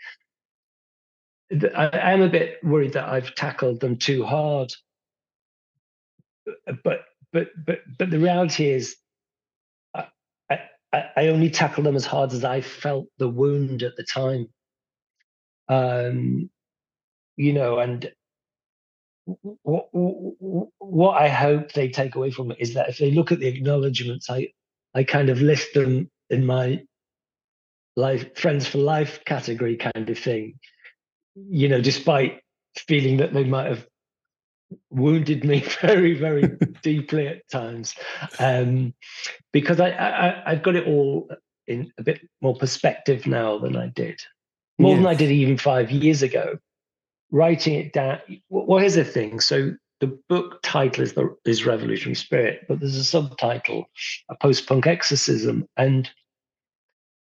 I 1.50 2.12
am 2.12 2.20
a 2.20 2.28
bit 2.28 2.62
worried 2.62 2.92
that 2.92 3.08
I've 3.08 3.34
tackled 3.34 3.80
them 3.80 3.96
too 3.96 4.24
hard. 4.24 4.72
But 6.84 7.04
but 7.32 7.48
but 7.66 7.78
but 7.98 8.10
the 8.10 8.18
reality 8.18 8.68
is, 8.68 8.96
I, 9.94 10.08
I, 10.50 10.60
I 11.16 11.26
only 11.28 11.50
tackled 11.50 11.86
them 11.86 11.96
as 11.96 12.04
hard 12.04 12.32
as 12.32 12.44
I 12.44 12.60
felt 12.60 13.06
the 13.18 13.28
wound 13.28 13.82
at 13.82 13.96
the 13.96 14.04
time. 14.04 14.48
Um, 15.68 16.50
you 17.36 17.52
know, 17.52 17.78
and 17.78 18.10
what, 19.62 19.88
what 20.78 21.22
I 21.22 21.28
hope 21.28 21.72
they 21.72 21.88
take 21.88 22.14
away 22.14 22.30
from 22.30 22.50
it 22.50 22.58
is 22.60 22.74
that 22.74 22.88
if 22.88 22.98
they 22.98 23.10
look 23.10 23.32
at 23.32 23.38
the 23.38 23.48
acknowledgements, 23.48 24.28
I 24.28 24.48
I 24.94 25.04
kind 25.04 25.30
of 25.30 25.40
list 25.40 25.72
them 25.72 26.10
in 26.28 26.44
my 26.44 26.82
life 27.96 28.36
friends 28.36 28.66
for 28.66 28.78
life 28.78 29.24
category 29.24 29.76
kind 29.76 30.08
of 30.08 30.18
thing 30.18 30.58
you 31.48 31.68
know, 31.68 31.80
despite 31.80 32.40
feeling 32.76 33.18
that 33.18 33.32
they 33.32 33.44
might 33.44 33.66
have 33.66 33.86
wounded 34.90 35.44
me 35.44 35.60
very, 35.80 36.14
very 36.14 36.48
deeply 36.82 37.28
at 37.28 37.48
times, 37.50 37.94
um, 38.38 38.94
because 39.52 39.80
I, 39.80 39.90
I 39.90 40.52
I've 40.52 40.62
got 40.62 40.76
it 40.76 40.86
all 40.86 41.28
in 41.66 41.92
a 41.98 42.02
bit 42.02 42.20
more 42.40 42.56
perspective 42.56 43.26
now 43.26 43.58
than 43.58 43.76
I 43.76 43.88
did, 43.88 44.20
more 44.78 44.92
yes. 44.92 44.98
than 44.98 45.06
I 45.06 45.14
did 45.14 45.30
even 45.30 45.58
five 45.58 45.90
years 45.90 46.22
ago. 46.22 46.58
Writing 47.30 47.74
it 47.74 47.92
down. 47.92 48.20
Well, 48.48 48.78
here's 48.78 48.94
the 48.94 49.04
thing. 49.04 49.40
So 49.40 49.72
the 50.00 50.18
book 50.28 50.60
title 50.62 51.02
is 51.02 51.12
the 51.12 51.36
is 51.44 51.66
Revolutionary 51.66 52.14
Spirit, 52.14 52.64
but 52.68 52.80
there's 52.80 52.96
a 52.96 53.04
subtitle, 53.04 53.88
a 54.30 54.36
post-punk 54.36 54.86
exorcism, 54.86 55.68
and 55.76 56.08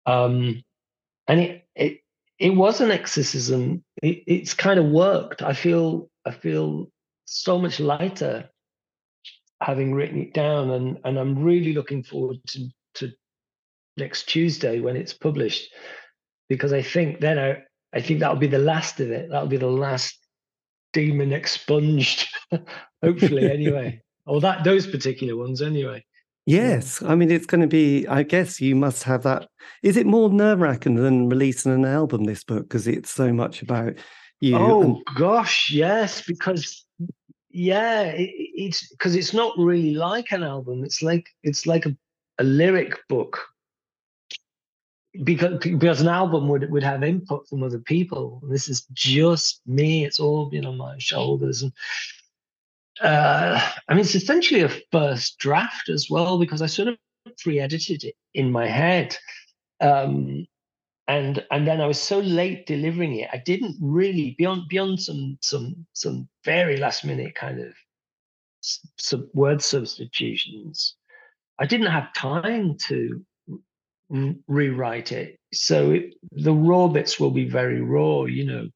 um, 0.06 0.64
and 1.28 1.40
it 1.40 1.68
it 1.76 2.02
it 2.40 2.52
was 2.52 2.80
an 2.80 2.90
exorcism. 2.90 3.84
It, 4.02 4.24
it's 4.26 4.54
kind 4.54 4.80
of 4.80 4.86
worked. 4.86 5.42
I 5.42 5.54
feel 5.54 6.10
I 6.26 6.32
feel 6.32 6.90
so 7.26 7.60
much 7.60 7.80
lighter 7.80 8.50
having 9.62 9.94
written 9.94 10.20
it 10.20 10.34
down, 10.34 10.72
and 10.72 10.98
and 11.04 11.20
I'm 11.20 11.44
really 11.44 11.74
looking 11.74 12.04
forward 12.04 12.38
to 12.48 12.70
to 12.96 13.12
next 13.98 14.30
Tuesday 14.30 14.80
when 14.80 14.96
it's 14.96 15.14
published, 15.14 15.70
because 16.48 16.72
I 16.72 16.82
think 16.82 17.20
then 17.20 17.38
I 17.38 17.64
I 17.94 18.02
think 18.02 18.22
that'll 18.22 18.38
be 18.38 18.48
the 18.48 18.58
last 18.58 19.00
of 19.02 19.12
it. 19.12 19.30
That'll 19.30 19.48
be 19.48 19.58
the 19.58 19.68
last 19.68 20.18
demon 20.94 21.34
expunged, 21.34 22.28
hopefully. 23.04 23.52
anyway, 23.52 24.02
or 24.26 24.40
that 24.42 24.64
those 24.64 24.88
particular 24.88 25.36
ones 25.36 25.62
anyway. 25.62 26.04
Yes, 26.50 27.04
I 27.04 27.14
mean 27.14 27.30
it's 27.30 27.46
going 27.46 27.62
to 27.62 27.68
be. 27.68 28.08
I 28.08 28.24
guess 28.24 28.60
you 28.60 28.76
must 28.76 29.04
have 29.04 29.24
that. 29.24 29.48
Is 29.84 29.98
it 29.98 30.08
more 30.08 30.30
nerve 30.30 30.60
wracking 30.60 30.96
than 30.96 31.30
releasing 31.30 31.72
an 31.72 31.86
album? 31.86 32.24
This 32.24 32.44
book 32.44 32.64
because 32.64 32.88
it's 32.88 33.12
so 33.12 33.32
much 33.32 33.62
about 33.62 33.94
you. 34.40 34.58
Oh 34.58 34.82
and... 34.82 34.98
gosh, 35.16 35.70
yes, 35.72 36.24
because 36.26 36.86
yeah, 37.52 38.04
it, 38.04 38.32
it's 38.34 38.90
because 38.90 39.16
it's 39.16 39.34
not 39.34 39.54
really 39.58 39.94
like 39.94 40.32
an 40.32 40.44
album. 40.44 40.84
It's 40.84 41.04
like 41.04 41.28
it's 41.44 41.68
like 41.68 41.86
a, 41.86 41.96
a 42.40 42.44
lyric 42.44 42.98
book. 43.08 43.40
Because 45.24 45.60
because 45.60 46.02
an 46.02 46.08
album 46.08 46.48
would 46.48 46.72
would 46.72 46.84
have 46.84 47.04
input 47.04 47.48
from 47.48 47.62
other 47.62 47.80
people. 47.80 48.42
This 48.50 48.70
is 48.70 48.88
just 48.94 49.62
me. 49.68 50.04
It's 50.04 50.20
all 50.20 50.50
been 50.50 50.66
on 50.66 50.78
my 50.78 50.98
shoulders 50.98 51.62
and 51.62 51.74
uh, 53.02 53.62
I 53.88 53.94
mean, 53.94 54.02
it's 54.02 54.16
essentially 54.16 54.62
a 54.62 54.72
first 54.92 55.38
draft 55.40 55.90
as 55.90 56.08
well 56.10 56.38
because 56.40 56.62
I 56.62 56.68
sort 56.68 56.90
of 56.90 56.98
pre-edited 57.42 58.04
it 58.04 58.16
in 58.34 58.52
my 58.52 58.68
head, 58.68 59.18
um, 59.80 60.46
and 61.08 61.46
and 61.52 61.68
then 61.68 61.82
I 61.82 61.88
was 61.88 62.00
so 62.00 62.20
late 62.20 62.66
delivering 62.66 63.16
it, 63.16 63.30
I 63.32 63.38
didn't 63.38 63.78
really 63.82 64.36
beyond 64.38 64.68
beyond 64.68 65.02
some 65.02 65.38
some 65.42 65.86
some 65.94 66.28
very 66.44 66.78
last 66.78 67.06
minute 67.06 67.36
kind 67.36 67.60
of 67.60 67.74
some 68.98 69.30
word 69.34 69.62
substitutions. 69.62 70.96
I 71.58 71.66
didn't 71.66 71.88
have 71.88 72.14
time 72.14 72.78
to 72.88 73.26
rewrite 74.48 75.12
it, 75.12 75.40
so 75.54 75.92
it, 75.92 76.16
the 76.32 76.54
raw 76.54 76.88
bits 76.88 77.20
will 77.20 77.32
be 77.32 77.48
very 77.48 77.82
raw, 77.82 78.26
you 78.26 78.46
know. 78.46 78.70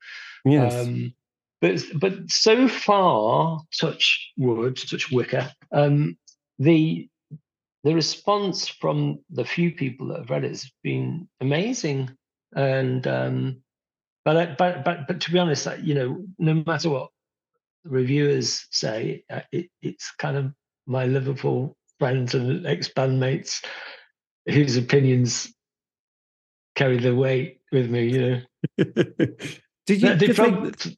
Yes. 0.46 0.74
Um, 0.74 1.14
but 1.64 1.82
but 1.98 2.30
so 2.30 2.68
far, 2.68 3.62
touch 3.80 4.34
wood, 4.36 4.76
touch 4.76 5.10
wicker, 5.10 5.50
um, 5.72 6.18
the 6.60 7.08
the 7.86 7.96
response 7.96 8.68
from 8.68 9.20
the 9.30 9.46
few 9.46 9.72
people 9.72 10.10
that 10.10 10.20
have 10.20 10.30
read 10.30 10.44
it 10.44 10.50
has 10.50 10.70
been 10.84 11.30
amazing. 11.40 12.12
And 12.54 13.08
um, 13.08 13.62
but 14.26 14.58
but 14.58 14.84
but 14.84 15.08
but 15.08 15.22
to 15.22 15.32
be 15.32 15.40
honest, 15.40 15.66
you 15.82 15.96
know, 15.96 16.26
no 16.38 16.62
matter 16.66 16.90
what 16.90 17.12
reviewers 17.86 18.68
say, 18.72 19.24
uh, 19.30 19.42
it, 19.54 19.70
it's 19.82 20.12
kind 20.18 20.36
of 20.36 20.52
my 20.86 21.06
Liverpool 21.06 21.78
friends 21.98 22.36
and 22.36 22.68
ex 22.68 22.90
bandmates 22.90 23.64
whose 24.48 24.76
opinions 24.76 25.54
carry 26.76 26.98
the 26.98 27.16
weight 27.16 27.62
with 27.72 27.90
me. 27.90 28.10
You 28.10 28.20
know. 28.20 28.42
Did 29.86 30.02
you? 30.02 30.16
They, 30.16 30.28
they, 30.28 30.96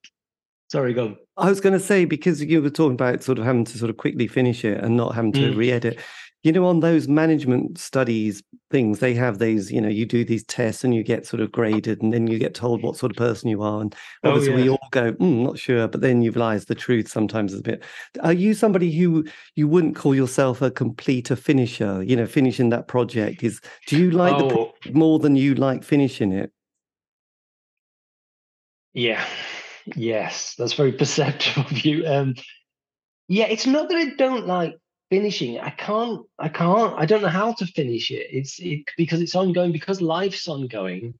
Sorry, 0.68 0.94
go. 0.94 1.16
I 1.38 1.50
was 1.50 1.62
going 1.62 1.74
to 1.74 1.80
say 1.80 2.06
because 2.06 2.42
you 2.42 2.62
were 2.62 2.70
talking 2.70 2.94
about 2.94 3.24
sort 3.24 3.38
of 3.38 3.46
having 3.46 3.66
to 3.66 3.78
sort 3.78 3.90
of 3.90 3.98
quickly 3.98 4.28
finish 4.28 4.66
it 4.66 4.84
and 4.84 4.98
not 4.98 5.14
having 5.14 5.32
to 5.34 5.52
mm. 5.52 5.56
re-edit. 5.56 6.00
You 6.44 6.52
know, 6.52 6.66
on 6.66 6.80
those 6.80 7.08
management 7.08 7.80
studies 7.80 8.44
things, 8.70 9.00
they 9.00 9.16
have 9.16 9.40
these. 9.40 9.72
You 9.72 9.82
know, 9.82 9.90
you 9.90 10.06
do 10.06 10.24
these 10.24 10.44
tests 10.44 10.84
and 10.84 10.94
you 10.94 11.02
get 11.02 11.26
sort 11.26 11.42
of 11.42 11.52
graded, 11.52 12.04
and 12.04 12.14
then 12.14 12.28
you 12.28 12.38
get 12.38 12.54
told 12.54 12.84
what 12.84 12.98
sort 12.98 13.12
of 13.12 13.18
person 13.18 13.50
you 13.50 13.64
are. 13.64 13.82
And 13.82 13.96
oh, 14.24 14.30
obviously, 14.30 14.54
oh, 14.54 14.58
yeah. 14.58 14.64
we 14.64 14.70
all 14.70 14.88
go, 14.92 15.14
mm, 15.14 15.44
"Not 15.44 15.58
sure," 15.58 15.88
but 15.88 16.02
then 16.02 16.22
you've 16.22 16.36
realize 16.36 16.66
the 16.66 16.76
truth 16.76 17.08
sometimes 17.08 17.54
is 17.54 17.62
a 17.62 17.64
bit. 17.64 17.84
Are 18.22 18.34
you 18.34 18.54
somebody 18.54 18.92
who 18.92 19.26
you 19.56 19.68
wouldn't 19.68 19.96
call 19.96 20.14
yourself 20.14 20.62
a 20.62 20.70
completer 20.70 21.36
finisher? 21.36 22.04
You 22.04 22.16
know, 22.16 22.28
finishing 22.28 22.70
that 22.70 22.88
project 22.88 23.44
is. 23.44 23.60
Do 23.88 23.98
you 23.98 24.12
like 24.12 24.36
oh. 24.36 24.72
the 24.84 24.92
more 24.92 25.18
than 25.18 25.36
you 25.36 25.56
like 25.56 25.84
finishing 25.84 26.32
it? 26.32 26.52
Yeah, 28.94 29.26
Yes, 29.96 30.56
that's 30.58 30.74
very 30.74 30.92
perceptive 31.04 31.66
of 31.66 31.86
you. 31.86 32.06
Um, 32.08 32.36
yeah, 33.28 33.46
it's 33.46 33.68
not 33.68 33.90
that 33.90 33.98
I 33.98 34.16
don't 34.16 34.48
like 34.48 34.76
finishing. 35.10 35.60
I 35.60 35.70
can't. 35.72 36.26
I 36.40 36.50
can't. 36.50 36.94
I 36.98 37.06
don't 37.06 37.22
know 37.22 37.28
how 37.28 37.54
to 37.54 37.66
finish 37.66 38.12
it. 38.12 38.28
It's 38.32 38.60
it, 38.60 38.84
because 38.98 39.22
it's 39.22 39.36
ongoing. 39.36 39.72
Because 39.72 40.02
life's 40.02 40.48
ongoing. 40.48 41.16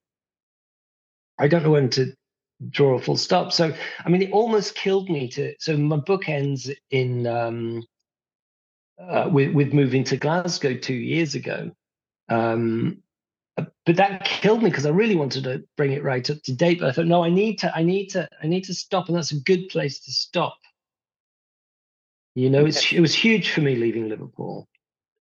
I 1.38 1.48
don't 1.48 1.64
know 1.64 1.72
when 1.72 1.90
to 1.92 2.14
draw 2.70 2.96
a 2.96 3.02
full 3.02 3.18
stop. 3.18 3.52
So 3.52 3.74
I 4.04 4.10
mean, 4.10 4.22
it 4.22 4.32
almost 4.32 4.76
killed 4.76 5.10
me 5.10 5.28
to. 5.30 5.56
So 5.60 5.78
my 5.78 5.98
book 5.98 6.30
ends 6.30 6.70
in 6.92 7.28
um, 7.28 7.84
uh, 9.00 9.30
with 9.32 9.54
with 9.54 9.74
moving 9.74 10.04
to 10.06 10.18
Glasgow 10.18 10.76
two 10.76 10.94
years 10.94 11.36
ago. 11.36 11.72
Um, 12.30 13.04
but 13.56 13.96
that 13.96 14.26
killed 14.26 14.64
me 14.64 14.70
because 14.70 14.86
I 14.86 14.90
really 14.90 15.16
wanted 15.16 15.44
to 15.46 15.64
bring 15.78 15.92
it 15.92 16.04
right 16.04 16.28
up 16.30 16.42
to 16.44 16.54
date. 16.54 16.80
But 16.80 16.90
I 16.90 16.92
thought, 16.92 17.06
no, 17.06 17.24
I 17.24 17.30
need 17.30 17.60
to, 17.60 17.76
I 17.76 17.84
need 17.84 18.08
to, 18.08 18.28
I 18.42 18.48
need 18.48 18.66
to 18.66 18.74
stop, 18.74 19.08
and 19.08 19.16
that's 19.16 19.32
a 19.32 19.40
good 19.40 19.70
place 19.70 20.00
to 20.02 20.12
stop. 20.12 20.58
You 22.34 22.50
know, 22.50 22.66
it's 22.66 22.92
it 22.92 23.00
was 23.00 23.16
huge 23.16 23.52
for 23.52 23.62
me 23.62 23.76
leaving 23.76 24.10
Liverpool, 24.10 24.68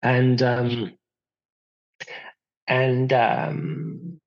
and 0.02 0.42
um, 0.42 0.94
and 2.68 3.14
um, 3.14 4.20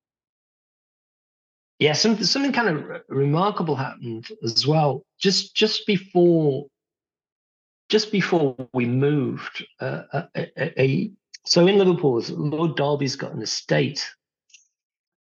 yeah, 1.78 1.92
something 1.92 2.24
something 2.24 2.52
kind 2.52 2.68
of 2.68 3.02
remarkable 3.08 3.74
happened 3.74 4.28
as 4.44 4.66
well. 4.66 5.04
Just 5.18 5.56
just 5.56 5.86
before 5.86 6.66
just 7.88 8.12
before 8.12 8.54
we 8.72 8.84
moved, 8.84 9.66
uh, 9.80 10.02
a, 10.12 10.28
a, 10.36 10.82
a, 10.82 11.10
so 11.48 11.66
in 11.66 11.78
Liverpool, 11.78 12.22
Lord 12.28 12.76
Derby's 12.76 13.16
got 13.16 13.32
an 13.32 13.40
estate. 13.40 14.06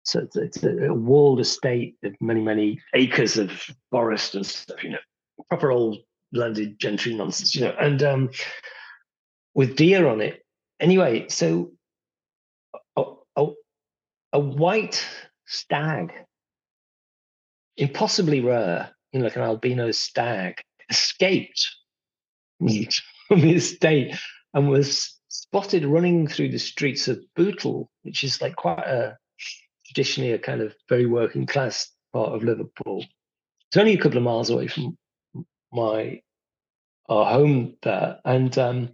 So 0.05 0.21
it's, 0.21 0.37
it's 0.37 0.63
a, 0.63 0.87
a, 0.87 0.95
walled 0.95 1.39
estate 1.39 1.97
of 2.03 2.15
many, 2.19 2.41
many 2.41 2.81
acres 2.95 3.37
of 3.37 3.51
forest 3.91 4.35
and 4.35 4.47
stuff, 4.47 4.83
you 4.83 4.89
know, 4.89 4.99
proper 5.51 5.71
old 5.71 5.99
landed 6.33 6.81
gentry 6.81 7.13
nonsense, 7.13 7.55
you 7.55 7.61
know, 7.61 7.75
and 7.79 8.03
um, 8.03 8.31
with 9.53 9.77
deer 9.77 10.09
on 10.09 10.23
it. 10.23 10.43
Anyway, 10.81 11.29
so 11.29 11.73
a, 12.97 13.05
a, 13.37 13.47
a 14.33 14.39
white 14.39 15.05
stag, 15.47 16.15
impossibly 17.77 18.41
rare, 18.41 18.93
you 19.13 19.19
know, 19.19 19.27
like 19.27 19.37
an 19.37 19.43
albino 19.43 19.91
stag, 19.91 20.59
escaped 20.89 21.69
from 22.59 22.69
the 22.69 22.89
estate 23.57 24.17
and 24.55 24.71
was 24.71 25.18
spotted 25.29 25.85
running 25.85 26.27
through 26.27 26.51
the 26.51 26.59
streets 26.59 27.09
of 27.09 27.23
Bootle, 27.37 27.91
which 28.03 28.25
is 28.25 28.41
like 28.41 28.57
quite 28.57 28.87
a 28.87 29.17
traditionally 29.87 30.33
a 30.33 30.39
kind 30.39 30.61
of 30.61 30.75
very 30.89 31.07
working 31.07 31.47
class 31.47 31.91
part 32.13 32.33
of 32.33 32.43
Liverpool. 32.43 33.05
It's 33.69 33.77
only 33.77 33.95
a 33.95 33.99
couple 33.99 34.19
of 34.19 34.25
miles 34.25 34.51
away 34.51 34.67
from 34.67 34.97
my 35.73 36.21
our 37.09 37.33
home 37.33 37.77
there, 37.83 38.19
and 38.25 38.57
um, 38.59 38.91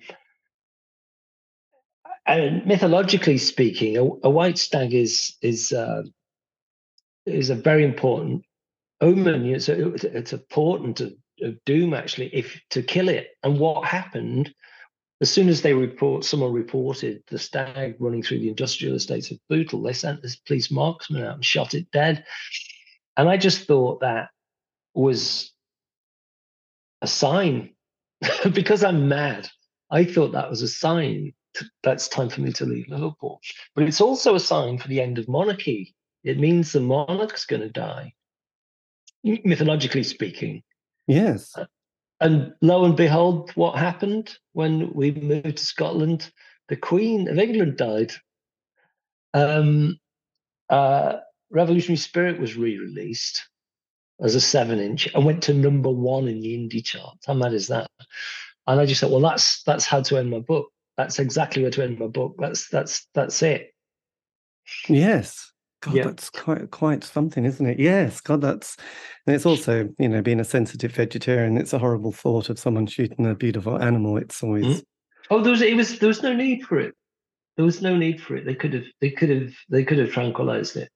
and 2.26 2.64
mythologically 2.66 3.38
speaking, 3.38 3.96
a, 3.96 4.02
a 4.26 4.30
white 4.30 4.58
stag 4.58 4.94
is 4.94 5.36
is 5.42 5.72
uh, 5.72 6.02
is 7.26 7.50
a 7.50 7.54
very 7.54 7.84
important 7.84 8.44
omen. 9.00 9.46
It's 9.46 9.68
a, 9.68 9.94
it's 9.94 10.32
a 10.32 10.38
portent 10.38 11.00
of, 11.00 11.14
of 11.42 11.64
doom 11.64 11.94
actually 11.94 12.34
if 12.34 12.60
to 12.70 12.82
kill 12.82 13.08
it. 13.08 13.28
And 13.42 13.58
what 13.58 13.84
happened 13.84 14.54
as 15.20 15.30
soon 15.30 15.48
as 15.48 15.62
they 15.62 15.74
report, 15.74 16.24
someone 16.24 16.52
reported 16.52 17.22
the 17.28 17.38
stag 17.38 17.96
running 17.98 18.22
through 18.22 18.40
the 18.40 18.48
industrial 18.48 18.96
estates 18.96 19.30
of 19.30 19.38
Bootle, 19.48 19.82
they 19.82 19.92
sent 19.92 20.22
this 20.22 20.36
police 20.36 20.70
marksman 20.70 21.24
out 21.24 21.34
and 21.34 21.44
shot 21.44 21.74
it 21.74 21.90
dead. 21.92 22.24
And 23.16 23.28
I 23.28 23.36
just 23.36 23.66
thought 23.66 24.00
that 24.00 24.30
was 24.92 25.52
a 27.00 27.06
sign 27.06 27.74
because 28.52 28.82
I'm 28.82 29.08
mad. 29.08 29.48
I 29.90 30.04
thought 30.04 30.32
that 30.32 30.50
was 30.50 30.62
a 30.62 30.68
sign 30.68 31.32
to, 31.54 31.64
that's 31.82 32.08
time 32.08 32.28
for 32.28 32.40
me 32.40 32.52
to 32.52 32.66
leave 32.66 32.88
Liverpool. 32.88 33.40
But 33.74 33.84
it's 33.84 34.00
also 34.00 34.34
a 34.34 34.40
sign 34.40 34.78
for 34.78 34.88
the 34.88 35.00
end 35.00 35.18
of 35.18 35.28
monarchy. 35.28 35.94
It 36.24 36.38
means 36.38 36.72
the 36.72 36.80
monarch's 36.80 37.44
going 37.44 37.62
to 37.62 37.68
die, 37.68 38.14
mythologically 39.22 40.02
speaking. 40.02 40.62
Yes. 41.06 41.56
Uh, 41.56 41.66
And 42.24 42.54
lo 42.62 42.86
and 42.86 42.96
behold, 42.96 43.50
what 43.54 43.76
happened 43.76 44.38
when 44.54 44.94
we 44.94 45.10
moved 45.10 45.58
to 45.58 45.66
Scotland? 45.66 46.32
The 46.68 46.76
Queen 46.76 47.28
of 47.28 47.38
England 47.38 47.76
died. 47.76 48.12
Um, 49.34 50.00
uh, 50.70 51.16
Revolutionary 51.50 51.98
Spirit 51.98 52.40
was 52.40 52.56
re-released 52.56 53.46
as 54.22 54.34
a 54.34 54.40
seven-inch 54.40 55.14
and 55.14 55.26
went 55.26 55.42
to 55.42 55.52
number 55.52 55.90
one 55.90 56.26
in 56.26 56.40
the 56.40 56.56
indie 56.56 56.82
chart. 56.82 57.18
How 57.26 57.34
mad 57.34 57.52
is 57.52 57.68
that? 57.68 57.90
And 58.66 58.80
I 58.80 58.86
just 58.86 59.02
thought, 59.02 59.10
well, 59.10 59.20
that's 59.20 59.62
that's 59.64 59.84
how 59.84 60.00
to 60.00 60.16
end 60.16 60.30
my 60.30 60.38
book. 60.38 60.70
That's 60.96 61.18
exactly 61.18 61.60
where 61.60 61.72
to 61.72 61.84
end 61.84 61.98
my 61.98 62.06
book. 62.06 62.36
That's 62.38 62.70
that's 62.70 63.06
that's 63.12 63.42
it. 63.42 63.74
Yes. 64.88 65.52
God, 65.84 65.94
yeah. 65.94 66.04
that's 66.04 66.30
quite 66.30 66.70
quite 66.70 67.04
something, 67.04 67.44
isn't 67.44 67.66
it? 67.66 67.78
Yes, 67.78 68.20
God, 68.20 68.40
that's 68.40 68.76
and 69.26 69.36
it's 69.36 69.44
also 69.44 69.88
you 69.98 70.08
know 70.08 70.22
being 70.22 70.40
a 70.40 70.44
sensitive 70.44 70.92
vegetarian. 70.92 71.58
It's 71.58 71.74
a 71.74 71.78
horrible 71.78 72.12
thought 72.12 72.48
of 72.48 72.58
someone 72.58 72.86
shooting 72.86 73.26
a 73.26 73.34
beautiful 73.34 73.80
animal. 73.80 74.16
It's 74.16 74.42
always 74.42 74.64
mm. 74.64 74.82
oh, 75.30 75.42
there 75.42 75.52
was 75.52 75.60
it 75.60 75.76
was 75.76 75.98
there 75.98 76.08
was 76.08 76.22
no 76.22 76.32
need 76.32 76.64
for 76.64 76.80
it. 76.80 76.94
There 77.56 77.66
was 77.66 77.82
no 77.82 77.96
need 77.96 78.20
for 78.20 78.34
it. 78.34 78.46
They 78.46 78.54
could 78.54 78.72
have 78.72 78.84
they 79.00 79.10
could 79.10 79.28
have 79.28 79.52
they 79.68 79.84
could 79.84 79.98
have 79.98 80.10
tranquilized 80.10 80.76
it. 80.76 80.88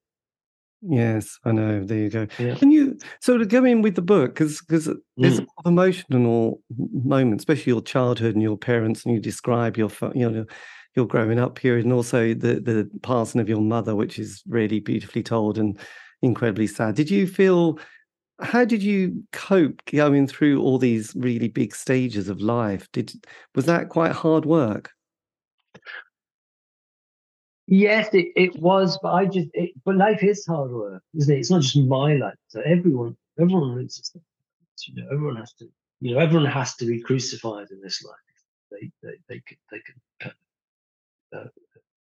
Yes, 0.80 1.39
I 1.45 1.53
know. 1.53 1.84
There 1.84 1.99
you 1.99 2.09
go. 2.09 2.26
Yeah. 2.39 2.55
Can 2.55 2.70
you 2.70 2.99
sort 3.20 3.43
of 3.43 3.49
go 3.49 3.64
in 3.64 3.82
with 3.82 3.97
the 3.97 4.03
book 4.03 4.34
because 4.34 4.61
because 4.61 4.86
there's 5.16 5.41
mm. 5.41 5.43
a 5.43 5.47
lot 5.47 5.66
of 5.66 5.72
emotional 5.72 6.62
moment, 6.78 7.41
especially 7.41 7.72
your 7.72 7.82
childhood 7.82 8.34
and 8.34 8.43
your 8.43 8.57
parents, 8.57 9.05
and 9.05 9.12
you 9.12 9.20
describe 9.20 9.76
your 9.76 9.91
you 10.14 10.30
know 10.30 10.47
your 10.95 11.07
growing 11.07 11.39
up 11.39 11.55
period 11.55 11.84
and 11.84 11.93
also 11.93 12.34
the 12.34 12.61
the 12.61 12.91
passing 13.03 13.41
of 13.41 13.49
your 13.49 13.61
mother, 13.61 13.95
which 13.95 14.18
is 14.18 14.43
really 14.47 14.80
beautifully 14.80 15.22
told 15.22 15.59
and 15.59 15.78
incredibly 16.22 16.66
sad. 16.66 16.95
Did 16.95 17.11
you 17.11 17.26
feel 17.26 17.78
how 18.41 18.64
did 18.64 18.82
you 18.82 19.24
cope 19.32 19.82
going 19.86 20.26
through 20.26 20.61
all 20.62 20.78
these 20.78 21.12
really 21.16 21.49
big 21.49 21.74
stages 21.74 22.28
of 22.28 22.41
life? 22.41 22.91
Did 22.93 23.12
was 23.55 23.66
that 23.66 23.89
quite 23.89 24.12
hard 24.12 24.45
work? 24.45 24.91
Yes, 27.66 28.09
it, 28.14 28.28
it 28.34 28.57
was, 28.59 28.99
but 29.03 29.12
I 29.12 29.26
just 29.26 29.49
it, 29.53 29.70
but 29.84 29.97
life 29.97 30.22
is 30.22 30.47
hard 30.47 30.70
work, 30.70 31.03
isn't 31.14 31.34
it? 31.34 31.39
It's 31.39 31.51
not 31.51 31.62
just 31.62 31.76
my 31.76 32.14
life. 32.14 32.36
So 32.49 32.61
everyone 32.64 33.16
everyone 33.39 33.89
you 34.86 34.95
know, 34.95 35.09
everyone 35.12 35.36
has 35.36 35.53
to 35.55 35.68
you 36.01 36.14
know, 36.14 36.20
everyone 36.20 36.47
has 36.47 36.76
to 36.76 36.86
be 36.86 37.01
crucified 37.01 37.66
in 37.70 37.80
this 37.80 38.03
life. 38.05 38.16
They 38.70 38.91
they 39.03 39.16
they 39.28 39.41
can 39.41 39.59
they 39.70 39.80
can 39.80 40.32
uh, 41.35 41.45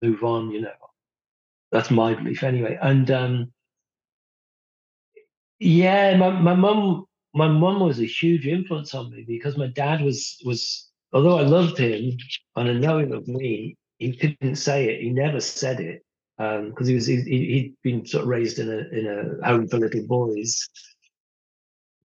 move 0.03 0.23
on. 0.25 0.51
You 0.51 0.62
know, 0.62 0.73
that's 1.73 1.91
my 1.91 2.14
belief 2.14 2.43
anyway. 2.43 2.79
And 2.81 3.11
um, 3.11 3.53
yeah, 5.59 6.16
my 6.16 6.31
my 6.31 6.55
mum 6.55 7.07
my 7.35 7.49
mum 7.49 7.81
was 7.81 8.01
a 8.01 8.07
huge 8.07 8.47
influence 8.47 8.95
on 8.95 9.11
me 9.11 9.25
because 9.27 9.57
my 9.57 9.69
dad 9.69 10.01
was 10.01 10.41
was 10.45 10.91
although 11.12 11.39
I 11.39 11.43
loved 11.43 11.79
him 11.79 12.16
and 12.57 12.69
I 12.69 12.73
know 12.73 12.99
him 12.99 13.12
of 13.12 13.27
me, 13.29 13.77
he 13.99 14.16
couldn't 14.16 14.57
say 14.57 14.91
it. 14.91 15.03
He 15.03 15.11
never 15.11 15.41
said 15.41 15.81
it 15.81 16.03
because 16.37 16.87
um, 16.87 16.87
he 16.87 16.95
was 16.95 17.07
he, 17.07 17.21
he'd 17.23 17.75
been 17.83 18.07
sort 18.07 18.23
of 18.23 18.29
raised 18.29 18.59
in 18.59 18.69
a 18.69 18.79
in 18.97 19.07
a 19.07 19.47
home 19.47 19.69
for 19.69 19.79
little 19.79 20.07
boys. 20.07 20.69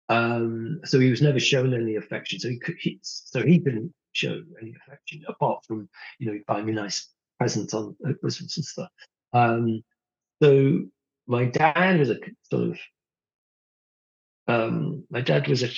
Um, 0.09 0.81
so 0.83 0.99
he 0.99 1.09
was 1.09 1.21
never 1.21 1.39
shown 1.39 1.73
any 1.73 1.95
affection. 1.95 2.39
So 2.39 2.49
he 2.49 2.59
could 2.59 2.75
he, 2.79 2.99
so 3.01 3.41
he 3.41 3.59
couldn't 3.59 3.93
show 4.13 4.41
any 4.61 4.75
affection 4.75 5.23
apart 5.27 5.63
from 5.67 5.89
you 6.19 6.31
know 6.31 6.39
buying 6.47 6.65
me 6.65 6.73
nice 6.73 7.07
presents 7.39 7.73
on 7.73 7.95
Christmas 8.19 8.57
and 8.57 8.65
stuff. 8.65 8.89
Um, 9.33 9.83
so 10.41 10.85
my 11.27 11.45
dad 11.45 11.99
was 11.99 12.09
a 12.09 12.17
sort 12.49 12.69
of 12.69 12.77
um, 14.47 15.05
my 15.09 15.21
dad 15.21 15.47
was 15.47 15.63
a 15.63 15.69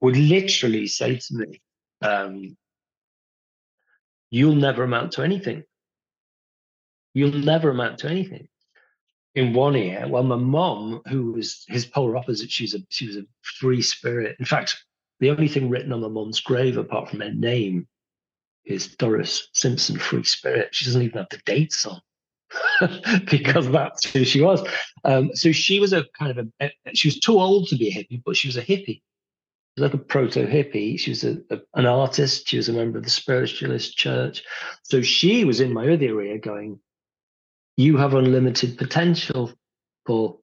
would 0.00 0.16
literally 0.16 0.86
say 0.86 1.16
to 1.16 1.34
me, 1.34 1.62
um, 2.02 2.56
"You'll 4.30 4.56
never 4.56 4.84
amount 4.84 5.12
to 5.12 5.22
anything. 5.22 5.64
You'll 7.14 7.32
never 7.32 7.70
amount 7.70 7.98
to 8.00 8.08
anything." 8.08 8.48
In 9.34 9.52
one 9.52 9.74
ear, 9.74 10.06
while 10.06 10.22
my 10.22 10.36
mom, 10.36 11.02
who 11.08 11.32
was 11.32 11.64
his 11.66 11.86
polar 11.86 12.16
opposite, 12.16 12.50
she's 12.50 12.74
a 12.74 12.78
she 12.88 13.06
was 13.06 13.16
a 13.16 13.24
free 13.42 13.82
spirit. 13.82 14.36
In 14.38 14.44
fact, 14.44 14.84
the 15.24 15.30
only 15.30 15.48
thing 15.48 15.70
written 15.70 15.90
on 15.90 16.02
my 16.02 16.08
mum's 16.08 16.40
grave, 16.40 16.76
apart 16.76 17.08
from 17.08 17.20
her 17.20 17.32
name, 17.32 17.88
is 18.66 18.94
Doris 18.96 19.48
Simpson, 19.54 19.98
Free 19.98 20.22
Spirit. 20.22 20.74
She 20.74 20.84
doesn't 20.84 21.00
even 21.00 21.16
have 21.16 21.30
the 21.30 21.40
dates 21.46 21.86
on 21.86 21.98
because 23.30 23.70
that's 23.70 24.04
who 24.04 24.22
she 24.24 24.42
was. 24.42 24.62
Um, 25.02 25.30
so 25.34 25.50
she 25.50 25.80
was 25.80 25.94
a 25.94 26.04
kind 26.18 26.38
of 26.38 26.48
a, 26.60 26.70
she 26.92 27.08
was 27.08 27.20
too 27.20 27.40
old 27.40 27.68
to 27.68 27.76
be 27.76 27.88
a 27.88 27.92
hippie, 27.92 28.22
but 28.22 28.36
she 28.36 28.48
was 28.48 28.58
a 28.58 28.62
hippie. 28.62 29.00
Like 29.78 29.94
a 29.94 29.98
proto 29.98 30.46
hippie. 30.46 31.00
She 31.00 31.10
was 31.10 31.24
a, 31.24 31.38
a, 31.48 31.58
an 31.72 31.86
artist. 31.86 32.46
She 32.46 32.58
was 32.58 32.68
a 32.68 32.74
member 32.74 32.98
of 32.98 33.04
the 33.04 33.10
spiritualist 33.10 33.96
church. 33.96 34.44
So 34.82 35.00
she 35.00 35.46
was 35.46 35.60
in 35.60 35.72
my 35.72 35.84
other 35.84 36.04
area 36.04 36.36
going, 36.36 36.80
You 37.78 37.96
have 37.96 38.12
unlimited 38.12 38.76
potential, 38.76 39.52
Paul. 40.06 40.42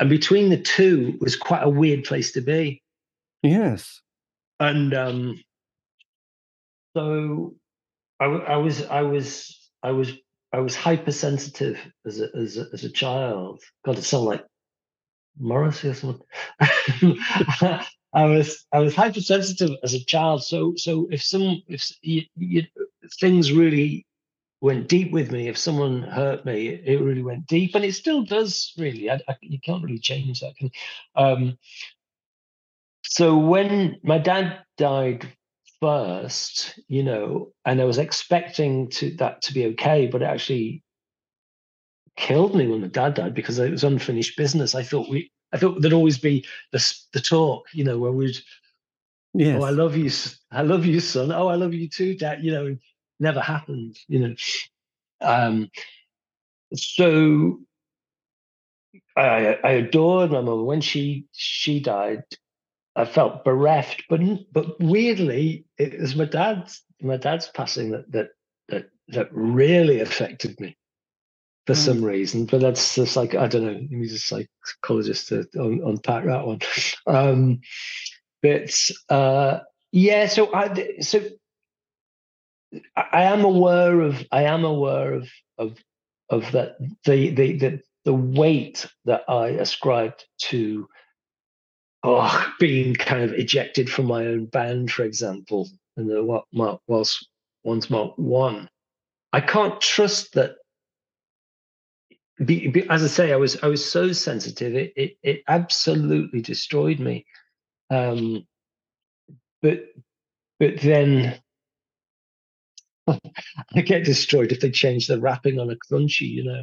And 0.00 0.10
between 0.10 0.50
the 0.50 0.60
two 0.60 1.16
was 1.20 1.36
quite 1.36 1.62
a 1.62 1.70
weird 1.70 2.02
place 2.02 2.32
to 2.32 2.40
be 2.40 2.82
Yes. 3.42 4.00
And 4.60 4.94
um, 4.94 5.42
so 6.96 7.54
I, 8.20 8.26
I 8.26 8.56
was 8.56 8.84
I 8.86 9.02
was 9.02 9.70
I 9.82 9.92
was 9.92 10.12
I 10.52 10.60
was 10.60 10.76
hypersensitive 10.76 11.78
as 12.06 12.20
a, 12.20 12.28
as 12.36 12.56
a, 12.58 12.66
as 12.72 12.84
a 12.84 12.90
child. 12.90 13.62
God, 13.84 13.98
it 13.98 14.04
sound 14.04 14.24
like 14.26 14.44
Morrissey 15.38 15.88
or 15.88 15.94
something. 15.94 16.26
I 18.14 18.24
was 18.24 18.66
I 18.72 18.80
was 18.80 18.94
hypersensitive 18.94 19.76
as 19.82 19.94
a 19.94 20.04
child. 20.04 20.44
So 20.44 20.74
so 20.76 21.08
if 21.10 21.22
some 21.22 21.62
if 21.68 21.90
you, 22.02 22.22
you, 22.36 22.64
things 23.20 23.52
really 23.52 24.06
went 24.60 24.88
deep 24.88 25.12
with 25.12 25.30
me, 25.30 25.48
if 25.48 25.58
someone 25.58 26.02
hurt 26.02 26.44
me, 26.44 26.68
it, 26.68 26.82
it 26.86 27.02
really 27.02 27.22
went 27.22 27.46
deep, 27.46 27.74
and 27.74 27.84
it 27.84 27.94
still 27.94 28.24
does. 28.24 28.72
Really, 28.78 29.10
I, 29.10 29.20
I, 29.28 29.36
you 29.42 29.60
can't 29.60 29.84
really 29.84 30.00
change 30.00 30.40
that. 30.40 30.54
Um, 31.16 31.58
so 33.02 33.36
when 33.36 33.98
my 34.02 34.18
dad 34.18 34.60
died 34.76 35.26
first, 35.80 36.78
you 36.88 37.02
know, 37.02 37.52
and 37.64 37.80
I 37.80 37.84
was 37.84 37.98
expecting 37.98 38.90
to 38.90 39.14
that 39.16 39.42
to 39.42 39.54
be 39.54 39.66
okay, 39.66 40.06
but 40.06 40.22
it 40.22 40.26
actually 40.26 40.82
killed 42.16 42.54
me 42.54 42.66
when 42.66 42.80
my 42.80 42.88
dad 42.88 43.14
died 43.14 43.34
because 43.34 43.58
it 43.58 43.70
was 43.70 43.84
unfinished 43.84 44.36
business. 44.36 44.74
I 44.74 44.82
thought 44.82 45.08
we, 45.08 45.30
I 45.52 45.58
thought 45.58 45.80
there'd 45.80 45.92
always 45.94 46.18
be 46.18 46.44
the 46.72 46.94
the 47.12 47.20
talk, 47.20 47.66
you 47.72 47.84
know, 47.84 47.98
where 47.98 48.12
we'd, 48.12 48.38
yes. 49.34 49.60
oh, 49.60 49.64
I 49.64 49.70
love 49.70 49.96
you, 49.96 50.10
I 50.50 50.62
love 50.62 50.84
you, 50.84 51.00
son. 51.00 51.32
Oh, 51.32 51.48
I 51.48 51.54
love 51.54 51.74
you 51.74 51.88
too, 51.88 52.16
dad. 52.16 52.44
You 52.44 52.52
know, 52.52 52.76
never 53.20 53.40
happened, 53.40 53.96
you 54.08 54.20
know. 54.20 54.34
Um, 55.20 55.70
so 56.74 57.60
I, 59.16 59.58
I 59.64 59.70
adored 59.70 60.32
my 60.32 60.40
mum. 60.40 60.66
When 60.66 60.80
she 60.80 61.26
she 61.32 61.80
died, 61.80 62.22
I 62.98 63.04
felt 63.04 63.44
bereft, 63.44 64.02
but 64.10 64.20
but 64.52 64.78
weirdly, 64.80 65.64
it 65.78 66.00
was 66.00 66.16
my 66.16 66.24
dad's 66.24 66.82
my 67.00 67.16
dad's 67.16 67.48
passing 67.48 67.92
that 67.92 68.10
that 68.10 68.30
that 68.70 68.90
that 69.08 69.28
really 69.30 70.00
affected 70.00 70.58
me 70.58 70.76
for 71.68 71.74
mm. 71.74 71.76
some 71.76 72.04
reason. 72.04 72.46
But 72.46 72.60
that's 72.60 72.96
just 72.96 73.14
like 73.14 73.36
I 73.36 73.46
don't 73.46 73.64
know. 73.64 73.98
He's 74.00 74.14
a 74.14 74.18
psychologist 74.18 75.28
to 75.28 75.46
un, 75.56 75.80
unpack 75.86 76.24
that 76.24 76.46
one. 76.46 76.58
Um, 77.06 77.60
but 78.42 78.76
uh, 79.08 79.60
yeah, 79.92 80.26
so 80.26 80.52
I 80.52 80.98
so 81.00 81.22
I 82.96 83.22
am 83.22 83.44
aware 83.44 84.00
of 84.00 84.26
I 84.32 84.42
am 84.42 84.64
aware 84.64 85.14
of 85.14 85.28
of 85.56 85.78
of 86.30 86.50
that 86.50 86.76
the 87.04 87.30
the 87.30 87.58
the 87.58 87.80
the 88.04 88.14
weight 88.14 88.86
that 89.04 89.22
I 89.28 89.50
ascribed 89.50 90.24
to 90.50 90.88
oh, 92.02 92.52
being 92.58 92.94
kind 92.94 93.22
of 93.22 93.32
ejected 93.32 93.90
from 93.90 94.06
my 94.06 94.26
own 94.26 94.46
band, 94.46 94.90
for 94.90 95.04
example, 95.04 95.68
and 95.96 96.08
the 96.08 96.22
what 96.22 96.44
Mark 96.52 96.80
whilst 96.86 97.28
once 97.64 97.90
Mark 97.90 98.12
one, 98.16 98.68
I 99.32 99.40
can't 99.40 99.80
trust 99.80 100.34
that. 100.34 100.56
Be, 102.44 102.68
be, 102.68 102.88
as 102.88 103.02
I 103.02 103.08
say, 103.08 103.32
I 103.32 103.36
was 103.36 103.62
I 103.62 103.66
was 103.66 103.84
so 103.84 104.12
sensitive. 104.12 104.74
It 104.74 104.92
it, 104.96 105.16
it 105.22 105.42
absolutely 105.48 106.40
destroyed 106.40 107.00
me. 107.00 107.26
Um, 107.90 108.46
but 109.60 109.86
but 110.60 110.80
then 110.80 111.40
I 113.74 113.80
get 113.80 114.04
destroyed 114.04 114.52
if 114.52 114.60
they 114.60 114.70
change 114.70 115.06
the 115.06 115.20
wrapping 115.20 115.58
on 115.58 115.70
a 115.70 115.76
Crunchie, 115.76 116.28
you 116.28 116.44
know, 116.44 116.62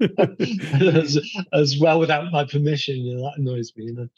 as, 0.98 1.18
as, 1.52 1.78
well 1.78 1.98
without 1.98 2.30
my 2.32 2.44
permission. 2.44 2.96
You 2.96 3.16
know, 3.16 3.22
that 3.24 3.38
annoys 3.38 3.72
me. 3.76 3.86
You 3.86 3.94
know, 3.94 4.08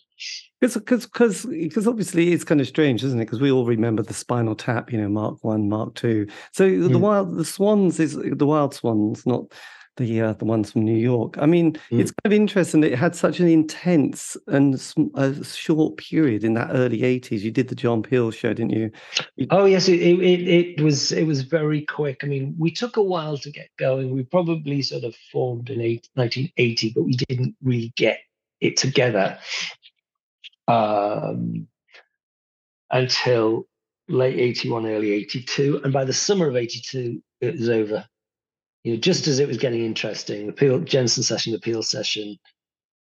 because 0.61 1.07
because 1.07 1.87
obviously 1.87 2.33
it's 2.33 2.45
kind 2.45 2.61
of 2.61 2.69
strange, 2.69 3.05
isn't 3.05 3.21
it? 3.21 3.25
Because 3.25 3.41
we 3.41 3.51
all 3.51 3.67
remember 3.67 4.03
the 4.03 4.15
Spinal 4.15 4.55
Tap, 4.55 4.93
you 4.93 5.01
know, 5.01 5.09
Mark 5.09 5.43
One, 5.43 5.69
Mark 5.69 5.95
Two. 5.95 6.27
So 6.53 6.69
mm. 6.69 6.91
the 6.91 6.99
wild 6.99 7.37
the 7.37 7.45
Swans 7.45 8.01
is 8.01 8.15
the 8.15 8.47
Wild 8.47 8.75
Swans, 8.75 9.27
not 9.27 9.53
the 9.97 10.21
uh, 10.21 10.33
the 10.35 10.45
ones 10.45 10.73
from 10.73 10.85
New 10.85 10.97
York. 10.97 11.37
I 11.39 11.47
mean, 11.47 11.73
mm. 11.91 12.01
it's 12.01 12.11
kind 12.11 12.27
of 12.27 12.33
interesting 12.33 12.81
that 12.83 12.93
it 12.93 12.99
had 12.99 13.17
such 13.17 13.41
an 13.41 13.49
intense 13.49 14.37
and 14.47 14.75
a 15.15 15.45
short 15.45 15.97
period 15.97 16.45
in 16.45 16.55
that 16.55 16.71
early 16.73 17.01
'80s. 17.01 17.41
You 17.41 17.51
did 17.51 17.69
the 17.69 17.75
John 17.75 18.03
Peel 18.03 18.31
show, 18.31 18.53
didn't 18.53 18.73
you? 18.73 18.91
you 19.37 19.47
oh 19.51 19.65
yes, 19.65 19.89
it, 19.89 20.01
it 20.01 20.49
it 20.49 20.81
was 20.81 21.13
it 21.13 21.25
was 21.25 21.43
very 21.43 21.83
quick. 21.83 22.21
I 22.23 22.27
mean, 22.27 22.55
we 22.59 22.71
took 22.71 22.97
a 22.97 23.03
while 23.03 23.39
to 23.39 23.51
get 23.51 23.69
going. 23.79 24.11
We 24.11 24.23
probably 24.23 24.83
sort 24.83 25.05
of 25.05 25.15
formed 25.33 25.71
in 25.71 25.79
1980, 25.79 26.93
but 26.95 27.03
we 27.03 27.13
didn't 27.13 27.57
really 27.63 27.93
get 27.97 28.19
it 28.61 28.77
together 28.77 29.39
um, 30.69 31.67
until 32.91 33.67
late 34.09 34.39
81, 34.39 34.87
early 34.87 35.13
82. 35.13 35.81
And 35.85 35.93
by 35.93 36.05
the 36.05 36.13
summer 36.13 36.49
of 36.49 36.57
82, 36.57 37.23
it 37.41 37.59
was 37.59 37.69
over 37.69 38.07
you 38.87 38.93
know, 38.93 39.01
just 39.01 39.27
as 39.27 39.41
it 39.41 39.49
was 39.49 39.59
getting 39.59 39.85
interesting, 39.85 40.47
the 40.47 40.53
Peel, 40.53 40.79
Jensen 40.79 41.25
session, 41.25 41.53
the 41.53 41.59
Peel 41.59 41.83
session, 41.83 42.39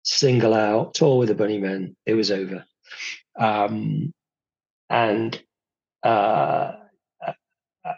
single 0.02 0.54
out, 0.54 0.94
tour 0.94 1.18
with 1.18 1.28
the 1.28 1.34
Bunnymen, 1.34 1.94
it 2.06 2.14
was 2.14 2.30
over. 2.30 2.64
Um, 3.38 4.10
and 4.88 5.38
uh, 6.02 6.72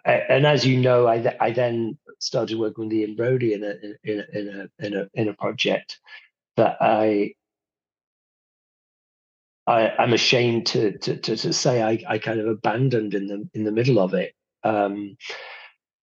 and 0.04 0.46
as 0.48 0.66
you 0.66 0.78
know, 0.78 1.06
I, 1.06 1.32
I 1.38 1.52
then 1.52 1.96
started 2.18 2.58
working 2.58 2.88
with 2.88 2.92
Ian 2.92 3.14
Broudie 3.14 3.52
in 3.52 3.62
a 3.62 3.76
in 4.02 4.18
a 4.18 4.36
in 4.36 4.48
a 4.48 4.84
in 4.84 4.94
a, 4.96 5.08
in 5.14 5.28
a 5.28 5.34
project 5.34 6.00
that 6.56 6.78
I 6.80 7.34
I, 9.64 9.92
am 10.02 10.12
ashamed 10.12 10.66
to, 10.66 10.98
to, 10.98 11.18
to 11.18 11.36
to 11.36 11.52
say 11.52 11.84
I, 11.84 12.02
I 12.08 12.18
kind 12.18 12.40
of 12.40 12.48
abandoned 12.48 13.14
in 13.14 13.28
the 13.28 13.48
in 13.54 13.62
the 13.62 13.70
middle 13.70 14.00
of 14.00 14.12
it. 14.12 14.34
Um, 14.64 15.16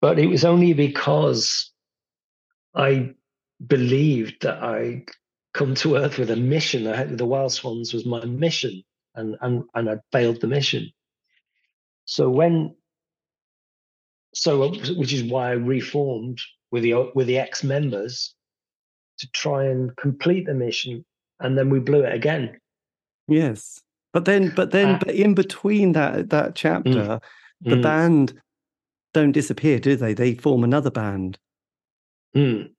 but 0.01 0.19
it 0.19 0.27
was 0.27 0.45
only 0.45 0.73
because 0.73 1.71
I 2.75 3.13
believed 3.65 4.43
that 4.43 4.61
I'd 4.61 5.05
come 5.53 5.73
to 5.75 5.95
Earth 5.95 6.17
with 6.17 6.29
a 6.29 6.35
mission. 6.35 6.87
I 6.87 7.03
the 7.03 7.25
Wild 7.25 7.51
Swans 7.51 7.93
was 7.93 8.05
my 8.05 8.23
mission, 8.25 8.83
and 9.15 9.35
and 9.41 9.63
and 9.73 9.89
I 9.89 9.97
failed 10.11 10.41
the 10.41 10.47
mission. 10.47 10.91
So 12.05 12.29
when, 12.29 12.75
so 14.33 14.69
which 14.69 15.11
is 15.11 15.23
why 15.23 15.49
I 15.49 15.53
reformed 15.53 16.39
with 16.71 16.83
the 16.83 17.11
with 17.15 17.27
the 17.27 17.39
ex 17.39 17.63
members 17.63 18.33
to 19.19 19.29
try 19.31 19.65
and 19.65 19.95
complete 19.97 20.45
the 20.45 20.53
mission, 20.53 21.03
and 21.39 21.57
then 21.57 21.69
we 21.69 21.79
blew 21.79 22.03
it 22.03 22.13
again. 22.13 22.59
Yes, 23.27 23.81
but 24.13 24.25
then, 24.25 24.53
but 24.55 24.71
then, 24.71 24.95
uh, 24.95 24.99
but 24.99 25.15
in 25.15 25.33
between 25.33 25.93
that 25.93 26.29
that 26.29 26.55
chapter, 26.55 26.89
mm, 26.89 27.21
the 27.61 27.75
mm. 27.75 27.81
band 27.81 28.39
don't 29.13 29.31
disappear, 29.31 29.79
do 29.79 29.95
they? 29.95 30.13
They 30.13 30.35
form 30.35 30.63
another 30.63 30.91
band. 30.91 31.37
Mm. 32.35 32.71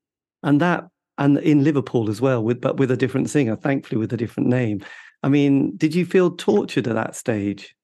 And 0.43 0.61
that, 0.61 0.87
and 1.17 1.37
in 1.39 1.63
Liverpool 1.63 2.09
as 2.09 2.21
well, 2.21 2.43
with 2.43 2.61
but 2.61 2.77
with 2.77 2.91
a 2.91 2.97
different 2.97 3.29
singer, 3.29 3.55
thankfully 3.55 3.99
with 3.99 4.13
a 4.13 4.17
different 4.17 4.49
name. 4.49 4.83
I 5.21 5.29
mean, 5.29 5.75
did 5.75 5.93
you 5.93 6.05
feel 6.05 6.31
tortured 6.31 6.87
at 6.87 6.95
that 6.95 7.15
stage? 7.15 7.75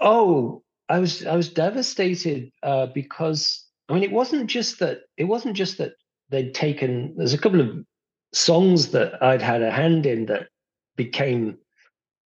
Oh, 0.00 0.62
I 0.88 0.98
was 0.98 1.24
I 1.24 1.36
was 1.36 1.48
devastated 1.48 2.50
uh, 2.62 2.86
because 2.86 3.66
I 3.88 3.94
mean 3.94 4.02
it 4.02 4.12
wasn't 4.12 4.48
just 4.48 4.80
that 4.80 5.02
it 5.16 5.24
wasn't 5.24 5.56
just 5.56 5.78
that 5.78 5.92
they'd 6.28 6.54
taken. 6.54 7.14
There's 7.16 7.34
a 7.34 7.38
couple 7.38 7.60
of 7.60 7.84
songs 8.32 8.90
that 8.90 9.22
I'd 9.22 9.42
had 9.42 9.62
a 9.62 9.70
hand 9.70 10.06
in 10.06 10.26
that 10.26 10.48
became, 10.96 11.58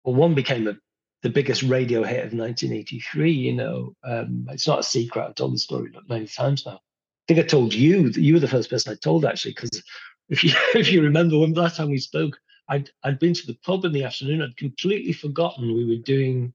well, 0.04 0.16
one 0.16 0.34
became 0.34 0.68
a 0.68 0.76
the 1.24 1.30
biggest 1.30 1.64
radio 1.64 2.04
hit 2.04 2.26
of 2.26 2.34
1983. 2.34 3.32
You 3.32 3.54
know, 3.54 3.96
um, 4.04 4.46
it's 4.52 4.68
not 4.68 4.80
a 4.80 4.84
secret. 4.84 5.26
I've 5.26 5.36
told 5.36 5.54
the 5.56 5.60
story 5.60 5.92
many 6.08 6.28
times 6.28 6.66
now. 6.66 6.76
I 6.76 6.80
think 7.28 7.40
I 7.40 7.44
told 7.44 7.74
you 7.74 8.10
that 8.10 8.22
you 8.22 8.34
were 8.34 8.40
the 8.42 8.48
first 8.48 8.70
person 8.70 8.92
I 8.92 8.98
told 9.02 9.26
actually, 9.26 9.54
because 9.54 9.82
if 10.30 10.44
you 10.44 10.52
if 10.76 10.92
you 10.92 11.02
remember 11.02 11.40
when 11.40 11.54
last 11.54 11.78
time 11.78 11.90
we 11.90 11.98
spoke, 11.98 12.38
I'd 12.70 12.90
I'd 13.04 13.20
been 13.20 13.34
to 13.34 13.48
the 13.48 13.58
pub 13.66 13.86
in 13.86 13.94
the 13.94 14.04
afternoon. 14.04 14.42
I'd 14.42 14.58
completely 14.58 15.14
forgotten 15.14 15.74
we 15.74 15.86
were 15.86 16.04
doing 16.04 16.54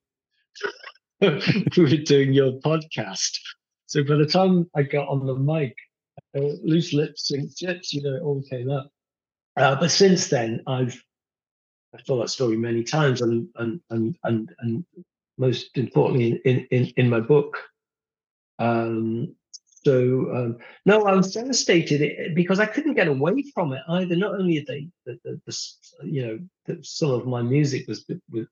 we 1.20 1.82
were 1.82 2.04
doing 2.04 2.32
your 2.32 2.52
podcast. 2.60 3.38
So 3.86 4.04
by 4.04 4.16
the 4.16 4.26
time 4.26 4.68
I 4.76 4.82
got 4.82 5.08
on 5.08 5.26
the 5.26 5.34
mic, 5.34 5.74
uh, 6.36 6.56
loose 6.62 6.92
lips 6.92 7.30
and 7.30 7.54
chips, 7.56 7.92
you 7.94 8.02
know, 8.02 8.14
it 8.14 8.22
all 8.22 8.42
came 8.50 8.70
up. 8.70 8.90
Uh, 9.56 9.74
but 9.74 9.90
since 9.90 10.28
then, 10.28 10.62
I've 10.66 11.02
I've 11.98 12.04
told 12.04 12.22
that 12.22 12.28
story 12.28 12.56
many 12.56 12.84
times, 12.84 13.20
and 13.22 13.48
and 13.56 13.80
and 13.90 14.16
and, 14.24 14.54
and 14.60 14.84
most 15.36 15.76
importantly 15.76 16.40
in, 16.44 16.66
in 16.70 16.86
in 16.96 17.10
my 17.10 17.20
book. 17.20 17.58
Um, 18.58 19.34
so 19.84 20.30
um, 20.34 20.58
no, 20.86 21.04
I 21.04 21.14
was 21.14 21.32
devastated 21.32 22.02
eh, 22.02 22.28
because 22.34 22.60
I 22.60 22.66
couldn't 22.66 22.94
get 22.94 23.08
away 23.08 23.42
from 23.54 23.72
it 23.72 23.82
either. 23.88 24.16
Not 24.16 24.34
only 24.34 24.64
they, 24.66 24.88
the, 25.06 25.18
the, 25.24 25.40
the 25.46 26.06
you 26.06 26.48
know, 26.66 26.78
some 26.82 27.10
of 27.10 27.26
my 27.26 27.42
music 27.42 27.88
was, 27.88 28.04
was 28.30 28.46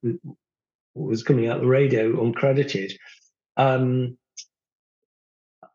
was 0.94 1.22
coming 1.22 1.48
out 1.48 1.60
the 1.60 1.66
radio 1.66 2.12
uncredited. 2.12 2.94
Um, 3.56 4.16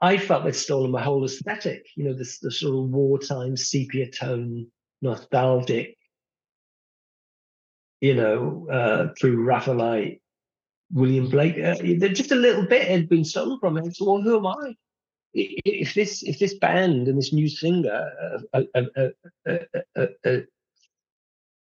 I 0.01 0.17
felt 0.17 0.43
they'd 0.43 0.55
stolen 0.55 0.91
my 0.91 1.01
whole 1.01 1.23
aesthetic. 1.23 1.85
You 1.95 2.05
know, 2.05 2.13
this 2.13 2.39
the 2.39 2.51
sort 2.51 2.75
of 2.75 2.89
wartime 2.89 3.55
sepia 3.55 4.09
tone, 4.09 4.67
nostalgic 5.01 5.97
you 8.01 8.15
know, 8.15 8.67
uh, 8.69 9.07
Pre-Raphaelite 9.19 10.21
William 10.91 11.29
Blake. 11.29 11.57
Uh, 11.57 11.75
just 12.09 12.31
a 12.31 12.35
little 12.35 12.65
bit 12.65 12.87
had 12.87 13.07
been 13.07 13.23
stolen 13.23 13.59
from 13.59 13.75
me. 13.75 13.91
So, 13.91 14.05
well, 14.05 14.21
who 14.21 14.37
am 14.37 14.47
I? 14.47 14.75
If 15.33 15.93
this 15.93 16.23
if 16.23 16.39
this 16.39 16.55
band 16.55 17.07
and 17.07 17.17
this 17.17 17.31
new 17.31 17.47
singer 17.47 18.11
are, 18.53 18.63
are, 18.75 19.13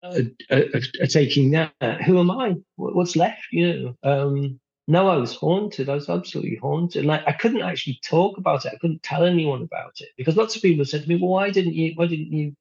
are, 0.02 0.66
are 1.02 1.08
taking 1.08 1.52
that, 1.52 2.02
who 2.06 2.20
am 2.20 2.30
I? 2.30 2.56
What's 2.76 3.16
left? 3.16 3.46
You 3.52 3.96
know. 4.04 4.12
Um, 4.12 4.60
no, 4.90 5.08
I 5.08 5.16
was 5.16 5.34
haunted. 5.34 5.88
I 5.88 5.96
was 5.96 6.10
absolutely 6.10 6.58
haunted. 6.58 7.04
And 7.04 7.12
I, 7.14 7.24
I 7.26 7.32
couldn't 7.32 7.62
actually 7.62 8.02
talk 8.04 8.38
about 8.38 8.66
it. 8.66 8.74
I 8.74 8.78
couldn't 8.80 9.02
tell 9.02 9.24
anyone 9.24 9.62
about 9.62 9.94
it 10.02 10.10
because 10.18 10.36
lots 10.36 10.58
of 10.58 10.62
people 10.62 10.84
said 10.84 11.04
to 11.04 11.08
me, 11.08 11.16
"Well, 11.16 11.30
why 11.32 11.50
didn't 11.52 11.74
you? 11.74 11.94
Why 11.96 12.08
didn't 12.08 12.34
you? 12.34 12.54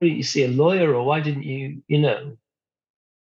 Why 0.00 0.08
didn't 0.08 0.16
you 0.16 0.24
see 0.24 0.44
a 0.44 0.48
lawyer? 0.48 0.92
Or 0.96 1.04
why 1.04 1.20
didn't 1.20 1.44
you? 1.44 1.80
You 1.86 2.00
know?" 2.00 2.36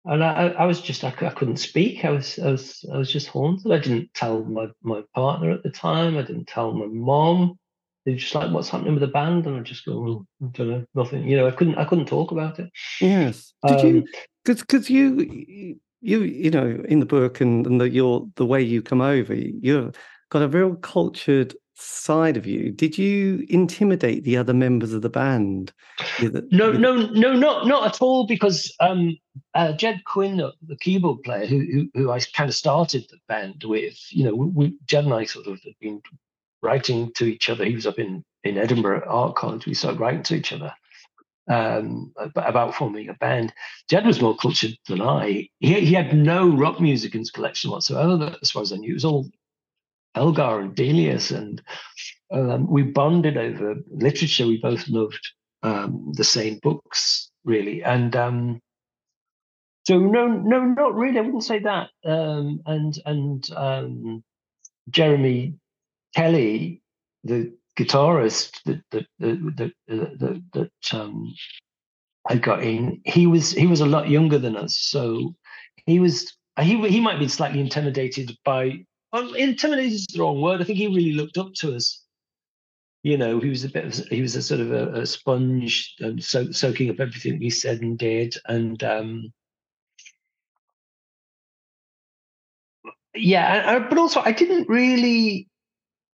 And 0.06 0.22
I, 0.22 0.48
I 0.48 0.66
was 0.66 0.80
just, 0.80 1.02
I, 1.02 1.14
I 1.22 1.30
couldn't 1.30 1.56
speak. 1.56 2.04
I 2.04 2.10
was, 2.10 2.38
I 2.38 2.50
was, 2.50 2.84
I 2.92 2.98
was 2.98 3.10
just 3.10 3.28
haunted. 3.28 3.72
I 3.72 3.78
didn't 3.78 4.12
tell 4.12 4.44
my 4.44 4.66
my 4.82 5.02
partner 5.14 5.50
at 5.50 5.62
the 5.62 5.70
time. 5.70 6.18
I 6.18 6.22
didn't 6.22 6.46
tell 6.46 6.72
my 6.72 6.86
mom. 6.86 7.58
They're 8.04 8.16
just 8.16 8.34
like, 8.34 8.50
"What's 8.50 8.68
happening 8.68 8.92
with 8.92 9.00
the 9.00 9.06
band?" 9.06 9.46
And 9.46 9.56
I 9.56 9.60
just 9.60 9.86
go, 9.86 9.98
well, 9.98 10.26
"I 10.42 10.46
don't 10.52 10.68
know, 10.68 10.84
nothing." 10.94 11.26
You 11.26 11.38
know, 11.38 11.46
I 11.46 11.52
couldn't, 11.52 11.78
I 11.78 11.86
couldn't 11.86 12.04
talk 12.04 12.32
about 12.32 12.58
it. 12.58 12.70
Yes. 13.00 13.54
Did 13.66 13.80
um, 13.80 13.86
you? 13.86 14.06
Because 14.44 14.60
because 14.60 14.90
you 14.90 15.78
you 16.04 16.20
you 16.20 16.50
know 16.50 16.84
in 16.86 17.00
the 17.00 17.06
book 17.06 17.40
and, 17.40 17.66
and 17.66 17.80
the 17.80 17.88
your 17.88 18.28
the 18.36 18.44
way 18.44 18.62
you 18.62 18.82
come 18.82 19.00
over 19.00 19.34
you've 19.34 19.96
got 20.28 20.42
a 20.42 20.48
real 20.48 20.76
cultured 20.76 21.54
side 21.76 22.36
of 22.36 22.46
you 22.46 22.70
did 22.70 22.96
you 22.96 23.44
intimidate 23.48 24.22
the 24.22 24.36
other 24.36 24.54
members 24.54 24.92
of 24.92 25.02
the 25.02 25.08
band 25.08 25.72
no 26.20 26.70
no 26.70 26.94
no 26.94 27.32
not 27.32 27.66
not 27.66 27.86
at 27.86 28.00
all 28.00 28.26
because 28.26 28.72
um 28.80 29.16
uh, 29.54 29.72
ged 29.72 30.00
quinn 30.04 30.36
the 30.36 30.76
keyboard 30.76 31.20
player 31.24 31.46
who, 31.46 31.58
who, 31.60 31.90
who 31.94 32.10
i 32.12 32.20
kind 32.34 32.48
of 32.48 32.54
started 32.54 33.04
the 33.10 33.18
band 33.28 33.64
with 33.64 33.98
you 34.10 34.24
know 34.24 34.34
we, 34.34 34.76
ged 34.86 35.04
and 35.04 35.14
i 35.14 35.24
sort 35.24 35.46
of 35.46 35.60
had 35.64 35.74
been 35.80 36.00
writing 36.62 37.10
to 37.14 37.24
each 37.24 37.50
other 37.50 37.64
he 37.64 37.74
was 37.74 37.86
up 37.86 37.98
in 37.98 38.24
in 38.44 38.56
edinburgh 38.56 39.02
art 39.08 39.34
college 39.34 39.66
we 39.66 39.74
started 39.74 39.98
writing 39.98 40.22
to 40.22 40.36
each 40.36 40.52
other 40.52 40.72
um, 41.48 42.12
about 42.36 42.74
forming 42.74 43.08
a 43.08 43.14
band. 43.14 43.52
Ged 43.88 44.06
was 44.06 44.22
more 44.22 44.36
cultured 44.36 44.78
than 44.88 45.02
I. 45.02 45.48
He, 45.60 45.80
he 45.80 45.92
had 45.92 46.16
no 46.16 46.48
rock 46.48 46.80
music 46.80 47.14
in 47.14 47.20
his 47.20 47.30
collection 47.30 47.70
whatsoever, 47.70 48.34
as 48.40 48.50
far 48.50 48.62
as 48.62 48.72
I 48.72 48.76
knew. 48.76 48.92
It 48.92 48.94
was 48.94 49.04
all 49.04 49.30
Elgar 50.14 50.60
and 50.60 50.74
Delius, 50.74 51.30
and 51.30 51.62
um, 52.32 52.68
we 52.68 52.82
bonded 52.82 53.36
over 53.36 53.76
literature. 53.90 54.46
We 54.46 54.58
both 54.58 54.88
loved 54.88 55.20
um, 55.62 56.12
the 56.14 56.24
same 56.24 56.58
books, 56.62 57.30
really, 57.44 57.82
and 57.82 58.14
um, 58.16 58.60
so 59.86 59.98
no, 59.98 60.26
no, 60.26 60.64
not 60.64 60.94
really. 60.94 61.18
I 61.18 61.22
wouldn't 61.22 61.44
say 61.44 61.58
that. 61.60 61.90
Um, 62.04 62.60
and 62.66 62.98
and 63.04 63.50
um, 63.54 64.24
Jeremy 64.90 65.54
Kelly, 66.14 66.82
the 67.22 67.52
guitarist 67.78 68.62
that 68.64 68.82
that 68.92 69.06
that 69.18 69.72
that, 69.88 70.18
that, 70.18 70.42
that 70.52 70.98
um, 70.98 71.34
I 72.28 72.36
got 72.36 72.62
in, 72.62 73.02
he 73.04 73.26
was 73.26 73.52
he 73.52 73.66
was 73.66 73.80
a 73.80 73.86
lot 73.86 74.08
younger 74.08 74.38
than 74.38 74.56
us, 74.56 74.76
so 74.78 75.34
he 75.86 76.00
was 76.00 76.34
he 76.60 76.88
he 76.88 77.00
might 77.00 77.18
be 77.18 77.28
slightly 77.28 77.60
intimidated 77.60 78.36
by. 78.44 78.84
Well, 79.14 79.34
intimidated 79.34 79.92
is 79.92 80.06
the 80.06 80.20
wrong 80.20 80.42
word. 80.42 80.60
I 80.60 80.64
think 80.64 80.76
he 80.76 80.88
really 80.88 81.12
looked 81.12 81.38
up 81.38 81.54
to 81.58 81.76
us. 81.76 82.02
You 83.04 83.16
know, 83.16 83.38
he 83.38 83.48
was 83.48 83.62
a 83.62 83.68
bit. 83.68 83.84
Of, 83.84 84.08
he 84.08 84.20
was 84.20 84.34
a 84.34 84.42
sort 84.42 84.60
of 84.60 84.72
a, 84.72 85.02
a 85.02 85.06
sponge, 85.06 85.94
and 86.00 86.22
so, 86.24 86.50
soaking 86.50 86.90
up 86.90 86.98
everything 86.98 87.38
we 87.38 87.50
said 87.50 87.80
and 87.80 87.96
did, 87.96 88.34
and 88.46 88.82
um, 88.82 89.32
yeah. 93.14 93.78
but 93.88 93.98
also, 93.98 94.20
I 94.20 94.32
didn't 94.32 94.68
really. 94.68 95.48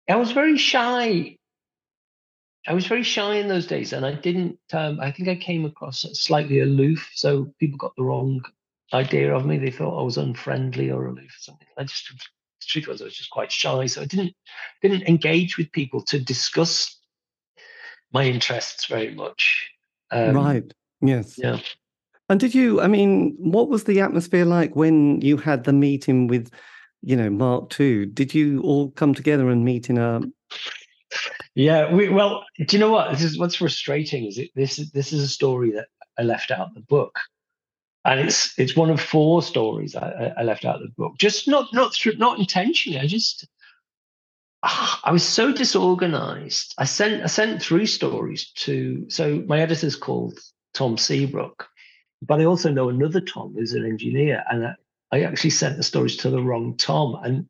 I 0.10 0.16
was 0.16 0.32
very 0.32 0.58
shy 0.58 1.38
I 2.68 2.74
was 2.74 2.88
very 2.88 3.04
shy 3.04 3.36
in 3.36 3.48
those 3.48 3.68
days, 3.68 3.94
and 3.94 4.06
I 4.06 4.14
didn't. 4.14 4.58
Um, 4.74 5.00
I 5.00 5.12
think 5.12 5.30
I 5.30 5.36
came 5.36 5.66
across 5.66 6.06
slightly 6.14 6.62
aloof, 6.62 7.10
so 7.14 7.54
people 7.60 7.78
got 7.78 7.96
the 7.96 8.04
wrong 8.04 8.42
idea 8.94 9.36
of 9.36 9.46
me. 9.46 9.58
They 9.58 9.72
thought 9.72 10.00
I 10.00 10.04
was 10.04 10.18
unfriendly 10.18 10.92
or 10.92 11.08
aloof 11.08 11.30
or 11.30 11.40
something. 11.40 11.68
I 11.78 11.84
just, 11.84 12.12
truth 12.68 12.88
was, 12.88 13.02
I 13.02 13.06
was 13.06 13.16
just 13.16 13.30
quite 13.30 13.52
shy, 13.52 13.86
so 13.86 14.02
I 14.02 14.06
didn't 14.06 14.34
didn't 14.82 15.04
engage 15.04 15.58
with 15.58 15.72
people 15.72 16.02
to 16.04 16.20
discuss 16.20 17.00
my 18.14 18.26
interests 18.26 18.86
very 18.86 19.14
much. 19.14 19.70
Um, 20.12 20.36
right. 20.36 20.74
Yes. 21.02 21.38
Yeah. 21.38 21.60
And 22.30 22.40
did 22.40 22.54
you? 22.54 22.82
I 22.82 22.88
mean, 22.88 23.36
what 23.40 23.70
was 23.70 23.86
the 23.86 24.02
atmosphere 24.02 24.46
like 24.46 24.76
when 24.76 25.22
you 25.22 25.38
had 25.38 25.64
the 25.64 25.74
meeting 25.74 26.28
with, 26.28 26.52
you 27.02 27.16
know, 27.16 27.30
Mark 27.30 27.70
Two? 27.70 28.06
Did 28.06 28.34
you 28.34 28.62
all 28.62 28.92
come 28.92 29.14
together 29.14 29.50
and 29.50 29.64
meet 29.64 29.90
in 29.90 29.98
a 29.98 30.22
yeah, 31.56 31.92
we, 31.92 32.10
well, 32.10 32.46
do 32.58 32.66
you 32.70 32.80
know 32.80 32.92
what? 32.92 33.12
This 33.12 33.24
is 33.24 33.40
what's 33.40 33.56
frustrating 33.56 34.26
is 34.26 34.38
it, 34.38 34.52
this 34.56 34.78
is 34.78 34.92
this 34.92 35.12
is 35.12 35.24
a 35.24 35.28
story 35.28 35.72
that 35.72 35.88
I 36.18 36.22
left 36.22 36.52
out 36.52 36.74
the 36.76 36.82
book, 36.82 37.18
and 38.08 38.22
it's 38.22 38.58
it's 38.58 38.76
one 38.76 38.90
of 38.90 39.02
four 39.02 39.42
stories 39.42 39.96
I, 39.96 40.34
I 40.38 40.44
left 40.44 40.64
out 40.64 40.76
of 40.76 40.82
the 40.82 40.94
book. 40.98 41.18
Just 41.20 41.48
not 41.48 41.74
not 41.74 41.94
through, 41.94 42.16
not 42.16 42.40
intentionally. 42.40 43.00
I 43.00 43.06
just 43.06 43.46
ah, 44.64 45.02
I 45.04 45.12
was 45.12 45.24
so 45.24 45.52
disorganized. 45.52 46.74
I 46.78 46.86
sent 46.86 47.22
I 47.22 47.28
sent 47.28 47.62
three 47.62 47.86
stories 47.86 48.50
to 48.64 49.06
so 49.10 49.44
my 49.48 49.60
editor's 49.60 49.98
called 49.98 50.40
Tom 50.74 50.98
Seabrook, 50.98 51.68
but 52.22 52.40
I 52.40 52.46
also 52.46 52.72
know 52.72 52.88
another 52.88 53.20
Tom 53.20 53.54
who's 53.54 53.74
an 53.74 53.86
engineer, 53.86 54.42
and 54.50 54.68
I, 54.68 54.76
I 55.12 55.24
actually 55.24 55.50
sent 55.50 55.76
the 55.76 55.84
stories 55.84 56.16
to 56.18 56.30
the 56.30 56.42
wrong 56.42 56.78
Tom, 56.78 57.20
and 57.24 57.50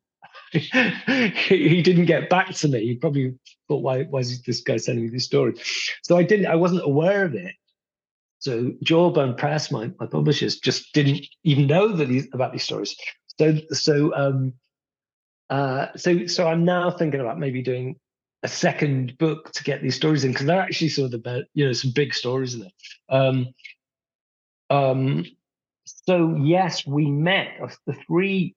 he 0.52 1.82
didn't 1.82 2.06
get 2.06 2.30
back 2.30 2.52
to 2.54 2.68
me. 2.68 2.80
He 2.84 2.94
probably 2.96 3.38
thought, 3.68 3.82
why, 3.82 4.04
why 4.04 4.20
is 4.20 4.42
this 4.42 4.62
guy 4.62 4.78
sending 4.78 5.04
me 5.04 5.10
this 5.10 5.26
story? 5.26 5.54
So 6.02 6.16
I 6.16 6.22
didn't, 6.22 6.46
I 6.46 6.54
wasn't 6.54 6.84
aware 6.84 7.24
of 7.24 7.34
it. 7.34 7.54
So 8.40 8.72
Jawbone 8.82 9.36
Press, 9.36 9.70
my, 9.70 9.90
my 9.98 10.06
publishers, 10.06 10.58
just 10.58 10.92
didn't 10.92 11.26
even 11.44 11.66
know 11.66 11.88
that 11.88 12.06
these, 12.06 12.28
about 12.32 12.52
these 12.52 12.62
stories. 12.62 12.96
So 13.38 13.56
so 13.70 14.14
um 14.14 14.54
uh 15.50 15.88
so 15.96 16.26
so 16.26 16.46
I'm 16.46 16.64
now 16.64 16.90
thinking 16.90 17.20
about 17.20 17.38
maybe 17.38 17.62
doing 17.62 17.96
a 18.42 18.48
second 18.48 19.18
book 19.18 19.52
to 19.52 19.64
get 19.64 19.82
these 19.82 19.96
stories 19.96 20.24
in 20.24 20.32
because 20.32 20.46
they're 20.46 20.60
actually 20.60 20.90
sort 20.90 21.12
of 21.14 21.22
the 21.22 21.46
you 21.54 21.66
know 21.66 21.72
some 21.72 21.92
big 21.92 22.14
stories 22.14 22.54
in 22.54 22.62
it. 22.62 22.72
Um 23.08 23.48
um 24.70 25.24
so 25.84 26.36
yes, 26.36 26.86
we 26.86 27.10
met 27.10 27.60
of 27.60 27.76
the 27.86 27.94
three 28.06 28.54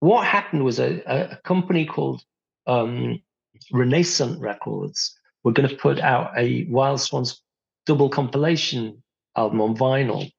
what 0.00 0.26
happened 0.26 0.64
was 0.64 0.78
a, 0.78 1.02
a 1.06 1.36
company 1.44 1.84
called 1.84 2.22
um, 2.66 3.20
Renaissance 3.72 4.38
Records 4.38 5.18
were 5.42 5.52
going 5.52 5.68
to 5.68 5.76
put 5.76 5.98
out 6.00 6.30
a 6.36 6.66
Wild 6.68 7.00
Swans 7.00 7.42
double 7.88 8.10
compilation 8.10 9.02
album 9.34 9.62
on 9.62 9.74
vinyl 9.74 10.30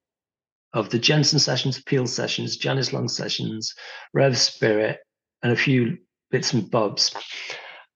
of 0.72 0.88
the 0.90 1.00
Jensen 1.00 1.40
sessions, 1.40 1.82
Peel 1.82 2.06
sessions, 2.06 2.56
Janice 2.56 2.92
Long 2.92 3.08
sessions, 3.08 3.74
Rev 4.14 4.38
Spirit, 4.38 5.00
and 5.42 5.52
a 5.52 5.56
few 5.56 5.98
bits 6.30 6.52
and 6.52 6.70
bobs. 6.70 7.12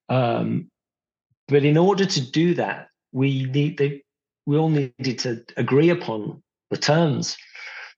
Um, 0.08 0.70
but 1.46 1.64
in 1.64 1.78
order 1.78 2.04
to 2.04 2.30
do 2.32 2.54
that, 2.54 2.88
we 3.12 3.44
need 3.44 3.78
they, 3.78 4.02
we 4.44 4.58
all 4.58 4.70
needed 4.70 5.20
to 5.20 5.44
agree 5.56 5.90
upon 5.90 6.42
the 6.70 6.76
terms. 6.76 7.36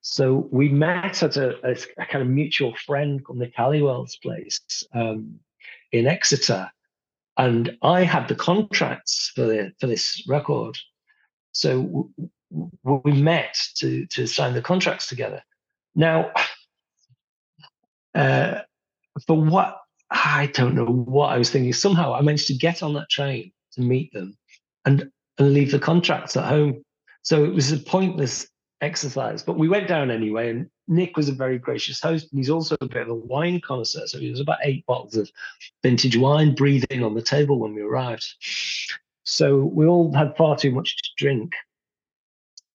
So 0.03 0.47
we 0.53 0.69
met 0.69 1.23
at 1.23 1.39
a, 1.39 1.57
a, 1.67 1.77
a 1.99 2.07
kind 2.07 2.23
of 2.23 2.29
mutual 2.29 2.75
friend 2.85 3.25
called 3.25 3.39
Nick 3.39 3.55
Halliwell's 3.57 4.17
place 4.17 4.61
um, 4.93 5.41
in 5.91 6.07
Exeter, 6.07 6.71
and 7.39 7.77
I 7.83 8.03
had 8.05 8.29
the 8.29 8.35
contracts 8.35 9.33
for 9.35 9.47
the 9.47 9.73
for 9.81 9.87
this 9.87 10.23
record. 10.29 10.77
So 11.57 12.09
w- 12.51 12.71
we 13.05 13.13
met 13.13 13.57
to 13.77 14.07
to 14.07 14.27
sign 14.27 14.55
the 14.55 14.63
contracts 14.63 15.07
together. 15.09 15.43
Now, 15.95 16.33
uh, 18.15 18.61
for 19.27 19.41
what 19.41 19.79
I 20.11 20.47
don't 20.53 20.75
know 20.75 20.85
what 20.85 21.29
I 21.33 21.39
was 21.39 21.51
thinking. 21.51 21.73
Somehow 21.73 22.15
I 22.15 22.21
managed 22.21 22.47
to 22.49 22.55
get 22.55 22.83
on 22.83 22.95
that 22.95 23.09
train 23.09 23.53
to 23.73 23.81
meet 23.81 24.13
them 24.13 24.37
and 24.85 25.11
and 25.39 25.53
leave 25.53 25.71
the 25.71 25.79
contracts 25.79 26.37
at 26.37 26.45
home. 26.45 26.85
So 27.23 27.45
it 27.45 27.53
was 27.53 27.73
a 27.73 27.79
pointless 27.79 28.49
exercise. 28.81 29.43
But 29.43 29.59
we 29.59 29.69
went 29.69 29.89
down 29.89 30.11
anyway, 30.11 30.51
and 30.51 30.71
Nick 30.89 31.17
was 31.17 31.29
a 31.29 31.33
very 31.33 31.59
gracious 31.59 32.01
host, 32.01 32.31
and 32.31 32.39
he's 32.39 32.51
also 32.51 32.77
a 32.81 32.87
bit 32.87 33.03
of 33.03 33.09
a 33.09 33.15
wine 33.15 33.61
connoisseur. 33.61 34.07
So 34.07 34.19
there 34.19 34.31
was 34.31 34.41
about 34.41 34.59
eight 34.63 34.85
bottles 34.87 35.17
of 35.17 35.31
vintage 35.83 36.17
wine 36.17 36.55
breathing 36.55 37.03
on 37.03 37.15
the 37.15 37.23
table 37.23 37.59
when 37.59 37.75
we 37.75 37.83
arrived. 37.83 38.27
So 39.27 39.57
we 39.57 39.87
all 39.87 40.13
had 40.13 40.37
far 40.37 40.57
too 40.57 40.71
much 40.71 40.97
to 40.97 41.11
drink. 41.19 41.53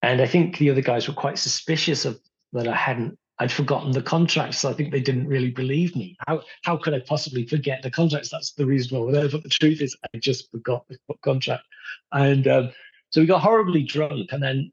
And 0.02 0.22
I 0.22 0.28
think 0.28 0.58
the 0.58 0.70
other 0.70 0.82
guys 0.82 1.08
were 1.08 1.14
quite 1.14 1.40
suspicious 1.40 2.06
of 2.06 2.20
that 2.54 2.68
I 2.68 2.76
hadn't 2.76 3.18
I'd 3.40 3.52
forgotten 3.52 3.92
the 3.92 4.04
contracts, 4.04 4.60
so 4.60 4.70
I 4.70 4.74
think 4.74 4.92
they 4.92 5.00
didn't 5.00 5.28
really 5.28 5.50
believe 5.50 5.96
me. 5.96 6.16
How 6.28 6.44
how 6.64 6.78
could 6.78 6.94
I 6.94 7.00
possibly 7.00 7.48
forget 7.48 7.82
the 7.82 7.90
contracts? 7.90 8.30
That's 8.30 8.52
the 8.52 8.68
reason 8.68 9.00
why 9.00 9.12
there. 9.12 9.30
But 9.30 9.42
the 9.42 9.50
truth 9.50 9.82
is, 9.82 9.98
I 10.14 10.20
just 10.20 10.52
forgot 10.52 10.86
the 10.90 10.98
contract, 11.24 11.64
and 12.12 12.48
um, 12.48 12.72
so 13.10 13.22
we 13.22 13.26
got 13.26 13.42
horribly 13.42 13.82
drunk. 13.82 14.32
And 14.32 14.44
then 14.44 14.72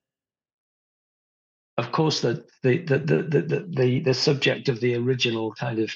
of 1.78 1.92
course, 1.92 2.20
the 2.20 2.44
the 2.62 2.78
the 2.78 2.98
the 2.98 3.22
the 3.22 3.66
the, 3.70 4.00
the 4.00 4.14
subject 4.14 4.68
of 4.68 4.80
the 4.80 4.96
original 4.96 5.54
kind 5.54 5.78
of 5.78 5.94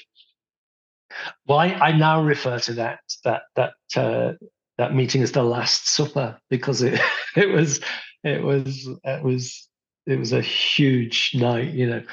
well, 1.45 1.59
I, 1.59 1.67
I 1.73 1.91
now 1.91 2.23
refer 2.23 2.57
to 2.59 2.73
that 2.73 2.99
that 3.23 3.43
that 3.55 3.73
uh, 3.95 4.33
that 4.77 4.95
meeting 4.95 5.21
as 5.21 5.31
the 5.31 5.43
Last 5.43 5.87
Supper 5.89 6.39
because 6.49 6.81
it 6.81 6.99
it 7.35 7.49
was 7.49 7.79
it 8.23 8.43
was 8.43 8.87
it 9.03 9.23
was 9.23 9.69
it 10.05 10.19
was 10.19 10.33
a 10.33 10.41
huge 10.41 11.31
night, 11.35 11.73
you 11.73 11.89
know, 11.89 12.03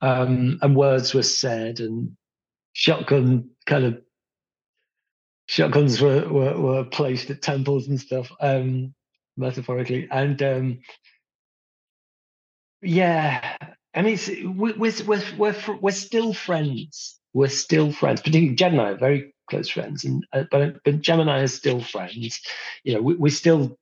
um, 0.00 0.58
and 0.62 0.76
words 0.76 1.14
were 1.14 1.22
said 1.22 1.80
and 1.80 2.16
shotgun 2.72 3.50
kind 3.66 3.84
of 3.84 4.02
shotguns 5.50 6.00
were, 6.00 6.28
were, 6.28 6.60
were 6.60 6.84
placed 6.84 7.28
at 7.30 7.42
temples 7.42 7.88
and 7.88 8.00
stuff, 8.00 8.30
um, 8.40 8.94
metaphorically. 9.36 10.06
And 10.08 10.40
um, 10.42 10.78
yeah, 12.82 13.56
I 13.92 14.02
mean, 14.02 14.18
we're, 14.56 14.76
we're, 14.78 15.22
we're, 15.36 15.56
we're 15.80 15.90
still 15.90 16.32
friends. 16.32 17.18
We're 17.32 17.48
still 17.48 17.90
friends, 17.92 18.20
particularly 18.20 18.54
Jem 18.54 18.78
and 18.78 18.80
I 18.80 18.94
very 18.94 19.34
close 19.50 19.68
friends, 19.68 20.04
and 20.04 20.26
uh, 20.32 20.44
but 20.50 20.82
but 20.84 21.00
Jem 21.00 21.20
and 21.20 21.30
I 21.30 21.42
is 21.42 21.54
still 21.54 21.80
friends. 21.80 22.40
You 22.84 22.94
know, 22.94 23.02
we, 23.02 23.14
we 23.16 23.30
still 23.30 23.78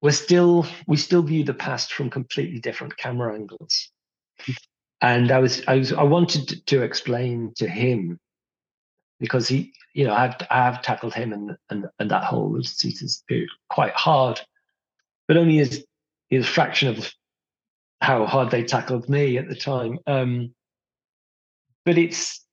we're 0.00 0.10
still 0.10 0.66
we 0.86 0.96
still 0.96 1.22
view 1.22 1.44
the 1.44 1.54
past 1.54 1.92
from 1.92 2.10
completely 2.10 2.60
different 2.60 2.96
camera 2.96 3.34
angles. 3.34 3.90
And 5.00 5.30
I 5.30 5.38
was 5.38 5.62
I 5.66 5.76
was 5.76 5.92
I 5.92 6.02
wanted 6.02 6.66
to, 6.66 6.82
explain 6.82 7.52
to 7.56 7.68
him 7.68 8.18
because 9.20 9.48
he, 9.48 9.72
you 9.92 10.04
know, 10.04 10.14
I've 10.14 10.36
I've 10.50 10.82
tackled 10.82 11.14
him 11.14 11.32
and 11.32 11.56
and 11.70 11.86
and 11.98 12.10
that 12.10 12.24
whole 12.24 12.62
Seasons 12.62 13.22
period 13.28 13.48
quite 13.68 13.94
hard, 13.94 14.40
but 15.28 15.36
only 15.36 15.58
as 15.60 15.84
is 16.30 16.44
a 16.44 16.48
fraction 16.48 16.88
of 16.88 17.12
how 18.00 18.26
hard 18.26 18.50
they 18.50 18.64
tackled 18.64 19.08
me 19.08 19.38
at 19.38 19.48
the 19.48 19.54
time. 19.54 19.98
Um, 20.06 20.54
but 21.84 21.98
it's, 21.98 22.43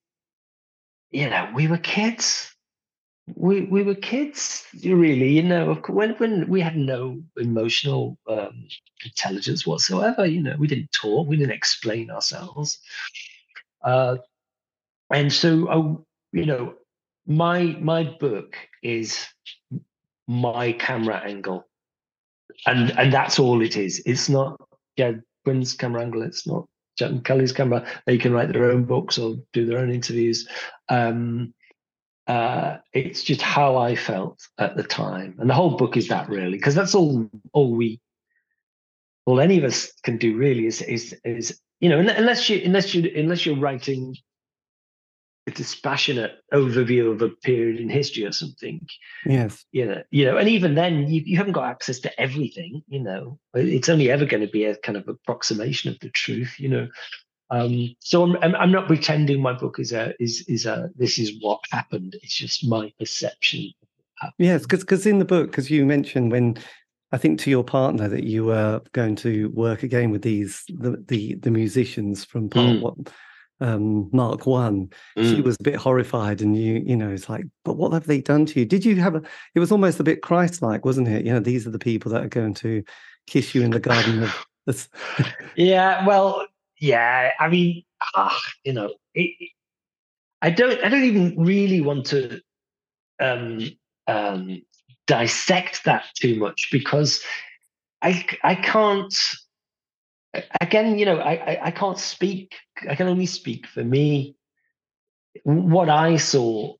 you 1.12 1.30
know, 1.30 1.50
we 1.54 1.68
were 1.68 1.78
kids. 1.78 2.54
We 3.36 3.62
we 3.62 3.84
were 3.84 3.96
kids, 3.96 4.66
really. 4.84 5.30
You 5.30 5.44
know, 5.44 5.76
when 5.88 6.12
when 6.16 6.48
we 6.50 6.62
had 6.62 6.76
no 6.76 7.22
emotional 7.38 8.18
um, 8.28 8.68
intelligence 9.06 9.66
whatsoever. 9.66 10.26
You 10.26 10.42
know, 10.44 10.56
we 10.58 10.68
didn't 10.68 10.92
talk, 10.92 11.28
we 11.28 11.38
didn't 11.38 11.56
explain 11.56 12.10
ourselves, 12.10 12.80
uh, 13.84 14.18
and 15.14 15.32
so 15.32 15.68
oh, 15.72 16.06
you 16.32 16.46
know, 16.46 16.74
my 17.28 17.78
my 17.80 18.04
book 18.04 18.58
is 18.84 19.28
my 20.28 20.74
camera 20.74 21.22
angle, 21.24 21.66
and 22.66 22.92
and 22.98 23.14
that's 23.14 23.40
all 23.40 23.62
it 23.62 23.78
is. 23.78 24.02
It's 24.06 24.30
not 24.30 24.60
Ged 24.98 25.24
Quinn's 25.46 25.74
camera 25.74 26.02
angle. 26.04 26.24
It's 26.24 26.48
not 26.48 26.68
Jem 27.02 27.22
Kelly's 27.22 27.52
camera. 27.52 27.84
They 28.06 28.20
can 28.20 28.32
write 28.32 28.54
their 28.54 28.70
own 28.70 28.86
books 28.86 29.18
or 29.18 29.38
do 29.54 29.66
their 29.66 29.80
own 29.80 29.92
interviews. 29.92 30.48
Um, 30.88 31.54
uh, 32.28 32.78
it's 32.94 33.24
just 33.24 33.42
how 33.42 33.78
I 33.78 33.96
felt 33.96 34.40
at 34.60 34.78
the 34.78 34.84
time, 34.84 35.36
and 35.40 35.50
the 35.50 35.56
whole 35.56 35.76
book 35.78 35.98
is 35.98 36.08
that 36.10 36.30
really, 36.30 36.58
because 36.58 36.76
that's 36.76 36.94
all 36.94 37.28
all 37.54 37.72
we, 37.72 38.00
all 39.26 39.42
any 39.42 39.58
of 39.58 39.64
us 39.64 39.92
can 40.04 40.18
do 40.18 40.38
really 40.38 40.68
is 40.68 40.84
is 40.84 41.16
is 41.26 41.60
you 41.80 41.90
know 41.90 41.98
unless 42.00 42.50
you 42.50 42.62
unless 42.64 42.94
you 42.94 43.12
unless 43.16 43.46
you're 43.46 43.60
writing 43.60 44.16
a 45.48 45.52
dispassionate 45.52 46.34
overview 46.54 47.12
of 47.12 47.22
a 47.22 47.30
period 47.30 47.80
in 47.80 47.90
history 47.90 48.26
or 48.26 48.32
something. 48.32 48.86
Yes. 49.26 49.66
You 49.72 49.86
know, 49.88 50.04
you 50.12 50.26
know, 50.26 50.38
and 50.38 50.48
even 50.48 50.76
then 50.76 51.08
you, 51.08 51.22
you 51.26 51.38
haven't 51.38 51.54
got 51.54 51.70
access 51.70 52.00
to 52.00 52.22
everything, 52.22 52.84
you 52.88 53.02
know. 53.02 53.40
It's 53.54 53.90
only 53.90 54.12
ever 54.12 54.26
going 54.26 54.46
to 54.46 54.52
be 54.52 54.66
a 54.66 54.78
kind 54.78 54.98
of 54.98 55.08
approximation 55.08 55.92
of 55.92 56.00
the 56.00 56.10
truth, 56.10 56.60
you 56.60 56.70
know. 56.70 56.88
Um, 57.50 57.96
so 58.00 58.24
I'm, 58.24 58.56
I'm 58.56 58.72
not 58.72 58.88
pretending 58.88 59.42
my 59.42 59.54
book 59.54 59.78
is 59.80 59.92
a 59.92 60.14
is 60.20 60.46
is 60.48 60.66
a 60.66 60.90
this 60.96 61.20
is 61.20 61.34
what 61.42 61.60
happened. 61.72 62.16
It's 62.22 62.36
just 62.36 62.66
my 62.66 62.94
perception. 62.98 63.72
Yes, 64.38 64.62
because 64.62 64.82
because 64.82 65.06
in 65.06 65.20
the 65.20 65.26
book, 65.26 65.52
because 65.52 65.70
you 65.70 65.86
mentioned 65.86 66.32
when 66.32 66.58
I 67.12 67.18
think 67.18 67.40
to 67.40 67.50
your 67.50 67.64
partner 67.64 68.08
that 68.08 68.24
you 68.24 68.46
were 68.46 68.82
going 68.94 69.16
to 69.18 69.50
work 69.50 69.84
again 69.84 70.12
with 70.12 70.22
these 70.22 70.64
the 70.70 71.04
the, 71.08 71.36
the 71.36 71.52
musicians 71.52 72.24
from 72.24 72.50
part 72.50 72.78
mm. 72.78 72.82
one 72.82 73.06
um, 73.62 74.10
Mark 74.12 74.46
One, 74.46 74.90
mm. 75.18 75.36
she 75.36 75.42
was 75.42 75.56
a 75.60 75.64
bit 75.64 75.76
horrified, 75.76 76.42
and 76.42 76.58
you, 76.58 76.84
you 76.86 76.98
know, 76.98 77.10
it's 77.10 77.30
like, 77.30 77.46
but 77.64 77.78
what 77.78 77.94
have 77.94 78.08
they 78.08 78.20
done 78.20 78.46
to 78.48 78.60
you? 78.60 78.66
Did 78.66 78.84
you 78.84 78.96
have 78.98 79.16
a? 79.16 79.22
It 79.56 79.60
was 79.60 79.72
almost 79.72 80.00
a 80.00 80.04
bit 80.04 80.22
Christ-like, 80.22 80.84
wasn't 80.84 81.08
it? 81.08 81.26
You 81.26 81.34
know, 81.34 81.40
these 81.40 81.66
are 81.68 81.72
the 81.72 81.80
people 81.80 82.12
that 82.12 82.24
are 82.24 82.30
going 82.30 82.56
to 82.56 82.84
kiss 83.28 83.56
you 83.56 83.62
in 83.62 83.72
the 83.72 83.80
garden 83.80 84.24
of. 84.24 84.46
This. 84.68 84.90
yeah, 85.56 86.06
well, 86.06 86.46
yeah. 86.80 87.32
I 87.40 87.50
mean, 87.50 87.84
ah, 88.16 88.40
you 88.64 88.74
know, 88.74 88.94
it, 89.16 89.32
it, 89.40 89.50
I 90.44 90.52
don't, 90.52 90.80
I 90.84 90.88
don't 90.88 91.04
even 91.04 91.36
really 91.36 91.82
want 91.82 92.06
to 92.08 92.42
um, 93.20 93.60
um, 94.06 94.62
dissect 95.08 95.86
that 95.86 96.06
too 96.16 96.36
much 96.36 96.70
because 96.72 97.24
I, 98.04 98.24
I 98.44 98.54
can't 98.54 99.16
again, 100.60 100.98
you 100.98 101.06
know, 101.06 101.20
I, 101.20 101.34
I, 101.34 101.60
I 101.66 101.72
can't 101.72 101.98
speak. 101.98 102.56
I 102.90 102.96
can 102.96 103.08
only 103.08 103.26
speak 103.26 103.68
for 103.68 103.84
me. 103.84 104.36
What 105.44 105.90
I 105.90 106.18
saw 106.18 106.76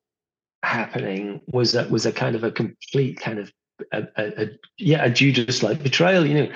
happening 0.64 1.42
was 1.48 1.72
that 1.72 1.90
was 1.90 2.06
a 2.06 2.12
kind 2.12 2.36
of 2.36 2.44
a 2.44 2.52
complete 2.52 3.20
kind 3.20 3.40
of 3.40 3.52
a, 3.92 4.04
a, 4.16 4.44
a 4.44 4.48
yeah 4.78 5.04
a 5.04 5.10
Judas 5.10 5.64
like 5.64 5.84
betrayal, 5.84 6.26
you 6.26 6.36
know. 6.36 6.52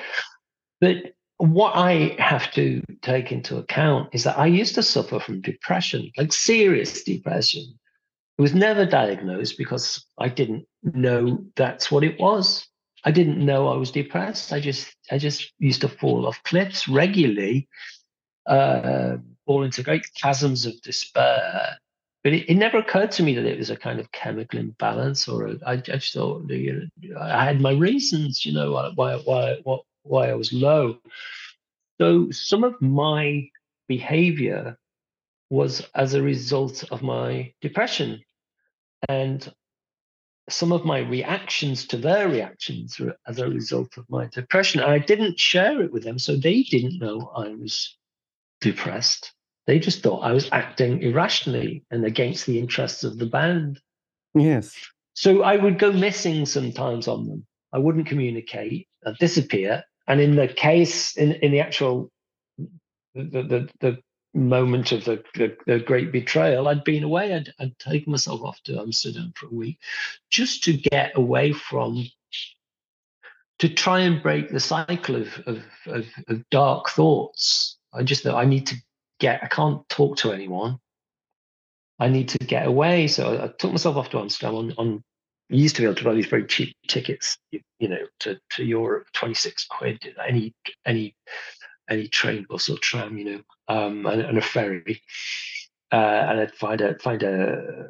But 0.82 1.14
what 1.38 1.76
I 1.76 2.16
have 2.20 2.52
to 2.54 2.82
take 3.02 3.32
into 3.32 3.58
account 3.58 4.10
is 4.14 4.24
that 4.24 4.38
I 4.38 4.46
used 4.46 4.76
to 4.76 4.84
suffer 4.84 5.20
from 5.20 5.42
depression, 5.42 6.12
like 6.18 6.32
serious 6.32 7.04
depression. 7.04 7.80
It 8.38 8.42
was 8.42 8.54
never 8.54 8.86
diagnosed 8.86 9.58
because 9.58 10.06
I 10.20 10.30
didn't 10.30 10.66
know 10.84 11.46
that's 11.56 11.90
what 11.90 12.04
it 12.04 12.20
was. 12.20 12.68
I 13.06 13.12
didn't 13.12 13.46
know 13.46 13.68
I 13.68 13.78
was 13.78 13.92
depressed. 13.92 14.52
I 14.52 14.60
just 14.60 14.96
I 15.12 15.20
just 15.20 15.54
used 15.60 15.82
to 15.82 15.88
fall 15.88 16.26
off 16.26 16.42
cliffs 16.44 16.88
regularly, 16.88 17.70
uh, 18.48 19.18
fall 19.46 19.64
into 19.64 19.84
great 19.84 20.08
chasms 20.16 20.66
of 20.66 20.82
despair. 20.82 21.78
But 22.24 22.34
it, 22.34 22.50
it, 22.50 22.56
never 22.56 22.80
occurred 22.80 23.12
to 23.12 23.24
me 23.24 23.36
that 23.36 23.46
it 23.46 23.60
was 23.60 23.70
a 23.70 23.78
kind 23.78 24.00
of 24.00 24.12
chemical 24.12 24.60
imbalance, 24.60 25.28
or 25.28 25.46
a, 25.46 25.56
I, 25.64 25.74
I 25.74 25.78
just 25.78 26.14
thought 26.16 26.50
you 26.50 26.90
know, 27.04 27.20
I 27.20 27.46
had 27.46 27.62
my 27.62 27.74
reasons, 27.74 28.44
you 28.44 28.54
know, 28.54 28.72
why 28.96 29.22
why 29.24 29.60
why 29.64 29.78
why 30.02 30.30
I 30.30 30.34
was 30.34 30.52
low. 30.52 30.98
So 32.02 32.32
some 32.32 32.64
of 32.64 32.82
my 32.82 33.48
behavior 33.88 34.78
was 35.52 35.88
as 35.94 36.16
a 36.16 36.24
result 36.24 36.84
of 36.92 37.04
my 37.04 37.54
depression, 37.62 38.24
and 39.08 39.54
some 40.50 40.72
of 40.72 40.86
my 40.86 41.00
reactions 41.00 41.88
to 41.88 41.98
their 41.98 42.30
reactions 42.30 43.00
were 43.00 43.16
as 43.28 43.40
a 43.40 43.50
result 43.50 43.98
of 43.98 44.10
my 44.10 44.28
depression. 44.28 44.82
And 44.82 44.92
I 44.92 45.00
didn't 45.00 45.40
share 45.40 45.82
it 45.82 45.92
with 45.92 46.04
them, 46.04 46.20
so 46.20 46.36
they 46.36 46.64
didn't 46.64 47.00
know 47.00 47.32
I 47.36 47.50
was 47.50 47.98
depressed. 48.62 49.34
They 49.68 49.80
just 49.80 50.04
thought 50.04 50.20
I 50.20 50.32
was 50.32 50.50
acting 50.52 51.02
irrationally 51.02 51.84
and 51.90 52.06
against 52.06 52.46
the 52.46 52.60
interests 52.60 53.04
of 53.04 53.18
the 53.18 53.26
band. 53.26 53.80
Yes. 54.36 54.76
So 55.14 55.42
I 55.42 55.56
would 55.56 55.80
go 55.80 55.92
missing 55.92 56.46
sometimes 56.46 57.08
on 57.08 57.26
them. 57.26 57.46
I 57.74 57.80
wouldn't 57.80 58.08
communicate, 58.08 58.88
I'd 59.06 59.18
disappear. 59.18 59.84
And 60.08 60.22
in 60.22 60.36
the 60.36 60.48
case, 60.48 61.18
in, 61.18 61.34
in 61.34 61.52
the 61.52 61.62
actual 61.62 62.12
the, 63.16 63.24
the, 63.24 63.70
the 63.80 63.98
moment 64.36 64.92
of 64.92 65.06
the, 65.06 65.24
the, 65.36 65.56
the, 65.66 65.80
great 65.80 66.12
betrayal, 66.12 66.68
I'd 66.68 66.84
been 66.84 67.04
away. 67.04 67.34
I'd, 67.34 67.54
I'd 67.60 67.78
taken 67.80 68.12
myself 68.12 68.42
off 68.42 68.62
to 68.64 68.80
Amsterdam 68.80 69.34
for 69.36 69.48
a 69.48 69.54
week 69.54 69.80
just 70.30 70.64
to 70.66 70.74
get 70.74 71.18
away 71.18 71.54
from, 71.54 72.06
to 73.60 73.70
try 73.70 74.02
and 74.02 74.22
break 74.22 74.50
the 74.50 74.60
cycle 74.60 75.16
of, 75.16 75.28
of, 75.46 75.64
of, 75.88 76.06
of 76.28 76.50
dark 76.50 76.90
thoughts. 76.90 77.78
I 77.94 78.04
just 78.04 78.24
thought 78.24 78.36
I 78.36 78.46
need 78.46 78.68
to 78.68 78.76
get, 79.20 79.44
I 79.44 79.48
can't 79.48 79.88
talk 79.90 80.18
to 80.18 80.34
anyone. 80.34 80.80
I 81.98 82.10
need 82.10 82.30
to 82.30 82.38
get 82.40 82.68
away. 82.68 83.08
So 83.08 83.34
I, 83.34 83.46
I 83.46 83.48
took 83.48 83.72
myself 83.72 83.96
off 83.96 84.10
to 84.10 84.20
Amsterdam 84.20 84.56
on, 84.56 84.74
on 84.78 85.04
you 85.50 85.62
used 85.62 85.76
to 85.78 85.82
be 85.82 85.86
able 85.86 85.96
to 85.96 86.04
buy 86.04 86.14
these 86.14 86.26
very 86.26 86.46
cheap 86.46 86.76
tickets, 86.88 87.38
you, 87.52 87.62
you 87.80 87.88
know, 87.88 88.06
to, 88.22 88.38
to 88.52 88.66
Europe, 88.66 89.08
26 89.14 89.66
quid, 89.68 90.14
any, 90.28 90.54
any 90.86 91.16
any 91.90 92.08
train, 92.08 92.46
bus, 92.50 92.70
or 92.70 92.78
tram, 92.78 93.18
you 93.18 93.26
know, 93.26 93.42
um, 93.68 94.06
and, 94.06 94.22
and 94.22 94.38
a 94.38 94.42
ferry, 94.42 95.02
uh, 95.92 95.96
and 95.96 96.40
I'd 96.40 96.54
find 96.54 96.82
a 96.82 96.98
find 97.00 97.24
a 97.24 97.90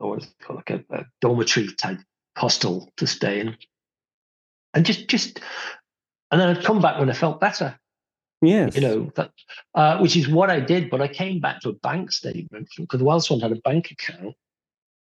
or 0.00 0.10
what's 0.10 0.26
it 0.26 0.34
called, 0.40 0.58
like 0.58 0.70
a, 0.70 0.84
a 0.94 1.06
dormitory 1.20 1.68
type 1.74 1.98
hostel 2.36 2.92
to 2.96 3.06
stay 3.06 3.40
in, 3.40 3.56
and 4.74 4.86
just 4.86 5.08
just, 5.08 5.40
and 6.30 6.40
then 6.40 6.48
I'd 6.48 6.64
come 6.64 6.80
back 6.80 6.98
when 6.98 7.10
I 7.10 7.14
felt 7.14 7.40
better. 7.40 7.78
Yes. 8.40 8.76
You 8.76 8.82
know, 8.82 9.10
that, 9.16 9.32
uh, 9.74 9.98
which 9.98 10.16
is 10.16 10.28
what 10.28 10.48
I 10.48 10.60
did, 10.60 10.90
but 10.90 11.00
I 11.00 11.08
came 11.08 11.40
back 11.40 11.60
to 11.62 11.70
a 11.70 11.72
bank 11.72 12.12
statement 12.12 12.68
because 12.76 12.98
the 12.98 13.04
Wild 13.04 13.24
Swans 13.24 13.42
had 13.42 13.50
a 13.50 13.56
bank 13.56 13.90
account 13.90 14.36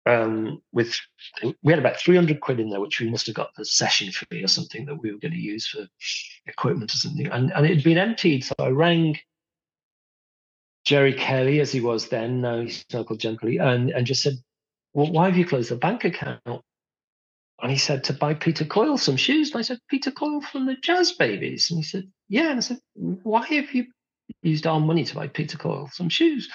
um, 0.07 0.63
with 0.73 0.99
we 1.63 1.73
had 1.73 1.79
about 1.79 1.99
300 1.99 2.41
quid 2.41 2.61
in 2.61 2.71
there, 2.71 2.81
which 2.81 3.01
we 3.01 3.11
must 3.11 3.27
have 3.27 3.35
got 3.35 3.51
a 3.59 3.65
session 3.65 4.11
fee 4.11 4.43
or 4.43 4.49
something 4.49 4.87
that 4.87 4.97
we 4.97 5.13
were 5.13 5.19
going 5.19 5.33
to 5.33 5.39
use 5.39 5.67
for 5.67 5.87
equipment 6.47 6.95
or 6.95 6.97
something. 6.97 7.27
And, 7.27 7.53
and 7.53 7.67
it 7.67 7.75
had 7.77 7.85
been 7.85 7.99
emptied. 7.99 8.45
So 8.45 8.55
I 8.59 8.69
rang 8.69 9.19
Jeremy 10.85 11.17
Kelly, 11.17 11.61
as 11.61 11.73
he 11.73 11.81
was 11.81 12.09
then, 12.09 12.41
now 12.41 12.61
he's 12.61 12.85
now 12.93 13.05
called 13.05 13.21
Jem 13.21 13.37
Kelly, 13.37 13.59
and, 13.59 13.91
and 13.91 14.07
just 14.07 14.23
said, 14.23 14.35
Well, 14.95 15.13
why 15.13 15.27
have 15.27 15.37
you 15.37 15.47
closed 15.47 15.71
the 15.71 15.77
bank 15.77 16.05
account? 16.05 16.41
And 16.47 17.71
he 17.71 17.77
said, 17.77 18.05
To 18.05 18.13
buy 18.13 18.35
Peter 18.35 18.65
Coyle 18.65 18.99
some 18.99 19.17
shoes. 19.17 19.51
And 19.51 19.59
I 19.59 19.63
said, 19.63 19.79
Peter 19.89 20.11
Coyle 20.11 20.41
from 20.41 20.67
the 20.67 20.77
Jass 20.77 21.13
Babies. 21.13 21.71
And 21.71 21.79
he 21.79 21.85
said, 21.85 22.11
Yeah. 22.29 22.51
And 22.51 22.59
I 22.59 22.61
said, 22.61 22.79
Why 22.95 23.47
have 23.47 23.73
you 23.75 23.87
used 24.43 24.67
our 24.67 24.81
money 24.81 25.05
to 25.05 25.15
buy 25.15 25.29
Peter 25.29 25.59
Coyle 25.59 25.91
some 25.93 26.09
shoes? 26.09 26.49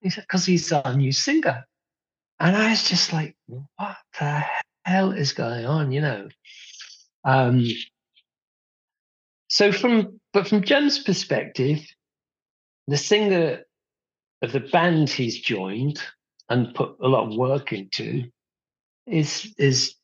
He 0.00 0.10
said, 0.10 0.24
Because 0.24 0.44
he's 0.46 0.72
our 0.72 0.94
new 0.94 1.12
singer. 1.12 1.64
And 2.40 2.56
I 2.56 2.70
was 2.70 2.88
just 2.88 3.12
like, 3.12 3.36
what 3.46 3.96
the 4.18 4.44
hell 4.84 5.12
is 5.12 5.32
going 5.32 5.66
on, 5.66 5.90
you 5.90 6.00
know? 6.00 6.28
Um, 7.24 7.66
so 9.48 9.72
from 9.72 10.20
but 10.32 10.46
from 10.46 10.62
Jem's 10.62 10.98
perspective, 10.98 11.80
the 12.88 12.96
singer 12.96 13.60
of 14.42 14.52
the 14.52 14.60
band 14.60 15.10
he's 15.10 15.38
joined 15.38 16.00
and 16.48 16.74
put 16.74 16.96
a 17.00 17.06
lot 17.06 17.28
of 17.28 17.36
work 17.36 17.72
into 17.72 18.24
is 19.06 19.54
is 19.58 19.94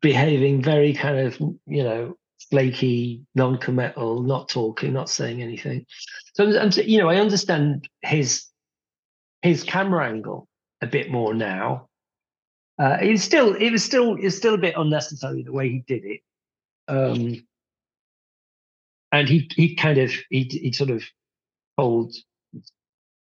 behaving 0.00 0.60
very 0.60 0.92
kind 0.92 1.18
of 1.18 1.38
you 1.66 1.84
know 1.84 2.16
flaky, 2.50 3.24
non-committal, 3.34 4.22
not 4.22 4.48
talking, 4.48 4.92
not 4.92 5.08
saying 5.08 5.40
anything. 5.40 5.86
So 6.34 6.58
I'm, 6.58 6.70
you 6.84 6.98
know 6.98 7.08
I 7.08 7.16
understand 7.16 7.88
his 8.02 8.46
his 9.42 9.62
camera 9.62 10.08
angle 10.08 10.48
a 10.82 10.86
bit 10.86 11.10
more 11.10 11.32
now. 11.32 11.88
Uh, 12.76 12.98
it 13.00 13.10
was 13.12 13.22
still 13.22 13.54
it 13.54 13.70
was 13.70 13.84
still 13.84 14.16
it's 14.20 14.36
still 14.36 14.54
a 14.54 14.58
bit 14.58 14.74
unnecessary 14.76 15.44
the 15.44 15.52
way 15.52 15.68
he 15.68 15.84
did 15.86 16.04
it. 16.04 16.20
Um, 16.88 17.46
and 19.12 19.28
he 19.28 19.48
he 19.54 19.76
kind 19.76 19.98
of 19.98 20.10
he 20.28 20.42
he 20.42 20.72
sort 20.72 20.90
of 20.90 21.04
told 21.76 22.14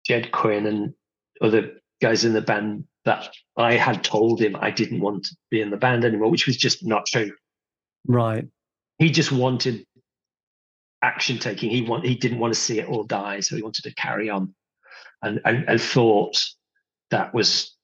Ged 0.05 0.31
Quinn 0.31 0.65
and 0.65 0.93
other 1.41 1.81
guys 2.01 2.25
in 2.25 2.33
the 2.33 2.41
band 2.41 2.85
that 3.05 3.29
I 3.57 3.75
had 3.75 4.03
told 4.03 4.41
him 4.41 4.55
I 4.59 4.71
didn't 4.71 4.99
want 4.99 5.25
to 5.25 5.35
be 5.49 5.61
in 5.61 5.69
the 5.69 5.77
band 5.77 6.05
anymore, 6.05 6.29
which 6.29 6.47
was 6.47 6.57
just 6.57 6.85
not 6.85 7.05
true. 7.05 7.31
Right. 8.07 8.47
He 8.97 9.09
just 9.09 9.31
wanted 9.31 9.85
action 11.01 11.37
taking. 11.37 11.69
He 11.69 11.81
want 11.81 12.05
he 12.05 12.15
didn't 12.15 12.39
want 12.39 12.53
to 12.53 12.59
see 12.59 12.79
it 12.79 12.87
all 12.87 13.03
die, 13.03 13.39
so 13.39 13.55
he 13.55 13.61
wanted 13.61 13.83
to 13.83 13.93
carry 13.95 14.29
on, 14.29 14.53
and 15.21 15.39
and, 15.45 15.65
and 15.67 15.81
thought 15.81 16.43
that 17.11 17.33
was, 17.33 17.75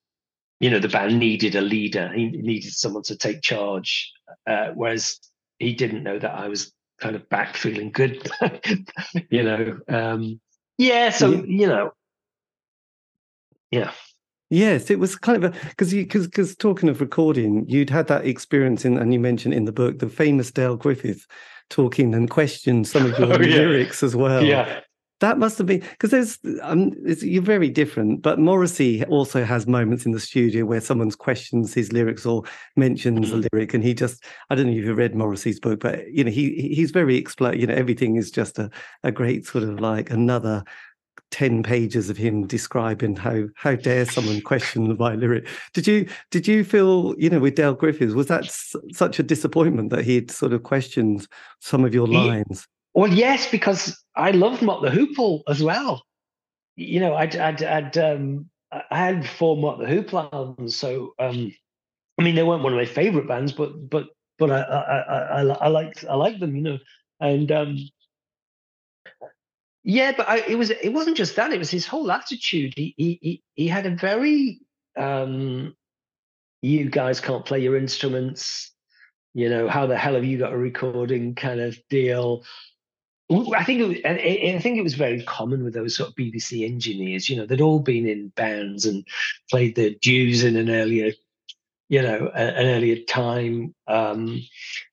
you 0.59 0.69
know, 0.69 0.79
the 0.79 0.87
band 0.87 1.19
needed 1.19 1.55
a 1.55 1.61
leader. 1.61 2.11
He 2.13 2.29
needed 2.29 2.73
someone 2.73 3.03
to 3.03 3.15
take 3.15 3.41
charge. 3.41 4.11
Uh, 4.47 4.69
whereas 4.73 5.19
he 5.59 5.73
didn't 5.73 6.03
know 6.03 6.17
that 6.17 6.33
I 6.33 6.47
was 6.47 6.73
kind 6.99 7.15
of 7.15 7.27
back 7.29 7.55
feeling 7.55 7.91
good, 7.91 8.27
you 9.29 9.43
know. 9.43 9.79
Um, 9.87 10.39
yeah, 10.81 11.09
so 11.11 11.29
yeah. 11.31 11.41
you 11.45 11.67
know, 11.67 11.91
yeah. 13.69 13.91
Yes, 14.49 14.89
it 14.89 14.99
was 14.99 15.15
kind 15.15 15.41
of 15.41 15.55
a 15.55 15.59
because 15.69 15.93
you 15.93 16.03
because 16.03 16.27
because 16.27 16.55
talking 16.55 16.89
of 16.89 16.99
recording, 16.99 17.65
you'd 17.69 17.89
had 17.89 18.07
that 18.07 18.25
experience 18.25 18.83
in, 18.83 18.97
and 18.97 19.13
you 19.13 19.19
mentioned 19.19 19.53
in 19.53 19.65
the 19.65 19.71
book 19.71 19.99
the 19.99 20.09
famous 20.09 20.51
Dale 20.51 20.75
Griffin 20.75 21.17
talking 21.69 22.13
and 22.13 22.29
questioned 22.29 22.87
some 22.87 23.05
of 23.05 23.17
your 23.17 23.33
oh, 23.33 23.41
yeah. 23.41 23.57
lyrics 23.57 24.03
as 24.03 24.15
well. 24.15 24.43
Yeah, 24.43 24.81
that 25.21 25.37
must 25.37 25.57
have 25.59 25.67
been 25.67 25.79
because 25.79 26.09
there's 26.09 26.39
um, 26.61 26.91
you're 27.05 27.41
very 27.41 27.69
different. 27.69 28.21
But 28.21 28.39
Morrissey 28.39 29.05
also 29.05 29.43
has 29.43 29.67
moments 29.67 30.05
in 30.05 30.11
the 30.11 30.19
studio 30.19 30.65
where 30.65 30.81
someone 30.81 31.11
questions 31.11 31.73
his 31.73 31.93
lyrics 31.93 32.25
or 32.25 32.43
mentions 32.75 33.31
a 33.31 33.35
mm-hmm. 33.35 33.45
lyric, 33.53 33.73
and 33.73 33.83
he 33.83 33.93
just 33.93 34.23
I 34.49 34.55
don't 34.55 34.65
know 34.65 34.73
if 34.73 34.83
you've 34.83 34.97
read 34.97 35.15
Morrissey's 35.15 35.59
book, 35.59 35.79
but 35.79 36.11
you 36.11 36.23
know 36.23 36.31
he 36.31 36.73
he's 36.73 36.91
very 36.91 37.21
expl- 37.21 37.57
You 37.57 37.67
know 37.67 37.73
everything 37.73 38.15
is 38.17 38.31
just 38.31 38.59
a 38.59 38.69
a 39.03 39.11
great 39.11 39.45
sort 39.45 39.63
of 39.63 39.79
like 39.79 40.09
another 40.09 40.63
10 41.29 41.63
pages 41.63 42.09
of 42.09 42.17
him 42.17 42.45
describing 42.45 43.15
how 43.15 43.43
how 43.55 43.73
dare 43.75 44.05
someone 44.05 44.41
question 44.41 44.97
my 44.97 45.15
lyric 45.15 45.47
did 45.73 45.87
you 45.87 46.05
did 46.29 46.45
you 46.45 46.61
feel 46.61 47.15
you 47.17 47.29
know 47.29 47.39
with 47.39 47.55
dale 47.55 47.73
griffin 47.73 48.13
was 48.13 48.27
that 48.27 48.43
s- 48.43 48.75
such 48.91 49.17
a 49.17 49.23
disappointment 49.23 49.91
that 49.91 50.03
he 50.03 50.15
had 50.15 50.29
sort 50.29 50.51
of 50.51 50.63
questioned 50.63 51.25
some 51.59 51.85
of 51.85 51.93
your 51.93 52.05
lines 52.07 52.67
well, 52.93 53.11
yes, 53.11 53.49
because 53.49 53.97
I 54.15 54.31
loved 54.31 54.61
Mott 54.61 54.81
the 54.81 54.89
Hoople 54.89 55.41
as 55.47 55.63
well. 55.63 56.03
You 56.75 56.99
know, 56.99 57.15
I'd, 57.15 57.35
I'd, 57.35 57.63
I'd 57.63 57.97
um, 57.97 58.49
I 58.71 58.97
had 58.97 59.27
four 59.27 59.57
Mott 59.57 59.79
the 59.79 59.85
Hoople 59.85 60.31
albums, 60.33 60.75
so 60.75 61.13
um, 61.19 61.53
I 62.17 62.23
mean, 62.23 62.35
they 62.35 62.43
weren't 62.43 62.63
one 62.63 62.73
of 62.73 62.77
my 62.77 62.85
favorite 62.85 63.27
bands, 63.27 63.51
but 63.51 63.89
but 63.89 64.07
but 64.39 64.51
I 64.51 64.61
I 64.61 64.99
I, 64.99 65.41
I, 65.41 65.67
liked 65.67 66.05
I 66.09 66.15
liked 66.15 66.39
them, 66.39 66.55
you 66.55 66.61
know, 66.61 66.77
and 67.19 67.51
um, 67.51 67.77
yeah, 69.83 70.13
but 70.15 70.29
I, 70.29 70.37
it 70.39 70.57
was 70.57 70.69
it 70.69 70.93
wasn't 70.93 71.17
just 71.17 71.35
that; 71.35 71.51
it 71.51 71.59
was 71.59 71.71
his 71.71 71.85
whole 71.85 72.11
attitude. 72.11 72.73
He 72.75 72.93
he 72.97 73.19
he, 73.21 73.43
he 73.55 73.67
had 73.67 73.85
a 73.85 73.95
very 73.95 74.59
um, 74.97 75.75
you 76.61 76.89
guys 76.89 77.19
can't 77.19 77.45
play 77.45 77.59
your 77.59 77.75
instruments. 77.75 78.71
You 79.33 79.49
know, 79.49 79.67
how 79.67 79.87
the 79.87 79.97
hell 79.97 80.15
have 80.15 80.25
you 80.25 80.37
got 80.37 80.53
a 80.53 80.57
recording 80.57 81.35
kind 81.35 81.59
of 81.59 81.77
deal? 81.89 82.43
I 83.31 83.63
think 83.63 83.79
it 83.79 83.87
was, 83.87 83.97
I 84.03 84.59
think 84.59 84.77
it 84.77 84.83
was 84.83 84.95
very 84.95 85.23
common 85.23 85.63
with 85.63 85.73
those 85.73 85.95
sort 85.95 86.09
of 86.09 86.15
BBC 86.15 86.65
engineers. 86.65 87.29
You 87.29 87.37
know, 87.37 87.45
they'd 87.45 87.61
all 87.61 87.79
been 87.79 88.07
in 88.07 88.29
bands 88.29 88.85
and 88.85 89.05
played 89.49 89.75
the 89.75 89.95
dues 90.01 90.43
in 90.43 90.57
an 90.57 90.69
earlier, 90.69 91.13
you 91.89 92.01
know, 92.01 92.29
an 92.33 92.67
earlier 92.67 92.97
time. 93.03 93.73
Um, 93.87 94.41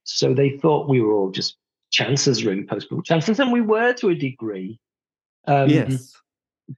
so 0.05 0.35
they 0.35 0.59
thought 0.59 0.89
we 0.89 1.01
were 1.01 1.13
all 1.13 1.31
just 1.31 1.57
chances, 1.91 2.45
really 2.45 2.65
post-punk 2.65 3.05
chances, 3.05 3.41
and 3.41 3.53
we 3.53 3.61
were 3.61 3.93
to 3.95 4.11
a 4.11 4.15
degree. 4.15 4.79
Um, 5.47 5.69
yes. 5.69 6.15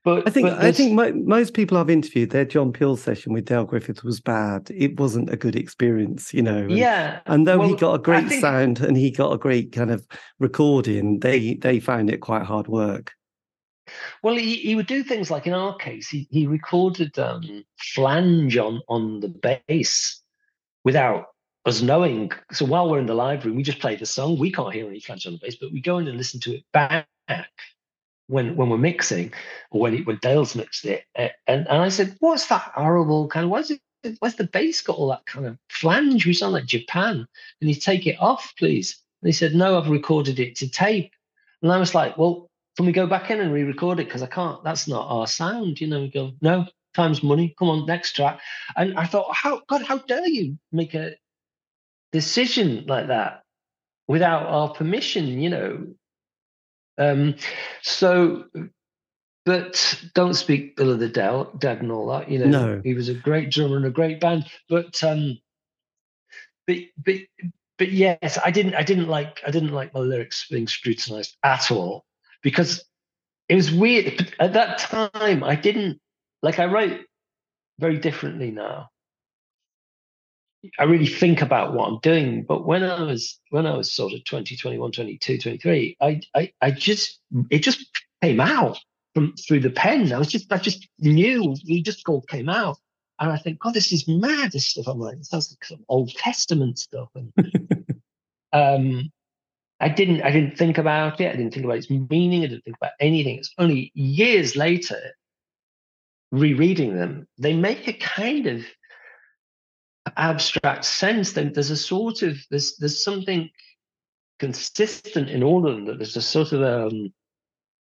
But 0.03 0.25
I 0.25 0.31
think 0.31 0.47
but 0.47 0.59
I 0.59 0.71
think 0.71 0.93
mo- 0.93 1.11
most 1.13 1.53
people 1.53 1.77
I've 1.77 1.89
interviewed, 1.89 2.29
their 2.29 2.45
John 2.45 2.71
Peel 2.71 2.95
session 2.95 3.33
with 3.33 3.45
Dale 3.45 3.65
Griffin 3.65 3.95
was 4.03 4.21
bad. 4.21 4.71
It 4.73 4.97
wasn't 4.97 5.29
a 5.29 5.35
good 5.35 5.55
experience, 5.55 6.33
you 6.33 6.41
know. 6.41 6.59
And, 6.59 6.71
yeah. 6.71 7.19
And 7.25 7.45
though 7.45 7.57
well, 7.59 7.67
he 7.67 7.75
got 7.75 7.95
a 7.95 7.99
great 7.99 8.29
think... 8.29 8.41
sound 8.41 8.79
and 8.79 8.95
he 8.95 9.11
got 9.11 9.33
a 9.33 9.37
great 9.37 9.73
kind 9.73 9.91
of 9.91 10.07
recording, 10.39 11.19
they 11.19 11.55
they 11.55 11.81
found 11.81 12.09
it 12.09 12.19
quite 12.19 12.43
hard 12.43 12.69
work. 12.69 13.11
Well, 14.23 14.35
he, 14.35 14.55
he 14.55 14.75
would 14.75 14.87
do 14.87 15.03
things 15.03 15.29
like 15.29 15.45
in 15.45 15.53
our 15.53 15.75
case, 15.75 16.07
he 16.07 16.25
he 16.31 16.47
recorded 16.47 17.19
um, 17.19 17.65
flange 17.77 18.55
on 18.55 18.81
on 18.87 19.19
the 19.19 19.59
bass 19.67 20.21
without 20.85 21.25
us 21.65 21.81
knowing. 21.81 22.31
So 22.53 22.63
while 22.63 22.89
we're 22.89 22.99
in 22.99 23.07
the 23.07 23.13
library, 23.13 23.57
we 23.57 23.63
just 23.63 23.79
play 23.79 23.97
the 23.97 24.05
song. 24.05 24.39
We 24.39 24.53
can't 24.53 24.73
hear 24.73 24.87
any 24.87 25.01
flange 25.01 25.27
on 25.27 25.33
the 25.33 25.39
bass, 25.39 25.57
but 25.59 25.73
we 25.73 25.81
go 25.81 25.97
in 25.97 26.07
and 26.07 26.17
listen 26.17 26.39
to 26.41 26.55
it 26.55 26.63
back 26.71 27.07
when 28.31 28.55
when 28.55 28.69
we're 28.69 28.77
mixing, 28.77 29.33
or 29.71 29.81
when 29.81 30.03
when 30.05 30.17
Dale's 30.21 30.55
mixed 30.55 30.85
it, 30.85 31.03
eh, 31.15 31.29
and 31.47 31.67
and 31.67 31.81
I 31.81 31.89
said, 31.89 32.15
"What's 32.19 32.47
that 32.47 32.71
horrible 32.75 33.27
kind 33.27 33.43
of? 33.45 33.51
What's 33.51 33.71
it? 33.71 33.81
Where's 34.19 34.35
the 34.35 34.45
bass 34.45 34.81
got 34.81 34.97
all 34.97 35.09
that 35.09 35.25
kind 35.25 35.45
of 35.45 35.57
flange? 35.69 36.25
We 36.25 36.33
sound 36.33 36.53
like 36.53 36.65
Japan." 36.65 37.27
And 37.59 37.69
he 37.69 37.75
take 37.75 38.07
it 38.07 38.15
off, 38.19 38.53
please. 38.57 38.97
And 39.21 39.27
he 39.27 39.33
said, 39.33 39.53
"No, 39.53 39.77
I've 39.77 39.89
recorded 39.89 40.39
it 40.39 40.55
to 40.57 40.69
tape." 40.69 41.11
And 41.61 41.71
I 41.71 41.77
was 41.77 41.93
like, 41.93 42.17
"Well, 42.17 42.49
can 42.77 42.85
we 42.85 42.93
go 42.93 43.05
back 43.05 43.29
in 43.29 43.41
and 43.41 43.53
re-record 43.53 43.99
it? 43.99 44.05
Because 44.05 44.23
I 44.23 44.27
can't. 44.27 44.63
That's 44.63 44.87
not 44.87 45.07
our 45.09 45.27
sound." 45.27 45.81
You 45.81 45.87
know, 45.87 46.01
we 46.01 46.09
go, 46.09 46.31
"No, 46.41 46.65
time's 46.95 47.21
money. 47.21 47.53
Come 47.59 47.69
on, 47.69 47.85
next 47.85 48.13
track." 48.13 48.39
And 48.77 48.97
I 48.97 49.05
thought, 49.05 49.35
"How 49.35 49.61
God? 49.67 49.83
How 49.83 49.97
dare 49.97 50.27
you 50.27 50.57
make 50.71 50.93
a 50.93 51.15
decision 52.13 52.85
like 52.87 53.07
that 53.07 53.43
without 54.07 54.43
our 54.47 54.69
permission?" 54.69 55.41
You 55.41 55.49
know, 55.49 55.95
um, 57.01 57.35
so, 57.81 58.45
but 59.45 60.03
don't 60.13 60.35
speak 60.35 60.75
Bill 60.75 60.91
of 60.91 60.99
the 60.99 61.09
Dead 61.09 61.81
and 61.81 61.91
all 61.91 62.07
that. 62.07 62.29
You 62.29 62.39
know, 62.39 62.45
no. 62.45 62.81
he 62.83 62.93
was 62.93 63.09
a 63.09 63.13
great 63.15 63.49
drummer 63.49 63.77
and 63.77 63.85
a 63.85 63.91
great 63.91 64.19
band. 64.19 64.45
But, 64.69 65.03
um, 65.03 65.39
but, 66.67 66.77
but, 67.03 67.15
but 67.77 67.91
yes, 67.91 68.37
I 68.43 68.51
didn't, 68.51 68.75
I 68.75 68.83
didn't 68.83 69.07
like, 69.07 69.41
I 69.45 69.49
didn't 69.49 69.73
like 69.73 69.93
my 69.93 70.01
lyrics 70.01 70.47
being 70.49 70.67
scrutinized 70.67 71.35
at 71.43 71.71
all 71.71 72.05
because 72.43 72.85
it 73.49 73.55
was 73.55 73.71
weird. 73.71 74.33
At 74.39 74.53
that 74.53 74.77
time, 74.77 75.43
I 75.43 75.55
didn't 75.55 75.99
like. 76.41 76.59
I 76.59 76.65
write 76.67 77.01
very 77.79 77.97
differently 77.97 78.49
now. 78.49 78.90
I 80.77 80.83
really 80.83 81.07
think 81.07 81.41
about 81.41 81.73
what 81.73 81.87
I'm 81.87 81.99
doing. 81.99 82.43
But 82.43 82.65
when 82.65 82.83
I 82.83 83.03
was 83.03 83.39
when 83.49 83.65
I 83.65 83.75
was 83.75 83.91
sort 83.91 84.13
of 84.13 84.23
20, 84.25 84.55
21, 84.55 84.91
22, 84.91 85.37
23, 85.37 85.97
I 86.01 86.21
I, 86.35 86.53
I 86.61 86.71
just 86.71 87.19
it 87.49 87.59
just 87.59 87.85
came 88.21 88.39
out 88.39 88.77
from 89.13 89.35
through 89.35 89.61
the 89.61 89.69
pen. 89.69 90.13
I 90.13 90.17
was 90.17 90.27
just 90.27 90.51
I 90.51 90.57
just 90.57 90.87
knew 90.99 91.55
it 91.65 91.85
just 91.85 92.07
all 92.07 92.21
came 92.21 92.49
out. 92.49 92.77
And 93.19 93.31
I 93.31 93.37
think, 93.37 93.59
God, 93.59 93.75
this 93.75 93.91
is 93.91 94.07
mad, 94.07 94.51
this 94.51 94.65
stuff 94.65 94.87
I'm 94.87 94.99
writing. 94.99 95.19
It 95.19 95.27
sounds 95.27 95.51
like 95.51 95.63
some 95.63 95.85
Old 95.87 96.11
Testament 96.15 96.79
stuff. 96.79 97.09
And 97.15 97.33
um 98.53 99.11
I 99.79 99.89
didn't 99.89 100.21
I 100.21 100.31
didn't 100.31 100.57
think 100.57 100.77
about 100.77 101.19
it. 101.21 101.29
I 101.29 101.35
didn't 101.35 101.51
think 101.53 101.65
about 101.65 101.77
its 101.77 101.89
meaning. 101.89 102.43
I 102.43 102.47
didn't 102.47 102.63
think 102.63 102.77
about 102.77 102.93
anything. 102.99 103.37
It's 103.37 103.53
only 103.57 103.91
years 103.95 104.55
later 104.55 104.99
rereading 106.31 106.95
them, 106.97 107.27
they 107.37 107.53
make 107.53 107.87
a 107.87 107.93
kind 107.93 108.47
of 108.47 108.63
abstract 110.17 110.85
sense. 110.85 111.33
Then 111.33 111.53
there's 111.53 111.71
a 111.71 111.77
sort 111.77 112.21
of 112.21 112.37
there's 112.49 112.77
there's 112.77 113.03
something 113.03 113.49
consistent 114.39 115.29
in 115.29 115.43
all 115.43 115.67
of 115.67 115.75
them. 115.75 115.85
That 115.85 115.97
there's 115.97 116.17
a 116.17 116.21
sort 116.21 116.51
of 116.51 116.61
um, 116.63 117.13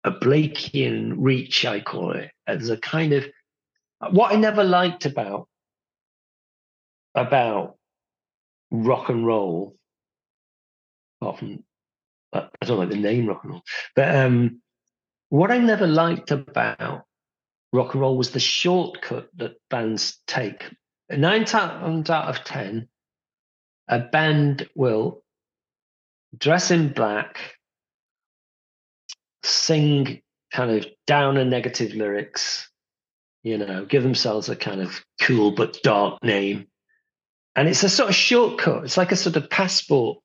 a 0.03 0.11
Blakean 0.11 1.15
reach, 1.17 1.65
I 1.65 1.80
call 1.82 2.11
it. 2.13 2.32
There's 2.47 2.69
a 2.69 2.78
kind 2.78 3.13
of 3.13 3.26
what 4.11 4.32
I 4.32 4.36
never 4.36 4.63
liked 4.63 5.05
about 5.05 5.47
about 7.13 7.76
rock 8.72 9.09
and 9.09 9.26
roll, 9.26 9.76
apart 11.22 11.39
from 11.39 11.63
I 12.34 12.47
don't 12.61 12.80
like 12.80 12.89
the 12.89 12.95
name 12.95 13.28
rock 13.28 13.43
and 13.43 13.53
roll, 13.53 13.63
but 13.95 14.15
um, 14.15 14.61
what 15.30 15.51
I 15.51 15.57
never 15.57 15.88
liked 15.88 16.32
about 16.32 17.05
rock 17.74 17.93
and 17.93 18.01
roll 18.01 18.17
was 18.17 18.32
the 18.32 18.39
shortcut 18.39 19.30
that 19.38 19.55
bands 19.69 20.19
take. 20.28 20.63
Nine 21.18 21.45
times 21.45 22.09
out 22.09 22.30
of 22.30 22.43
ten, 22.43 22.88
a 23.88 23.99
band 23.99 24.70
will 24.76 25.24
dress 26.38 26.72
in 26.72 26.93
black, 26.93 27.57
sing 29.43 30.22
kind 30.51 30.72
of 30.72 30.86
down 31.07 31.38
and 31.38 31.49
negative 31.49 31.93
lyrics, 31.93 32.70
you 33.43 33.57
know, 33.57 33.86
give 33.86 34.03
themselves 34.03 34.49
a 34.49 34.55
kind 34.55 34.82
of 34.82 35.03
cool 35.22 35.51
but 35.51 35.82
dark 35.84 36.24
name. 36.24 36.68
And 37.55 37.68
it's 37.68 37.84
a 37.84 37.89
sort 37.89 38.09
of 38.09 38.16
shortcut. 38.16 38.86
It's 38.86 38.97
like 38.97 39.12
a 39.12 39.18
sort 39.18 39.36
of 39.36 39.49
passport 39.49 40.20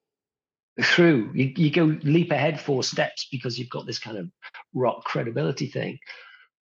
through. 0.83 1.33
You, 1.35 1.53
you 1.57 1.71
go 1.71 1.97
leap 2.03 2.31
ahead 2.31 2.61
four 2.61 2.85
steps 2.85 3.27
because 3.31 3.59
you've 3.59 3.71
got 3.71 3.87
this 3.87 3.99
kind 3.99 4.19
of 4.19 4.31
rock 4.75 5.05
credibility 5.05 5.67
thing. 5.67 5.99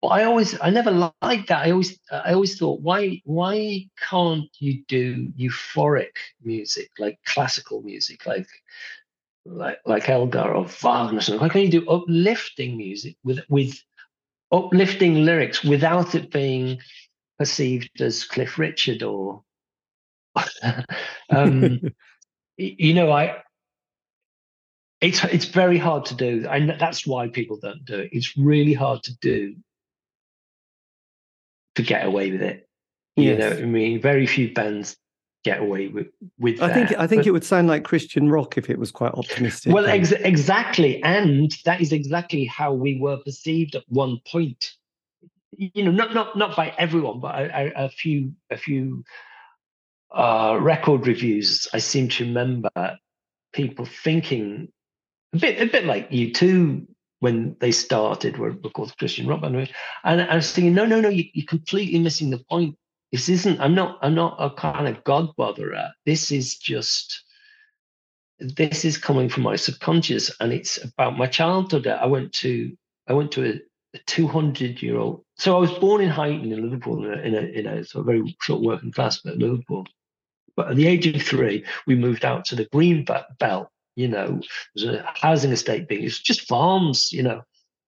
But 0.01 0.09
I 0.09 0.25
always, 0.25 0.59
I 0.61 0.69
never 0.69 0.91
liked 0.91 1.47
that. 1.47 1.65
I 1.65 1.71
always, 1.71 1.99
I 2.11 2.33
always 2.33 2.57
thought, 2.57 2.81
why, 2.81 3.21
why 3.25 3.87
can't 3.99 4.49
you 4.59 4.83
do 4.87 5.29
euphoric 5.37 6.15
music 6.43 6.91
like 6.99 7.19
classical 7.25 7.81
music, 7.81 8.25
like, 8.27 8.47
like, 9.45 9.79
like 9.85 10.07
Elgar 10.07 10.53
or 10.53 10.65
Wagner? 10.65 11.21
Why 11.37 11.49
can't 11.49 11.65
you 11.65 11.81
do 11.81 11.89
uplifting 11.89 12.77
music 12.77 13.17
with, 13.23 13.39
with 13.49 13.75
uplifting 14.51 15.25
lyrics 15.25 15.63
without 15.63 16.13
it 16.13 16.31
being 16.31 16.79
perceived 17.39 17.99
as 17.99 18.23
Cliff 18.23 18.59
Richard 18.59 19.01
or, 19.01 19.41
um, 21.31 21.81
you 22.57 22.93
know, 22.93 23.11
I, 23.11 23.41
it's 25.01 25.23
it's 25.25 25.45
very 25.45 25.77
hard 25.77 26.05
to 26.05 26.15
do 26.15 26.47
and 26.49 26.75
that's 26.79 27.05
why 27.05 27.27
people 27.27 27.59
don't 27.61 27.85
do 27.85 27.99
it 27.99 28.09
it's 28.11 28.35
really 28.35 28.73
hard 28.73 29.03
to 29.03 29.15
do 29.21 29.55
to 31.77 31.83
get 31.83 32.05
away 32.05 32.31
with 32.31 32.41
it 32.41 32.67
you 33.15 33.31
yes. 33.31 33.39
know 33.39 33.61
i 33.61 33.65
mean 33.65 34.01
very 34.01 34.25
few 34.25 34.51
bands 34.51 34.97
get 35.43 35.61
away 35.61 35.87
with 35.87 36.07
with 36.39 36.59
i 36.59 36.67
that. 36.67 36.73
think 36.73 36.99
i 36.99 37.05
think 37.05 37.21
but, 37.21 37.27
it 37.27 37.31
would 37.31 37.43
sound 37.43 37.67
like 37.67 37.83
christian 37.83 38.29
rock 38.29 38.57
if 38.57 38.67
it 38.67 38.79
was 38.79 38.89
quite 38.91 39.13
optimistic 39.13 39.71
well 39.71 39.85
ex- 39.85 40.11
exactly 40.11 41.01
and 41.03 41.55
that 41.65 41.79
is 41.79 41.93
exactly 41.93 42.45
how 42.45 42.73
we 42.73 42.99
were 42.99 43.17
perceived 43.17 43.75
at 43.75 43.83
one 43.89 44.17
point 44.27 44.73
you 45.51 45.83
know 45.83 45.91
not 45.91 46.15
not 46.15 46.35
not 46.35 46.55
by 46.55 46.73
everyone 46.79 47.19
but 47.19 47.35
a, 47.35 47.85
a, 47.85 47.89
few 47.89 48.33
a 48.49 48.57
few 48.57 49.03
uh 50.15 50.57
record 50.59 51.05
reviews 51.05 51.67
i 51.73 51.77
seem 51.77 52.09
to 52.09 52.25
remember 52.25 52.97
people 53.53 53.85
thinking 53.85 54.67
a 55.33 55.37
bit 55.37 55.61
a 55.61 55.65
bit 55.71 55.85
like 55.85 56.09
U2 56.09 56.87
when 57.19 57.55
they 57.59 57.71
started 57.71 58.37
were, 58.37 58.53
were 58.63 58.69
called 58.69 58.97
Christian 58.97 59.27
rock 59.27 59.41
band. 59.41 59.71
And 60.03 60.21
I 60.21 60.35
was 60.35 60.51
thinking, 60.51 60.73
no, 60.73 60.85
no, 60.85 61.01
no, 61.01 61.09
you, 61.09 61.25
are 61.41 61.45
completely 61.47 61.99
missing 61.99 62.29
the 62.29 62.43
point. 62.49 62.75
This 63.11 63.29
isn't. 63.29 63.59
I'm 63.59 63.73
not. 63.73 63.99
I'm 64.01 64.15
not 64.15 64.35
a 64.37 64.49
kind 64.49 64.87
of 64.87 65.03
god 65.03 65.29
botherer. 65.37 65.91
This 66.05 66.31
is 66.31 66.57
just. 66.57 67.23
This 68.39 68.85
is 68.85 68.97
coming 68.97 69.29
from 69.29 69.43
my 69.43 69.55
subconscious, 69.55 70.29
and 70.39 70.53
it's 70.53 70.77
about 70.83 71.17
my 71.17 71.25
childhood. 71.25 71.87
I 71.87 72.05
went 72.05 72.33
to. 72.33 72.75
I 73.07 73.13
went 73.13 73.31
to 73.31 73.45
a, 73.45 73.61
a 73.95 73.99
200 74.05 74.81
year 74.81 74.97
old. 74.97 75.23
So 75.37 75.55
I 75.55 75.59
was 75.59 75.71
born 75.71 76.01
in 76.01 76.09
Huyton 76.09 76.51
in 76.51 76.61
Liverpool 76.61 77.05
in 77.05 77.13
a, 77.13 77.21
in 77.21 77.35
a, 77.35 77.41
in 77.59 77.65
a 77.65 77.85
sort 77.85 78.01
of 78.01 78.07
very 78.07 78.35
short 78.41 78.61
working 78.61 78.91
class, 78.91 79.21
but 79.21 79.37
Liverpool. 79.37 79.87
But 80.57 80.71
at 80.71 80.75
the 80.75 80.87
age 80.87 81.07
of 81.07 81.21
three, 81.21 81.65
we 81.85 81.95
moved 81.95 82.25
out 82.25 82.43
to 82.45 82.55
the 82.55 82.65
green 82.65 83.05
belt 83.39 83.69
you 83.97 84.07
know, 84.07 84.39
there's 84.75 84.87
a 84.87 85.05
housing 85.15 85.51
estate 85.51 85.87
being, 85.87 86.03
it's 86.03 86.19
just 86.19 86.47
farms, 86.47 87.11
you 87.11 87.23
know. 87.23 87.41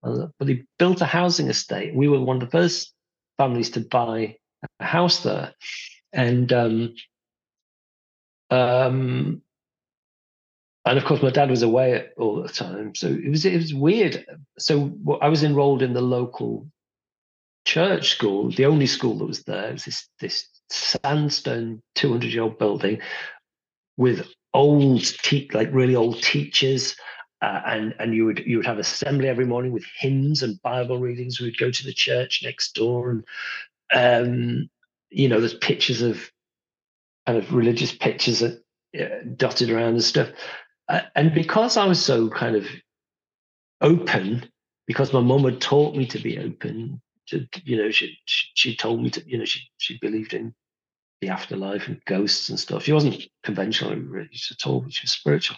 Uh, 0.03 0.27
but 0.39 0.47
they 0.47 0.63
built 0.79 1.01
a 1.01 1.05
housing 1.05 1.49
estate. 1.49 1.93
We 1.93 2.07
were 2.07 2.19
one 2.19 2.37
of 2.37 2.41
the 2.41 2.57
first 2.57 2.93
families 3.37 3.69
to 3.71 3.81
buy 3.81 4.37
a 4.79 4.85
house 4.85 5.21
there. 5.21 5.53
And 6.11 6.51
um, 6.51 6.95
um, 8.49 9.43
and 10.85 10.97
of 10.97 11.05
course, 11.05 11.21
my 11.21 11.29
dad 11.29 11.51
was 11.51 11.61
away 11.61 12.07
all 12.17 12.41
the 12.41 12.49
time, 12.49 12.95
so 12.95 13.07
it 13.07 13.29
was 13.29 13.45
it 13.45 13.55
was 13.55 13.73
weird. 13.75 14.25
So 14.57 14.91
well, 15.03 15.19
I 15.21 15.29
was 15.29 15.43
enrolled 15.43 15.83
in 15.83 15.93
the 15.93 16.01
local 16.01 16.65
church 17.65 18.09
school, 18.09 18.49
the 18.49 18.65
only 18.65 18.87
school 18.87 19.19
that 19.19 19.25
was 19.25 19.43
there. 19.43 19.69
It 19.69 19.73
was 19.73 19.85
this 19.85 20.09
this 20.19 20.47
sandstone, 20.71 21.83
two 21.93 22.11
hundred 22.11 22.33
year 22.33 22.41
old 22.41 22.57
building 22.57 22.99
with 23.97 24.27
old 24.53 25.03
te- 25.23 25.49
like 25.53 25.69
really 25.71 25.95
old 25.95 26.21
teachers 26.21 26.95
uh, 27.41 27.61
and 27.65 27.95
and 27.99 28.13
you 28.13 28.25
would 28.25 28.39
you 28.45 28.57
would 28.57 28.65
have 28.65 28.79
assembly 28.79 29.27
every 29.27 29.45
morning 29.45 29.71
with 29.71 29.85
hymns 29.97 30.43
and 30.43 30.61
bible 30.61 30.97
readings. 30.97 31.39
We 31.39 31.47
would 31.47 31.57
go 31.57 31.71
to 31.71 31.85
the 31.85 31.93
church 31.93 32.41
next 32.43 32.75
door 32.75 33.11
and 33.11 33.23
um, 33.93 34.69
you 35.09 35.29
know 35.29 35.39
there's 35.39 35.53
pictures 35.53 36.01
of 36.01 36.29
kind 37.25 37.37
of 37.37 37.53
religious 37.53 37.93
pictures 37.93 38.39
that, 38.39 38.63
uh, 38.99 39.23
dotted 39.35 39.69
around 39.69 39.93
and 39.93 40.03
stuff. 40.03 40.29
Uh, 40.87 41.01
and 41.15 41.33
because 41.33 41.77
i 41.77 41.85
was 41.85 42.03
so 42.03 42.29
kind 42.29 42.55
of 42.55 42.65
open 43.81 44.49
because 44.87 45.13
my 45.13 45.21
mum 45.21 45.43
had 45.43 45.61
taught 45.61 45.95
me 45.95 46.05
to 46.07 46.19
be 46.19 46.39
open 46.39 46.99
to 47.27 47.47
you 47.63 47.77
know 47.77 47.91
she 47.91 48.17
she 48.25 48.75
told 48.75 49.01
me 49.01 49.09
to 49.09 49.23
you 49.25 49.37
know 49.37 49.45
she 49.45 49.61
she 49.77 49.97
believed 50.01 50.33
in 50.33 50.53
the 51.21 51.29
afterlife 51.29 51.87
and 51.87 52.03
ghosts 52.05 52.49
and 52.49 52.59
stuff. 52.59 52.83
She 52.83 52.93
wasn't 52.93 53.27
conventionally 53.43 53.99
religious 53.99 54.51
at 54.51 54.67
all, 54.67 54.81
but 54.81 54.93
she 54.93 55.03
was 55.03 55.11
spiritual. 55.11 55.57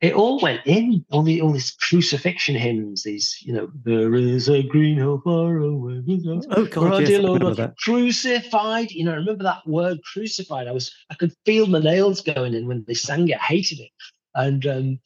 It 0.00 0.14
all 0.14 0.40
went 0.40 0.62
in, 0.64 1.04
all 1.10 1.22
the 1.22 1.42
all 1.42 1.52
these 1.52 1.72
crucifixion 1.72 2.54
hymns, 2.54 3.02
these, 3.02 3.36
you 3.42 3.52
know, 3.52 3.70
there 3.84 4.14
is 4.14 4.48
a 4.48 4.62
green 4.62 4.96
hill 4.96 5.20
far 5.22 5.58
away. 5.58 6.02
Oh 6.50 6.64
God, 6.64 7.02
yes, 7.02 7.22
Lord, 7.22 7.76
crucified. 7.78 8.90
You 8.92 9.04
know, 9.04 9.12
I 9.12 9.16
remember 9.16 9.44
that 9.44 9.66
word 9.66 10.00
crucified. 10.04 10.68
I 10.68 10.72
was 10.72 10.94
I 11.10 11.14
could 11.16 11.34
feel 11.44 11.66
my 11.66 11.80
nails 11.80 12.22
going 12.22 12.54
in 12.54 12.66
when 12.66 12.84
they 12.86 12.94
sang 12.94 13.28
it. 13.28 13.36
I 13.36 13.44
hated 13.44 13.80
it. 13.80 13.90
And 14.34 14.66
um 14.66 15.00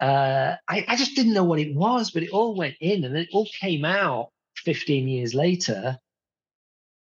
uh, 0.00 0.56
I, 0.66 0.84
I 0.88 0.96
just 0.96 1.14
didn't 1.14 1.34
know 1.34 1.44
what 1.44 1.60
it 1.60 1.74
was, 1.74 2.10
but 2.10 2.22
it 2.22 2.30
all 2.30 2.56
went 2.56 2.74
in 2.80 3.04
and 3.04 3.14
then 3.14 3.22
it 3.22 3.28
all 3.32 3.48
came 3.60 3.84
out 3.84 4.30
15 4.56 5.06
years 5.06 5.34
later 5.34 5.98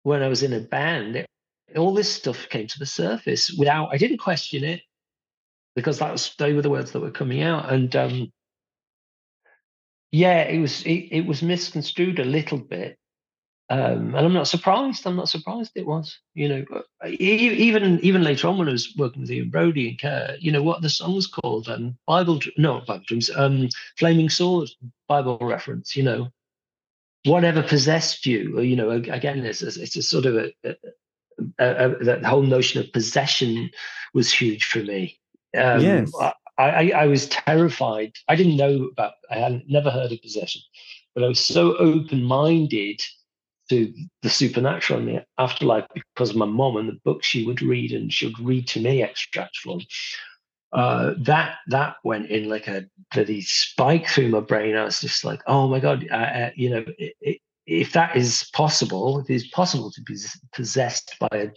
when 0.05 0.23
I 0.23 0.29
was 0.29 0.45
in 0.45 0.53
a 0.53 0.61
band. 0.61 1.17
It 1.17 1.27
all 1.75 1.95
this 1.95 2.13
stuff 2.13 2.49
came 2.49 2.67
to 2.67 2.79
the 2.79 2.87
surface 2.87 3.51
without 3.51 3.89
I 3.93 3.97
didn't 3.97 4.19
question 4.19 4.63
it 4.63 4.83
because 5.75 5.99
that 5.99 6.13
was 6.13 6.35
they 6.39 6.53
were 6.53 6.63
the 6.63 6.71
words 6.71 6.93
that 6.93 7.01
were 7.01 7.11
coming 7.11 7.43
out 7.43 7.73
and 7.73 7.95
um, 7.97 8.33
yeah 10.13 10.43
it 10.43 10.59
was 10.59 10.83
it, 10.85 11.09
it 11.11 11.27
was 11.27 11.43
misconstrued 11.43 12.19
a 12.19 12.25
little 12.25 12.59
bit 12.59 12.99
um, 13.69 14.15
and 14.15 14.19
I'm 14.19 14.33
not 14.33 14.47
surprised 14.47 15.07
I'm 15.07 15.17
not 15.17 15.29
surprised 15.29 15.73
it 15.75 15.87
was 15.87 16.19
you 16.35 16.49
know 16.49 16.65
even 17.09 17.99
even 18.01 18.23
later 18.23 18.47
on 18.47 18.59
when 18.59 18.69
I 18.69 18.73
was 18.73 18.95
working 18.97 19.23
with 19.23 19.31
Ian 19.31 19.51
Broudie 19.51 19.89
and 19.89 19.99
Care 19.99 20.37
you 20.39 20.53
know 20.53 20.63
what 20.63 20.83
the 20.83 20.89
song 20.89 21.15
was 21.15 21.27
called 21.27 21.69
um, 21.69 21.99
Bible 22.07 22.41
no 22.57 22.81
Bible 22.87 23.05
dreams 23.07 23.31
um, 23.35 23.69
Flaming 23.99 24.31
Sword 24.31 24.71
Bible 25.09 25.39
reference 25.41 25.97
you 25.97 26.03
know. 26.03 26.29
Whatever 27.25 27.61
possessed 27.61 28.25
you 28.25 28.61
you 28.61 28.77
know 28.77 28.91
again 28.91 29.45
it's, 29.45 29.61
it's 29.61 29.97
a 29.97 30.03
sort 30.03 30.27
of 30.27 30.37
a, 30.37 30.53
a 30.63 30.77
uh, 31.59 31.63
uh, 31.63 31.95
that 32.03 32.25
whole 32.25 32.43
notion 32.43 32.81
of 32.81 32.93
possession 32.93 33.71
was 34.15 34.33
huge 34.33 34.65
for 34.65 34.81
me. 34.81 35.19
Um, 35.57 35.81
yes. 35.81 36.13
I, 36.21 36.33
I, 36.59 36.91
I, 36.91 37.07
was 37.07 37.29
terrified. 37.29 38.13
I 38.29 38.37
didn't 38.37 38.57
know 38.57 38.89
about, 38.93 39.15
I 39.31 39.37
had 39.37 39.63
never 39.69 39.91
heard 39.91 40.13
of 40.13 40.23
possession, 40.23 40.63
but 41.15 41.25
I 41.25 41.29
was 41.29 41.41
so 41.41 41.77
open 41.77 42.23
minded 42.23 43.03
to 43.69 43.93
the 44.23 44.31
supernatural 44.31 45.01
and 45.01 45.09
the 45.09 45.27
afterlife 45.39 45.87
because 45.95 46.31
of 46.31 46.37
my 46.37 46.47
mom 46.47 46.77
and 46.77 46.89
the 46.89 47.01
books 47.05 47.27
she 47.27 47.45
would 47.45 47.63
read 47.63 47.93
and 47.93 48.13
she 48.13 48.27
would 48.27 48.39
read 48.39 48.67
to 48.69 48.81
me 48.81 49.03
extracts 49.03 49.59
from. 49.59 49.81
Uh, 50.73 51.15
that 51.19 51.57
that 51.69 51.97
went 52.05 52.29
in 52.29 52.49
like 52.49 52.69
a 52.69 52.85
bloody 53.13 53.41
spike 53.41 54.07
through 54.09 54.29
my 54.29 54.41
brain. 54.41 54.77
I 54.77 54.85
was 54.85 55.01
just 55.01 55.25
like, 55.25 55.41
oh 55.47 55.69
my 55.69 55.81
god, 55.81 56.07
uh, 56.11 56.15
uh, 56.15 56.51
you 56.55 56.71
know, 56.71 56.85
it, 56.99 57.15
it, 57.21 57.39
if 57.67 57.93
that 57.93 58.17
is 58.17 58.49
possible, 58.53 59.21
if 59.21 59.31
it's 59.31 59.49
possible 59.49 59.91
to 59.91 60.03
be 60.03 60.17
possessed 60.53 61.17
by 61.21 61.29
a 61.33 61.51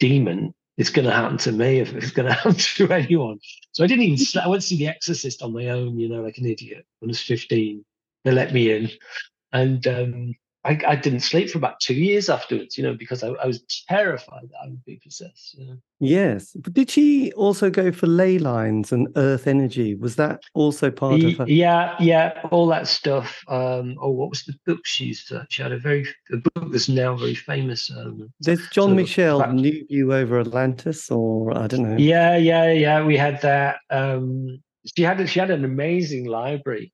demon, 0.00 0.54
it's 0.78 0.90
going 0.90 1.06
to 1.06 1.12
happen 1.14 1.36
to 1.38 1.52
me 1.52 1.80
if 1.80 1.92
it's 1.94 2.10
going 2.10 2.28
to 2.28 2.34
happen 2.34 2.54
to 2.54 2.90
anyone. 2.90 3.38
So 3.72 3.84
I 3.84 3.86
didn't 3.86 4.04
even, 4.04 4.42
I 4.42 4.48
went 4.48 4.62
to 4.62 4.68
see 4.68 4.78
The 4.78 4.88
Exorcist 4.88 5.42
on 5.42 5.52
my 5.52 5.68
own, 5.68 5.98
you 5.98 6.08
know, 6.08 6.22
like 6.22 6.38
an 6.38 6.46
idiot 6.46 6.86
when 7.00 7.10
I 7.10 7.12
was 7.12 7.20
15. 7.20 7.84
They 8.24 8.30
let 8.30 8.52
me 8.52 8.70
in. 8.70 8.90
And 9.52 9.86
um, 9.86 10.34
I, 10.64 10.78
I 10.86 10.96
didn't 10.96 11.20
sleep 11.20 11.50
for 11.50 11.58
about 11.58 11.80
two 11.80 11.94
years 11.94 12.28
afterwards, 12.28 12.78
you 12.78 12.84
know, 12.84 12.94
because 12.94 13.24
I, 13.24 13.30
I 13.30 13.46
was 13.46 13.62
terrified 13.88 14.48
that 14.48 14.58
I 14.64 14.68
would 14.68 14.84
be 14.84 15.00
possessed. 15.02 15.54
You 15.58 15.66
know? 15.66 15.76
Yes, 15.98 16.54
but 16.54 16.72
did 16.72 16.88
she 16.88 17.32
also 17.32 17.68
go 17.68 17.90
for 17.90 18.06
ley 18.06 18.38
lines 18.38 18.92
and 18.92 19.08
earth 19.16 19.48
energy? 19.48 19.96
Was 19.96 20.14
that 20.16 20.42
also 20.54 20.90
part 20.90 21.22
of 21.22 21.38
her? 21.38 21.48
Yeah, 21.48 21.96
yeah, 21.98 22.40
all 22.52 22.68
that 22.68 22.86
stuff. 22.86 23.42
Um, 23.48 23.96
oh, 24.00 24.10
what 24.10 24.30
was 24.30 24.44
the 24.44 24.54
book 24.64 24.86
she 24.86 25.06
used 25.06 25.28
to? 25.28 25.44
She 25.50 25.62
had 25.62 25.72
a 25.72 25.78
very 25.78 26.06
a 26.32 26.36
book 26.36 26.70
that's 26.70 26.88
now 26.88 27.16
very 27.16 27.34
famous. 27.34 27.90
Um, 27.90 28.32
There's 28.40 28.68
John 28.68 28.94
Michell, 28.94 29.44
New 29.52 29.84
View 29.88 30.14
over 30.14 30.38
Atlantis, 30.38 31.10
or 31.10 31.56
I 31.58 31.66
don't 31.66 31.90
know. 31.90 31.96
Yeah, 31.96 32.36
yeah, 32.36 32.70
yeah. 32.70 33.04
We 33.04 33.16
had 33.16 33.42
that. 33.42 33.78
Um, 33.90 34.62
she 34.96 35.02
had 35.02 35.28
she 35.28 35.40
had 35.40 35.50
an 35.50 35.64
amazing 35.64 36.26
library 36.26 36.92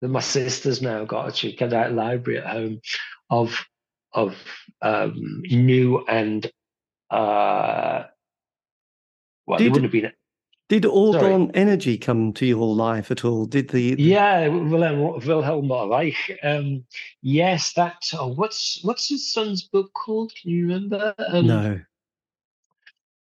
that 0.00 0.08
my 0.08 0.20
sister's 0.20 0.82
now 0.82 1.04
got. 1.04 1.36
She 1.36 1.56
got 1.56 1.70
that 1.70 1.94
library 1.94 2.38
at 2.38 2.46
home 2.46 2.80
of 3.30 3.64
of 4.12 4.34
um, 4.82 5.42
new 5.50 6.04
and 6.06 6.50
uh, 7.10 8.04
well, 9.46 9.58
did, 9.58 9.66
it 9.66 9.70
wouldn't 9.70 9.84
have 9.84 9.92
been. 9.92 10.12
Did 10.68 10.82
Orgone 10.82 11.52
Energy 11.54 11.96
come 11.96 12.32
to 12.32 12.46
your 12.46 12.74
life 12.74 13.12
at 13.12 13.24
all? 13.24 13.46
Did 13.46 13.68
the, 13.68 13.94
the... 13.94 14.02
yeah 14.02 14.48
Wilhelm, 14.48 15.20
Wilhelm 15.24 15.90
Reich? 15.90 16.38
Um, 16.42 16.84
yes, 17.22 17.72
that. 17.74 18.10
Oh, 18.14 18.28
what's 18.28 18.82
what's 18.82 19.08
his 19.08 19.32
son's 19.32 19.62
book 19.62 19.92
called? 19.92 20.32
Can 20.34 20.50
you 20.50 20.66
remember? 20.66 21.14
Um, 21.28 21.46
no. 21.46 21.80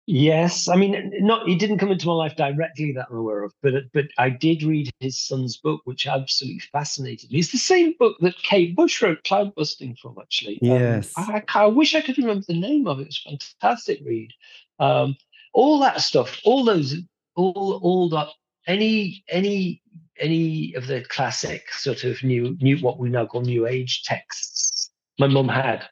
Yes, 0.08 0.68
I 0.68 0.76
mean, 0.76 1.12
not 1.18 1.48
he 1.48 1.56
didn't 1.56 1.78
come 1.78 1.90
into 1.90 2.06
my 2.06 2.12
life 2.12 2.36
directly 2.36 2.92
that 2.92 3.08
I'm 3.10 3.16
aware 3.16 3.42
of, 3.42 3.52
but 3.60 3.74
but 3.92 4.06
I 4.18 4.30
did 4.30 4.62
read 4.62 4.88
his 5.00 5.18
son's 5.18 5.56
book, 5.56 5.80
which 5.84 6.06
absolutely 6.06 6.60
fascinated 6.60 7.32
me. 7.32 7.40
It's 7.40 7.50
the 7.50 7.58
same 7.58 7.92
book 7.98 8.16
that 8.20 8.38
Kate 8.38 8.76
Bush 8.76 9.02
wrote 9.02 9.24
Cloudbusting 9.24 9.98
from, 9.98 10.16
actually. 10.20 10.60
Um, 10.62 10.68
yes, 10.68 11.12
um, 11.18 11.24
I, 11.28 11.42
I, 11.52 11.66
wish 11.66 11.96
I 11.96 12.02
could 12.02 12.18
remember 12.18 12.44
the 12.46 12.54
name 12.54 12.86
of 12.86 13.00
it. 13.00 13.02
It 13.02 13.06
was 13.08 13.22
a 13.26 13.30
fantastic 13.30 13.98
read. 14.04 14.30
Um, 14.78 15.16
all 15.52 15.80
that 15.80 16.00
stuff, 16.00 16.40
all 16.44 16.64
those, 16.64 16.94
all 17.34 17.80
all 17.82 18.08
that, 18.10 18.28
any 18.68 19.24
any 19.28 19.82
any 20.20 20.72
of 20.74 20.86
the 20.86 21.04
classic 21.08 21.72
sort 21.72 22.04
of 22.04 22.22
new 22.22 22.56
new 22.60 22.78
what 22.78 23.00
we 23.00 23.08
now 23.08 23.26
call 23.26 23.40
new 23.40 23.66
age 23.66 24.04
texts, 24.04 24.88
my 25.18 25.26
mum 25.26 25.48
had 25.48 25.84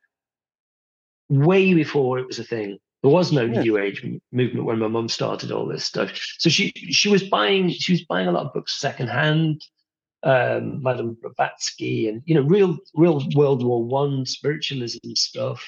way 1.29 1.75
before 1.75 2.21
it 2.21 2.29
was 2.29 2.39
a 2.39 2.45
thing 2.45 2.79
there 3.05 3.13
was 3.13 3.33
no 3.33 3.43
yeah. 3.43 3.61
new 3.61 3.77
age 3.77 4.03
movement 4.33 4.65
when 4.65 4.79
my 4.79 4.89
mum 4.89 5.11
started 5.11 5.53
all 5.53 5.67
this 5.67 5.85
stuff. 5.85 6.11
So 6.39 6.49
she 6.49 6.73
she 6.89 7.11
was 7.11 7.23
buying 7.23 7.69
she 7.69 7.93
was 7.93 8.03
buying 8.07 8.29
a 8.29 8.33
lot 8.33 8.47
of 8.47 8.55
books 8.55 8.81
secondhand, 8.81 9.63
um, 10.23 10.83
Madame 10.83 11.15
Blavatsky, 11.21 12.09
and 12.09 12.23
you 12.25 12.35
know 12.35 12.41
real 12.41 12.79
real 12.95 13.23
World 13.35 13.63
War 13.63 13.85
One 13.85 14.25
spiritualism 14.25 15.13
stuff. 15.17 15.63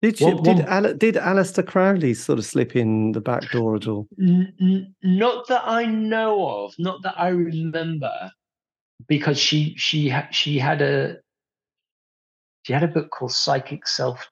Did 0.00 0.16
she, 0.16 0.32
did 0.40 0.60
Al, 0.60 0.94
did 0.94 1.16
Aleister 1.16 1.66
Crowley 1.66 2.14
sort 2.14 2.38
of 2.38 2.46
slip 2.46 2.74
in 2.74 3.12
the 3.12 3.20
back 3.20 3.50
door 3.50 3.76
at 3.76 3.86
all? 3.86 4.08
N- 4.18 4.54
n- 4.58 4.94
not 5.02 5.46
that 5.48 5.64
I 5.66 5.84
know 5.84 6.64
of, 6.64 6.74
not 6.78 7.02
that 7.02 7.14
I 7.18 7.28
remember, 7.28 8.32
because 9.06 9.38
she 9.38 9.74
she 9.76 10.10
she 10.30 10.58
had 10.58 10.80
a 10.80 11.18
she 12.62 12.72
had 12.72 12.84
a 12.84 12.88
book 12.88 13.10
called 13.10 13.32
Psychic 13.32 13.86
Self 13.86 14.26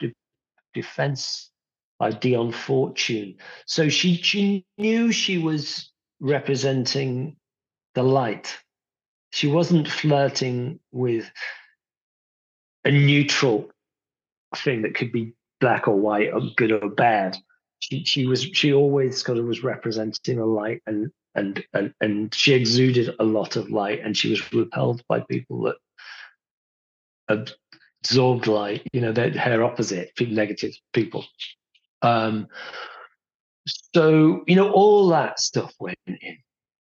Defense 0.73 1.52
by 2.03 2.11
Dion 2.11 2.51
Fortune. 2.51 3.37
So 3.65 3.89
she, 3.89 4.17
she 4.17 4.67
knew 4.77 5.13
she 5.13 5.39
was 5.39 5.89
representing 6.19 7.37
the 7.95 8.03
light. 8.03 8.59
She 9.31 9.47
wasn't 9.47 9.87
flirting 9.87 10.81
with 10.91 11.31
a 12.85 12.91
neutral 12.91 13.71
thing 14.57 14.83
that 14.83 14.97
could 14.97 15.13
be 15.13 15.35
black 15.61 15.87
or 15.87 15.95
white 15.95 16.33
or 16.33 16.41
good 16.57 16.73
or 16.73 16.89
bad. 16.89 17.37
She, 17.79 18.05
she 18.05 18.27
was 18.27 18.43
she 18.43 18.73
always 18.73 19.23
kind 19.23 19.39
of 19.39 19.45
was 19.45 19.63
representing 19.63 20.41
a 20.41 20.45
light 20.45 20.83
and 20.89 21.13
and 21.37 21.65
and 21.73 21.95
and 22.01 22.35
she 22.35 22.53
exuded 22.53 23.15
a 23.21 23.25
lot 23.25 23.55
of 23.55 23.71
light 23.71 24.01
and 24.03 24.17
she 24.17 24.31
was 24.31 24.53
repelled 24.53 25.05
by 25.09 25.21
people 25.21 25.73
that 27.29 27.55
absorbed 28.03 28.49
light 28.49 28.87
you 28.93 29.01
know 29.01 29.13
that 29.13 29.37
her 29.37 29.63
opposite 29.63 30.11
negative 30.21 30.73
people 30.93 31.25
um, 32.03 32.49
so 33.95 34.43
you 34.47 34.57
know, 34.57 34.71
all 34.71 35.09
that 35.09 35.41
stuff 35.41 35.73
went 35.79 35.99
in. 36.07 36.39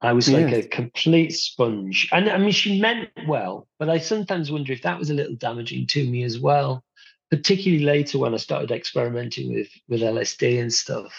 I 0.01 0.13
was 0.13 0.29
like 0.29 0.49
yes. 0.49 0.65
a 0.65 0.67
complete 0.67 1.31
sponge, 1.31 2.09
and 2.11 2.29
I 2.29 2.37
mean, 2.37 2.51
she 2.51 2.79
meant 2.79 3.09
well, 3.27 3.67
but 3.79 3.89
I 3.89 3.97
sometimes 3.97 4.51
wonder 4.51 4.71
if 4.73 4.81
that 4.83 4.99
was 4.99 5.09
a 5.09 5.13
little 5.13 5.35
damaging 5.35 5.87
to 5.87 6.09
me 6.09 6.23
as 6.23 6.39
well. 6.39 6.83
Particularly 7.31 7.83
later 7.83 8.19
when 8.19 8.33
I 8.33 8.37
started 8.37 8.71
experimenting 8.71 9.53
with 9.53 9.69
with 9.87 10.01
LSD 10.01 10.61
and 10.61 10.71
stuff, 10.71 11.11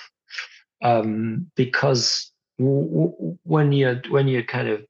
um, 0.82 1.50
because 1.56 2.30
w- 2.58 2.88
w- 2.88 3.38
when 3.42 3.72
you're 3.72 4.00
when 4.08 4.28
you're 4.28 4.44
kind 4.44 4.68
of 4.68 4.86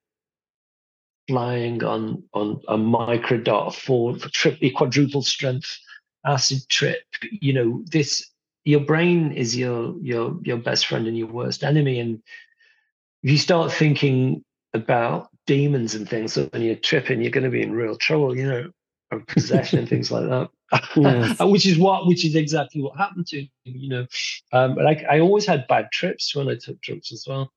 flying 1.28 1.82
on 1.82 2.22
on 2.34 2.60
a 2.68 2.76
microdot 2.76 3.74
for, 3.74 4.16
for 4.16 4.28
triple 4.28 4.70
quadruple 4.74 5.22
strength 5.22 5.78
acid 6.26 6.68
trip, 6.68 7.02
you 7.30 7.52
know 7.52 7.82
this 7.86 8.30
your 8.66 8.80
brain 8.80 9.32
is 9.32 9.56
your 9.56 9.94
your 10.02 10.36
your 10.42 10.58
best 10.58 10.86
friend 10.86 11.06
and 11.06 11.16
your 11.16 11.28
worst 11.28 11.62
enemy. 11.62 12.00
And 12.00 12.20
if 13.22 13.30
you 13.30 13.38
start 13.38 13.72
thinking 13.72 14.44
about 14.74 15.28
demons 15.46 15.94
and 15.94 16.08
things 16.08 16.36
when 16.36 16.60
you're 16.60 16.74
tripping 16.74 17.22
you're 17.22 17.30
going 17.30 17.44
to 17.44 17.50
be 17.50 17.62
in 17.62 17.72
real 17.72 17.96
trouble 17.96 18.36
you 18.36 18.46
know 18.46 18.68
of 19.12 19.24
possession 19.28 19.78
and 19.78 19.88
things 19.88 20.10
like 20.10 20.28
that. 20.28 20.50
Yes. 20.96 21.38
which 21.40 21.64
is 21.64 21.78
what 21.78 22.08
which 22.08 22.24
is 22.24 22.34
exactly 22.34 22.82
what 22.82 22.96
happened 22.96 23.26
to 23.28 23.36
me 23.36 23.50
you 23.64 23.88
know. 23.88 24.06
Um 24.52 24.74
but 24.74 24.86
I, 24.86 25.04
I 25.08 25.20
always 25.20 25.46
had 25.46 25.68
bad 25.68 25.86
trips 25.92 26.34
when 26.34 26.48
i 26.48 26.56
took 26.56 26.80
drugs 26.82 27.12
as 27.12 27.24
well 27.26 27.52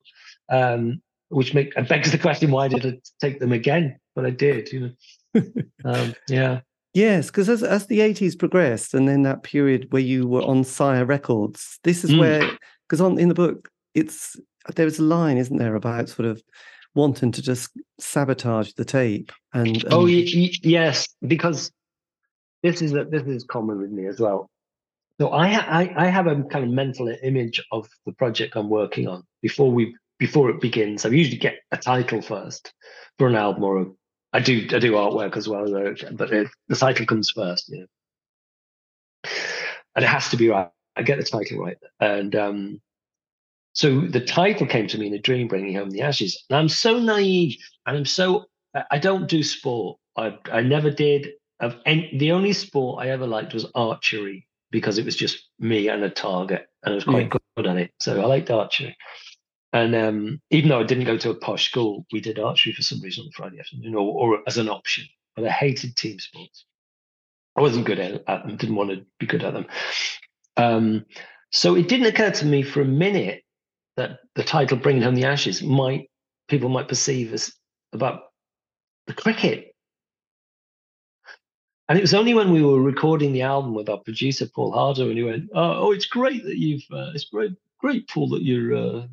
um 0.49 1.01
which 1.29 1.55
make 1.55 1.73
begs 1.87 2.11
the 2.11 2.19
question 2.19 2.51
why 2.51 2.67
did 2.67 2.85
i 2.85 2.99
take 3.19 3.39
them 3.39 3.51
again? 3.51 3.99
But 4.15 4.27
i 4.27 4.29
did 4.29 4.71
you 4.71 4.79
know. 4.79 5.41
Um 5.83 6.13
yeah 6.27 6.61
Yes, 6.93 7.27
because 7.27 7.49
as 7.49 7.63
as 7.63 7.85
the 7.85 8.01
eighties 8.01 8.35
progressed, 8.35 8.93
and 8.93 9.07
then 9.07 9.23
that 9.23 9.43
period 9.43 9.87
where 9.91 10.01
you 10.01 10.27
were 10.27 10.41
on 10.41 10.63
Sire 10.63 11.05
Records, 11.05 11.79
this 11.83 12.03
is 12.03 12.11
mm. 12.11 12.19
where 12.19 12.49
because 12.87 12.99
on 12.99 13.19
in 13.19 13.29
the 13.29 13.35
book 13.35 13.69
it's 13.93 14.35
there 14.75 14.85
was 14.85 14.99
a 14.99 15.03
line, 15.03 15.37
isn't 15.37 15.57
there, 15.57 15.75
about 15.75 16.09
sort 16.09 16.27
of 16.27 16.41
wanting 16.95 17.31
to 17.31 17.41
just 17.41 17.69
sabotage 17.99 18.73
the 18.73 18.83
tape 18.83 19.31
and, 19.53 19.67
and... 19.67 19.93
oh 19.93 20.07
yes, 20.07 21.07
because 21.25 21.71
this 22.63 22.81
is 22.81 22.93
a, 22.93 23.05
this 23.05 23.23
is 23.23 23.43
common 23.43 23.79
with 23.79 23.91
me 23.91 24.07
as 24.07 24.19
well. 24.19 24.49
So 25.19 25.31
I, 25.31 25.47
ha- 25.49 25.67
I 25.69 25.93
I 25.95 26.07
have 26.07 26.27
a 26.27 26.43
kind 26.43 26.65
of 26.65 26.71
mental 26.71 27.13
image 27.23 27.63
of 27.71 27.87
the 28.05 28.13
project 28.13 28.55
I'm 28.55 28.69
working 28.69 29.07
on 29.07 29.23
before 29.41 29.71
we 29.71 29.95
before 30.17 30.49
it 30.49 30.59
begins. 30.59 31.05
I 31.05 31.09
usually 31.09 31.37
get 31.37 31.59
a 31.71 31.77
title 31.77 32.21
first 32.21 32.73
for 33.17 33.27
an 33.27 33.35
album 33.35 33.63
or 33.63 33.81
a 33.81 33.85
I 34.33 34.39
do 34.39 34.67
I 34.71 34.79
do 34.79 34.93
artwork 34.93 35.37
as 35.37 35.47
well, 35.47 35.65
though, 35.65 35.95
but 36.11 36.31
it, 36.31 36.47
the 36.67 36.75
title 36.75 37.05
comes 37.05 37.31
first, 37.31 37.69
you 37.69 37.79
know. 37.79 39.31
and 39.95 40.05
it 40.05 40.07
has 40.07 40.29
to 40.29 40.37
be 40.37 40.49
right. 40.49 40.69
I 40.95 41.01
get 41.01 41.17
the 41.17 41.23
title 41.23 41.59
right, 41.59 41.77
and 41.99 42.35
um, 42.35 42.81
so 43.73 44.01
the 44.01 44.19
title 44.19 44.67
came 44.67 44.87
to 44.87 44.97
me 44.97 45.07
in 45.07 45.13
a 45.13 45.19
dream, 45.19 45.47
bringing 45.47 45.75
home 45.75 45.89
the 45.89 46.01
ashes. 46.01 46.43
And 46.49 46.57
I'm 46.57 46.69
so 46.69 46.99
naive, 46.99 47.57
and 47.85 47.97
I'm 47.97 48.05
so 48.05 48.45
I 48.91 48.99
don't 48.99 49.27
do 49.27 49.41
sport. 49.41 49.97
I 50.17 50.37
I 50.51 50.61
never 50.61 50.91
did. 50.91 51.29
Of 51.59 51.75
any, 51.85 52.17
the 52.17 52.31
only 52.31 52.53
sport 52.53 53.03
I 53.03 53.09
ever 53.09 53.27
liked 53.27 53.53
was 53.53 53.65
archery 53.75 54.47
because 54.71 54.97
it 54.97 55.05
was 55.05 55.15
just 55.15 55.49
me 55.59 55.89
and 55.89 56.03
a 56.03 56.09
target, 56.09 56.67
and 56.83 56.93
I 56.93 56.95
was 56.95 57.03
quite 57.03 57.29
mm. 57.29 57.39
good 57.57 57.67
at 57.67 57.77
it. 57.77 57.91
So 57.99 58.21
I 58.21 58.25
liked 58.25 58.51
archery. 58.51 58.95
And 59.71 59.95
um, 59.95 60.41
even 60.49 60.69
though 60.69 60.79
I 60.79 60.83
didn't 60.83 61.05
go 61.05 61.17
to 61.17 61.29
a 61.29 61.35
posh 61.35 61.69
school, 61.69 62.05
we 62.11 62.21
did 62.21 62.39
archery 62.39 62.73
for 62.73 62.81
some 62.81 63.01
reason 63.01 63.25
on 63.25 63.31
Friday 63.31 63.59
afternoon, 63.59 63.95
or, 63.95 64.37
or 64.37 64.39
as 64.47 64.57
an 64.57 64.69
option. 64.69 65.05
But 65.35 65.45
I 65.45 65.49
hated 65.49 65.95
team 65.95 66.19
sports. 66.19 66.65
I 67.55 67.61
wasn't 67.61 67.85
good 67.85 67.99
at, 67.99 68.25
them, 68.25 68.57
didn't 68.57 68.75
want 68.75 68.89
to 68.89 69.05
be 69.19 69.25
good 69.25 69.43
at 69.43 69.53
them. 69.53 69.67
Um, 70.57 71.05
so 71.51 71.75
it 71.75 71.87
didn't 71.87 72.07
occur 72.07 72.31
to 72.31 72.45
me 72.45 72.63
for 72.63 72.81
a 72.81 72.85
minute 72.85 73.43
that 73.95 74.19
the 74.35 74.43
title 74.43 74.77
"Bringing 74.77 75.03
Home 75.03 75.15
the 75.15 75.25
Ashes" 75.25 75.61
might 75.61 76.09
people 76.47 76.69
might 76.69 76.87
perceive 76.87 77.33
as 77.33 77.53
about 77.93 78.23
the 79.07 79.13
cricket. 79.13 79.75
And 81.87 81.97
it 81.97 82.01
was 82.01 82.13
only 82.13 82.33
when 82.33 82.51
we 82.51 82.61
were 82.63 82.81
recording 82.81 83.33
the 83.33 83.41
album 83.41 83.73
with 83.73 83.89
our 83.89 83.97
producer 83.97 84.45
Paul 84.47 84.71
Hardiman, 84.71 85.09
and 85.09 85.17
he 85.17 85.23
went, 85.23 85.49
"Oh, 85.53 85.87
oh 85.87 85.91
it's 85.91 86.05
great 86.05 86.43
that 86.43 86.57
you've 86.57 86.85
uh, 86.91 87.11
it's 87.13 87.25
great, 87.25 87.51
great 87.79 88.07
Paul 88.07 88.29
that 88.29 88.43
you're 88.43 88.75
uh, 88.75 89.07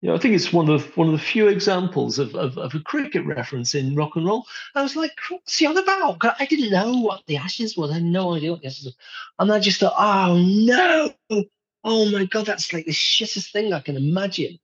you 0.00 0.08
know, 0.08 0.14
I 0.14 0.18
think 0.18 0.34
it's 0.34 0.52
one 0.52 0.68
of 0.68 0.96
one 0.96 1.08
of 1.08 1.12
the 1.12 1.18
few 1.18 1.48
examples 1.48 2.20
of, 2.20 2.34
of, 2.36 2.56
of, 2.56 2.74
a 2.74 2.80
cricket 2.80 3.24
reference 3.26 3.74
in 3.74 3.96
rock 3.96 4.14
and 4.14 4.24
roll. 4.24 4.46
I 4.74 4.82
was 4.82 4.94
like, 4.94 5.18
what's 5.28 5.58
he 5.58 5.66
on 5.66 5.76
about? 5.76 6.18
I 6.38 6.46
didn't 6.46 6.70
know 6.70 6.98
what 6.98 7.22
the 7.26 7.36
Ashes 7.36 7.76
was. 7.76 7.90
I 7.90 7.94
had 7.94 8.04
no 8.04 8.34
idea 8.34 8.52
what 8.52 8.60
the 8.60 8.68
Ashes 8.68 8.86
were. 8.86 9.42
And 9.42 9.52
I 9.52 9.58
just 9.58 9.80
thought, 9.80 9.94
oh 9.98 10.36
no, 10.36 11.44
oh 11.84 12.10
my 12.10 12.26
God, 12.26 12.46
that's 12.46 12.72
like 12.72 12.86
the 12.86 12.92
shittest 12.92 13.50
thing 13.50 13.72
I 13.72 13.80
can 13.80 13.96
imagine. 13.96 14.58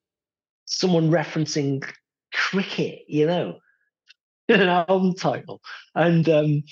Someone 0.66 1.10
referencing 1.10 1.84
cricket, 2.32 3.02
you 3.08 3.26
know, 3.26 3.58
in 4.48 4.60
an 4.60 4.68
album 4.68 5.14
title. 5.14 5.60
And 5.96 6.28
um, 6.28 6.62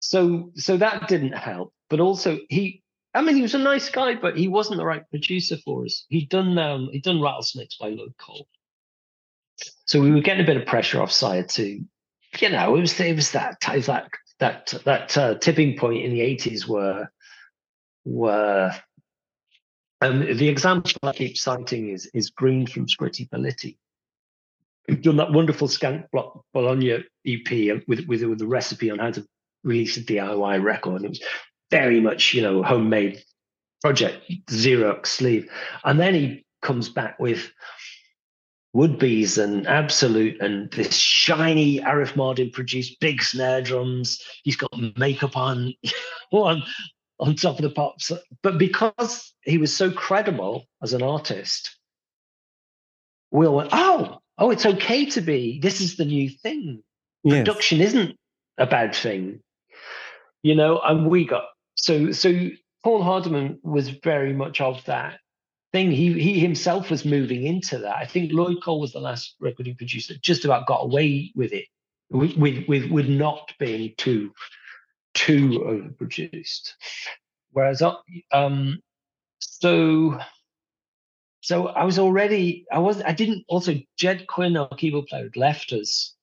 so 0.00 0.52
so 0.56 0.76
that 0.76 1.08
didn't 1.08 1.32
help. 1.32 1.72
But 1.88 2.00
also 2.00 2.38
he, 2.50 2.82
I 3.16 3.22
mean, 3.22 3.34
he 3.34 3.42
was 3.42 3.54
a 3.54 3.58
nice 3.58 3.88
guy, 3.88 4.14
but 4.14 4.36
he 4.36 4.46
wasn't 4.46 4.76
the 4.76 4.84
right 4.84 5.08
producer 5.08 5.56
for 5.64 5.86
us. 5.86 6.04
He'd 6.10 6.28
done 6.28 6.58
um, 6.58 6.90
he'd 6.92 7.02
done 7.02 7.22
Rattlesnakes 7.22 7.76
by 7.78 7.88
Lloyd 7.88 8.14
Cole, 8.18 8.46
so 9.86 10.00
we 10.00 10.10
were 10.10 10.20
getting 10.20 10.44
a 10.44 10.46
bit 10.46 10.58
of 10.58 10.66
pressure 10.66 11.00
off 11.00 11.10
Sire 11.10 11.42
to, 11.42 11.84
you 12.38 12.48
know, 12.50 12.76
it 12.76 12.80
was 12.80 13.00
it 13.00 13.16
was 13.16 13.32
that 13.32 13.56
that 13.60 14.08
that 14.38 14.74
that 14.84 15.16
uh, 15.16 15.34
tipping 15.36 15.78
point 15.78 16.04
in 16.04 16.10
the 16.10 16.20
eighties 16.20 16.68
where 16.68 17.10
were 18.04 18.72
um, 20.02 20.20
the 20.20 20.48
example 20.48 20.92
I 21.02 21.12
keep 21.12 21.38
citing 21.38 21.88
is 21.88 22.06
is 22.12 22.30
Green 22.30 22.66
from 22.66 22.86
Scritti 22.86 23.28
Politti. 23.28 23.78
We've 24.88 25.02
done 25.02 25.16
that 25.16 25.32
wonderful 25.32 25.68
Skank 25.68 26.06
Bologna 26.52 27.04
EP 27.26 27.82
with, 27.88 28.06
with 28.06 28.22
with 28.22 28.42
a 28.42 28.46
recipe 28.46 28.90
on 28.90 28.98
how 28.98 29.10
to 29.12 29.26
release 29.64 29.96
a 29.96 30.02
DIY 30.02 30.62
record. 30.62 31.02
It 31.02 31.08
was 31.08 31.20
very 31.70 32.00
much, 32.00 32.34
you 32.34 32.42
know, 32.42 32.62
homemade 32.62 33.22
project, 33.82 34.22
Xerox 34.46 35.06
sleeve. 35.06 35.50
And 35.84 35.98
then 35.98 36.14
he 36.14 36.44
comes 36.62 36.88
back 36.88 37.18
with 37.18 37.50
Wood 38.72 38.98
Beez 38.98 39.38
and 39.38 39.66
Absolute 39.66 40.40
and 40.40 40.70
this 40.70 40.94
shiny 40.94 41.80
Arif 41.80 42.12
Mardin 42.12 42.52
produced 42.52 43.00
big 43.00 43.22
snare 43.22 43.62
drums. 43.62 44.22
He's 44.44 44.56
got 44.56 44.70
makeup 44.96 45.36
on, 45.36 45.74
on 46.32 46.62
on 47.18 47.34
top 47.34 47.56
of 47.56 47.62
the 47.62 47.70
pops. 47.70 48.12
But 48.42 48.58
because 48.58 49.32
he 49.42 49.58
was 49.58 49.74
so 49.74 49.90
credible 49.90 50.66
as 50.82 50.92
an 50.92 51.02
artist, 51.02 51.76
we 53.30 53.46
all 53.46 53.56
went, 53.56 53.70
oh, 53.72 54.18
oh, 54.38 54.50
it's 54.50 54.66
okay 54.66 55.06
to 55.06 55.20
be. 55.20 55.58
This 55.60 55.80
is 55.80 55.96
the 55.96 56.04
new 56.04 56.28
thing. 56.28 56.82
Yes. 57.24 57.38
Production 57.38 57.80
isn't 57.80 58.16
a 58.58 58.66
bad 58.66 58.94
thing, 58.94 59.40
you 60.42 60.54
know. 60.54 60.80
And 60.80 61.08
we 61.10 61.24
got 61.24 61.44
so 61.76 62.12
so. 62.12 62.50
Paul 62.84 63.02
Hardiman 63.02 63.58
was 63.64 63.88
very 63.88 64.32
much 64.32 64.60
of 64.60 64.84
that 64.84 65.18
thing. 65.72 65.90
He 65.90 66.12
he 66.20 66.38
himself 66.38 66.88
was 66.88 67.04
moving 67.04 67.44
into 67.44 67.78
that. 67.78 67.96
I 67.96 68.04
think 68.04 68.32
Lloyd 68.32 68.62
Cole 68.62 68.78
was 68.78 68.92
the 68.92 69.00
last 69.00 69.34
recording 69.40 69.74
producer 69.74 70.12
that 70.12 70.22
just 70.22 70.44
about 70.44 70.68
got 70.68 70.84
away 70.84 71.32
with 71.34 71.52
it, 71.52 71.64
with 72.10 72.36
with 72.36 72.68
with, 72.68 73.08
not 73.08 73.52
being 73.58 73.92
too 73.96 74.30
too 75.14 75.48
overproduced. 75.66 76.74
Whereas, 77.52 77.80
uh, 77.80 77.94
um, 78.32 78.80
so, 79.38 80.18
so 81.40 81.68
I 81.68 81.84
was 81.84 81.98
already, 81.98 82.66
I 82.70 82.80
was, 82.80 83.00
I 83.02 83.12
didn't 83.12 83.44
also, 83.48 83.74
Ged 83.96 84.26
Quinn, 84.26 84.56
our 84.56 84.68
keyboard 84.68 85.06
player, 85.06 85.24
had 85.24 85.36
left 85.36 85.72
us 85.72 86.14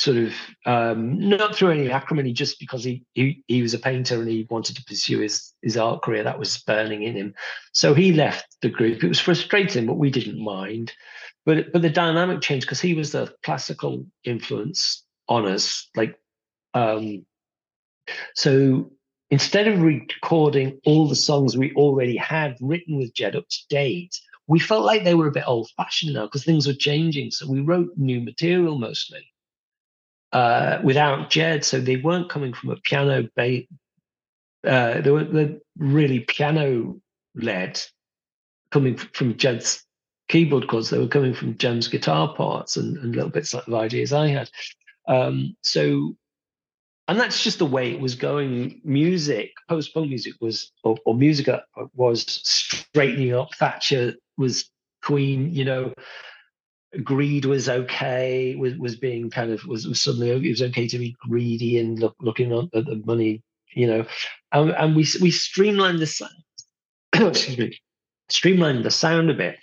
sort 0.00 0.16
of 0.16 0.32
um, 0.64 1.28
not 1.28 1.54
through 1.54 1.72
any 1.72 1.90
acrimony, 1.90 2.32
just 2.32 2.58
because 2.58 2.82
he, 2.82 3.04
he 3.12 3.44
he 3.48 3.60
was 3.60 3.74
a 3.74 3.78
painter 3.78 4.18
and 4.18 4.28
he 4.28 4.46
wanted 4.48 4.76
to 4.76 4.84
pursue 4.84 5.18
his 5.20 5.52
his 5.60 5.76
art 5.76 6.02
career 6.02 6.22
that 6.22 6.38
was 6.38 6.56
burning 6.58 7.02
in 7.02 7.14
him. 7.14 7.34
So 7.72 7.92
he 7.92 8.12
left 8.12 8.56
the 8.62 8.70
group. 8.70 9.04
It 9.04 9.08
was 9.08 9.20
frustrating, 9.20 9.86
but 9.86 9.98
we 9.98 10.10
didn't 10.10 10.42
mind. 10.42 10.92
But 11.44 11.70
but 11.72 11.82
the 11.82 11.90
dynamic 11.90 12.40
changed 12.40 12.66
because 12.66 12.80
he 12.80 12.94
was 12.94 13.12
the 13.12 13.34
classical 13.42 14.06
influence 14.24 15.04
on 15.28 15.46
us. 15.46 15.90
Like 15.94 16.18
um, 16.72 17.26
so 18.34 18.90
instead 19.30 19.68
of 19.68 19.82
recording 19.82 20.80
all 20.86 21.08
the 21.08 21.14
songs 21.14 21.58
we 21.58 21.74
already 21.74 22.16
had 22.16 22.56
written 22.62 22.96
with 22.96 23.12
Ged 23.12 23.36
up 23.36 23.48
to 23.50 23.58
date, 23.68 24.18
we 24.46 24.58
felt 24.58 24.86
like 24.86 25.04
they 25.04 25.14
were 25.14 25.28
a 25.28 25.32
bit 25.32 25.44
old 25.46 25.68
fashioned 25.76 26.14
now 26.14 26.24
because 26.24 26.44
things 26.44 26.66
were 26.66 26.72
changing. 26.72 27.30
So 27.32 27.46
we 27.46 27.60
wrote 27.60 27.90
new 27.98 28.22
material 28.22 28.78
mostly 28.78 29.29
uh, 30.32 30.78
without 30.82 31.30
Ged, 31.30 31.64
So 31.64 31.80
they 31.80 31.96
weren't 31.96 32.30
coming 32.30 32.52
from 32.52 32.70
a 32.70 32.76
piano. 32.76 33.28
Uh, 33.38 35.00
they 35.00 35.10
were 35.10 35.56
really 35.78 36.20
piano 36.20 37.00
led, 37.34 37.80
coming 38.70 38.96
from 38.96 39.32
Ged's 39.32 39.84
keyboard 40.28 40.68
chords. 40.68 40.90
They 40.90 40.98
were 40.98 41.08
coming 41.08 41.34
from 41.34 41.56
Jem's 41.58 41.88
guitar 41.88 42.34
parts 42.34 42.76
and, 42.76 42.96
and 42.98 43.14
little 43.14 43.30
bits 43.30 43.54
of 43.54 43.72
ideas 43.72 44.12
I 44.12 44.28
had. 44.28 44.50
Um, 45.08 45.56
so 45.62 46.14
and 47.10 47.18
that's 47.18 47.42
just 47.42 47.58
the 47.58 47.66
way 47.66 47.90
it 47.90 48.00
was 48.00 48.14
going. 48.14 48.80
Music, 48.84 49.50
post-punk 49.68 50.08
music 50.08 50.34
was, 50.40 50.70
or, 50.84 50.96
or 51.04 51.12
music 51.12 51.48
was 51.96 52.24
straightening 52.24 53.34
up. 53.34 53.52
Thatcher 53.56 54.14
was 54.38 54.70
queen, 55.02 55.52
you 55.52 55.64
know. 55.64 55.92
Greed 57.04 57.44
was 57.44 57.68
okay. 57.68 58.56
Was 58.56 58.74
was 58.76 58.96
being 58.96 59.30
kind 59.30 59.52
of 59.52 59.64
was, 59.64 59.86
was 59.86 60.00
suddenly 60.00 60.30
it 60.30 60.50
was 60.50 60.62
okay 60.62 60.88
to 60.88 60.98
be 60.98 61.16
greedy 61.20 61.78
and 61.78 61.98
look, 61.98 62.16
looking 62.20 62.52
at 62.52 62.84
the 62.84 63.02
money, 63.04 63.42
you 63.72 63.86
know. 63.86 64.04
And, 64.52 64.70
and 64.70 64.96
we 64.96 65.06
we 65.20 65.30
streamlined 65.30 66.00
the 66.00 66.06
sound. 66.06 66.32
excuse 67.14 67.58
me, 67.58 67.78
streamlined 68.28 68.84
the 68.84 68.90
sound 68.90 69.30
a 69.30 69.34
bit. 69.34 69.58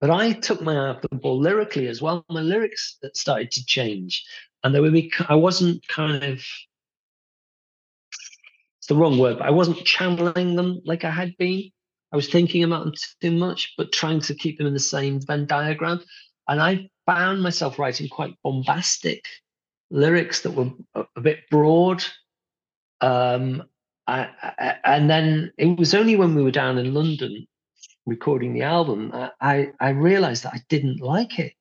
But 0.00 0.10
I 0.10 0.32
took 0.32 0.62
my 0.62 0.74
eye 0.74 0.88
off 0.88 1.02
the 1.02 1.08
ball 1.14 1.38
lyrically 1.38 1.86
as 1.88 2.00
well. 2.00 2.24
My 2.30 2.40
lyrics 2.40 2.96
started 3.12 3.50
to 3.52 3.66
change 3.66 4.24
and 4.62 4.74
they 4.74 4.80
were 4.80 4.92
I 5.28 5.34
wasn't 5.34 5.86
kind 5.88 6.22
of 6.22 6.44
it's 8.78 8.86
the 8.88 8.96
wrong 8.96 9.18
word, 9.18 9.38
but 9.38 9.46
I 9.46 9.50
wasn't 9.50 9.84
channeling 9.84 10.56
them 10.56 10.80
like 10.84 11.04
I 11.04 11.10
had 11.10 11.36
been. 11.36 11.70
I 12.12 12.16
was 12.16 12.28
thinking 12.28 12.64
about 12.64 12.84
them 12.84 12.94
too 13.20 13.30
much, 13.32 13.74
but 13.76 13.92
trying 13.92 14.20
to 14.20 14.34
keep 14.34 14.58
them 14.58 14.66
in 14.66 14.74
the 14.74 14.80
same 14.80 15.20
Venn 15.20 15.46
diagram. 15.46 16.00
And 16.48 16.60
I 16.60 16.88
found 17.06 17.42
myself 17.42 17.78
writing 17.78 18.08
quite 18.08 18.34
bombastic 18.42 19.24
lyrics 19.90 20.40
that 20.42 20.52
were 20.52 20.70
a, 20.94 21.20
bit 21.20 21.40
broad. 21.50 22.02
Um, 23.00 23.64
I, 24.06 24.28
I, 24.42 24.76
and 24.84 25.08
then 25.08 25.52
it 25.56 25.78
was 25.78 25.94
only 25.94 26.16
when 26.16 26.34
we 26.34 26.42
were 26.42 26.50
down 26.50 26.78
in 26.78 26.94
London 26.94 27.46
recording 28.06 28.52
the 28.52 28.62
album, 28.62 29.12
I, 29.40 29.70
I 29.80 29.90
realized 29.90 30.42
that 30.42 30.54
I 30.54 30.62
didn't 30.68 31.00
like 31.00 31.38
it. 31.38 31.54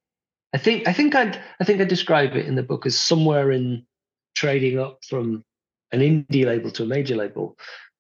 I 0.54 0.58
think 0.58 0.88
I 0.88 0.94
think 0.94 1.14
I'd 1.14 1.40
I 1.60 1.64
think 1.64 1.80
I 1.80 1.86
describe 1.86 2.36
it 2.36 2.48
in 2.48 2.56
the 2.56 2.64
book 2.64 2.88
as 2.88 2.98
somewhere 2.98 3.52
in 3.52 3.86
trading 4.34 4.80
up 4.80 5.00
from 5.08 5.46
an 5.92 6.00
indie 6.00 6.46
label 6.46 6.72
to 6.72 6.84
a 6.84 6.88
major 6.88 7.16
label. 7.16 7.56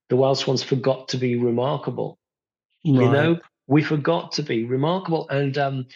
The 0.09 0.15
Wild 0.15 0.39
Swans 0.39 0.63
forgot 0.63 1.09
to 1.09 1.17
be 1.17 1.35
remarkable. 1.35 2.17
Right. 2.85 2.93
You 2.93 3.11
know, 3.11 3.39
we 3.67 3.83
forgot 3.83 4.31
to 4.33 4.43
be 4.43 4.63
remarkable, 4.63 5.27
and 5.29 5.57
um, 5.57 5.87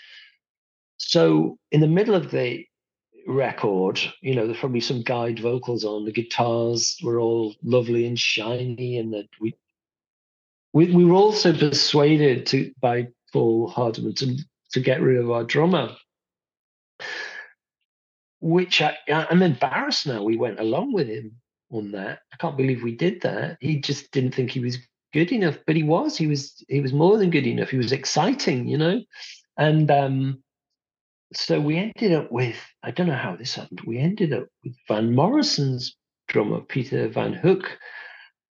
so 0.98 1.58
in 1.72 1.82
the 1.82 1.88
middle 1.88 2.16
of 2.16 2.32
the 2.32 2.66
record, 3.26 4.00
you 4.22 4.36
know, 4.36 4.46
there's 4.46 4.60
probably 4.60 4.82
some 4.82 5.02
guide 5.02 5.40
vocals 5.40 5.86
on. 5.86 6.06
The 6.06 6.12
guitars 6.12 6.98
were 7.02 7.20
all 7.20 7.56
lovely 7.64 8.06
and 8.06 8.20
shiny, 8.20 8.98
and 8.98 9.14
that 9.14 9.30
we 9.40 9.56
we 10.74 10.94
we 10.94 11.06
were 11.06 11.16
also 11.16 11.54
persuaded 11.54 12.46
to 12.48 12.74
by 12.80 13.08
Paul 13.32 13.70
Hardiman 13.70 14.16
to 14.16 14.38
to 14.74 14.80
get 14.80 15.02
rid 15.02 15.18
of 15.18 15.32
our 15.32 15.44
drummer 15.44 15.96
which 18.44 18.82
I, 18.82 18.98
I'm 19.08 19.42
embarrassed 19.42 20.06
now. 20.06 20.22
We 20.22 20.36
went 20.36 20.60
along 20.60 20.92
with 20.92 21.08
him 21.08 21.38
on 21.72 21.92
that. 21.94 22.20
I 22.34 22.36
can't 22.38 22.58
believe 22.58 22.84
we 22.84 22.94
did 22.94 23.22
that. 23.22 23.58
He 23.62 23.80
just 23.80 24.12
didn't 24.12 24.36
think 24.36 24.52
he 24.52 24.60
was 24.60 24.78
good 25.14 25.32
enough, 25.32 25.58
but 25.66 25.76
he 25.76 25.84
was. 25.84 26.18
He 26.18 26.28
was. 26.28 26.64
He 26.68 26.82
was 26.82 26.94
more 26.94 27.18
than 27.18 27.30
good 27.30 27.48
enough. 27.48 27.70
He 27.70 27.78
was 27.78 27.92
exciting, 27.92 28.68
you 28.68 28.78
know. 28.78 29.02
And 29.58 29.90
um, 29.92 30.44
so 31.34 31.60
we 31.60 31.78
ended 31.78 32.14
up 32.14 32.32
with. 32.32 32.58
I 32.84 32.92
don't 32.92 33.08
know 33.08 33.16
how 33.16 33.36
this 33.36 33.56
happened. 33.56 33.82
We 33.86 34.00
ended 34.00 34.34
up 34.34 34.48
with 34.64 34.76
Van 34.88 35.16
Morrison's 35.16 35.96
drummer 36.28 36.62
Peter 36.62 37.08
Van 37.08 37.34
Hooke, 37.34 37.78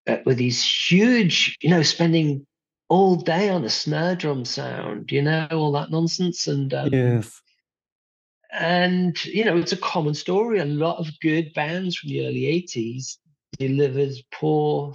uh, 0.07 0.19
with 0.25 0.39
these 0.39 0.65
huge, 0.65 1.57
you 1.61 1.71
know, 1.71 1.83
spending 1.83 2.47
all 2.89 3.17
day 3.17 3.49
on 3.49 3.65
a 3.65 3.71
snare 3.71 4.15
drum 4.15 4.45
sound, 4.45 5.11
you 5.11 5.23
know, 5.23 5.49
all 5.51 5.73
that 5.73 5.91
nonsense. 5.91 6.47
And 6.47 6.73
um, 6.75 6.91
yes 6.93 7.41
and, 8.53 9.25
you 9.25 9.45
know, 9.45 9.57
it's 9.57 9.73
a 9.73 9.79
common 9.79 10.15
story. 10.15 10.59
A 10.59 10.67
lot 10.67 10.99
of 10.99 11.09
good 11.21 11.55
bands 11.55 11.97
from 11.97 12.11
the 12.11 12.27
early 12.27 12.43
80s 12.43 13.17
delivered 13.59 14.13
poor 14.31 14.93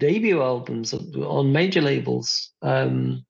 debut 0.00 0.42
albums 0.42 0.92
on 0.92 1.52
major 1.52 1.80
labels. 1.80 2.50
Um, 2.62 3.24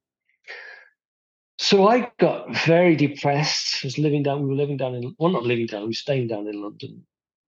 so 1.59 1.87
I 1.87 2.11
got 2.19 2.57
very 2.65 2.97
depressed. 2.97 3.85
I 3.85 3.87
was 3.87 3.99
living 3.99 4.23
down, 4.23 4.43
we 4.43 4.49
were 4.49 4.55
living 4.55 4.79
down 4.79 4.95
in, 4.95 5.15
well, 5.19 5.31
not 5.31 5.43
living 5.43 5.67
down, 5.67 5.83
we 5.83 5.89
were 5.89 5.93
staying 5.93 6.29
down 6.29 6.49
in 6.49 6.63
London 6.63 7.07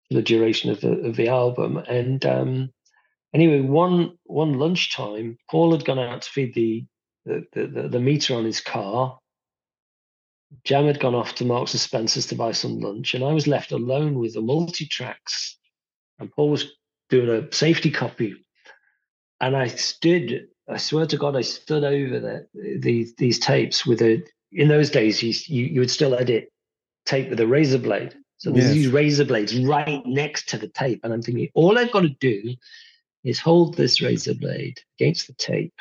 for 0.08 0.14
the 0.14 0.22
duration 0.22 0.70
of 0.70 0.82
the, 0.82 0.92
of 1.06 1.16
the 1.16 1.28
album. 1.28 1.78
And 1.78 2.24
um, 2.26 2.72
anyway, 3.32 3.60
one 3.60 4.18
one 4.24 4.58
lunchtime, 4.58 5.38
Paul 5.50 5.72
had 5.72 5.86
gone 5.86 5.98
out 5.98 6.22
to 6.22 6.30
feed 6.30 6.54
the 6.54 6.84
the, 7.24 7.46
the, 7.52 7.88
the 7.88 8.00
meter 8.00 8.34
on 8.34 8.44
his 8.44 8.60
car 8.60 9.18
Jem 10.64 10.86
had 10.86 11.00
gone 11.00 11.14
off 11.14 11.34
to 11.36 11.44
Marks 11.44 11.72
and 11.72 11.80
Spencer's 11.80 12.26
to 12.26 12.34
buy 12.34 12.52
some 12.52 12.80
lunch, 12.80 13.14
and 13.14 13.24
I 13.24 13.32
was 13.32 13.46
left 13.46 13.72
alone 13.72 14.18
with 14.18 14.34
the 14.34 14.42
multi 14.42 14.86
tracks. 14.86 15.58
And 16.18 16.30
Paul 16.30 16.50
was 16.50 16.70
doing 17.08 17.28
a 17.28 17.52
safety 17.52 17.90
copy, 17.90 18.34
and 19.42 19.56
I 19.56 19.66
stood. 19.66 20.48
I 20.70 20.78
swear 20.78 21.04
to 21.06 21.18
God, 21.18 21.36
I 21.36 21.42
stood 21.42 21.84
over 21.84 22.20
the, 22.20 22.78
these 22.78 23.14
these 23.16 23.38
tapes 23.38 23.84
with 23.84 24.00
a. 24.00 24.22
In 24.52 24.68
those 24.68 24.90
days, 24.90 25.22
you, 25.22 25.34
you 25.46 25.66
you 25.66 25.80
would 25.80 25.90
still 25.90 26.14
edit 26.14 26.50
tape 27.04 27.28
with 27.28 27.40
a 27.40 27.46
razor 27.46 27.78
blade. 27.78 28.14
So 28.38 28.50
there's 28.50 28.66
yes. 28.66 28.74
these 28.74 28.88
razor 28.88 29.24
blades 29.24 29.56
right 29.58 30.02
next 30.04 30.48
to 30.50 30.58
the 30.58 30.68
tape. 30.68 31.00
And 31.04 31.12
I'm 31.12 31.22
thinking, 31.22 31.48
all 31.54 31.78
I've 31.78 31.92
got 31.92 32.00
to 32.00 32.08
do 32.08 32.54
is 33.24 33.38
hold 33.38 33.76
this 33.76 34.00
razor 34.00 34.34
blade 34.34 34.80
against 34.98 35.28
the 35.28 35.34
tape. 35.34 35.74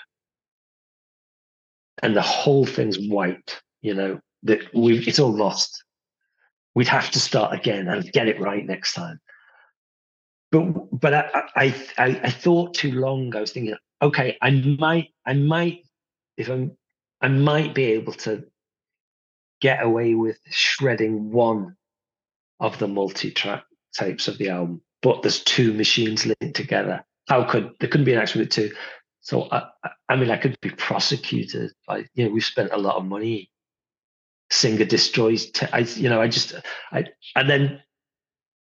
And 2.03 2.15
the 2.15 2.21
whole 2.21 2.65
thing's 2.65 2.99
white, 2.99 3.59
you 3.81 3.93
know, 3.93 4.19
that 4.43 4.73
we 4.73 4.99
it's 4.99 5.19
all 5.19 5.35
lost. 5.35 5.83
We'd 6.73 6.87
have 6.87 7.11
to 7.11 7.19
start 7.19 7.53
again 7.53 7.87
and 7.87 8.11
get 8.11 8.27
it 8.27 8.39
right 8.39 8.65
next 8.65 8.93
time. 8.93 9.19
But 10.51 10.99
but 10.99 11.13
I 11.13 11.43
I 11.55 11.75
I, 11.97 12.05
I 12.23 12.29
thought 12.29 12.73
too 12.73 12.91
long. 12.91 13.35
I 13.35 13.41
was 13.41 13.51
thinking, 13.51 13.75
okay, 14.01 14.37
I 14.41 14.51
might 14.51 15.09
I 15.25 15.33
might 15.33 15.83
if 16.37 16.49
I'm 16.49 16.77
I 17.21 17.27
might 17.27 17.73
be 17.73 17.85
able 17.85 18.13
to 18.13 18.45
get 19.61 19.83
away 19.83 20.15
with 20.15 20.39
shredding 20.49 21.31
one 21.31 21.75
of 22.59 22.77
the 22.79 22.87
multi-track 22.87 23.63
tapes 23.93 24.27
of 24.27 24.37
the 24.37 24.49
album, 24.49 24.81
but 25.01 25.21
there's 25.21 25.43
two 25.43 25.73
machines 25.73 26.25
linked 26.25 26.55
together. 26.55 27.03
How 27.27 27.43
could 27.43 27.71
there 27.79 27.89
couldn't 27.89 28.05
be 28.05 28.13
an 28.13 28.19
accident 28.19 28.47
with 28.47 28.69
two? 28.69 28.75
So 29.21 29.47
I, 29.51 29.67
I 30.09 30.15
mean, 30.15 30.31
I 30.31 30.37
could 30.37 30.59
be 30.61 30.71
prosecuted. 30.71 31.71
I, 31.87 32.05
you 32.15 32.25
know, 32.25 32.31
we've 32.31 32.43
spent 32.43 32.71
a 32.73 32.77
lot 32.77 32.95
of 32.95 33.05
money. 33.05 33.51
Singer 34.49 34.85
destroys. 34.85 35.51
T- 35.51 35.67
I, 35.71 35.79
you 35.79 36.09
know, 36.09 36.21
I 36.21 36.27
just, 36.27 36.55
I, 36.91 37.05
and 37.35 37.49
then 37.49 37.81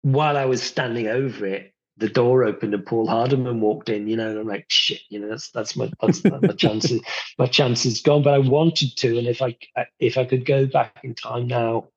while 0.02 0.36
I 0.36 0.44
was 0.44 0.62
standing 0.62 1.08
over 1.08 1.46
it, 1.46 1.72
the 1.98 2.08
door 2.08 2.44
opened 2.44 2.74
and 2.74 2.86
Paul 2.86 3.06
Hardiman 3.06 3.60
walked 3.60 3.88
in. 3.88 4.06
You 4.08 4.16
know, 4.16 4.30
and 4.30 4.38
I'm 4.38 4.46
like, 4.46 4.66
shit. 4.68 5.00
You 5.08 5.20
know, 5.20 5.28
that's 5.28 5.50
that's 5.50 5.76
my 5.76 5.90
that's 6.00 6.22
my 6.24 6.38
chances. 6.56 7.00
My 7.38 7.46
chances 7.46 8.00
gone. 8.00 8.22
But 8.22 8.34
I 8.34 8.38
wanted 8.38 8.96
to, 8.96 9.18
and 9.18 9.26
if 9.26 9.42
I 9.42 9.56
if 9.98 10.18
I 10.18 10.24
could 10.24 10.44
go 10.44 10.66
back 10.66 11.00
in 11.02 11.14
time 11.14 11.46
now, 11.46 11.88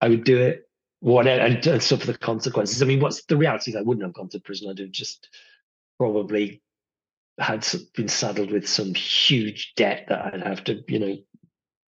I 0.00 0.08
would 0.08 0.24
do 0.24 0.38
it 0.38 0.66
what 1.00 1.26
and, 1.26 1.66
and 1.66 1.82
suffer 1.82 2.06
the 2.06 2.16
consequences. 2.16 2.82
I 2.82 2.86
mean, 2.86 3.00
what's 3.00 3.24
the 3.24 3.36
reality? 3.36 3.76
I 3.76 3.82
wouldn't 3.82 4.04
have 4.04 4.14
gone 4.14 4.28
to 4.30 4.40
prison. 4.40 4.70
I'd 4.70 4.78
have 4.78 4.90
just 4.90 5.28
probably 5.98 6.62
had 7.38 7.66
been 7.94 8.08
saddled 8.08 8.50
with 8.50 8.68
some 8.68 8.94
huge 8.94 9.72
debt 9.76 10.06
that 10.08 10.34
I'd 10.34 10.46
have 10.46 10.64
to, 10.64 10.82
you 10.88 10.98
know, 10.98 11.16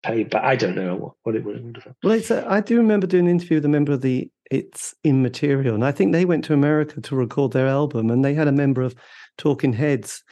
pay. 0.03 0.25
But 0.25 0.45
I 0.45 0.57
don't 0.57 0.75
know 0.75 0.97
what, 0.97 1.13
what 1.23 1.37
it 1.37 1.45
would 1.45 1.83
have. 1.85 1.95
Well, 2.03 2.15
it's 2.15 2.31
a, 2.31 2.47
I 2.51 2.61
do 2.61 2.79
remember 2.79 3.07
doing 3.07 3.27
an 3.27 3.33
interview 3.33 3.59
with 3.59 3.67
a 3.67 3.69
member 3.69 3.93
of 3.93 4.01
the 4.01 4.31
It's 4.53 4.95
Immaterial, 5.03 5.75
and 5.75 5.85
I 5.85 5.93
think 5.93 6.13
they 6.13 6.27
went 6.27 6.45
to 6.45 6.53
America 6.55 7.01
to 7.01 7.17
record 7.17 7.53
their 7.53 7.67
album, 7.67 8.11
and 8.11 8.23
they 8.23 8.35
had 8.35 8.49
a 8.49 8.53
member 8.53 8.83
of 8.83 8.95
Talking 9.39 9.73
Heads 9.73 10.23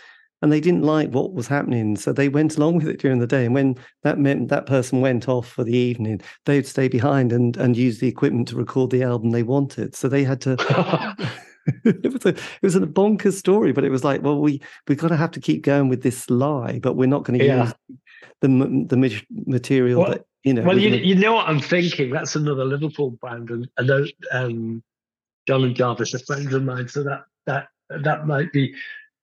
and 0.43 0.51
they 0.51 0.61
didn't 0.61 0.83
like 0.83 1.11
what 1.11 1.35
was 1.35 1.47
happening, 1.47 1.97
so 1.97 2.13
they 2.13 2.29
went 2.29 2.57
along 2.59 2.77
with 2.77 2.89
it 2.89 3.01
during 3.01 3.19
the 3.19 3.27
day. 3.27 3.45
And 3.45 3.55
when 3.55 3.77
that 4.03 4.19
meant 4.19 4.49
that 4.49 4.67
person 4.67 5.01
went 5.01 5.29
off 5.29 5.49
for 5.49 5.65
the 5.65 5.77
evening, 5.77 6.21
they'd 6.47 6.67
stay 6.67 6.89
behind 6.89 7.33
and 7.33 7.57
and 7.57 7.77
use 7.77 7.99
the 7.99 8.09
equipment 8.09 8.49
to 8.49 8.57
record 8.57 8.91
the 8.91 9.03
album 9.03 9.31
they 9.31 9.43
wanted. 9.43 9.95
So 9.95 10.09
they 10.09 10.25
had 10.25 10.41
to. 10.43 10.57
it 11.85 12.13
was 12.13 12.25
a 12.25 12.31
it 12.31 12.63
was 12.63 12.77
a 12.77 12.81
bonkers 12.81 13.35
story, 13.35 13.73
but 13.73 13.85
it 13.85 13.91
was 13.91 14.05
like, 14.05 14.23
well, 14.23 14.41
we 14.41 14.61
we 14.89 14.95
got 14.95 15.09
to 15.09 15.17
have 15.17 15.31
to 15.33 15.41
keep 15.41 15.63
going 15.63 15.89
with 15.89 16.03
this 16.03 16.29
lie, 16.31 16.79
but 16.83 16.95
we're 16.95 17.07
not 17.07 17.25
going 17.25 17.39
to 17.39 17.45
yeah. 17.45 17.65
use 17.65 17.75
the 18.41 18.49
the 18.89 19.23
material 19.47 20.01
well, 20.01 20.11
that 20.11 20.27
you 20.45 20.55
know. 20.55 20.63
Well, 20.63 20.79
you, 20.79 20.91
you 20.91 21.15
know 21.15 21.35
what 21.35 21.49
I'm 21.49 21.61
thinking. 21.61 22.11
That's 22.11 22.37
another 22.37 22.65
Liverpool 22.65 23.19
band, 23.23 23.51
and 23.51 23.69
I 23.79 23.83
know 23.83 24.07
um, 24.33 24.83
John 25.47 25.65
and 25.65 25.75
Jarvis 25.75 26.15
are 26.15 26.21
friends 26.21 26.53
of 26.53 26.63
mine, 26.63 26.89
so 26.89 27.03
that 27.03 27.25
that 27.47 27.69
that 27.89 28.27
might 28.27 28.53
be 28.53 28.75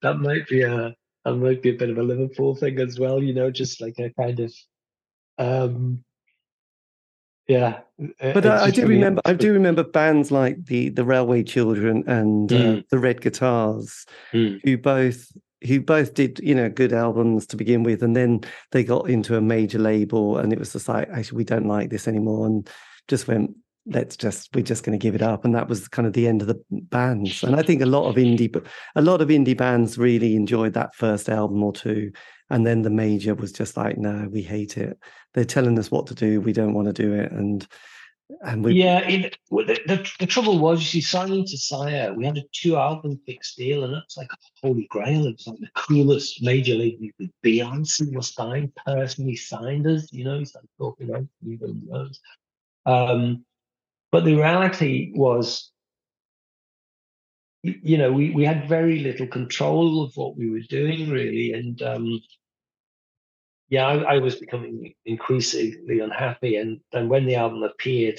that 0.02 0.18
might 0.18 0.46
be 0.48 0.62
a 0.62 0.94
and 1.24 1.42
might 1.42 1.62
be 1.62 1.70
a 1.70 1.74
bit 1.74 1.90
of 1.90 1.98
a 1.98 2.02
Liverpool 2.02 2.54
thing 2.54 2.78
as 2.78 2.98
well, 2.98 3.22
you 3.22 3.34
know, 3.34 3.50
just 3.50 3.80
like 3.80 3.98
a 3.98 4.10
kind 4.10 4.40
of 4.40 4.52
um 5.38 6.04
yeah 7.46 7.80
but 8.20 8.44
I, 8.44 8.64
I, 8.64 8.70
do 8.70 8.86
remember 8.86 9.22
i 9.24 9.32
do 9.32 9.52
remember 9.52 9.82
bands 9.82 10.30
like 10.30 10.66
the 10.66 10.90
the 10.90 11.04
railway 11.04 11.42
children 11.42 12.04
and 12.06 12.50
mm. 12.50 12.78
uh, 12.78 12.82
the 12.90 12.98
red 12.98 13.20
guitars 13.20 14.04
mm. 14.32 14.60
who 14.62 14.76
both 14.76 15.32
who 15.66 15.80
both 15.80 16.14
did 16.14 16.38
you 16.40 16.54
know 16.54 16.68
good 16.68 16.92
albums 16.92 17.46
to 17.46 17.56
begin 17.56 17.82
with 17.82 18.02
and 18.02 18.14
then 18.14 18.40
they 18.70 18.84
got 18.84 19.08
into 19.08 19.36
a 19.36 19.40
major 19.40 19.78
label 19.78 20.38
and 20.38 20.52
it 20.52 20.58
was 20.58 20.72
just 20.72 20.88
like 20.88 21.08
actually 21.10 21.36
we 21.36 21.44
don't 21.44 21.66
like 21.66 21.90
this 21.90 22.06
anymore 22.06 22.46
and 22.46 22.68
just 23.08 23.26
went 23.26 23.50
let's 23.86 24.16
just 24.16 24.54
we're 24.54 24.62
just 24.62 24.84
going 24.84 24.98
to 24.98 25.02
give 25.02 25.14
it 25.14 25.22
up 25.22 25.44
and 25.44 25.54
that 25.54 25.68
was 25.68 25.88
kind 25.88 26.06
of 26.06 26.12
the 26.12 26.28
end 26.28 26.42
of 26.42 26.48
the 26.48 26.60
bands. 26.70 27.42
And 27.42 27.56
i 27.56 27.62
think 27.62 27.82
a 27.82 27.86
lot 27.86 28.08
of 28.08 28.16
indie 28.16 28.54
a 28.94 29.02
lot 29.02 29.20
of 29.20 29.28
indie 29.28 29.56
bands 29.56 29.98
really 29.98 30.36
enjoyed 30.36 30.74
that 30.74 30.94
first 30.94 31.28
album 31.28 31.62
or 31.62 31.72
two 31.72 32.12
and 32.50 32.66
then 32.66 32.82
the 32.82 32.90
major 32.90 33.34
was 33.34 33.52
just 33.52 33.76
like 33.76 33.98
no 33.98 34.28
we 34.30 34.42
hate 34.42 34.76
it. 34.76 34.98
They're 35.34 35.44
telling 35.44 35.78
us 35.78 35.90
what 35.90 36.06
to 36.08 36.14
do 36.14 36.40
we 36.40 36.52
don't 36.52 36.74
want 36.74 36.86
to 36.86 36.92
do 36.92 37.14
it 37.14 37.32
and 37.32 37.66
and 38.42 38.62
we 38.62 38.74
yeah 38.74 39.00
the, 39.08 39.32
the, 39.50 40.10
the, 40.20 40.26
trouble 40.26 40.58
was 40.58 40.80
you 40.80 40.86
see 40.86 41.00
signing 41.00 41.46
to 41.46 41.56
sire 41.56 42.12
we 42.12 42.26
had 42.26 42.36
a 42.36 42.42
two 42.52 42.76
album 42.76 43.18
fixed 43.24 43.56
deal 43.56 43.84
and 43.84 43.94
it's 43.94 44.18
like 44.18 44.30
a 44.30 44.36
holy 44.62 44.86
grail 44.90 45.26
it 45.26 45.32
was 45.32 45.46
like 45.46 45.58
the 45.60 45.68
coolest 45.74 46.42
major 46.42 46.74
league 46.74 47.00
you 47.00 47.12
could 47.18 47.32
be 47.42 47.62
on 47.62 47.80
was 48.12 48.34
signed 48.34 48.70
personally 48.84 49.34
signed 49.34 49.86
us 49.86 50.12
you 50.12 50.24
know 50.24 50.38
he's 50.38 50.54
like 50.54 50.64
talking 50.78 51.08
about 51.08 51.26
even 51.46 51.82
those 51.90 52.20
um 52.84 53.42
but 54.10 54.24
the 54.24 54.34
reality 54.34 55.12
was, 55.14 55.70
you 57.62 57.98
know, 57.98 58.12
we, 58.12 58.30
we 58.30 58.44
had 58.44 58.68
very 58.68 59.00
little 59.00 59.26
control 59.26 60.02
of 60.02 60.16
what 60.16 60.36
we 60.36 60.50
were 60.50 60.66
doing, 60.68 61.10
really. 61.10 61.52
And 61.52 61.80
um, 61.82 62.20
yeah, 63.68 63.86
I, 63.86 64.14
I 64.14 64.18
was 64.18 64.36
becoming 64.36 64.94
increasingly 65.04 66.00
unhappy. 66.00 66.56
And 66.56 66.80
then 66.92 67.08
when 67.08 67.26
the 67.26 67.36
album 67.36 67.62
appeared, 67.62 68.18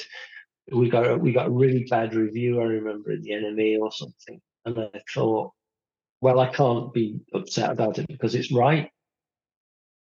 we 0.71 0.89
got 0.89 1.09
a, 1.09 1.17
we 1.17 1.31
got 1.31 1.47
a 1.47 1.51
really 1.51 1.85
bad 1.89 2.13
review. 2.13 2.61
I 2.61 2.65
remember 2.65 3.11
in 3.11 3.21
the 3.21 3.31
NME 3.31 3.80
or 3.80 3.91
something, 3.91 4.39
and 4.65 4.80
I 4.80 5.01
thought, 5.11 5.53
well, 6.21 6.39
I 6.39 6.47
can't 6.47 6.93
be 6.93 7.19
upset 7.34 7.71
about 7.71 7.97
it 7.97 8.07
because 8.07 8.35
it's 8.35 8.51
right. 8.51 8.91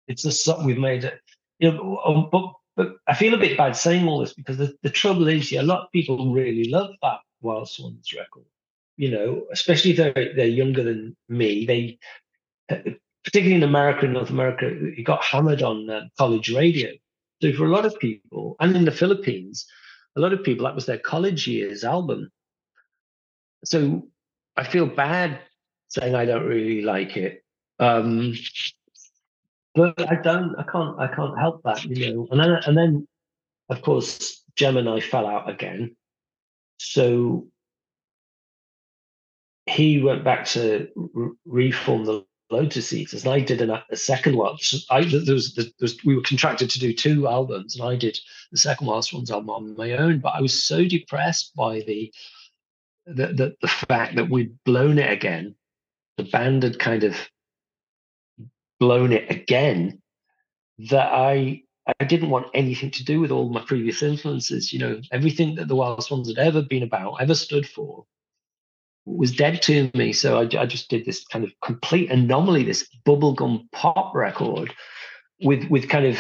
It's 0.08 0.24
the 0.24 0.32
song 0.32 0.66
we've 0.66 0.78
made 0.78 1.06
it. 1.06 1.20
You 1.60 1.72
know, 1.72 2.02
um, 2.06 2.30
but 2.32 2.54
but 2.76 2.96
I 3.08 3.16
feel 3.16 3.34
a 3.34 3.38
bit 3.38 3.58
bad 3.58 3.76
saying 3.76 4.08
all 4.08 4.20
this 4.20 4.34
because 4.34 4.58
the, 4.58 4.76
the 4.84 4.90
trouble 4.90 5.28
is, 5.28 5.52
yeah, 5.52 5.62
a 5.62 5.64
lot 5.64 5.84
of 5.84 5.92
people 5.92 6.34
really 6.34 6.70
love 6.70 6.92
that 7.02 7.20
Wild 7.42 7.70
Swans 7.70 8.14
record. 8.14 8.46
You 8.98 9.10
know, 9.10 9.46
especially 9.52 9.92
if 9.92 9.98
they're, 9.98 10.36
they're 10.36 10.46
younger 10.46 10.84
than 10.84 11.16
me. 11.28 11.66
They, 11.66 12.00
particularly 13.24 13.56
in 13.56 13.70
America 13.70 14.06
and 14.06 14.14
North 14.14 14.30
America, 14.30 14.68
it 14.68 15.04
got 15.04 15.24
hammered 15.24 15.62
on 15.62 15.90
uh, 15.90 16.02
college 16.18 16.52
radio. 16.52 16.92
So 17.42 17.54
for 17.54 17.66
a 17.66 17.70
lot 17.70 17.86
of 17.86 18.00
people, 18.00 18.56
and 18.60 18.76
in 18.76 18.86
the 18.86 18.92
Philippines, 18.92 19.66
a 20.16 20.20
lot 20.20 20.34
of 20.34 20.44
people 20.44 20.66
that 20.66 20.76
was 20.76 20.86
their 20.86 20.98
college 20.98 21.48
years 21.48 21.84
album. 21.84 22.32
So 23.64 24.08
I 24.58 24.64
feel 24.64 24.86
bad 24.86 25.40
saying 25.90 26.16
I 26.16 26.26
don't 26.26 26.46
really 26.46 26.82
like 26.82 27.18
it. 27.18 27.44
Um, 27.80 28.36
but 29.74 30.00
I 30.10 30.16
don't, 30.16 30.56
I 30.56 30.64
can't, 30.64 31.00
I 31.00 31.08
can't 31.08 31.40
help 31.40 31.62
that, 31.64 31.84
you 31.84 32.14
know. 32.14 32.28
And 32.32 32.40
then, 32.40 32.52
and 32.66 32.78
then, 32.78 33.08
of 33.70 33.82
course, 33.82 34.44
Jem 34.56 34.78
and 34.78 34.90
I 34.90 35.00
fell 35.00 35.26
out 35.26 35.50
again. 35.50 35.96
So 36.78 37.48
he 39.66 40.02
went 40.02 40.24
back 40.24 40.46
to 40.48 40.90
re- 40.96 41.32
reform 41.46 42.06
the 42.06 42.26
Lotus 42.52 42.92
Eaters, 42.94 43.24
and 43.26 43.34
I 43.34 43.40
did 43.40 43.62
an, 43.62 43.72
a 43.90 43.96
second 43.96 44.36
one. 44.36 44.58
I, 44.90 45.04
there 45.04 45.34
was, 45.34 45.56
there 45.56 45.66
was, 45.80 46.04
we 46.04 46.16
were 46.16 46.22
contracted 46.22 46.70
to 46.72 46.80
do 46.80 46.94
two 46.94 47.28
albums, 47.28 47.76
and 47.76 47.88
I 47.88 47.96
did 47.96 48.20
the 48.52 48.58
second 48.58 48.88
Wild 48.88 49.06
Swans 49.06 49.32
album 49.32 49.50
on 49.50 49.76
my 49.78 49.94
own. 49.94 50.20
But 50.20 50.36
I 50.36 50.42
was 50.42 50.64
so 50.64 50.86
depressed 50.86 51.56
by 51.56 51.82
the 51.82 52.14
the, 53.06 53.28
the, 53.28 53.56
the 53.62 53.68
fact 53.68 54.16
that 54.16 54.30
we'd 54.30 54.64
blown 54.64 54.98
it 55.00 55.12
again. 55.12 55.56
The 56.18 56.24
band 56.24 56.64
had 56.64 56.78
kind 56.78 57.04
of 57.04 57.16
blown 58.80 59.12
it 59.12 59.32
again 59.32 60.02
that 60.90 61.12
I 61.12 61.64
I 62.00 62.06
didn't 62.06 62.30
want 62.30 62.48
anything 62.54 62.92
to 62.92 63.04
do 63.04 63.20
with 63.20 63.32
all 63.32 63.50
my 63.50 63.62
previous 63.62 64.04
influences. 64.04 64.72
You 64.72 64.80
know, 64.80 65.02
everything 65.12 65.56
that 65.56 65.68
the 65.68 65.76
Wild 65.76 66.04
Swans 66.04 66.28
had 66.28 66.38
ever 66.38 66.62
been 66.62 66.84
about, 66.84 67.22
ever 67.22 67.36
stood 67.36 67.68
for, 67.68 68.06
was 69.06 69.32
dead 69.32 69.62
to 69.64 69.90
me. 69.94 70.14
So 70.14 70.38
I, 70.38 70.42
I 70.60 70.66
just 70.66 70.90
did 70.90 71.06
this 71.06 71.26
kind 71.26 71.44
of 71.44 71.52
complete 71.64 72.12
anomaly, 72.12 72.64
this 72.64 72.88
bubblegum 73.06 73.72
pop 73.72 74.14
record 74.14 74.74
with 75.42 75.70
with 75.70 75.90
kind 75.90 76.06
of 76.06 76.20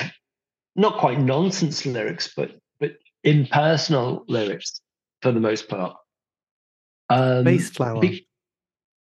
not 0.75 0.97
quite 0.97 1.19
nonsense 1.19 1.85
lyrics, 1.85 2.33
but 2.35 2.51
but 2.79 2.93
impersonal 3.23 4.25
lyrics 4.27 4.81
for 5.21 5.31
the 5.31 5.39
most 5.39 5.69
part. 5.69 5.95
Um, 7.09 7.43
Space 7.43 7.69
flower. 7.69 7.99
Be, 7.99 8.27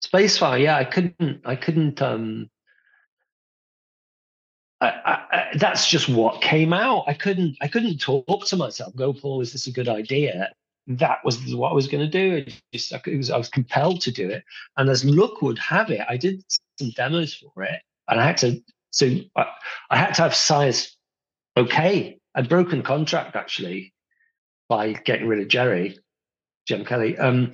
Space 0.03 0.39
flower. 0.39 0.59
Yeah, 0.59 0.77
I 0.77 0.85
couldn't. 0.85 1.41
I 1.45 1.57
couldn't. 1.57 2.03
um 2.03 2.51
I, 4.83 4.89
I, 5.31 5.47
that's 5.57 5.89
just 5.89 6.09
what 6.09 6.41
came 6.41 6.73
out. 6.73 7.05
I 7.07 7.13
couldn't 7.13 7.57
I 7.61 7.69
couldn't 7.69 7.99
talk 7.99 8.47
to 8.47 8.57
myself. 8.57 8.95
Go, 8.97 9.13
Paul, 9.13 9.41
is 9.41 9.53
this 9.53 9.67
a 9.67 9.73
good 9.73 9.89
idea? 9.89 10.51
That 10.99 11.19
was 11.25 11.55
what 11.55 11.71
I 11.71 11.75
was 11.75 11.87
going 11.87 12.09
to 12.09 12.11
do. 12.11 12.45
I 12.47 12.53
just 12.73 12.93
was, 13.07 13.31
I 13.31 13.39
was 13.39 13.49
compelled 13.49 14.01
to 14.03 14.11
do 14.11 14.29
it. 14.29 14.43
And 14.77 14.91
as 14.91 15.05
luck 15.05 15.41
would 15.41 15.59
have 15.59 15.91
it, 15.91 16.01
I 16.09 16.17
did 16.17 16.43
some 16.79 16.91
demos 16.91 17.35
for 17.35 17.63
it, 17.63 17.81
and 18.09 18.21
I 18.21 18.27
had 18.27 18.37
to. 18.39 18.61
So 18.91 19.07
I, 19.37 19.47
I 19.91 19.97
had 19.97 20.15
to 20.15 20.23
have 20.23 20.35
size. 20.35 20.97
Okay, 21.57 22.19
I'd 22.35 22.49
broken 22.49 22.83
contract 22.83 23.37
actually 23.37 23.93
by 24.69 24.93
getting 24.93 25.29
rid 25.29 25.41
of 25.41 25.49
Jerry. 25.49 25.97
Jem 26.67 26.85
Kelly, 26.85 27.17
um, 27.19 27.53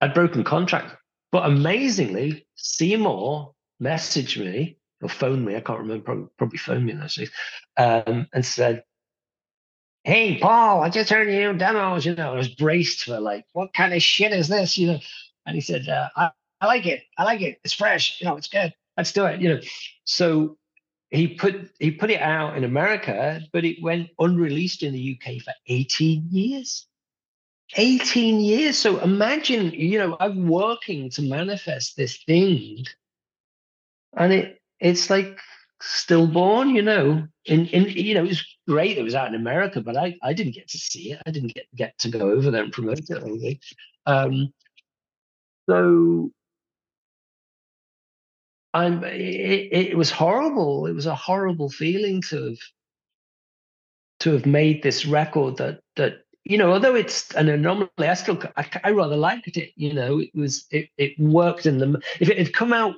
I'd 0.00 0.14
broken 0.14 0.44
contract. 0.44 0.94
But 1.32 1.46
amazingly, 1.46 2.46
Seymour 2.54 3.54
messaged 3.82 4.38
me 4.38 4.78
or 5.02 5.08
phoned 5.08 5.44
me, 5.44 5.56
I 5.56 5.60
can't 5.60 5.80
remember, 5.80 6.04
probably, 6.04 6.28
probably 6.38 6.58
phoned 6.58 6.86
me 6.86 6.92
days, 6.94 7.30
um, 7.76 8.26
and 8.32 8.44
said, 8.44 8.82
Hey, 10.06 10.38
Paul, 10.38 10.84
I 10.84 10.88
just 10.88 11.10
heard 11.10 11.28
you 11.28 11.52
demos. 11.54 12.06
You 12.06 12.14
know, 12.14 12.32
I 12.32 12.36
was 12.36 12.46
braced 12.46 13.02
for 13.02 13.18
like, 13.18 13.44
what 13.54 13.74
kind 13.74 13.92
of 13.92 14.00
shit 14.00 14.30
is 14.30 14.46
this? 14.46 14.78
You 14.78 14.92
know, 14.92 14.98
and 15.44 15.56
he 15.56 15.60
said, 15.60 15.88
uh, 15.88 16.08
I, 16.14 16.30
I 16.60 16.66
like 16.66 16.86
it. 16.86 17.02
I 17.18 17.24
like 17.24 17.40
it. 17.40 17.58
It's 17.64 17.74
fresh. 17.74 18.20
You 18.20 18.28
know, 18.28 18.36
it's 18.36 18.46
good. 18.46 18.72
Let's 18.96 19.10
do 19.10 19.24
it. 19.24 19.40
You 19.40 19.48
know, 19.48 19.60
so 20.04 20.58
he 21.10 21.34
put 21.34 21.72
he 21.80 21.90
put 21.90 22.12
it 22.12 22.20
out 22.20 22.56
in 22.56 22.62
America, 22.62 23.42
but 23.52 23.64
it 23.64 23.82
went 23.82 24.10
unreleased 24.20 24.84
in 24.84 24.92
the 24.92 25.18
UK 25.18 25.42
for 25.42 25.52
18 25.66 26.28
years. 26.30 26.86
18 27.74 28.38
years. 28.38 28.78
So 28.78 29.00
imagine, 29.00 29.72
you 29.72 29.98
know, 29.98 30.16
I'm 30.20 30.46
working 30.46 31.10
to 31.10 31.22
manifest 31.22 31.96
this 31.96 32.22
thing, 32.22 32.84
and 34.16 34.32
it 34.32 34.62
it's 34.78 35.10
like 35.10 35.40
stillborn, 35.80 36.70
you 36.70 36.82
know. 36.82 37.26
In 37.44 37.66
in 37.66 37.84
you 37.84 38.14
know, 38.14 38.24
it 38.24 38.28
was 38.28 38.58
great 38.68 38.98
it 38.98 39.02
was 39.02 39.14
out 39.14 39.28
in 39.28 39.34
America, 39.34 39.80
but 39.80 39.96
I, 39.96 40.16
I 40.22 40.32
didn't 40.32 40.54
get 40.54 40.68
to 40.68 40.78
see 40.78 41.12
it. 41.12 41.22
I 41.26 41.30
didn't 41.30 41.54
get, 41.54 41.66
get 41.74 41.98
to 41.98 42.08
go 42.08 42.30
over 42.30 42.50
there 42.50 42.64
and 42.64 42.72
promote 42.72 43.00
it. 43.08 43.58
Um, 44.06 44.52
so 45.68 46.30
I'm 48.74 49.04
it, 49.04 49.72
it 49.72 49.96
was 49.96 50.10
horrible. 50.10 50.86
It 50.86 50.92
was 50.92 51.06
a 51.06 51.14
horrible 51.14 51.70
feeling 51.70 52.20
to 52.22 52.50
have 52.50 52.58
to 54.20 54.32
have 54.32 54.46
made 54.46 54.82
this 54.82 55.06
record 55.06 55.56
that 55.58 55.80
that 55.96 56.18
you 56.44 56.58
know, 56.58 56.72
although 56.72 56.94
it's 56.94 57.34
an 57.34 57.48
anomaly, 57.48 57.90
I 57.98 58.14
still 58.14 58.40
I, 58.56 58.66
I 58.84 58.90
rather 58.90 59.16
liked 59.16 59.56
it. 59.56 59.72
You 59.76 59.94
know, 59.94 60.20
it 60.20 60.30
was 60.34 60.66
it 60.70 60.90
it 60.96 61.18
worked 61.18 61.66
in 61.66 61.78
the 61.78 62.00
if 62.20 62.28
it 62.28 62.38
had 62.38 62.52
come 62.52 62.72
out 62.72 62.94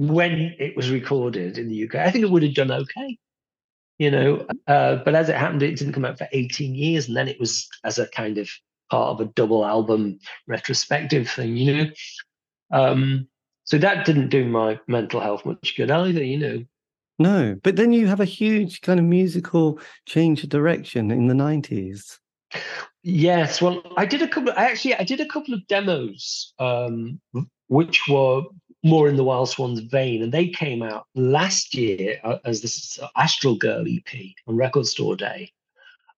when 0.00 0.54
it 0.58 0.74
was 0.78 0.90
recorded 0.90 1.58
in 1.58 1.68
the 1.68 1.84
UK, 1.84 1.96
I 1.96 2.10
think 2.10 2.24
it 2.24 2.30
would 2.30 2.42
have 2.42 2.54
done 2.54 2.70
okay. 2.70 3.18
You 3.98 4.10
know, 4.10 4.46
uh, 4.66 4.96
but 5.04 5.14
as 5.14 5.28
it 5.28 5.36
happened, 5.36 5.62
it 5.62 5.76
didn't 5.76 5.92
come 5.92 6.06
out 6.06 6.16
for 6.16 6.26
18 6.32 6.74
years, 6.74 7.06
and 7.06 7.14
then 7.14 7.28
it 7.28 7.38
was 7.38 7.68
as 7.84 7.98
a 7.98 8.08
kind 8.08 8.38
of 8.38 8.48
part 8.90 9.10
of 9.10 9.20
a 9.20 9.30
double 9.30 9.66
album 9.66 10.18
retrospective 10.46 11.28
thing. 11.28 11.54
You 11.54 11.76
know, 11.76 11.90
um, 12.72 13.28
so 13.64 13.76
that 13.76 14.06
didn't 14.06 14.30
do 14.30 14.46
my 14.46 14.80
mental 14.88 15.20
health 15.20 15.44
much 15.44 15.74
good 15.76 15.90
either. 15.90 16.24
You 16.24 16.38
know. 16.38 16.64
No, 17.18 17.56
but 17.62 17.76
then 17.76 17.92
you 17.92 18.06
have 18.06 18.20
a 18.20 18.24
huge 18.24 18.80
kind 18.80 18.98
of 18.98 19.04
musical 19.04 19.80
change 20.06 20.42
of 20.42 20.48
direction 20.48 21.10
in 21.10 21.26
the 21.26 21.34
90s. 21.34 22.16
Yes, 23.02 23.60
well, 23.60 23.82
I 23.98 24.06
did 24.06 24.22
a 24.22 24.28
couple. 24.28 24.54
I 24.56 24.64
actually, 24.64 24.94
I 24.94 25.04
did 25.04 25.20
a 25.20 25.28
couple 25.28 25.52
of 25.52 25.66
demos, 25.66 26.54
um, 26.58 27.20
which 27.68 28.08
were 28.08 28.44
more 28.82 29.08
in 29.08 29.16
the 29.16 29.24
Wild 29.24 29.48
Swans 29.48 29.80
vein, 29.80 30.22
and 30.22 30.32
they 30.32 30.48
came 30.48 30.82
out 30.82 31.06
last 31.14 31.74
year 31.74 32.18
uh, 32.24 32.38
as 32.44 32.62
this 32.62 32.98
Astral 33.16 33.56
Girl 33.56 33.84
EP 33.86 34.20
on 34.46 34.56
Record 34.56 34.86
Store 34.86 35.16
Day. 35.16 35.52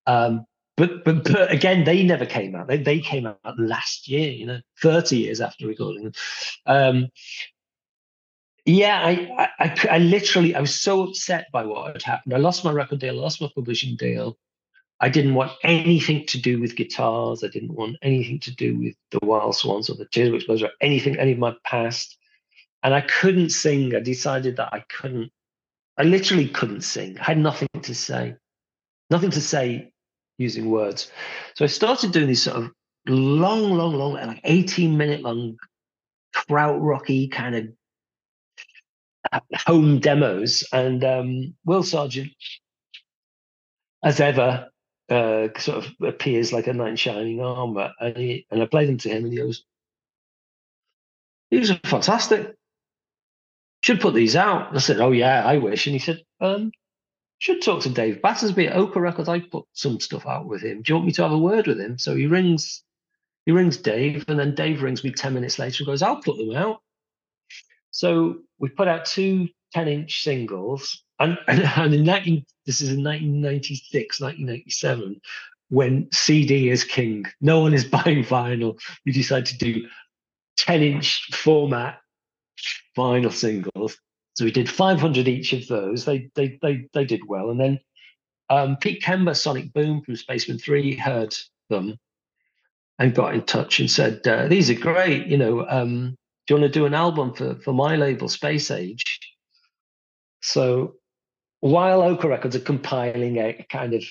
Um, 0.07 0.47
but, 0.77 1.05
but 1.05 1.25
but 1.25 1.53
again, 1.53 1.85
they 1.85 2.03
never 2.03 2.27
came 2.27 2.55
out. 2.55 2.69
They 2.69 2.79
they 2.79 3.01
came 3.01 3.27
out 3.27 3.39
last 3.59 4.09
year, 4.09 4.31
you 4.31 4.47
know, 4.47 4.61
thirty 4.81 5.19
years 5.19 5.41
after 5.41 5.67
recording. 5.67 6.15
Um, 6.67 7.09
yeah, 8.65 9.03
I, 9.05 9.49
I 9.59 9.87
I 9.91 9.99
literally 9.99 10.55
I 10.55 10.61
was 10.61 10.81
so 10.81 11.03
upset 11.03 11.47
by 11.53 11.65
what 11.65 11.93
had 11.93 12.03
happened. 12.03 12.35
I 12.35 12.39
lost 12.39 12.65
my 12.65 12.73
record 12.73 13.01
deal, 13.01 13.19
I 13.19 13.23
lost 13.23 13.41
my 13.41 13.51
publishing 13.55 13.97
deal. 13.97 14.39
I 15.01 15.09
didn't 15.09 15.35
want 15.35 15.51
anything 15.65 16.27
to 16.27 16.41
do 16.41 16.61
with 16.61 16.77
guitars. 16.77 17.43
I 17.43 17.49
didn't 17.49 17.75
want 17.75 17.97
anything 18.03 18.39
to 18.41 18.55
do 18.55 18.79
with 18.79 18.95
the 19.11 19.19
Wild 19.27 19.57
Swans 19.57 19.91
or 19.91 19.97
the 19.97 20.07
Teardrop 20.07 20.37
Explodes 20.37 20.63
or 20.63 20.71
anything, 20.81 21.19
any 21.19 21.33
of 21.33 21.39
my 21.39 21.57
past 21.65 22.17
and 22.83 22.95
I 22.95 23.01
couldn't 23.01 23.51
sing. 23.51 23.95
I 23.95 24.01
decided 24.01 24.57
that 24.57 24.73
I 24.73 24.85
couldn't. 24.89 25.31
I 25.99 26.03
literally 26.03 26.49
couldn't 26.49 26.83
sing. 26.83 27.19
I 27.19 27.25
had 27.25 27.39
nothing 27.39 27.69
to 27.83 27.95
say, 27.95 28.35
nothing 29.11 29.31
to 29.31 29.41
say 29.41 29.93
using 30.39 30.71
words. 30.71 31.11
So 31.55 31.65
I 31.65 31.69
started 31.69 32.13
doing 32.13 32.29
these 32.29 32.43
sort 32.43 32.57
of 32.57 32.71
long, 33.07 33.73
long, 33.73 33.95
long, 33.95 34.15
like 34.15 34.41
18 34.45 34.97
minute 34.97 35.23
long, 35.23 35.59
krautrocky 36.35 37.31
kind 37.31 37.55
of 37.55 37.69
uh, 39.31 39.41
home 39.67 40.01
demos. 40.01 40.67
And 40.73 41.05
um, 41.05 41.55
Will 41.65 41.83
Sergeant, 41.83 42.33
as 44.03 44.19
ever, 44.19 44.71
uh, 45.09 45.49
sort 45.59 45.85
of 45.85 45.93
appears 46.03 46.53
like 46.53 46.67
a 46.67 46.73
knight 46.73 46.91
in 46.91 46.97
shining 46.97 47.41
armor. 47.41 47.93
And, 48.01 48.17
he, 48.17 48.47
and 48.51 48.63
I 48.63 48.67
played 48.67 48.89
them 48.89 48.99
to 48.99 49.11
him, 49.11 49.25
and 49.25 49.33
he 49.33 49.39
goes, 49.39 49.65
"These 51.51 51.71
are 51.71 51.79
fantastic 51.85 52.57
should 53.83 54.01
put 54.01 54.15
these 54.15 54.37
out. 54.37 54.75
I 54.75 54.79
said, 54.79 55.01
oh 55.01 55.13
yeah, 55.13 55.45
I 55.45 55.59
wish. 55.59 55.87
And 55.87 55.93
he 55.93 55.99
said, 55.99 56.23
um, 56.41 56.73
should 57.39 57.61
talk 57.61 57.83
to 57.83 57.91
Dave 57.91 58.23
Battersby 58.23 58.69
at 58.69 58.77
Ochre 58.77 59.01
Records. 59.01 59.29
I 59.29 59.41
put 59.41 59.65
some 59.73 60.01
stuff 60.01 60.27
out 60.27 60.47
with 60.47 60.63
him. 60.63 60.83
Do 60.83 60.93
you 60.93 60.95
want 60.95 61.07
me 61.07 61.13
to 61.13 61.23
have 61.23 61.33
a 61.33 61.39
word 61.39 61.67
with 61.67 61.81
him? 61.81 61.99
So 61.99 62.15
he 62.15 62.27
rings, 62.27 62.85
he 63.45 63.53
rings 63.53 63.77
Dave, 63.77 64.25
and 64.29 64.39
then 64.39 64.55
Dave 64.55 64.83
rings 64.83 65.03
me 65.03 65.11
10 65.11 65.35
minutes 65.35 65.59
later 65.59 65.83
and 65.83 65.87
goes, 65.87 66.03
I'll 66.03 66.23
put 66.23 66.39
them 66.39 66.55
out. 66.55 66.81
So 67.91 68.37
we 68.59 68.69
put 68.69 68.89
out 68.89 69.05
two 69.05 69.49
10 69.73 69.89
inch 69.89 70.23
singles. 70.23 71.03
And, 71.19 71.37
and, 71.49 71.63
and 71.63 71.95
in 71.95 72.05
19, 72.05 72.45
this 72.67 72.81
is 72.81 72.91
in 72.91 73.03
1996, 73.03 74.21
1997, 74.21 75.21
when 75.71 76.09
CD 76.13 76.71
is 76.71 76.85
king. 76.85 77.25
No 77.41 77.61
one 77.61 77.75
is 77.75 77.85
buying 77.97 78.25
vinyl. 78.25 78.79
We 79.05 79.11
decide 79.11 79.47
to 79.47 79.59
do 79.59 79.89
10 80.59 80.83
inch 80.83 81.29
format 81.35 82.02
vinyl 82.97 83.33
singles. 83.33 83.99
So 84.35 84.45
we 84.45 84.51
did 84.51 84.71
500 84.71 85.29
each 85.29 85.53
of 85.53 85.67
those. 85.69 86.05
They 86.05 86.31
they 86.35 86.59
they 86.63 86.89
they 86.93 87.05
did 87.05 87.27
well. 87.27 87.51
And 87.51 87.61
then 87.61 87.81
um, 88.51 88.77
Pete 88.77 89.03
Kember, 89.03 89.37
Sonic 89.37 89.73
Boom 89.73 90.03
from 90.03 90.17
Spacemen 90.17 90.59
Three, 90.59 90.97
heard 90.97 91.35
them 91.69 91.99
and 92.99 93.15
got 93.15 93.35
in 93.35 93.43
touch 93.43 93.81
and 93.81 93.91
said, 93.91 94.27
uh, 94.27 94.49
"These 94.49 94.71
are 94.71 94.75
great. 94.75 95.27
You 95.27 95.39
know, 95.39 95.67
um, 95.69 96.17
do 96.47 96.55
you 96.55 96.61
want 96.61 96.73
to 96.73 96.79
do 96.79 96.87
an 96.87 96.95
album 96.95 97.35
for 97.35 97.57
for 97.57 97.73
my 97.73 97.97
label, 97.97 98.29
Space 98.29 98.71
Age?" 98.71 99.21
So 100.41 100.95
while 101.61 102.03
Ochre 102.03 102.29
Records 102.29 102.57
are 102.57 102.61
compiling 102.61 103.39
a 103.39 103.65
kind 103.71 103.95
of 103.95 104.03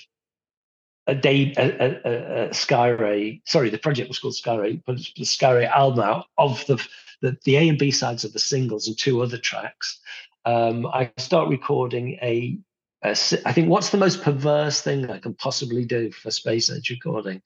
a 1.08 1.16
day 1.16 1.54
a, 1.58 2.00
a, 2.06 2.50
a 2.50 2.54
sorry, 2.54 3.70
the 3.70 3.78
project 3.78 4.08
was 4.08 4.20
called 4.20 4.36
Skyray, 4.36 4.82
but 4.86 4.98
the 5.18 5.24
Skyray 5.24 5.70
album 5.70 6.04
out 6.04 6.28
of 6.38 6.66
the 6.68 6.76
the, 7.22 7.38
the 7.46 7.58
A 7.58 7.70
and 7.70 7.78
B 7.78 7.92
sides 7.92 8.24
of 8.24 8.34
the 8.34 8.40
singles 8.40 8.88
and 8.88 8.98
two 8.98 9.22
other 9.22 9.38
tracks, 9.38 10.00
um, 10.46 10.86
I 10.88 11.12
start 11.18 11.50
recording 11.50 12.18
a, 12.22 12.58
a. 13.04 13.12
I 13.46 13.54
think 13.54 13.70
what's 13.70 13.90
the 13.90 13.98
most 13.98 14.24
perverse 14.24 14.82
thing 14.82 15.10
I 15.10 15.20
can 15.20 15.34
possibly 15.36 15.86
do 15.86 16.12
for 16.12 16.32
space 16.32 16.72
age 16.72 16.90
recording. 16.90 17.42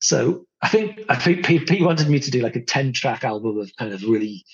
So 0.00 0.46
I 0.60 0.68
think 0.68 1.00
I 1.08 1.16
think 1.16 1.46
Pete, 1.46 1.82
wanted 1.82 2.08
me 2.08 2.20
to 2.20 2.30
do 2.30 2.42
like 2.42 2.56
a 2.56 2.64
ten 2.64 2.92
track 2.92 3.24
album 3.24 3.58
of 3.58 3.74
kind 3.76 3.92
of 3.92 4.02
really 4.02 4.44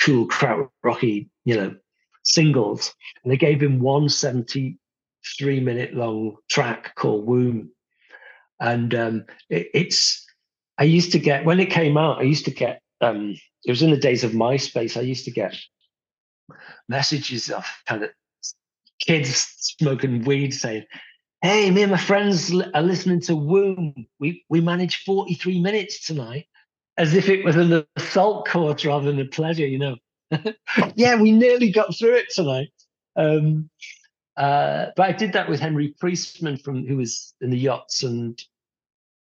cool 0.00 0.26
crowd 0.26 0.68
rocky, 0.82 1.30
you 1.44 1.56
know, 1.56 1.74
singles, 2.24 2.94
and 3.22 3.32
they 3.32 3.36
gave 3.36 3.62
him 3.62 3.80
one 3.80 4.08
seventy 4.08 4.78
three 5.38 5.60
minute 5.60 5.94
long 5.94 6.36
track 6.50 6.94
called 6.96 7.26
Womb, 7.26 7.70
and 8.60 8.94
um, 8.94 9.24
it, 9.48 9.68
it's. 9.72 10.24
I 10.78 10.84
used 10.84 11.12
to 11.12 11.18
get 11.18 11.46
when 11.46 11.60
it 11.60 11.70
came 11.70 11.96
out. 11.96 12.18
I 12.18 12.24
used 12.24 12.44
to 12.44 12.50
get 12.50 12.82
um, 13.00 13.36
it 13.66 13.72
was 13.72 13.82
in 13.82 13.90
the 13.90 13.96
days 13.96 14.22
of 14.22 14.30
MySpace. 14.30 14.96
I 14.96 15.00
used 15.00 15.24
to 15.24 15.32
get 15.32 15.56
messages 16.88 17.50
of 17.50 17.66
kind 17.86 18.04
of 18.04 18.10
kids 19.00 19.54
smoking 19.58 20.24
weed 20.24 20.54
saying, 20.54 20.84
Hey, 21.42 21.70
me 21.70 21.82
and 21.82 21.92
my 21.92 21.98
friends 21.98 22.54
are 22.74 22.82
listening 22.82 23.20
to 23.22 23.36
Womb. 23.36 24.06
We 24.20 24.44
we 24.48 24.60
managed 24.60 25.04
43 25.04 25.60
minutes 25.60 26.06
tonight, 26.06 26.46
as 26.96 27.14
if 27.14 27.28
it 27.28 27.44
was 27.44 27.56
an 27.56 27.84
assault 27.96 28.48
course 28.48 28.84
rather 28.84 29.06
than 29.06 29.20
a 29.20 29.26
pleasure, 29.26 29.66
you 29.66 29.78
know. 29.78 29.96
yeah, 30.94 31.20
we 31.20 31.32
nearly 31.32 31.70
got 31.70 31.96
through 31.96 32.14
it 32.14 32.26
tonight. 32.30 32.70
Um, 33.16 33.68
uh, 34.36 34.86
but 34.96 35.08
I 35.08 35.12
did 35.12 35.32
that 35.32 35.48
with 35.48 35.60
Henry 35.60 35.94
Priestman 35.98 36.58
from 36.58 36.86
who 36.86 36.98
was 36.98 37.34
in 37.40 37.50
the 37.50 37.58
yachts 37.58 38.02
and 38.02 38.40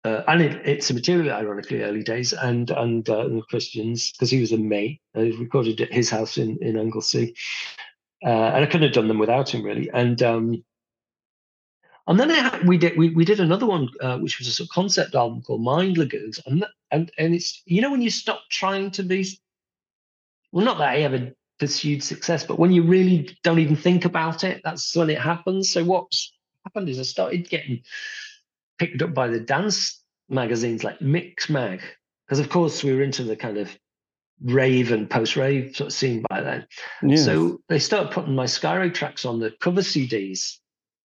uh, 0.06 0.22
and 0.28 0.40
it, 0.40 0.60
It's 0.64 0.90
Immaterial, 0.90 1.34
ironically, 1.34 1.82
early 1.82 2.04
days, 2.04 2.32
and 2.32 2.70
and, 2.70 3.08
uh, 3.08 3.26
and 3.26 3.46
Christians 3.48 4.12
because 4.12 4.30
he 4.30 4.40
was 4.40 4.52
a 4.52 4.56
mate. 4.56 5.00
I 5.16 5.32
recorded 5.38 5.80
at 5.80 5.92
his 5.92 6.08
house 6.10 6.38
in 6.38 6.58
in 6.60 6.78
Anglesey, 6.78 7.34
uh, 8.24 8.28
and 8.54 8.64
I 8.64 8.66
couldn't 8.66 8.84
have 8.84 8.92
done 8.92 9.08
them 9.08 9.18
without 9.18 9.52
him 9.52 9.64
really. 9.64 9.90
And 9.92 10.22
um, 10.22 10.64
and 12.06 12.20
then 12.20 12.30
I, 12.30 12.62
we 12.64 12.78
did 12.78 12.96
we, 12.96 13.10
we 13.10 13.24
did 13.24 13.40
another 13.40 13.66
one 13.66 13.88
uh, 14.00 14.18
which 14.18 14.38
was 14.38 14.46
a 14.46 14.52
sort 14.52 14.68
of 14.68 14.74
concept 14.74 15.16
album 15.16 15.42
called 15.42 15.62
Mind 15.62 15.98
Lagoons, 15.98 16.38
and 16.46 16.64
and 16.92 17.10
and 17.18 17.34
it's 17.34 17.62
you 17.66 17.82
know 17.82 17.90
when 17.90 18.02
you 18.02 18.10
stop 18.10 18.42
trying 18.48 18.92
to 18.92 19.02
be, 19.02 19.26
well, 20.52 20.64
not 20.64 20.78
that 20.78 20.90
I 20.90 20.98
ever 20.98 21.32
pursued 21.58 22.04
success, 22.04 22.44
but 22.44 22.60
when 22.60 22.70
you 22.70 22.84
really 22.84 23.36
don't 23.42 23.58
even 23.58 23.76
think 23.76 24.04
about 24.04 24.44
it, 24.44 24.60
that's 24.62 24.94
when 24.94 25.10
it 25.10 25.18
happens. 25.18 25.70
So 25.70 25.82
what's 25.82 26.32
happened 26.64 26.88
is 26.88 27.00
I 27.00 27.02
started 27.02 27.48
getting 27.48 27.82
picked 28.78 29.02
up 29.02 29.14
by 29.14 29.28
the 29.28 29.40
dance 29.40 30.02
magazines 30.28 30.84
like 30.84 30.98
Mixmag, 31.00 31.80
because 32.26 32.38
of 32.38 32.48
course 32.48 32.82
we 32.82 32.92
were 32.92 33.02
into 33.02 33.22
the 33.22 33.36
kind 33.36 33.58
of 33.58 33.76
rave 34.42 34.92
and 34.92 35.08
post 35.08 35.36
rave 35.36 35.74
sort 35.76 35.86
of 35.88 35.92
scene 35.92 36.24
by 36.28 36.40
then. 36.42 36.66
So 37.16 37.60
they 37.68 37.78
started 37.78 38.12
putting 38.12 38.34
my 38.34 38.44
Skyray 38.44 38.92
tracks 38.92 39.24
on 39.24 39.40
the 39.40 39.52
cover 39.60 39.80
CDs. 39.80 40.58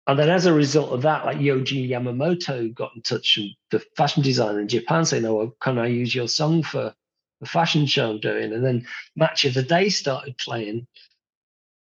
And 0.07 0.19
then 0.19 0.29
as 0.29 0.45
a 0.45 0.53
result 0.53 0.93
of 0.93 1.03
that, 1.03 1.25
like 1.25 1.39
Yohji 1.39 1.89
Yamamoto 1.89 2.75
got 2.75 2.93
in 2.95 3.01
touch 3.01 3.39
with 3.39 3.53
the 3.71 3.79
fashion 3.97 4.23
designer 4.23 4.61
in 4.61 4.69
Japan 4.69 5.07
saying, 5.07 5.25
Oh, 5.25 5.55
can 5.61 5.79
I 5.79 5.87
use 5.87 6.15
your 6.15 6.29
song 6.29 6.63
for 6.63 6.95
the 7.41 7.47
fashion 7.47 7.87
show 7.87 8.11
I'm 8.11 8.21
doing? 8.21 8.53
And 8.53 8.63
then 8.63 8.87
Match 9.17 9.47
of 9.47 9.55
the 9.55 9.63
Day 9.63 9.89
started 9.89 10.37
playing 10.37 10.87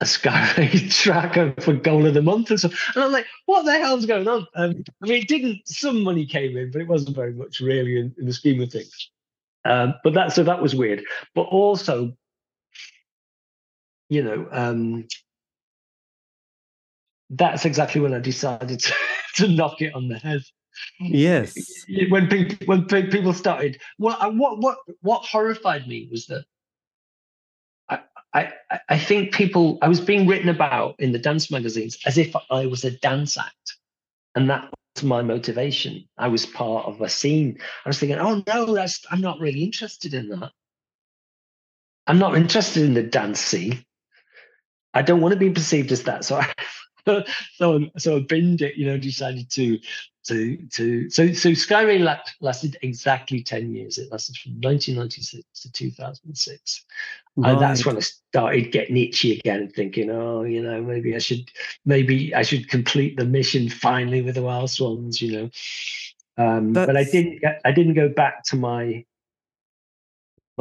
a 0.04 0.06
Skyray 0.06 0.92
tracker 1.02 1.54
for 1.62 1.74
goal 1.74 2.06
of 2.06 2.14
the 2.14 2.22
month 2.22 2.50
and 2.50 2.60
stuff. 2.60 2.92
And 2.94 3.04
I'm 3.06 3.12
like, 3.12 3.26
what 3.46 3.64
the 3.64 3.72
hell's 3.72 4.06
going 4.06 4.28
on? 4.28 4.46
Um, 4.54 4.84
I 5.02 5.08
mean, 5.08 5.22
it 5.22 5.30
didn't, 5.30 5.62
some 5.66 6.04
money 6.04 6.26
came 6.26 6.58
in, 6.58 6.72
but 6.72 6.82
it 6.82 6.88
wasn't 6.88 7.16
very 7.16 7.34
much 7.34 7.62
really 7.62 7.98
in, 7.98 8.14
in 8.18 8.26
the 8.26 8.34
scheme 8.34 8.62
of 8.62 8.72
things. 8.72 9.10
Um, 9.66 9.96
but 10.04 10.14
that, 10.14 10.34
so 10.34 10.44
that 10.44 10.62
was 10.62 10.76
weird. 10.76 11.04
But 11.34 11.44
also, 11.44 12.14
you 14.10 14.24
know, 14.24 14.48
um, 14.52 15.08
that's 17.30 17.64
exactly 17.64 18.02
when 18.02 18.14
I 18.14 18.20
decided 18.20 18.80
to, 18.82 18.94
to 19.36 19.48
knock 19.48 19.82
it 19.82 19.96
on 19.96 20.10
the 20.10 20.20
head. 20.20 20.42
Yes. 21.00 21.56
When 22.10 22.28
people 22.28 22.58
when 22.66 22.86
people 22.86 23.32
started, 23.32 23.80
well, 24.00 24.18
what 24.34 24.58
what 24.58 24.78
what 25.02 25.24
horrified 25.24 25.88
me 25.88 26.08
was 26.10 26.26
that 26.26 26.46
I, 28.34 28.52
I 28.90 28.98
think 28.98 29.34
people, 29.34 29.78
I 29.82 29.88
was 29.88 30.02
being 30.02 30.28
written 30.28 30.50
about 30.50 30.96
in 31.00 31.12
the 31.12 31.20
dance 31.20 31.52
magazines 31.52 31.98
as 32.06 32.18
if 32.18 32.36
I 32.50 32.66
was 32.66 32.84
a 32.84 32.92
dance 32.92 33.38
act. 33.38 33.78
And 34.36 34.50
that 34.50 34.74
was 34.96 35.04
my 35.04 35.22
motivation. 35.22 36.08
I 36.18 36.30
was 36.30 36.46
part 36.46 36.88
of 36.88 37.00
a 37.02 37.10
scene. 37.10 37.60
I 37.86 37.90
was 37.90 38.00
thinking, 38.00 38.18
oh 38.18 38.44
no, 38.48 38.74
that's, 38.74 39.06
I'm 39.12 39.22
not 39.22 39.40
really 39.40 39.64
interested 39.64 40.14
in 40.14 40.30
that. 40.30 40.52
I'm 42.08 42.20
not 42.20 42.36
interested 42.36 42.84
in 42.84 42.96
the 42.96 43.04
dance 43.04 43.40
scene. 43.40 43.86
I 44.94 45.02
don't 45.02 45.22
want 45.22 45.34
to 45.34 45.40
be 45.40 45.52
perceived 45.52 45.92
as 45.92 46.04
that. 46.04 46.26
So 46.26 46.38
I, 46.38 46.54
so 47.56 47.80
so 47.98 48.18
I 48.18 48.20
binned 48.22 48.62
it, 48.62 48.76
you 48.76 48.86
know, 48.86 48.98
decided 48.98 49.50
to 49.52 49.80
to 50.26 50.58
to 50.72 51.10
so 51.10 51.34
so 51.34 51.50
Skyray 51.50 52.00
lasted 52.40 52.78
exactly 52.82 53.44
10 53.44 53.74
years. 53.74 53.98
It 53.98 54.12
lasted 54.12 54.38
from 54.38 54.54
1996 54.54 55.44
to 55.62 55.72
2006. 55.72 56.86
Right. 57.36 57.52
And 57.52 57.62
that's 57.62 57.86
when 57.86 57.98
I 57.98 58.02
started 58.02 58.72
getting 58.72 58.98
itchy 58.98 59.40
again 59.40 59.70
thinking, 59.70 60.10
oh, 60.10 60.44
you 60.44 60.62
know, 60.62 60.82
maybe 60.82 61.16
I 61.16 61.20
should 61.20 61.50
maybe 61.86 62.34
I 62.34 62.44
should 62.44 62.70
complete 62.70 63.18
the 63.18 63.26
mission 63.26 63.70
finally 63.70 64.22
with 64.22 64.36
the 64.36 64.44
Wild 64.44 64.70
Swans, 64.70 65.22
you 65.22 65.32
know. 65.32 65.50
Um, 66.38 66.74
but 66.74 66.96
I 66.96 67.04
didn't 67.04 67.42
get, 67.42 67.62
I 67.66 67.72
didn't 67.72 67.94
go 67.94 68.10
back 68.10 68.44
to 68.46 68.56
my 68.56 69.06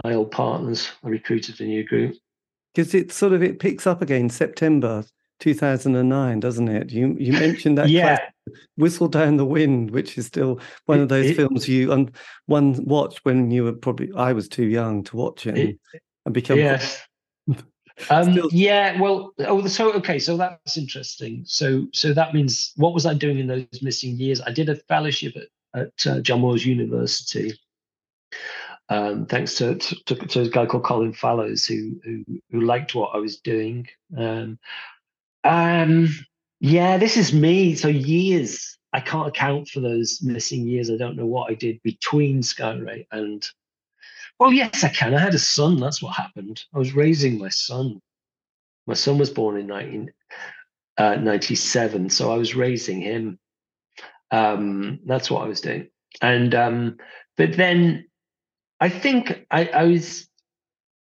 my 0.04 0.14
old 0.14 0.30
partners. 0.30 0.90
I 1.04 1.08
recruited 1.08 1.60
a 1.60 1.64
new 1.64 1.86
group. 1.86 2.16
Because 2.74 2.94
it 2.94 3.12
sort 3.12 3.32
of 3.32 3.42
it 3.42 3.58
picks 3.58 3.86
up 3.86 4.02
again 4.02 4.30
September 4.30 5.04
2009, 5.42 6.40
doesn't 6.40 6.68
it? 6.68 6.90
You 6.90 7.16
you 7.18 7.32
mentioned 7.32 7.76
that 7.78 7.88
yeah. 7.88 8.18
Whistle 8.76 9.08
Down 9.08 9.36
the 9.36 9.44
Wind, 9.44 9.90
which 9.90 10.16
is 10.16 10.26
still 10.26 10.60
one 10.86 11.00
of 11.00 11.08
those 11.08 11.30
it, 11.30 11.36
films 11.36 11.68
you 11.68 11.92
and 11.92 12.10
one 12.46 12.82
watched 12.84 13.24
when 13.24 13.50
you 13.50 13.64
were 13.64 13.72
probably 13.72 14.10
I 14.16 14.32
was 14.32 14.48
too 14.48 14.66
young 14.66 15.02
to 15.04 15.16
watch 15.16 15.46
it, 15.46 15.58
it 15.58 15.78
and 16.24 16.32
become 16.32 16.58
yes. 16.58 17.02
um, 18.10 18.38
yeah, 18.52 19.00
well, 19.00 19.32
oh, 19.40 19.66
so 19.66 19.92
okay, 19.94 20.20
so 20.20 20.36
that's 20.36 20.76
interesting. 20.76 21.42
So, 21.44 21.86
so 21.92 22.14
that 22.14 22.32
means 22.34 22.72
what 22.76 22.94
was 22.94 23.04
I 23.04 23.14
doing 23.14 23.38
in 23.38 23.48
those 23.48 23.66
missing 23.82 24.16
years? 24.16 24.40
I 24.40 24.52
did 24.52 24.68
a 24.68 24.76
fellowship 24.76 25.34
at, 25.36 25.80
at 25.80 26.06
uh, 26.06 26.20
John 26.20 26.40
Moores 26.40 26.64
University, 26.64 27.52
um, 28.88 29.26
thanks 29.26 29.54
to, 29.56 29.76
to, 29.76 30.14
to, 30.14 30.40
a 30.42 30.48
guy 30.48 30.66
called 30.66 30.84
Colin 30.84 31.12
Fallows 31.14 31.64
who, 31.64 32.00
who, 32.04 32.24
who 32.50 32.60
liked 32.60 32.94
what 32.94 33.14
I 33.14 33.18
was 33.18 33.38
doing. 33.38 33.88
Um, 34.16 34.58
um, 35.44 36.08
yeah, 36.60 36.98
this 36.98 37.16
is 37.16 37.32
me. 37.32 37.74
So 37.74 37.88
years, 37.88 38.78
I 38.92 39.00
can't 39.00 39.28
account 39.28 39.68
for 39.68 39.80
those 39.80 40.20
missing 40.22 40.66
years. 40.66 40.90
I 40.90 40.96
don't 40.96 41.16
know 41.16 41.26
what 41.26 41.50
I 41.50 41.54
did 41.54 41.82
between 41.82 42.42
Skyray 42.42 43.06
and. 43.10 43.46
Well, 44.38 44.52
yes, 44.52 44.82
I 44.82 44.88
can. 44.88 45.14
I 45.14 45.20
had 45.20 45.34
a 45.34 45.38
son. 45.38 45.78
That's 45.78 46.02
what 46.02 46.16
happened. 46.16 46.64
I 46.74 46.78
was 46.78 46.94
raising 46.94 47.38
my 47.38 47.48
son. 47.48 48.00
My 48.86 48.94
son 48.94 49.18
was 49.18 49.30
born 49.30 49.58
in 49.58 49.68
1997, 49.68 52.06
uh, 52.06 52.08
so 52.08 52.32
I 52.32 52.36
was 52.36 52.56
raising 52.56 53.00
him. 53.00 53.38
Um, 54.32 54.98
that's 55.06 55.30
what 55.30 55.44
I 55.44 55.46
was 55.46 55.60
doing. 55.60 55.88
And 56.20 56.54
um, 56.54 56.96
but 57.36 57.56
then 57.56 58.06
I 58.80 58.88
think 58.88 59.46
I, 59.50 59.66
I 59.66 59.84
was 59.84 60.28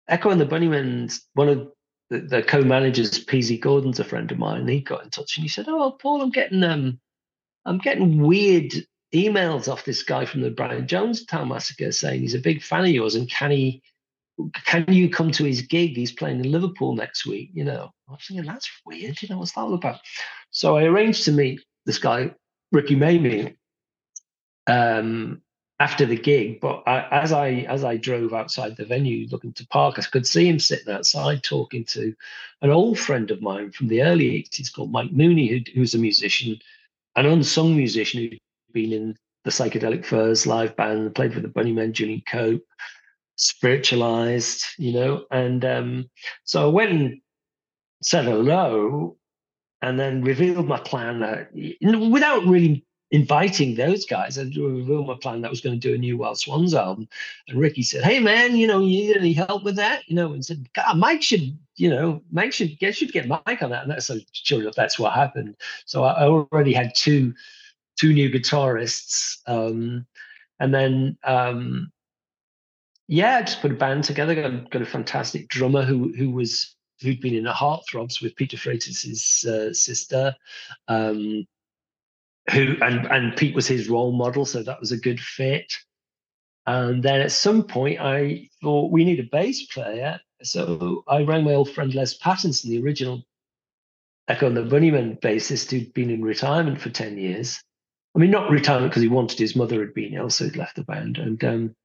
Echo 0.09 0.31
and 0.31 0.41
the 0.41 0.47
Bunnymen. 0.47 1.15
One 1.35 1.49
of 1.49 1.69
the, 2.13 2.21
the 2.21 2.43
co-managers, 2.43 3.25
PZ 3.25 3.61
Gordon's 3.61 3.99
a 3.99 4.05
friend 4.05 4.31
of 4.31 4.39
mine, 4.39 4.69
he 4.69 4.81
got 4.81 5.03
in 5.03 5.11
touch 5.11 5.37
and 5.37 5.43
he 5.43 5.49
said, 5.49 5.67
"Oh, 5.69 5.93
Paul, 5.93 6.21
I'm 6.21 6.31
getting 6.31 6.63
um, 6.63 7.01
I'm 7.65 7.79
getting 7.79 8.21
weird 8.21 8.73
emails 9.15 9.71
off 9.71 9.85
this 9.85 10.03
guy 10.03 10.25
from 10.25 10.43
the 10.43 10.51
Brian 10.51 10.87
Jonestown 10.87 11.49
Massacre 11.49 11.93
saying 11.93 12.21
he's 12.21 12.35
a 12.35 12.39
big 12.39 12.63
fan 12.63 12.85
of 12.85 12.91
yours 12.91 13.15
and 13.15 13.29
can 13.29 13.51
he, 13.51 13.83
can 14.65 14.85
you 14.89 15.11
come 15.11 15.31
to 15.33 15.45
his 15.45 15.63
gig? 15.63 15.97
He's 15.97 16.13
playing 16.13 16.45
in 16.45 16.51
Liverpool 16.51 16.95
next 16.95 17.27
week. 17.27 17.51
You 17.53 17.65
know, 17.65 17.91
I 18.09 18.13
was 18.13 18.25
thinking 18.27 18.47
that's 18.47 18.71
weird. 18.87 19.21
You 19.23 19.29
know, 19.29 19.39
what's 19.39 19.53
that 19.53 19.61
all 19.61 19.75
about? 19.75 20.01
So 20.51 20.77
I 20.77 20.85
arranged 20.85 21.25
to 21.25 21.33
meet 21.33 21.61
this 21.87 21.99
guy, 21.99 22.35
Ricky 22.73 22.97
Maymi, 22.97 23.57
um, 24.67 25.43
after 25.83 26.07
the 26.07 26.17
gig. 26.17 26.61
But 26.61 26.85
I, 26.87 27.09
as 27.11 27.33
I 27.33 27.49
as 27.69 27.83
I 27.83 27.97
drove 27.97 28.33
outside 28.33 28.77
the 28.77 28.85
venue 28.85 29.27
looking 29.29 29.53
to 29.55 29.67
park, 29.67 29.99
I 29.99 30.03
could 30.03 30.27
see 30.27 30.47
him 30.49 30.61
sitting 30.61 30.93
outside 30.95 31.43
talking 31.43 31.85
to 31.87 32.15
an 32.63 32.71
old 32.71 32.99
friend 33.01 33.31
of 33.33 33.43
mine 33.43 33.73
from 33.73 33.89
the 33.89 34.03
early 34.03 34.31
80s 34.45 34.73
called 34.73 34.93
Mike 34.93 35.11
Mooney, 35.11 35.49
who, 35.49 35.59
who's 35.75 35.95
a 35.95 35.99
musician, 35.99 36.57
an 37.17 37.27
unsung 37.27 37.77
musician 37.77 38.21
who'd 38.21 38.39
been 38.73 38.93
in 38.93 39.17
the 39.45 39.51
Psychedelic 39.51 40.05
Furs 40.05 40.47
live 40.47 40.77
band, 40.77 41.17
played 41.17 41.35
with 41.35 41.43
the 41.43 41.49
Bunnymen, 41.49 41.91
Julian 41.91 42.23
Cope, 42.29 42.65
spiritualized, 43.35 44.65
you 44.79 44.93
know. 44.93 45.25
And 45.33 45.65
um, 45.65 46.11
so 46.45 46.63
I 46.65 46.73
went 46.73 46.93
and 46.93 47.21
said 48.03 48.27
hello 48.27 49.17
and 49.83 49.99
then 49.99 50.23
revealed 50.23 50.69
my 50.69 50.79
plan 50.79 51.25
uh, 51.25 51.45
without 52.09 52.47
really 52.47 52.87
inviting 53.13 53.75
those 53.75 54.07
guys 54.07 54.39
and 54.39 54.57
reveal 54.57 55.05
my 55.05 55.15
plan 55.15 55.43
that 55.43 55.51
was 55.51 55.61
going 55.61 55.79
to 55.79 55.89
do 55.89 55.95
a 55.95 55.99
new 55.99 56.17
Wild 56.17 56.39
Swans 56.39 56.75
album. 56.75 57.07
And 57.47 57.61
Ricky 57.61 57.83
said, 57.83 58.03
Hey 58.03 58.19
man, 58.19 58.57
you 58.57 58.67
know, 58.67 58.81
you 58.81 58.87
need 58.87 59.17
any 59.17 59.33
help 59.35 59.63
with 59.65 59.77
that? 59.77 60.03
You 60.09 60.17
know, 60.17 60.33
and 60.33 60.45
said, 60.45 60.67
God, 60.73 60.97
Mike 60.97 61.23
should, 61.23 61.57
you 61.77 61.91
know, 61.91 62.23
Mike 62.33 62.55
should 62.55 62.79
get 62.79 62.97
should 62.97 63.13
get 63.13 63.29
Mike 63.29 63.63
on 63.63 63.71
that. 63.71 63.83
And 63.83 63.91
that's 63.91 64.07
so 64.07 64.19
sure 64.33 64.71
that's 64.75 64.99
what 64.99 65.13
happened. 65.13 65.57
So 65.85 66.05
I 66.05 66.25
already 66.27 66.73
had 66.73 66.95
two 66.97 67.35
two 68.01 68.15
new 68.15 68.31
guitarists. 68.31 69.39
Um, 69.47 70.07
and 70.59 70.75
then 70.75 71.19
um, 71.23 71.93
yeah, 73.09 73.37
I 73.37 73.43
just 73.43 73.61
put 73.61 73.73
a 73.73 73.75
band 73.75 74.05
together, 74.05 74.35
got, 74.35 74.71
got 74.71 74.83
a 74.83 74.87
fantastic 74.87 75.49
drummer 75.49 75.83
who 75.83 76.15
who 76.17 76.31
was 76.31 76.75
who'd 77.03 77.21
been 77.21 77.35
in 77.35 77.45
the 77.45 77.53
Heartthrobs 77.53 78.23
with 78.23 78.37
Pete 78.37 78.53
de 78.53 78.57
Freitas's 78.57 79.45
uh, 79.45 79.75
sister. 79.75 80.35
Um, 80.89 81.47
who 82.51 82.77
and 82.83 83.07
and 83.07 83.37
Pete 83.37 83.55
was 83.55 83.67
his 83.67 83.89
role 83.89 84.13
model, 84.13 84.45
so 84.45 84.63
that 84.63 84.81
was 84.81 84.93
a 84.93 84.97
good 84.97 85.21
fit. 85.21 85.73
And 86.67 87.03
then 87.03 87.21
at 87.21 87.33
some 87.33 87.65
point, 87.65 88.01
I 88.01 88.49
thought 88.63 88.93
we 88.93 89.05
need 89.05 89.21
a 89.21 89.29
bass 89.31 89.67
player, 89.67 90.21
so 90.43 91.05
I 91.09 91.23
rang 91.23 91.45
my 91.45 91.55
old 91.55 91.71
friend 91.71 91.95
Les 91.95 92.17
Pattinson, 92.19 92.69
the 92.69 92.83
original 92.83 93.23
Echo 94.29 94.47
and 94.47 94.57
the 94.57 94.63
Bunnymen 94.63 95.21
bassist, 95.21 95.71
who'd 95.71 95.93
been 95.93 96.11
in 96.11 96.23
retirement 96.23 96.81
for 96.81 96.91
ten 96.91 97.19
years. 97.19 97.61
I 98.15 98.19
mean, 98.19 98.31
not 98.31 98.51
retirement 98.51 98.91
because 98.91 99.03
he 99.03 99.09
wanted 99.09 99.39
his 99.39 99.57
mother 99.57 99.81
had 99.81 99.95
been 99.95 100.15
ill, 100.15 100.31
so 100.31 100.45
he'd 100.45 100.57
left 100.57 100.77
the 100.77 100.85
band. 100.85 101.19
And 101.19 101.43
um, 101.45 101.77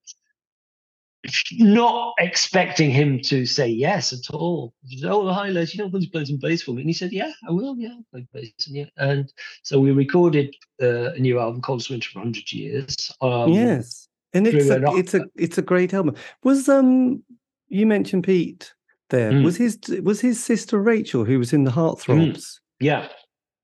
not 1.54 2.14
expecting 2.20 2.90
him 2.90 3.20
to 3.22 3.46
say 3.46 3.68
yes 3.68 4.14
at 4.14 4.34
all. 4.34 4.74
Said, 4.86 5.10
"Oh, 5.10 5.32
hi, 5.32 5.50
Les, 5.50 5.74
you 5.74 5.84
know, 5.84 5.90
please 5.90 6.08
play 6.08 6.26
some 6.26 6.38
bass 6.38 6.62
for 6.62 6.72
me." 6.72 6.82
And 6.82 6.90
he 6.90 6.94
said, 6.94 7.12
"Yeah, 7.12 7.32
I 7.48 7.52
will. 7.52 7.76
Yeah, 7.78 7.90
I'll 7.90 8.06
play 8.12 8.28
bass." 8.34 8.68
And, 8.68 8.76
yeah. 8.76 8.86
and 8.98 9.32
so 9.64 9.80
we 9.80 9.92
recorded 9.92 10.56
uh, 10.82 11.14
a 11.14 11.20
new 11.20 11.40
album 11.40 11.62
called 11.62 11.88
"Winter 11.90 12.10
for 12.12 12.20
Hundred 12.20 12.52
Years." 12.52 13.12
Um, 13.22 13.52
yes, 13.52 14.08
and 14.34 14.48
it's 14.48 14.70
a, 14.70 14.82
it's 14.96 15.14
a 15.14 15.26
it's 15.36 15.58
a 15.58 15.62
great 15.64 15.94
album. 15.94 16.16
Was 16.44 16.70
um 16.70 17.24
you 17.70 17.86
mentioned 17.86 18.24
Pete 18.24 18.74
there? 19.10 19.32
Mm. 19.32 19.44
Was 19.44 19.58
his 19.58 19.80
was 20.04 20.22
his 20.22 20.44
sister 20.44 20.82
Rachel 20.82 21.26
who 21.26 21.40
was 21.40 21.54
in 21.54 21.64
the 21.64 21.72
Heartthrobs? 21.72 22.38
Mm. 22.38 22.60
Yeah. 22.80 23.08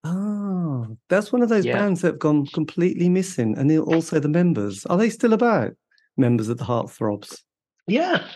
Oh, 0.05 0.97
that's 1.07 1.31
one 1.31 1.41
of 1.41 1.47
those 1.47 1.65
yeah. 1.65 1.77
bands 1.77 2.01
that 2.01 2.07
have 2.07 2.19
gone 2.19 2.45
completely 2.47 3.07
missing, 3.07 3.57
and 3.57 3.71
also 3.79 4.19
the 4.19 4.27
members. 4.27 4.85
Are 4.87 4.97
they 4.97 5.09
still 5.09 5.31
about? 5.31 5.75
Members 6.17 6.49
of 6.49 6.57
the 6.57 6.65
Heartthrobs. 6.65 7.41
Yeah. 7.87 8.27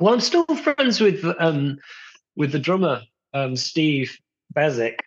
Well, 0.00 0.14
I'm 0.14 0.20
still 0.20 0.46
friends 0.46 1.00
with 1.00 1.24
um, 1.38 1.78
with 2.36 2.52
the 2.52 2.58
drummer 2.58 3.02
um, 3.34 3.56
Steve 3.56 4.16
Bazik, 4.54 4.98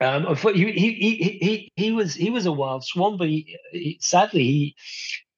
Um, 0.00 0.34
he, 0.36 0.72
he, 0.72 0.92
he, 0.92 1.38
he, 1.40 1.72
he 1.76 1.92
was 1.92 2.14
he 2.14 2.30
was 2.30 2.46
a 2.46 2.52
wild 2.52 2.84
swan, 2.84 3.16
but 3.16 3.28
he, 3.28 3.58
he 3.72 3.98
sadly 4.00 4.44
he 4.44 4.76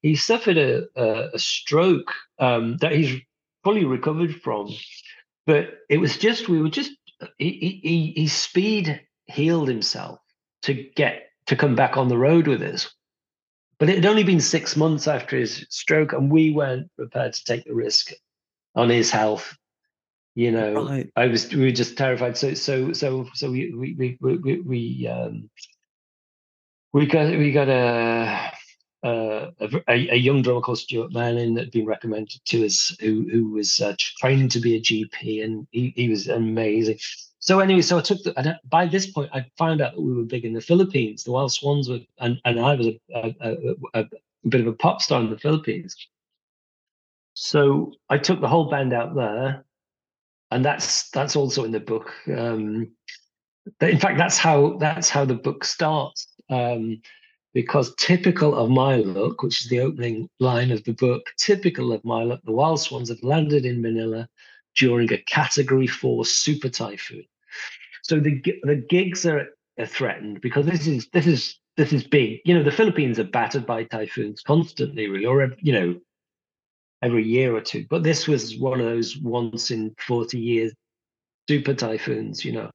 he 0.03 0.17
suffered 0.17 0.59
a, 0.59 0.85
a, 0.97 1.39
stroke 1.39 2.13
um, 2.39 2.77
that 2.79 2.93
he's 2.93 3.21
fully 3.63 3.85
recovered 3.85 4.41
from. 4.43 4.71
But 5.47 5.79
it 5.89 5.99
was 5.99 6.17
just 6.19 6.49
we 6.49 6.61
were 6.63 6.71
just 6.71 6.93
he, 7.39 7.81
he, 7.83 8.23
his 8.23 8.33
speed 8.33 9.01
healed 9.27 9.69
himself 9.69 10.19
to 10.63 10.75
get 10.75 11.29
to 11.47 11.57
come 11.57 11.75
back 11.75 11.97
on 11.97 12.09
the 12.09 12.19
road 12.19 12.47
with 12.47 12.63
us. 12.63 12.95
But 13.85 13.91
it 13.91 13.97
had 13.97 14.07
only 14.07 14.25
been 14.25 14.41
six 14.41 14.77
months 14.79 15.07
after 15.07 15.37
his 15.37 15.67
stroke, 15.69 16.15
and 16.15 16.33
we 16.33 16.53
weren't 16.53 16.91
prepared 16.97 17.35
to 17.35 17.45
take 17.45 17.67
the 17.67 17.75
risk 17.75 18.13
on 18.75 18.89
his 18.89 19.11
health 19.11 19.59
you 20.35 20.51
know 20.51 20.87
right. 20.87 21.13
i 21.17 21.27
was 21.27 21.49
we 21.55 21.65
were 21.65 21.71
just 21.71 21.97
terrified 21.97 22.37
so 22.37 22.55
so 22.55 22.93
so 22.93 23.29
so 23.35 23.51
we 23.51 23.73
we 23.73 24.17
we 24.21 24.37
we, 24.37 24.61
we 24.61 25.07
um 25.07 25.49
we 26.93 27.07
got 27.07 27.31
we 27.31 27.53
got 27.53 27.69
a 27.69 28.53
a, 29.05 29.53
a, 29.87 30.17
young 30.17 30.41
drummer 30.41 30.63
called 30.63 30.79
Stuart 30.79 31.13
Manning 31.13 31.55
that 31.55 31.65
had 31.65 31.73
been 31.73 31.85
recommended 31.85 32.41
to 32.47 32.65
us, 32.65 32.97
who 33.01 33.29
who 33.31 33.51
was 33.51 33.79
uh, 33.79 33.95
training 33.99 34.49
to 34.49 34.61
be 34.61 34.77
a 34.77 34.81
GP, 34.81 35.45
and 35.45 35.67
he, 35.73 35.93
he 35.95 36.09
was 36.09 36.29
amazing. 36.29 36.99
So 37.45 37.61
anyway, 37.61 37.83
so 37.83 37.99
I 37.99 38.01
took 38.01 38.23
the. 38.23 38.33
And 38.39 38.59
by 38.71 38.87
this 38.87 39.07
point, 39.07 39.29
I 39.35 39.45
found 39.59 39.83
out 39.83 39.93
that 39.93 40.01
we 40.01 40.15
were 40.15 40.23
big 40.23 40.47
in 40.47 40.55
the 40.55 40.63
Philippines. 40.63 41.25
The 41.25 41.33
Wild 41.33 41.53
Swans 41.53 41.91
were, 41.91 42.01
and 42.19 42.41
and 42.47 42.59
I 42.59 42.75
was 42.75 42.87
a, 42.87 43.01
a, 43.15 43.55
a, 43.93 44.01
a 44.01 44.49
bit 44.49 44.63
of 44.63 44.67
a 44.67 44.73
pop 44.73 45.03
star 45.03 45.21
in 45.21 45.29
the 45.29 45.37
Philippines. 45.39 45.95
So 47.35 47.93
I 48.09 48.17
took 48.17 48.41
the 48.41 48.49
whole 48.49 48.71
band 48.71 48.95
out 48.95 49.15
there, 49.15 49.63
and 50.53 50.65
that's 50.65 51.11
that's 51.11 51.37
also 51.37 51.65
in 51.65 51.73
the 51.73 51.81
book. 51.81 52.11
Um, 52.35 52.93
in 53.83 54.01
fact, 54.01 54.17
that's 54.17 54.39
how 54.39 54.79
that's 54.79 55.11
how 55.11 55.27
the 55.27 55.35
book 55.35 55.65
starts. 55.65 56.27
Um, 56.49 57.03
because 57.53 57.95
typical 57.97 58.55
of 58.55 58.71
my 58.71 58.97
look, 58.97 59.43
which 59.43 59.61
is 59.61 59.69
the 59.69 59.81
opening 59.81 60.31
line 60.41 60.71
of 60.71 60.83
the 60.85 60.95
book, 60.95 61.27
typical 61.37 61.93
of 61.93 62.03
my 62.07 62.23
look, 62.23 62.41
the 62.45 62.53
wild 62.53 62.81
swans 62.81 63.11
have 63.11 63.23
landed 63.23 63.67
in 63.67 63.83
Manila 63.83 64.31
during 64.77 65.13
a 65.13 65.19
Category 65.19 65.87
Four 65.87 66.25
super 66.25 66.71
typhoon. 66.71 67.27
So 68.05 68.21
the 68.21 68.41
the 68.63 68.77
gigs 68.89 69.27
are, 69.27 69.49
are 69.79 69.87
threatened 69.87 70.41
because 70.41 70.67
this 70.67 70.87
is 70.87 71.09
this 71.13 71.27
is 71.27 71.59
this 71.77 71.93
is 71.93 72.05
big. 72.05 72.41
You 72.45 72.55
know, 72.55 72.63
the 72.63 72.71
Philippines 72.71 73.19
are 73.19 73.25
battered 73.25 73.67
by 73.67 73.85
typhoons 73.85 74.43
constantly, 74.43 75.09
really, 75.09 75.27
or 75.27 75.55
you 75.59 75.73
know, 75.73 76.01
every 77.03 77.25
year 77.25 77.55
or 77.55 77.61
two. 77.61 77.87
But 77.91 78.03
this 78.03 78.29
was 78.29 78.57
one 78.59 78.81
of 78.81 78.87
those 78.87 79.17
once 79.17 79.71
in 79.71 79.95
40 79.99 80.39
years 80.39 80.73
super 81.49 81.75
typhoons, 81.75 82.45
you 82.45 82.53
know. 82.53 82.71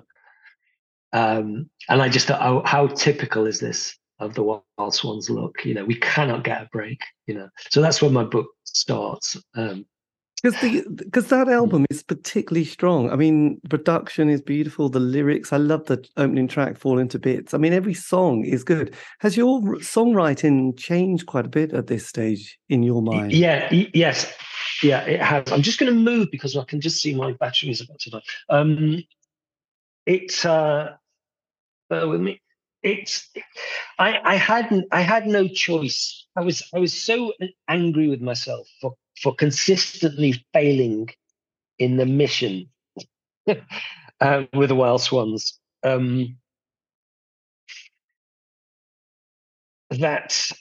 Um, 1.13 1.69
and 1.87 2.01
I 2.01 2.09
just 2.09 2.27
thought, 2.27 2.41
oh, 2.41 2.61
how 2.65 2.87
typical 2.87 3.47
is 3.47 3.59
this 3.59 3.97
of 4.19 4.35
the 4.35 4.43
wild 4.43 4.93
swans 4.93 5.29
look? 5.29 5.65
You 5.65 5.73
know, 5.73 5.85
we 5.85 5.95
cannot 5.95 6.43
get 6.43 6.61
a 6.61 6.69
break, 6.71 7.01
you 7.25 7.33
know. 7.33 7.49
So 7.71 7.81
that's 7.81 8.01
where 8.01 8.11
my 8.11 8.23
book 8.23 8.47
starts. 8.63 9.37
Um, 9.55 9.85
because 10.41 10.61
the 10.61 10.85
because 10.95 11.27
that 11.27 11.47
mm. 11.47 11.53
album 11.53 11.85
is 11.89 12.03
particularly 12.03 12.65
strong. 12.65 13.09
I 13.11 13.15
mean, 13.15 13.59
production 13.69 14.29
is 14.29 14.41
beautiful. 14.41 14.89
The 14.89 14.99
lyrics, 14.99 15.51
I 15.51 15.57
love 15.57 15.85
the 15.85 16.03
opening 16.17 16.47
track, 16.47 16.77
"Fall 16.77 16.99
into 16.99 17.19
Bits." 17.19 17.53
I 17.53 17.57
mean, 17.57 17.73
every 17.73 17.93
song 17.93 18.45
is 18.45 18.63
good. 18.63 18.95
Has 19.19 19.35
your 19.35 19.61
songwriting 19.79 20.77
changed 20.77 21.25
quite 21.25 21.45
a 21.45 21.49
bit 21.49 21.73
at 21.73 21.87
this 21.87 22.07
stage 22.07 22.57
in 22.69 22.83
your 22.83 23.01
mind? 23.01 23.31
Yeah, 23.31 23.69
yes, 23.71 24.33
yeah, 24.81 25.01
it 25.01 25.21
has. 25.21 25.51
I'm 25.51 25.61
just 25.61 25.79
going 25.79 25.93
to 25.93 25.99
move 25.99 26.29
because 26.31 26.55
I 26.55 26.63
can 26.63 26.79
just 26.79 27.01
see 27.01 27.13
my 27.13 27.33
battery 27.33 27.69
is 27.69 27.81
about 27.81 27.99
to 27.99 28.09
die. 28.11 28.21
Um, 28.49 29.03
it's 30.05 30.45
uh, 30.45 30.93
bear 31.89 32.07
with 32.07 32.21
me. 32.21 32.41
It's 32.81 33.29
I 33.97 34.19
I 34.23 34.35
hadn't 34.35 34.87
I 34.91 35.01
had 35.01 35.27
no 35.27 35.47
choice. 35.47 36.25
I 36.35 36.41
was 36.41 36.63
I 36.73 36.79
was 36.79 36.93
so 36.93 37.33
angry 37.67 38.07
with 38.07 38.21
myself 38.21 38.67
for 38.79 38.95
for 39.21 39.35
consistently 39.35 40.43
failing 40.53 41.09
in 41.77 41.97
the 41.97 42.05
mission 42.05 42.69
uh, 43.47 44.43
with 44.53 44.69
the 44.69 44.75
wild 44.75 45.01
swans. 45.01 45.59
Um, 45.83 46.37
that 49.91 50.51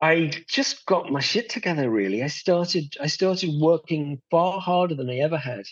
I 0.00 0.30
just 0.48 0.86
got 0.86 1.10
my 1.10 1.20
shit 1.20 1.48
together. 1.48 1.90
Really, 1.90 2.22
I 2.22 2.28
started. 2.28 2.96
I 3.00 3.06
started 3.06 3.50
working 3.60 4.20
far 4.30 4.60
harder 4.60 4.94
than 4.94 5.10
I 5.10 5.18
ever 5.18 5.38
had 5.38 5.64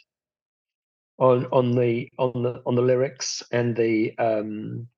on 1.18 1.47
on 1.52 1.72
the 1.72 2.10
on 2.18 2.43
the 2.43 2.62
on 2.66 2.74
the 2.74 2.82
lyrics 2.82 3.43
and 3.52 3.77
the 3.77 4.16
um, 4.18 4.89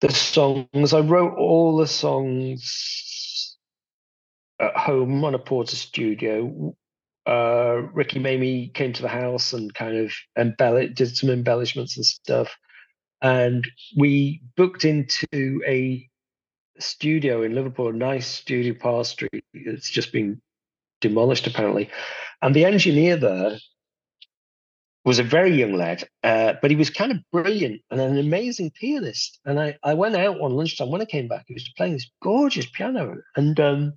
the 0.00 0.10
songs. 0.12 0.92
I 0.92 1.00
wrote 1.00 1.36
all 1.36 1.76
the 1.76 1.86
songs 1.86 3.29
at 4.60 4.76
home 4.76 5.24
on 5.24 5.34
a 5.34 5.38
Portastudio. 5.38 6.74
Uh, 7.26 7.82
Ricky 7.92 8.18
Maymi 8.18 8.72
came 8.74 8.92
to 8.92 9.02
the 9.02 9.08
house 9.08 9.52
and 9.52 9.72
kind 9.74 9.96
of 9.96 10.12
embellished, 10.38 10.94
did 10.94 11.16
some 11.16 11.30
embellishments 11.30 11.96
and 11.96 12.04
stuff. 12.06 12.54
And 13.22 13.66
we 13.96 14.42
booked 14.56 14.84
into 14.84 15.26
a 15.66 16.08
studio 16.78 17.42
in 17.42 17.54
Liverpool, 17.54 17.88
a 17.88 17.92
nice 17.92 18.26
studio, 18.26 18.74
Parr 18.74 19.04
Street. 19.04 19.44
It's 19.52 19.90
just 19.90 20.12
been 20.12 20.40
demolished 21.00 21.46
apparently. 21.46 21.90
And 22.42 22.54
the 22.54 22.64
engineer 22.64 23.16
there 23.16 23.58
was 25.04 25.18
a 25.18 25.24
very 25.24 25.54
young 25.54 25.74
lad, 25.74 26.06
uh, 26.22 26.54
but 26.60 26.70
he 26.70 26.76
was 26.76 26.90
kind 26.90 27.10
of 27.10 27.18
brilliant 27.32 27.80
and 27.90 28.00
an 28.00 28.18
amazing 28.18 28.70
pianist. 28.70 29.38
And 29.44 29.58
I, 29.58 29.78
I 29.82 29.94
went 29.94 30.16
out 30.16 30.40
on 30.40 30.52
lunchtime. 30.52 30.90
When 30.90 31.00
I 31.00 31.06
came 31.06 31.28
back, 31.28 31.44
he 31.46 31.54
was 31.54 31.70
playing 31.76 31.94
this 31.94 32.10
gorgeous 32.22 32.66
piano. 32.66 33.16
And 33.34 33.58
um, 33.60 33.92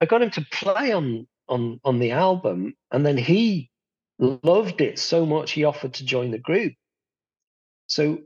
I 0.00 0.06
got 0.06 0.22
him 0.22 0.30
to 0.30 0.46
play 0.52 0.92
on 0.92 1.26
on 1.48 1.80
on 1.84 1.98
the 1.98 2.12
album, 2.12 2.74
and 2.90 3.04
then 3.04 3.16
he 3.16 3.70
loved 4.18 4.80
it 4.80 4.98
so 4.98 5.24
much 5.24 5.52
he 5.52 5.64
offered 5.64 5.94
to 5.94 6.04
join 6.04 6.30
the 6.30 6.38
group. 6.38 6.74
So 7.86 8.18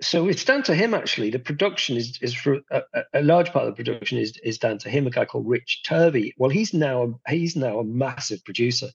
so 0.00 0.28
it's 0.28 0.44
down 0.44 0.62
to 0.64 0.74
him 0.74 0.94
actually. 0.94 1.30
The 1.30 1.38
production 1.38 1.96
is 1.96 2.18
is 2.22 2.34
for 2.34 2.60
a, 2.70 2.82
a, 3.14 3.22
large 3.22 3.52
part 3.52 3.66
of 3.66 3.76
the 3.76 3.82
production 3.82 4.18
is 4.18 4.38
is 4.44 4.58
down 4.58 4.78
to 4.78 4.90
him. 4.90 5.06
A 5.06 5.10
guy 5.10 5.24
called 5.24 5.48
Rich 5.48 5.82
Turvey. 5.84 6.34
Well, 6.38 6.50
he's 6.50 6.72
now 6.72 7.18
he's 7.28 7.56
now 7.56 7.78
a 7.80 7.84
massive 7.84 8.44
producer. 8.44 8.88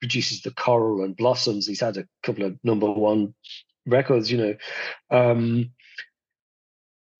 Produces 0.00 0.42
the 0.42 0.50
Coral 0.50 1.04
and 1.04 1.16
Blossoms. 1.16 1.66
He's 1.66 1.80
had 1.80 1.96
a 1.96 2.04
couple 2.22 2.44
of 2.44 2.58
number 2.64 2.90
one 2.90 3.34
records, 3.86 4.30
you 4.30 4.38
know. 4.38 4.54
Um, 5.10 5.70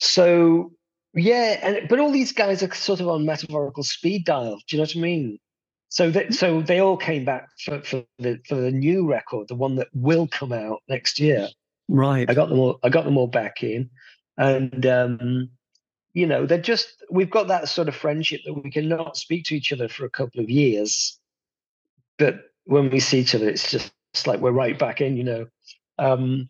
so 0.00 0.72
yeah, 1.14 1.58
and 1.62 1.88
but 1.88 1.98
all 1.98 2.10
these 2.10 2.32
guys 2.32 2.62
are 2.62 2.74
sort 2.74 3.00
of 3.00 3.08
on 3.08 3.26
metaphorical 3.26 3.82
speed 3.82 4.24
dial. 4.24 4.56
Do 4.66 4.76
you 4.76 4.78
know 4.78 4.84
what 4.84 4.96
I 4.96 5.00
mean? 5.00 5.38
So 5.88 6.10
that 6.10 6.32
so 6.32 6.62
they 6.62 6.80
all 6.80 6.96
came 6.96 7.24
back 7.24 7.50
for, 7.62 7.82
for 7.82 8.04
the 8.18 8.40
for 8.48 8.54
the 8.54 8.70
new 8.70 9.06
record, 9.06 9.48
the 9.48 9.54
one 9.54 9.76
that 9.76 9.88
will 9.92 10.26
come 10.26 10.52
out 10.52 10.82
next 10.88 11.20
year. 11.20 11.48
Right. 11.88 12.28
I 12.30 12.34
got 12.34 12.48
them 12.48 12.58
all. 12.58 12.78
I 12.82 12.88
got 12.88 13.04
them 13.04 13.18
all 13.18 13.26
back 13.26 13.62
in, 13.62 13.90
and 14.38 14.86
um, 14.86 15.50
you 16.14 16.26
know 16.26 16.46
they're 16.46 16.56
just 16.56 17.04
we've 17.10 17.30
got 17.30 17.48
that 17.48 17.68
sort 17.68 17.88
of 17.88 17.94
friendship 17.94 18.40
that 18.46 18.54
we 18.54 18.70
cannot 18.70 19.18
speak 19.18 19.44
to 19.46 19.56
each 19.56 19.70
other 19.70 19.88
for 19.88 20.06
a 20.06 20.10
couple 20.10 20.40
of 20.40 20.48
years, 20.48 21.18
but 22.18 22.40
when 22.64 22.88
we 22.88 23.00
see 23.00 23.18
each 23.18 23.34
other, 23.34 23.48
it's 23.50 23.70
just 23.70 23.92
it's 24.14 24.26
like 24.26 24.40
we're 24.40 24.50
right 24.50 24.78
back 24.78 25.02
in. 25.02 25.18
You 25.18 25.24
know. 25.24 25.46
Um, 25.98 26.48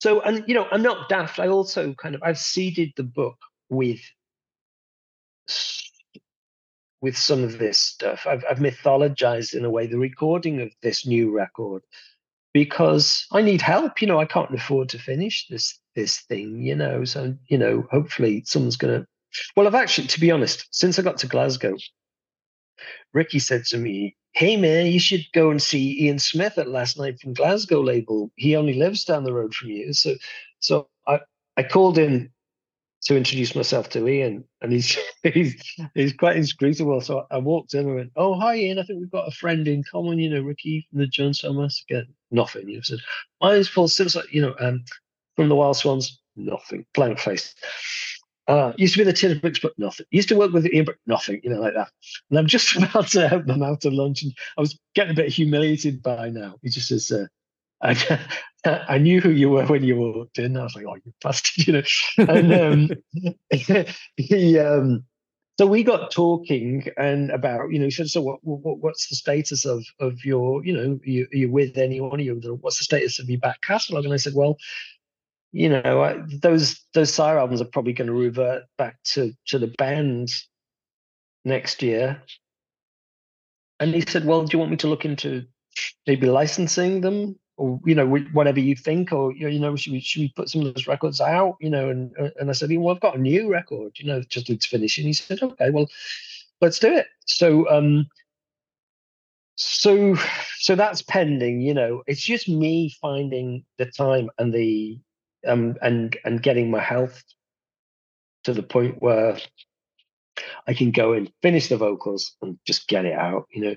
so 0.00 0.22
and 0.22 0.44
you 0.48 0.54
know 0.54 0.66
I'm 0.72 0.82
not 0.82 1.10
daft. 1.10 1.38
I 1.38 1.48
also 1.48 1.92
kind 1.92 2.14
of 2.14 2.22
I've 2.22 2.38
seeded 2.38 2.94
the 2.96 3.04
book 3.04 3.36
with 3.72 4.00
with 7.00 7.16
some 7.16 7.42
of 7.42 7.58
this 7.58 7.78
stuff. 7.78 8.26
I've, 8.28 8.44
I've 8.48 8.58
mythologized 8.58 9.54
in 9.54 9.64
a 9.64 9.70
way 9.70 9.86
the 9.86 9.98
recording 9.98 10.60
of 10.60 10.70
this 10.82 11.04
new 11.04 11.32
record 11.32 11.82
because 12.52 13.26
I 13.32 13.42
need 13.42 13.60
help. 13.60 14.00
You 14.00 14.06
know, 14.06 14.20
I 14.20 14.26
can't 14.26 14.54
afford 14.54 14.90
to 14.90 14.98
finish 14.98 15.48
this 15.48 15.78
this 15.96 16.20
thing. 16.20 16.62
You 16.62 16.76
know, 16.76 17.04
so 17.04 17.34
you 17.48 17.58
know, 17.58 17.86
hopefully 17.90 18.44
someone's 18.46 18.76
gonna. 18.76 19.06
Well, 19.56 19.66
I've 19.66 19.74
actually, 19.74 20.08
to 20.08 20.20
be 20.20 20.30
honest, 20.30 20.68
since 20.70 20.98
I 20.98 21.02
got 21.02 21.16
to 21.18 21.26
Glasgow, 21.26 21.76
Ricky 23.14 23.38
said 23.38 23.64
to 23.66 23.78
me, 23.78 24.16
"Hey 24.32 24.56
man, 24.56 24.86
you 24.86 25.00
should 25.00 25.24
go 25.32 25.50
and 25.50 25.60
see 25.60 26.04
Ian 26.04 26.18
Smith 26.18 26.58
at 26.58 26.68
Last 26.68 26.98
Night 26.98 27.18
from 27.18 27.32
Glasgow 27.34 27.80
label. 27.80 28.30
He 28.36 28.54
only 28.54 28.74
lives 28.74 29.04
down 29.04 29.24
the 29.24 29.32
road 29.32 29.54
from 29.54 29.70
you." 29.70 29.92
So, 29.94 30.14
so 30.60 30.88
I 31.08 31.20
I 31.56 31.62
called 31.62 31.98
in 31.98 32.30
to 33.04 33.16
introduce 33.16 33.54
myself 33.54 33.88
to 33.90 34.06
Ian, 34.06 34.44
and 34.60 34.72
he's 34.72 34.96
he's 35.22 35.76
he's 35.94 36.12
quite 36.12 36.36
inscrutable. 36.36 37.00
So 37.00 37.26
I 37.30 37.38
walked 37.38 37.74
in 37.74 37.86
and 37.86 37.94
went, 37.94 38.12
"Oh, 38.16 38.38
hi, 38.38 38.56
Ian. 38.56 38.78
I 38.78 38.84
think 38.84 39.00
we've 39.00 39.10
got 39.10 39.28
a 39.28 39.32
friend 39.32 39.66
in 39.66 39.84
common. 39.90 40.18
You 40.18 40.30
know, 40.30 40.42
Ricky 40.42 40.86
from 40.90 41.00
the 41.00 41.06
Jonestown 41.06 41.56
Massacre. 41.60 42.04
Nothing." 42.30 42.68
You 42.68 42.76
know, 42.76 42.82
said, 42.82 43.00
"My 43.40 43.54
name's 43.54 43.70
Paul 43.70 43.88
Simpson. 43.88 44.22
You 44.30 44.42
know, 44.42 44.54
um, 44.60 44.84
from 45.36 45.48
the 45.48 45.56
Wild 45.56 45.76
Swans. 45.76 46.20
Nothing. 46.34 46.86
Blank 46.94 47.18
face. 47.18 47.54
Uh, 48.48 48.72
used 48.76 48.94
to 48.94 48.98
be 48.98 49.04
the 49.04 49.12
Tin 49.12 49.38
Bricks, 49.38 49.60
but 49.60 49.78
nothing. 49.78 50.06
Used 50.10 50.28
to 50.30 50.36
work 50.36 50.52
with 50.52 50.66
Ian, 50.66 50.84
but 50.84 50.96
nothing. 51.06 51.40
You 51.44 51.50
know, 51.50 51.60
like 51.60 51.74
that. 51.74 51.90
And 52.30 52.38
I'm 52.38 52.46
just 52.46 52.74
about 52.76 53.08
to 53.08 53.28
help 53.28 53.46
them 53.46 53.62
out 53.62 53.82
to 53.82 53.90
lunch, 53.90 54.22
and 54.22 54.32
I 54.56 54.60
was 54.60 54.78
getting 54.94 55.12
a 55.12 55.16
bit 55.16 55.32
humiliated 55.32 56.02
by 56.02 56.30
now. 56.30 56.56
He 56.62 56.70
just 56.70 56.88
says, 56.88 57.10
uh, 57.12 57.26
I 58.88 58.98
knew 58.98 59.20
who 59.20 59.30
you 59.30 59.50
were 59.50 59.66
when 59.66 59.82
you 59.82 59.96
walked 59.96 60.38
in. 60.38 60.56
I 60.56 60.62
was 60.62 60.74
like, 60.74 60.86
"Oh, 60.86 60.94
you 60.94 61.12
bastard!" 61.22 61.66
You 61.66 61.72
know. 61.72 62.32
And 62.32 62.52
um, 62.52 63.36
he, 64.16 64.58
um, 64.58 65.04
so 65.58 65.66
we 65.66 65.82
got 65.82 66.10
talking 66.10 66.86
and 66.96 67.30
about, 67.30 67.70
you 67.70 67.78
know, 67.78 67.86
he 67.86 67.90
said, 67.90 68.08
"So 68.08 68.20
what, 68.20 68.38
what, 68.42 68.78
what's 68.78 69.08
the 69.08 69.16
status 69.16 69.64
of 69.64 69.84
of 70.00 70.24
your, 70.24 70.64
you 70.64 70.72
know, 70.72 71.00
you, 71.04 71.26
you 71.32 71.50
with 71.50 71.76
anyone? 71.76 72.20
You, 72.20 72.34
what's 72.60 72.78
the 72.78 72.84
status 72.84 73.18
of 73.18 73.28
your 73.28 73.40
back 73.40 73.60
catalogue?" 73.62 74.04
And 74.04 74.14
I 74.14 74.18
said, 74.18 74.34
"Well, 74.34 74.56
you 75.52 75.68
know, 75.68 76.02
I, 76.02 76.22
those 76.40 76.80
those 76.94 77.12
Sire 77.12 77.38
albums 77.38 77.60
are 77.60 77.66
probably 77.66 77.92
going 77.92 78.08
to 78.08 78.12
revert 78.12 78.64
back 78.78 78.96
to 79.04 79.32
to 79.46 79.58
the 79.58 79.66
band 79.78 80.30
next 81.44 81.82
year." 81.82 82.22
And 83.80 83.92
he 83.92 84.02
said, 84.02 84.24
"Well, 84.24 84.44
do 84.44 84.54
you 84.56 84.58
want 84.60 84.70
me 84.70 84.76
to 84.78 84.88
look 84.88 85.04
into 85.04 85.46
maybe 86.06 86.28
licensing 86.28 87.00
them 87.00 87.36
or 87.56 87.80
you 87.84 87.94
know 87.94 88.06
whatever 88.06 88.60
you 88.60 88.74
think 88.74 89.12
or 89.12 89.32
you 89.32 89.58
know 89.58 89.76
should 89.76 89.92
we 89.92 90.00
should 90.00 90.20
we 90.20 90.32
put 90.34 90.48
some 90.48 90.62
of 90.62 90.74
those 90.74 90.86
records 90.86 91.20
out 91.20 91.56
you 91.60 91.68
know 91.68 91.90
and 91.90 92.12
uh, 92.18 92.30
and 92.38 92.48
I 92.48 92.52
said 92.52 92.70
well 92.76 92.94
I've 92.94 93.00
got 93.00 93.16
a 93.16 93.20
new 93.20 93.50
record 93.50 93.92
you 93.96 94.06
know 94.06 94.22
just 94.22 94.48
needs 94.48 94.66
finishing. 94.66 95.04
He 95.04 95.12
said 95.12 95.42
okay 95.42 95.70
well 95.70 95.88
let's 96.60 96.78
do 96.78 96.94
it. 96.94 97.06
So 97.26 97.68
um 97.70 98.06
so 99.56 100.16
so 100.58 100.74
that's 100.74 101.02
pending 101.02 101.60
you 101.60 101.74
know. 101.74 102.02
It's 102.06 102.22
just 102.22 102.48
me 102.48 102.94
finding 103.00 103.64
the 103.78 103.86
time 103.86 104.30
and 104.38 104.52
the 104.52 104.98
um 105.46 105.76
and 105.82 106.16
and 106.24 106.42
getting 106.42 106.70
my 106.70 106.80
health 106.80 107.22
to 108.44 108.54
the 108.54 108.62
point 108.62 109.00
where 109.00 109.38
I 110.66 110.74
can 110.74 110.90
go 110.90 111.12
and 111.12 111.30
finish 111.42 111.68
the 111.68 111.76
vocals 111.76 112.34
and 112.40 112.58
just 112.66 112.88
get 112.88 113.04
it 113.04 113.12
out 113.14 113.46
you 113.52 113.62
know 113.62 113.76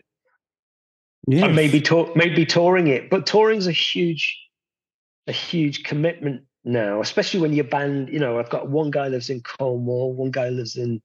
Yes. 1.27 1.43
And 1.43 1.55
maybe 1.55 1.81
tour, 1.81 2.11
maybe 2.15 2.45
touring 2.45 2.87
it, 2.87 3.09
but 3.09 3.25
touring's 3.25 3.67
a 3.67 3.71
huge, 3.71 4.37
a 5.27 5.31
huge 5.31 5.83
commitment 5.83 6.43
now, 6.63 7.01
especially 7.01 7.39
when 7.39 7.53
you're 7.53 7.63
band. 7.63 8.09
You 8.09 8.19
know, 8.19 8.37
I've 8.39 8.49
got 8.49 8.69
one 8.69 8.91
guy 8.91 9.07
lives 9.07 9.29
in 9.29 9.41
Cornwall, 9.41 10.13
one 10.13 10.31
guy 10.31 10.49
lives 10.49 10.75
in 10.75 11.01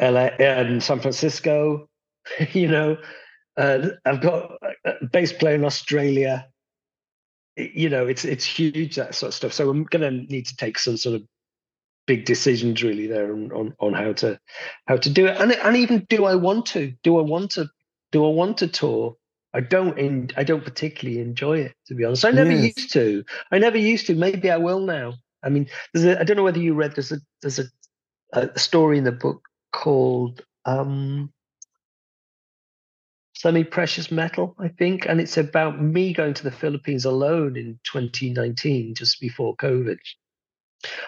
LA 0.00 0.28
and 0.38 0.82
San 0.82 1.00
Francisco. 1.00 1.88
you 2.52 2.68
know, 2.68 2.98
uh, 3.56 3.88
I've 4.04 4.20
got 4.20 4.52
a 4.84 5.06
bass 5.06 5.32
player 5.32 5.54
in 5.54 5.64
Australia. 5.64 6.46
You 7.56 7.88
know, 7.88 8.06
it's 8.06 8.24
it's 8.26 8.44
huge 8.44 8.96
that 8.96 9.14
sort 9.14 9.28
of 9.28 9.34
stuff. 9.34 9.52
So 9.54 9.70
I'm 9.70 9.84
going 9.84 10.02
to 10.02 10.32
need 10.32 10.46
to 10.46 10.56
take 10.56 10.78
some 10.78 10.98
sort 10.98 11.16
of 11.16 11.22
big 12.06 12.24
decisions 12.26 12.82
really 12.82 13.06
there 13.06 13.32
on, 13.32 13.50
on, 13.52 13.74
on 13.80 13.92
how 13.94 14.12
to 14.12 14.38
how 14.86 14.96
to 14.96 15.08
do 15.08 15.26
it 15.26 15.40
and 15.40 15.52
and 15.52 15.76
even 15.76 16.04
do 16.10 16.26
I 16.26 16.34
want 16.34 16.66
to 16.66 16.92
do 17.02 17.18
I 17.18 17.22
want 17.22 17.52
to 17.52 17.70
do 18.14 18.24
I 18.24 18.28
want 18.28 18.58
to 18.58 18.68
tour? 18.68 19.16
I 19.52 19.60
don't. 19.60 19.98
In, 19.98 20.30
I 20.36 20.44
don't 20.44 20.64
particularly 20.64 21.20
enjoy 21.20 21.58
it, 21.58 21.74
to 21.88 21.94
be 21.96 22.04
honest. 22.04 22.24
I 22.24 22.30
never 22.30 22.52
yes. 22.52 22.76
used 22.76 22.92
to. 22.92 23.24
I 23.50 23.58
never 23.58 23.76
used 23.76 24.06
to. 24.06 24.14
Maybe 24.14 24.52
I 24.52 24.56
will 24.56 24.78
now. 24.78 25.14
I 25.42 25.48
mean, 25.48 25.68
there's 25.92 26.06
a, 26.06 26.20
I 26.20 26.22
don't 26.22 26.36
know 26.36 26.44
whether 26.44 26.60
you 26.60 26.74
read. 26.74 26.94
There's 26.94 27.10
a 27.10 27.18
there's 27.42 27.58
a, 27.58 27.64
a 28.32 28.56
story 28.56 28.98
in 28.98 29.04
the 29.04 29.10
book 29.10 29.42
called 29.72 30.42
um, 30.64 31.32
Semi 33.34 33.64
Precious 33.64 34.12
Metal, 34.12 34.54
I 34.60 34.68
think, 34.68 35.06
and 35.06 35.20
it's 35.20 35.36
about 35.36 35.82
me 35.82 36.12
going 36.12 36.34
to 36.34 36.44
the 36.44 36.52
Philippines 36.52 37.04
alone 37.04 37.56
in 37.56 37.80
2019, 37.82 38.94
just 38.94 39.20
before 39.20 39.56
COVID. 39.56 39.98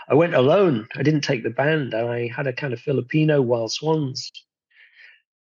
I 0.08 0.14
went 0.14 0.34
alone. 0.34 0.88
I 0.96 1.04
didn't 1.04 1.20
take 1.20 1.44
the 1.44 1.50
band. 1.50 1.94
I 1.94 2.26
had 2.34 2.48
a 2.48 2.52
kind 2.52 2.72
of 2.72 2.80
Filipino 2.80 3.42
wild 3.42 3.70
swans 3.70 4.32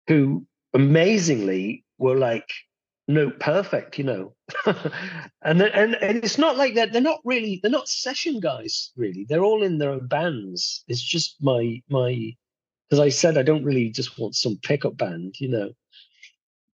who 0.08 0.46
amazingly 0.76 1.84
were 1.98 2.18
like 2.18 2.50
no 3.08 3.32
perfect 3.32 3.98
you 3.98 4.04
know. 4.04 4.36
And, 5.42 5.62
and 5.62 5.94
and 5.96 6.24
it's 6.24 6.40
not 6.40 6.58
like 6.58 6.74
that 6.74 6.92
they're 6.92 7.02
not 7.02 7.20
really 7.24 7.60
they're 7.62 7.72
not 7.72 7.88
session 7.88 8.40
guys 8.40 8.92
really. 8.98 9.26
They're 9.30 9.44
all 9.44 9.62
in 9.64 9.78
their 9.78 9.92
own 9.92 10.08
bands. 10.08 10.84
It's 10.88 11.04
just 11.04 11.38
my 11.40 11.82
my 11.90 12.36
as 12.92 13.00
i 13.00 13.10
said 13.10 13.36
i 13.36 13.42
don't 13.42 13.64
really 13.64 13.90
just 13.90 14.20
want 14.20 14.36
some 14.36 14.58
pickup 14.62 14.98
band 14.98 15.36
you 15.40 15.50
know. 15.50 15.72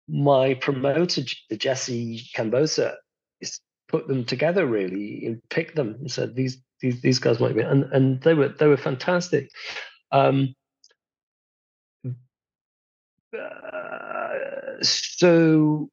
My 0.08 0.54
promoter 0.54 1.22
jesse 1.56 2.22
cambosa 2.36 2.94
is 3.40 3.60
put 3.88 4.06
them 4.08 4.24
together 4.24 4.66
really 4.66 5.26
and 5.26 5.40
picked 5.48 5.76
them 5.76 5.96
and 6.00 6.10
said 6.10 6.34
these 6.34 6.58
these, 6.80 7.00
these 7.00 7.18
guys 7.18 7.40
might 7.40 7.54
be 7.54 7.62
and 7.62 7.84
and 7.92 8.20
they 8.22 8.34
were 8.34 8.48
they 8.48 8.66
were 8.66 8.76
fantastic. 8.76 9.48
Um 10.12 10.54
uh, 13.36 13.75
so 14.82 15.88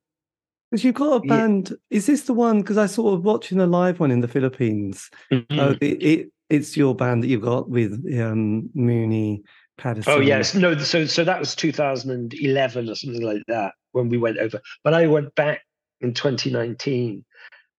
because 0.69 0.84
you've 0.84 0.95
got 0.95 1.23
a 1.23 1.27
band 1.27 1.69
yeah. 1.69 1.97
is 1.97 2.05
this 2.05 2.23
the 2.23 2.34
one 2.34 2.61
because 2.61 2.77
i 2.77 2.85
saw 2.85 3.15
watching 3.15 3.60
a 3.60 3.68
live 3.68 3.99
one 3.99 4.11
in 4.11 4.22
the 4.22 4.27
philippines 4.27 5.10
mm-hmm. 5.31 5.60
uh, 5.60 5.76
it, 5.81 6.03
it, 6.03 6.30
it's 6.49 6.76
your 6.76 6.95
band 6.95 7.23
that 7.23 7.27
you've 7.27 7.41
got 7.41 7.69
with 7.69 7.93
um 8.19 8.69
mooney 8.73 9.43
patterson 9.77 10.14
oh 10.14 10.19
yes 10.19 10.53
no 10.55 10.77
so 10.77 11.05
so 11.05 11.23
that 11.23 11.39
was 11.39 11.55
2011 11.55 12.89
or 12.89 12.95
something 12.95 13.22
like 13.22 13.43
that 13.47 13.73
when 13.91 14.10
we 14.10 14.18
went 14.18 14.38
over 14.38 14.60
but 14.84 14.93
i 14.93 15.05
went 15.07 15.34
back 15.35 15.61
in 16.01 16.14
2019 16.14 17.23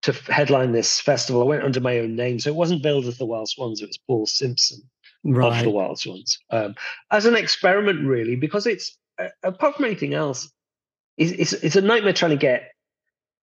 to 0.03 0.13
headline 0.33 0.73
this 0.73 1.01
festival 1.01 1.43
i 1.43 1.45
went 1.45 1.63
under 1.63 1.81
my 1.81 1.99
own 1.99 2.15
name 2.15 2.39
so 2.39 2.51
it 2.51 2.57
wasn't 2.57 2.83
Billed 2.83 3.07
of 3.07 3.19
the 3.19 3.27
wild 3.27 3.49
swans 3.49 3.81
it 3.81 3.87
was 3.87 3.99
paul 4.07 4.27
simpson 4.27 4.83
right. 5.25 5.59
of 5.59 5.65
the 5.65 5.71
wild 5.71 5.99
swans 5.99 6.39
um, 6.51 6.75
as 7.11 7.27
an 7.27 7.37
experiment 7.37 8.07
really 8.07 8.37
because 8.37 8.67
it's 8.67 8.99
uh, 9.19 9.29
apart 9.43 9.77
from 9.77 9.85
anything 9.85 10.15
else, 10.15 10.51
it's, 11.17 11.33
it's, 11.33 11.53
it's 11.65 11.77
a 11.77 11.81
nightmare 11.81 12.13
trying 12.13 12.33
to 12.33 12.37
get 12.37 12.73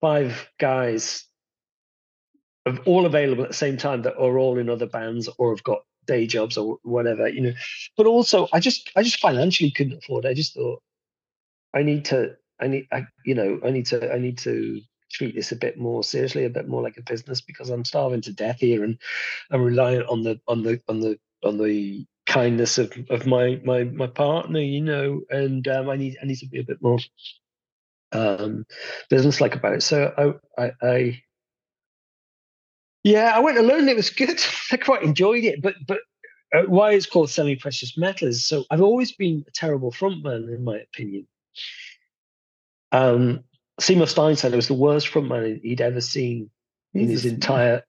five 0.01 0.49
guys 0.59 1.25
of 2.65 2.79
all 2.85 3.05
available 3.05 3.43
at 3.43 3.49
the 3.49 3.55
same 3.55 3.77
time 3.77 4.03
that 4.03 4.17
are 4.17 4.37
all 4.37 4.57
in 4.57 4.69
other 4.69 4.85
bands 4.85 5.29
or 5.37 5.51
have 5.51 5.63
got 5.63 5.81
day 6.05 6.27
jobs 6.27 6.57
or 6.57 6.77
whatever, 6.83 7.27
you 7.27 7.41
know. 7.41 7.53
But 7.97 8.05
also, 8.05 8.47
I 8.53 8.59
just 8.59 8.91
I 8.95 9.03
just 9.03 9.19
financially 9.19 9.71
couldn't 9.71 9.97
afford. 10.03 10.25
It. 10.25 10.29
I 10.29 10.33
just 10.33 10.53
thought 10.53 10.81
I 11.73 11.83
need 11.83 12.05
to 12.05 12.35
I 12.59 12.67
need 12.67 12.87
I 12.91 13.05
you 13.25 13.35
know 13.35 13.59
I 13.65 13.71
need 13.71 13.87
to 13.87 14.13
I 14.13 14.17
need 14.17 14.37
to 14.39 14.81
treat 15.11 15.35
this 15.35 15.51
a 15.51 15.55
bit 15.55 15.77
more 15.77 16.03
seriously, 16.03 16.45
a 16.45 16.49
bit 16.49 16.67
more 16.67 16.81
like 16.81 16.97
a 16.97 17.03
business 17.03 17.41
because 17.41 17.69
I'm 17.69 17.85
starving 17.85 18.21
to 18.21 18.33
death 18.33 18.59
here 18.59 18.83
and 18.83 18.97
I'm 19.49 19.61
reliant 19.61 20.07
on 20.07 20.23
the 20.23 20.39
on 20.47 20.63
the 20.63 20.81
on 20.87 20.99
the 20.99 21.19
on 21.43 21.57
the 21.57 22.05
kindness 22.25 22.77
of, 22.77 22.93
of 23.09 23.25
my 23.25 23.59
my 23.63 23.83
my 23.83 24.07
partner, 24.07 24.59
you 24.59 24.81
know, 24.81 25.21
and 25.29 25.67
um, 25.67 25.89
I 25.89 25.95
need 25.95 26.17
I 26.21 26.25
need 26.25 26.37
to 26.37 26.47
be 26.47 26.59
a 26.59 26.63
bit 26.63 26.81
more 26.81 26.99
um, 28.11 28.65
business 29.09 29.41
like 29.41 29.55
about 29.55 29.73
it. 29.73 29.83
So 29.83 30.39
I, 30.57 30.63
I, 30.63 30.71
I 30.81 31.21
yeah, 33.03 33.33
I 33.35 33.39
went 33.39 33.57
alone. 33.57 33.89
It 33.89 33.95
was 33.95 34.09
good. 34.09 34.41
I 34.71 34.77
quite 34.77 35.03
enjoyed 35.03 35.43
it, 35.43 35.61
but 35.61 35.75
but 35.87 35.99
uh, 36.53 36.63
why 36.63 36.91
it's 36.91 37.05
called 37.05 37.29
semi 37.29 37.55
precious 37.55 37.97
metal 37.97 38.27
is 38.27 38.45
so 38.45 38.65
I've 38.69 38.81
always 38.81 39.11
been 39.11 39.43
a 39.47 39.51
terrible 39.51 39.91
frontman 39.91 40.53
in 40.53 40.63
my 40.63 40.77
opinion. 40.77 41.27
Um, 42.91 43.43
Seymour 43.79 44.07
Stein 44.07 44.35
said 44.35 44.53
it 44.53 44.57
was 44.57 44.67
the 44.67 44.73
worst 44.73 45.07
frontman 45.07 45.61
he'd 45.61 45.81
ever 45.81 46.01
seen 46.01 46.49
in 46.93 47.07
his 47.07 47.25
entire 47.25 47.83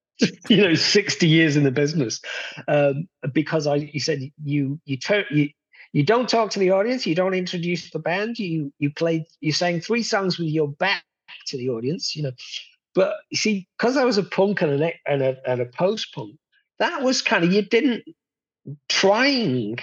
you 0.48 0.56
know 0.56 0.74
60 0.74 1.28
years 1.28 1.56
in 1.56 1.62
the 1.62 1.70
business 1.70 2.20
um, 2.66 3.08
because 3.32 3.66
I 3.66 3.78
he 3.78 4.00
said 4.00 4.20
you 4.44 4.80
you 4.84 4.96
turn 4.96 5.24
you 5.30 5.50
you 5.92 6.02
don't 6.02 6.28
talk 6.28 6.50
to 6.50 6.58
the 6.58 6.70
audience 6.70 7.06
you 7.06 7.14
don't 7.14 7.34
introduce 7.34 7.90
the 7.90 7.98
band 7.98 8.38
you 8.38 8.72
you 8.78 8.92
play 8.92 9.26
you 9.40 9.52
sang 9.52 9.80
three 9.80 10.02
songs 10.02 10.38
with 10.38 10.48
your 10.48 10.68
back 10.68 11.04
to 11.46 11.56
the 11.56 11.68
audience 11.68 12.14
you 12.14 12.22
know 12.22 12.32
but 12.94 13.16
you 13.30 13.36
see 13.36 13.66
because 13.76 13.96
I 13.96 14.04
was 14.04 14.18
a 14.18 14.22
punk 14.22 14.62
and 14.62 14.82
a 14.82 14.92
and 15.06 15.22
a, 15.22 15.36
and 15.46 15.60
a 15.60 15.66
post 15.66 16.14
punk 16.14 16.36
that 16.78 17.02
was 17.02 17.22
kind 17.22 17.44
of 17.44 17.52
you 17.52 17.62
didn't 17.62 18.04
trying 18.88 19.78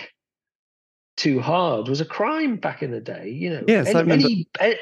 too 1.17 1.39
hard 1.39 1.87
was 1.87 2.01
a 2.01 2.05
crime 2.05 2.57
back 2.57 2.83
in 2.83 2.91
the 2.91 2.99
day 2.99 3.29
you 3.29 3.49
know 3.49 3.63
yes 3.67 3.87
any, 3.87 3.95
I 3.95 4.01
remember. 4.01 4.25
Any, 4.25 4.47
any, 4.59 4.75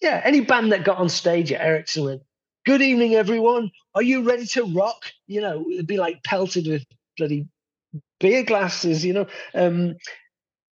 yeah 0.00 0.20
any 0.24 0.40
band 0.40 0.72
that 0.72 0.84
got 0.84 0.98
on 0.98 1.08
stage 1.08 1.52
at 1.52 1.60
Eric's 1.60 1.96
went 1.96 2.22
good 2.64 2.82
evening, 2.82 3.14
everyone. 3.14 3.70
Are 3.94 4.02
you 4.02 4.22
ready 4.22 4.46
to 4.46 4.64
rock? 4.64 5.04
You 5.26 5.40
know, 5.40 5.64
it'd 5.72 5.86
be 5.86 5.96
like 5.96 6.22
pelted 6.22 6.66
with 6.66 6.84
bloody 7.16 7.46
beer 8.18 8.42
glasses, 8.42 9.04
you 9.04 9.12
know. 9.12 9.26
Um, 9.54 9.96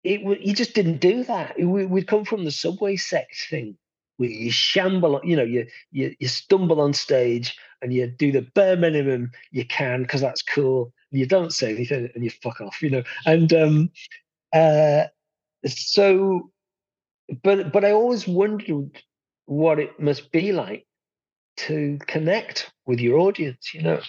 it 0.04 0.22
you 0.42 0.54
just 0.54 0.74
didn't 0.74 1.00
do 1.00 1.24
that. 1.26 1.58
We, 1.58 1.86
would 1.86 2.08
come 2.08 2.26
from 2.26 2.46
the 2.46 2.52
Subway 2.52 2.96
Sect 2.96 3.36
thing 3.50 3.78
where 4.18 4.30
you 4.30 4.52
shamble, 4.52 5.20
you 5.24 5.36
know, 5.36 5.44
you, 5.44 5.66
you, 5.92 6.16
you 6.20 6.28
stumble 6.28 6.80
on 6.80 6.94
stage 6.94 7.58
and 7.82 7.94
you 7.94 8.06
do 8.06 8.32
the 8.32 8.42
bare 8.42 8.78
minimum 8.78 9.32
you 9.52 9.66
can 9.66 10.04
because 10.04 10.22
that's 10.22 10.44
cool. 10.44 10.94
You 11.10 11.26
don't 11.26 11.54
say 11.54 11.74
anything 11.74 12.10
and 12.14 12.24
you 12.24 12.30
fuck 12.30 12.62
off, 12.62 12.82
you 12.82 12.90
know. 12.90 13.04
And 13.26 13.52
um, 13.54 13.90
uh, 14.54 15.06
so, 15.66 16.52
but 17.44 17.72
but 17.72 17.84
I 17.84 17.92
always 17.92 18.28
wondered 18.28 19.02
what 19.46 19.80
it 19.80 20.00
must 20.00 20.32
be 20.32 20.52
like 20.52 20.86
to 21.58 22.00
connect 22.08 22.72
with 22.86 23.00
your 23.00 23.20
audience, 23.20 23.74
you 23.74 23.82
know. 23.82 24.02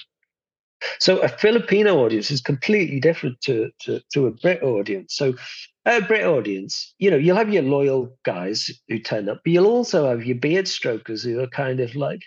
So 0.98 1.18
a 1.18 1.28
Filipino 1.28 1.98
audience 2.04 2.30
is 2.30 2.40
completely 2.40 3.00
different 3.00 3.40
to, 3.42 3.70
to, 3.80 4.00
to 4.12 4.26
a 4.26 4.30
Brit 4.32 4.62
audience. 4.62 5.14
So 5.14 5.34
a 5.84 6.00
Brit 6.00 6.24
audience, 6.24 6.94
you 6.98 7.10
know, 7.10 7.16
you'll 7.16 7.36
have 7.36 7.52
your 7.52 7.62
loyal 7.62 8.16
guys 8.24 8.70
who 8.88 8.98
turn 8.98 9.28
up, 9.28 9.40
but 9.44 9.52
you'll 9.52 9.66
also 9.66 10.08
have 10.08 10.24
your 10.24 10.36
beard 10.36 10.68
strokers 10.68 11.22
who 11.22 11.40
are 11.40 11.48
kind 11.48 11.80
of 11.80 11.94
like, 11.96 12.22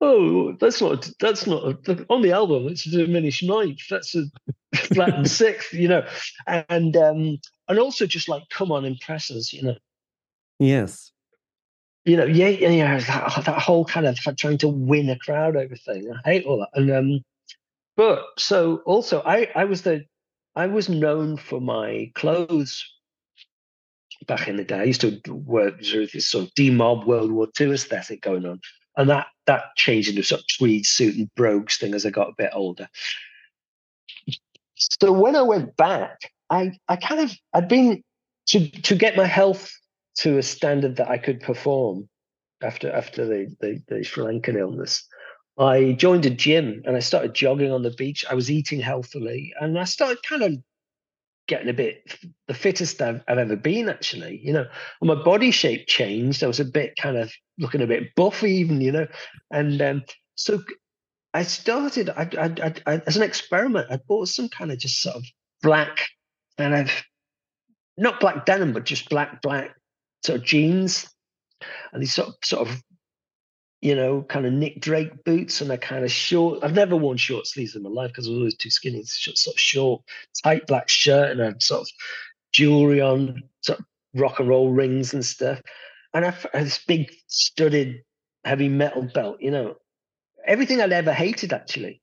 oh, 0.00 0.52
that's 0.60 0.80
not 0.80 1.08
that's 1.20 1.46
not 1.46 1.88
a, 1.88 2.06
on 2.08 2.22
the 2.22 2.32
album. 2.32 2.68
It's 2.68 2.86
a 2.86 2.90
diminished 2.90 3.42
ninth. 3.42 3.80
That's 3.90 4.14
a 4.14 4.24
flattened 4.74 5.30
sixth, 5.42 5.72
you 5.72 5.88
know, 5.88 6.06
and 6.46 6.96
um, 6.96 7.38
and 7.68 7.78
also 7.78 8.06
just 8.06 8.28
like 8.28 8.44
come 8.50 8.70
on, 8.70 8.84
impress 8.84 9.30
us, 9.30 9.52
you 9.52 9.62
know. 9.62 9.76
Yes. 10.58 11.12
You 12.04 12.16
know, 12.16 12.24
yeah, 12.24 12.48
yeah, 12.48 13.00
that, 13.00 13.44
that 13.46 13.58
whole 13.58 13.84
kind 13.84 14.06
of 14.06 14.16
trying 14.16 14.58
to 14.58 14.68
win 14.68 15.10
a 15.10 15.18
crowd 15.18 15.56
over 15.56 15.74
thing. 15.74 16.08
I 16.24 16.30
hate 16.30 16.46
all 16.46 16.60
that. 16.60 16.68
And 16.74 16.90
um, 16.92 17.20
but 17.96 18.24
so 18.38 18.76
also, 18.86 19.22
I 19.26 19.48
I 19.56 19.64
was 19.64 19.82
the 19.82 20.04
I 20.56 20.66
was 20.66 20.88
known 20.88 21.36
for 21.36 21.60
my 21.60 22.10
clothes 22.14 22.84
back 24.26 24.48
in 24.48 24.56
the 24.56 24.64
day. 24.64 24.80
I 24.80 24.84
used 24.84 25.02
to 25.02 25.20
work 25.30 25.76
with 25.78 26.12
this 26.12 26.28
sort 26.28 26.46
of 26.46 26.54
demob 26.54 27.06
World 27.06 27.30
War 27.30 27.46
II 27.60 27.72
aesthetic 27.72 28.22
going 28.22 28.46
on 28.46 28.60
and 28.96 29.10
that 29.10 29.26
that 29.46 29.76
changed 29.76 30.08
into 30.08 30.22
sort 30.22 30.40
of 30.40 30.46
tweed 30.58 30.86
suit 30.86 31.16
and 31.16 31.32
brogues 31.34 31.76
thing 31.76 31.94
as 31.94 32.04
I 32.06 32.10
got 32.10 32.30
a 32.30 32.34
bit 32.36 32.50
older. 32.52 32.88
So 34.74 35.12
when 35.12 35.36
I 35.36 35.42
went 35.42 35.76
back, 35.76 36.32
I 36.50 36.72
I 36.88 36.96
kind 36.96 37.20
of 37.20 37.32
I'd 37.52 37.68
been 37.68 38.02
to 38.48 38.68
to 38.68 38.94
get 38.94 39.16
my 39.16 39.26
health 39.26 39.70
to 40.18 40.38
a 40.38 40.42
standard 40.42 40.96
that 40.96 41.08
I 41.08 41.18
could 41.18 41.40
perform 41.40 42.08
after 42.62 42.90
after 42.90 43.26
the 43.26 43.54
the, 43.60 43.82
the 43.88 44.04
Sri 44.04 44.24
Lankan 44.24 44.58
illness. 44.58 45.06
I 45.58 45.92
joined 45.92 46.26
a 46.26 46.30
gym 46.30 46.82
and 46.84 46.96
I 46.96 47.00
started 47.00 47.34
jogging 47.34 47.72
on 47.72 47.82
the 47.82 47.90
beach. 47.90 48.24
I 48.28 48.34
was 48.34 48.50
eating 48.50 48.80
healthily 48.80 49.54
and 49.60 49.78
I 49.78 49.84
started 49.84 50.22
kind 50.22 50.42
of 50.42 50.56
getting 51.46 51.68
a 51.68 51.72
bit 51.72 52.18
the 52.48 52.54
fittest 52.54 53.00
I've, 53.00 53.22
I've, 53.28 53.38
ever 53.38 53.56
been 53.56 53.88
actually 53.88 54.40
you 54.42 54.52
know 54.52 54.66
and 55.00 55.08
my 55.08 55.14
body 55.14 55.50
shape 55.50 55.86
changed 55.86 56.42
i 56.42 56.46
was 56.46 56.60
a 56.60 56.64
bit 56.64 56.94
kind 57.00 57.16
of 57.16 57.32
looking 57.58 57.82
a 57.82 57.86
bit 57.86 58.14
buff 58.14 58.42
even 58.42 58.80
you 58.80 58.92
know 58.92 59.06
and 59.50 59.80
um, 59.80 60.02
so 60.34 60.62
i 61.34 61.42
started 61.42 62.10
I, 62.10 62.28
I, 62.38 62.74
I, 62.86 63.02
as 63.06 63.16
an 63.16 63.22
experiment 63.22 63.86
i 63.90 63.98
bought 64.08 64.28
some 64.28 64.48
kind 64.48 64.72
of 64.72 64.78
just 64.78 65.00
sort 65.00 65.16
of 65.16 65.24
black 65.62 66.08
and 66.58 66.74
i've 66.74 67.04
not 67.96 68.20
black 68.20 68.44
denim 68.44 68.72
but 68.72 68.84
just 68.84 69.08
black 69.08 69.40
black 69.40 69.74
sort 70.24 70.40
of 70.40 70.44
jeans 70.44 71.08
and 71.92 72.02
these 72.02 72.12
sort 72.12 72.28
of 72.28 72.34
sort 72.42 72.68
of 72.68 72.82
you 73.86 73.94
know, 73.94 74.22
kind 74.22 74.44
of 74.46 74.52
Nick 74.52 74.80
Drake 74.80 75.22
boots 75.22 75.60
and 75.60 75.70
a 75.70 75.78
kind 75.78 76.04
of 76.04 76.10
short. 76.10 76.64
I've 76.64 76.74
never 76.74 76.96
worn 76.96 77.18
short 77.18 77.46
sleeves 77.46 77.76
in 77.76 77.84
my 77.84 77.88
life 77.88 78.08
because 78.10 78.26
I 78.26 78.30
was 78.30 78.38
always 78.38 78.56
too 78.56 78.68
skinny. 78.68 78.98
It's 78.98 79.16
sort 79.16 79.54
of 79.54 79.60
short, 79.60 80.02
tight 80.42 80.66
black 80.66 80.88
shirt 80.88 81.30
and 81.30 81.40
a 81.40 81.54
sort 81.60 81.82
of 81.82 81.88
jewelry 82.52 83.00
on, 83.00 83.44
sort 83.60 83.78
of 83.78 83.84
rock 84.16 84.40
and 84.40 84.48
roll 84.48 84.72
rings 84.72 85.14
and 85.14 85.24
stuff. 85.24 85.62
And 86.12 86.24
I 86.24 86.30
have 86.30 86.48
this 86.52 86.84
big 86.84 87.12
studded 87.28 88.02
heavy 88.44 88.68
metal 88.68 89.02
belt, 89.02 89.36
you 89.38 89.52
know, 89.52 89.76
everything 90.44 90.80
I'd 90.80 90.90
ever 90.90 91.12
hated 91.12 91.52
actually. 91.52 92.02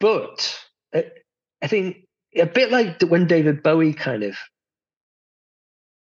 But 0.00 0.58
uh, 0.94 1.02
I 1.60 1.66
think 1.66 2.06
a 2.34 2.46
bit 2.46 2.70
like 2.70 3.02
when 3.02 3.26
David 3.26 3.62
Bowie 3.62 3.92
kind 3.92 4.22
of 4.22 4.34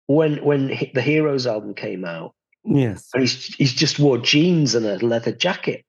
when 0.07 0.45
when 0.45 0.69
the 0.95 1.03
Heroes 1.03 1.49
album 1.49 1.75
came 1.75 2.05
out, 2.05 2.33
Yes. 2.65 3.09
And 3.15 3.23
he's 3.23 3.47
he's 3.55 3.73
just 3.73 3.99
wore 3.99 4.19
jeans 4.19 4.75
and 4.75 4.87
a 4.87 5.05
leather 5.05 5.33
jacket. 5.33 5.85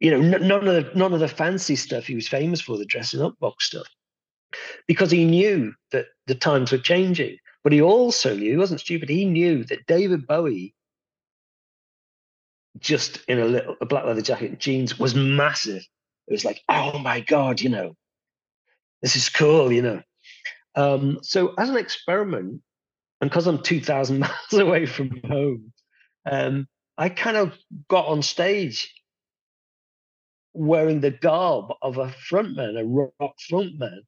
You 0.00 0.10
know, 0.10 0.36
n- 0.36 0.46
none 0.48 0.66
of 0.66 0.74
the 0.74 0.90
none 0.94 1.12
of 1.12 1.20
the 1.20 1.28
fancy 1.28 1.76
stuff 1.76 2.06
he 2.06 2.14
was 2.14 2.28
famous 2.28 2.60
for, 2.60 2.76
the 2.76 2.84
dressing 2.84 3.20
up 3.22 3.38
box 3.38 3.66
stuff, 3.66 3.86
because 4.86 5.10
he 5.10 5.24
knew 5.24 5.74
that 5.90 6.06
the 6.26 6.34
times 6.34 6.72
were 6.72 6.78
changing. 6.78 7.36
But 7.64 7.72
he 7.72 7.80
also 7.80 8.34
knew, 8.34 8.50
he 8.50 8.56
wasn't 8.56 8.80
stupid. 8.80 9.08
He 9.08 9.24
knew 9.24 9.62
that 9.64 9.86
David 9.86 10.26
Bowie, 10.26 10.74
just 12.78 13.24
in 13.28 13.38
a 13.38 13.44
little 13.44 13.76
a 13.80 13.86
black 13.86 14.04
leather 14.04 14.22
jacket 14.22 14.50
and 14.50 14.58
jeans, 14.58 14.98
was 14.98 15.14
massive. 15.14 15.86
It 16.26 16.32
was 16.32 16.44
like, 16.44 16.60
oh 16.68 16.98
my 16.98 17.20
god, 17.20 17.60
you 17.60 17.68
know, 17.68 17.94
this 19.02 19.14
is 19.14 19.28
cool, 19.28 19.72
you 19.72 19.82
know. 19.82 20.02
Um, 20.74 21.18
so 21.22 21.54
as 21.58 21.68
an 21.68 21.76
experiment, 21.76 22.62
and 23.22 23.30
because 23.30 23.46
I'm 23.46 23.62
2,000 23.62 24.18
miles 24.18 24.52
away 24.52 24.84
from 24.84 25.20
home, 25.24 25.72
um, 26.30 26.66
I 26.98 27.08
kind 27.08 27.36
of 27.36 27.56
got 27.88 28.06
on 28.06 28.20
stage 28.20 28.92
wearing 30.52 31.00
the 31.00 31.12
garb 31.12 31.72
of 31.80 31.96
a 31.96 32.08
frontman, 32.08 32.78
a 32.78 32.84
rock 32.84 33.36
frontman. 33.50 34.00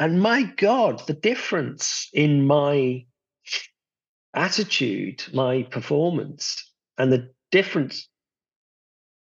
And 0.00 0.20
my 0.20 0.42
God, 0.42 1.06
the 1.06 1.14
difference 1.14 2.08
in 2.12 2.46
my 2.46 3.06
attitude, 4.34 5.24
my 5.32 5.62
performance, 5.62 6.70
and 6.98 7.12
the 7.12 7.30
difference 7.52 8.08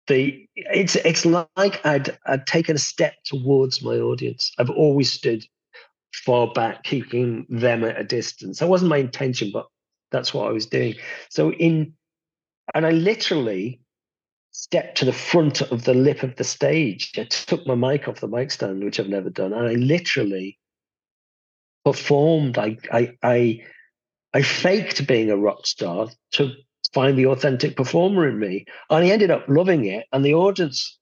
the 0.07 0.47
it's 0.57 0.97
it's 0.97 1.25
like 1.25 1.85
I'd 1.87 2.19
I'd 2.27 2.47
taken 2.47 2.77
a 2.77 2.81
step 2.81 3.15
towards 3.25 3.83
my 3.83 3.97
audience. 3.97 4.53
I've 4.59 4.71
always 4.71 5.13
stood 5.13 5.45
far 6.13 6.53
back, 6.53 6.85
keeping 6.85 7.47
them 7.51 7.85
at 7.85 8.01
a 8.01 8.05
distance. 8.05 8.61
That 8.61 8.69
wasn't 8.69 8.91
my 8.91 8.99
intention, 8.99 9.51
but 9.53 9.67
that's 10.13 10.35
what 10.35 10.49
I 10.49 10.53
was 10.53 10.67
doing. 10.67 10.95
So 11.31 11.53
in 11.53 11.95
and 12.75 12.87
I 12.87 12.91
literally 12.91 13.81
stepped 14.53 14.99
to 14.99 15.07
the 15.07 15.13
front 15.15 15.63
of 15.63 15.85
the 15.85 15.95
lip 15.95 16.23
of 16.23 16.37
the 16.37 16.45
stage. 16.45 17.13
I 17.19 17.25
took 17.25 17.67
my 17.67 17.75
mic 17.75 18.09
off 18.09 18.21
the 18.21 18.29
mic 18.29 18.51
stand, 18.51 18.85
which 18.85 19.01
I've 19.01 19.09
never 19.09 19.31
done, 19.31 19.53
and 19.53 19.69
I 19.69 19.75
literally 19.75 20.59
performed. 21.85 22.59
I 22.59 22.79
I 22.93 23.13
I 23.23 23.65
I 24.35 24.43
faked 24.43 25.07
being 25.07 25.31
a 25.31 25.37
rock 25.37 25.67
star 25.67 26.09
to 26.33 26.53
find 26.95 27.19
the 27.19 27.27
authentic 27.27 27.77
performer 27.77 28.29
in 28.29 28.39
me, 28.39 28.67
and 28.91 29.05
I 29.05 29.09
ended 29.09 29.31
up 29.31 29.45
loving 29.49 29.87
it. 29.87 30.07
And 30.13 30.25
the 30.25 30.35
audience 30.35 30.99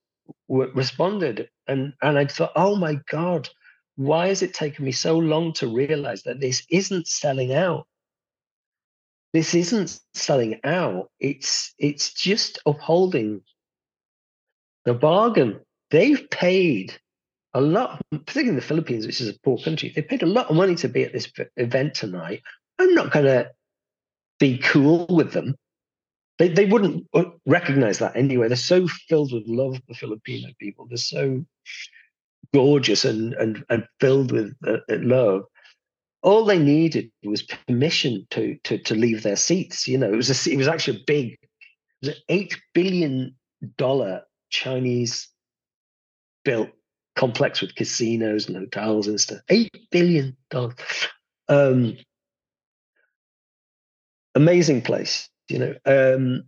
w- 0.48 0.72
responded, 0.74 1.48
and 1.66 1.93
and 2.02 2.18
I 2.18 2.26
thought, 2.26 2.52
oh 2.56 2.76
my 2.76 2.97
god, 3.10 3.48
why 3.99 4.29
has 4.29 4.43
it 4.43 4.55
taken 4.55 4.85
me 4.85 4.93
so 4.93 5.19
long 5.19 5.53
to 5.55 5.66
realize 5.66 6.23
that 6.23 6.39
this 6.39 6.65
isn't 6.70 7.09
selling 7.09 7.53
out? 7.53 7.89
This 9.33 9.57
isn't 9.57 9.99
selling 10.15 10.61
out. 10.62 11.11
It's 11.19 11.75
it's 11.79 12.15
just 12.15 12.61
upholding 12.65 13.43
the 14.85 14.95
bargain. 14.95 15.59
They've 15.91 16.31
paid 16.31 16.97
a 17.55 17.61
lot, 17.61 18.01
particularly 18.12 18.51
in 18.51 18.55
the 18.55 18.62
Philippines, 18.62 19.05
which 19.05 19.20
is 19.20 19.31
a 19.31 19.39
poor 19.41 19.59
country. 19.59 19.93
They 19.93 20.03
paid 20.03 20.23
a 20.23 20.27
lot 20.27 20.49
of 20.49 20.55
money 20.55 20.77
to 20.77 20.89
be 20.89 21.03
at 21.03 21.12
this 21.12 21.29
event 21.57 21.95
tonight. 21.95 22.43
I'm 22.79 22.95
not 22.95 23.11
going 23.11 23.25
to 23.25 23.51
be 24.39 24.59
cool 24.59 25.07
with 25.09 25.33
them. 25.33 25.57
They, 26.39 26.51
they 26.51 26.66
wouldn't 26.66 27.09
uh, 27.12 27.25
recognize 27.47 27.99
that 27.99 28.15
anyway. 28.15 28.47
They're 28.47 28.57
so 28.57 28.87
filled 28.87 29.33
with 29.33 29.49
love, 29.49 29.81
the 29.89 29.95
Filipino 29.95 30.51
people. 30.61 30.87
They're 30.87 30.99
so 30.99 31.45
gorgeous 32.55 33.05
and 33.05 33.35
and, 33.35 33.65
and 33.69 33.85
filled 34.01 34.33
with 34.33 34.55
uh, 34.66 34.79
love. 34.89 35.43
All 36.23 36.45
they 36.45 36.59
needed 36.59 37.11
was 37.23 37.43
permission 37.43 38.27
to 38.31 38.57
to 38.65 38.79
to 38.79 38.95
leave 38.95 39.23
their 39.23 39.37
seats. 39.37 39.87
You 39.87 39.99
know, 39.99 40.12
it 40.12 40.16
was 40.16 40.47
a, 40.47 40.53
it 40.53 40.57
was 40.57 40.69
actually 40.69 40.99
a 40.99 41.05
big, 41.07 41.33
it 41.33 41.39
was 42.03 42.09
an 42.11 42.23
eight 42.29 42.61
billion 42.75 43.37
dollar 43.77 44.23
Chinese 44.51 45.29
built 46.45 46.70
complex 47.16 47.61
with 47.61 47.75
casinos 47.75 48.49
and 48.49 48.57
hotels 48.57 49.07
and 49.09 49.20
stuff. 49.20 49.41
Eight 49.49 49.70
billion 49.91 50.37
dollars. 50.51 50.75
Um, 51.49 51.97
amazing 54.35 54.83
place, 54.83 55.29
you 55.49 55.59
know. 55.59 55.75
Um, 55.85 56.45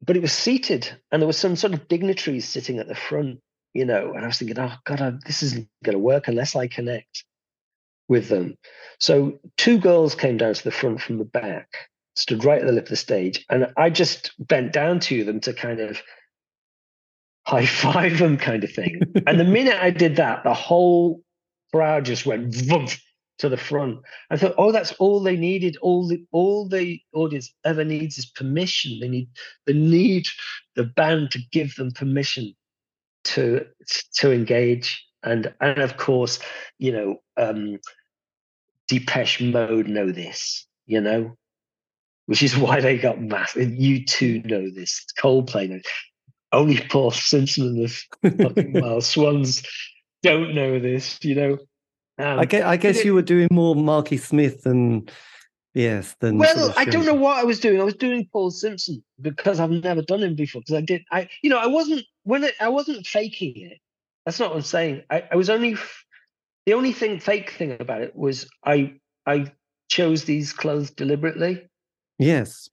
but 0.00 0.16
it 0.16 0.22
was 0.22 0.32
seated, 0.32 0.88
and 1.10 1.20
there 1.20 1.26
was 1.26 1.38
some 1.38 1.56
sort 1.56 1.74
of 1.74 1.88
dignitaries 1.88 2.48
sitting 2.48 2.78
at 2.78 2.86
the 2.86 2.94
front 2.94 3.40
you 3.74 3.84
know, 3.84 4.12
and 4.14 4.24
I 4.24 4.28
was 4.28 4.38
thinking, 4.38 4.58
oh 4.58 4.72
God, 4.84 5.00
I, 5.00 5.12
this 5.26 5.42
isn't 5.42 5.68
going 5.84 5.94
to 5.94 6.00
work 6.00 6.28
unless 6.28 6.56
I 6.56 6.66
connect 6.66 7.24
with 8.08 8.28
them. 8.28 8.56
So 8.98 9.38
two 9.56 9.78
girls 9.78 10.14
came 10.14 10.36
down 10.36 10.54
to 10.54 10.64
the 10.64 10.70
front 10.70 11.00
from 11.00 11.18
the 11.18 11.24
back, 11.24 11.68
stood 12.16 12.44
right 12.44 12.60
at 12.60 12.66
the 12.66 12.72
lip 12.72 12.84
of 12.84 12.90
the 12.90 12.96
stage, 12.96 13.44
and 13.50 13.72
I 13.76 13.90
just 13.90 14.32
bent 14.38 14.72
down 14.72 15.00
to 15.00 15.24
them 15.24 15.40
to 15.40 15.52
kind 15.52 15.80
of 15.80 16.02
high 17.46 17.66
five 17.66 18.18
them, 18.18 18.36
kind 18.36 18.64
of 18.64 18.72
thing. 18.72 19.00
and 19.26 19.38
the 19.38 19.44
minute 19.44 19.76
I 19.80 19.90
did 19.90 20.16
that, 20.16 20.44
the 20.44 20.54
whole 20.54 21.22
crowd 21.72 22.06
just 22.06 22.26
went 22.26 22.54
to 23.38 23.48
the 23.48 23.56
front. 23.56 24.00
I 24.30 24.36
thought, 24.36 24.54
oh, 24.58 24.72
that's 24.72 24.92
all 24.92 25.20
they 25.20 25.36
needed. 25.36 25.76
All 25.80 26.08
the 26.08 26.24
all 26.32 26.68
the 26.68 27.00
audience 27.14 27.52
ever 27.64 27.84
needs 27.84 28.18
is 28.18 28.26
permission. 28.26 28.98
They 29.00 29.08
need 29.08 29.28
the 29.66 29.74
need 29.74 30.26
the 30.74 30.84
band 30.84 31.30
to 31.32 31.40
give 31.52 31.74
them 31.76 31.92
permission 31.92 32.54
to 33.28 33.64
to 34.14 34.32
engage 34.32 35.04
and 35.22 35.52
and 35.60 35.78
of 35.78 35.96
course 35.96 36.38
you 36.78 36.92
know 36.92 37.16
um 37.36 37.78
depeche 38.88 39.40
mode 39.40 39.88
know 39.88 40.10
this 40.10 40.66
you 40.86 41.00
know? 41.00 41.36
Which 42.26 42.42
is 42.42 42.56
why 42.64 42.80
they 42.80 42.98
got 42.98 43.20
massive 43.20 43.68
U2 43.68 44.46
know 44.46 44.70
this 44.70 45.04
coldplay 45.20 45.68
know 45.68 45.80
only 46.50 46.80
paul 46.88 47.10
simpson 47.10 47.66
and 47.66 47.78
the 48.22 48.44
fucking 48.44 48.72
wild 48.80 49.04
swans 49.04 49.62
don't 50.22 50.54
know 50.54 50.78
this 50.78 51.18
you 51.22 51.34
know? 51.34 51.58
Um, 52.20 52.40
I 52.40 52.46
guess, 52.46 52.64
I 52.64 52.76
guess 52.76 52.98
it, 52.98 53.04
you 53.04 53.14
were 53.14 53.22
doing 53.22 53.48
more 53.52 53.76
Marky 53.76 54.16
Smith 54.16 54.66
and 54.66 55.10
Yes. 55.74 56.16
Then 56.20 56.38
Well, 56.38 56.54
sort 56.54 56.70
of 56.70 56.78
I 56.78 56.84
don't 56.84 57.06
know 57.06 57.14
what 57.14 57.38
I 57.38 57.44
was 57.44 57.60
doing. 57.60 57.80
I 57.80 57.84
was 57.84 57.94
doing 57.94 58.28
Paul 58.32 58.50
Simpson 58.50 59.02
because 59.20 59.60
I've 59.60 59.70
never 59.70 60.02
done 60.02 60.22
him 60.22 60.34
before. 60.34 60.60
Because 60.60 60.74
I 60.74 60.80
did, 60.80 61.04
I 61.12 61.28
you 61.42 61.50
know, 61.50 61.58
I 61.58 61.66
wasn't 61.66 62.04
when 62.24 62.44
it, 62.44 62.54
I 62.60 62.68
wasn't 62.68 63.06
faking 63.06 63.54
it. 63.56 63.78
That's 64.24 64.38
not 64.38 64.50
what 64.50 64.56
I'm 64.56 64.62
saying. 64.62 65.02
I, 65.10 65.24
I 65.32 65.36
was 65.36 65.50
only 65.50 65.76
the 66.66 66.74
only 66.74 66.92
thing 66.92 67.20
fake 67.20 67.50
thing 67.50 67.76
about 67.78 68.02
it 68.02 68.16
was 68.16 68.48
I 68.64 68.94
I 69.26 69.52
chose 69.88 70.24
these 70.24 70.52
clothes 70.52 70.90
deliberately. 70.90 71.66
Yes. 72.18 72.68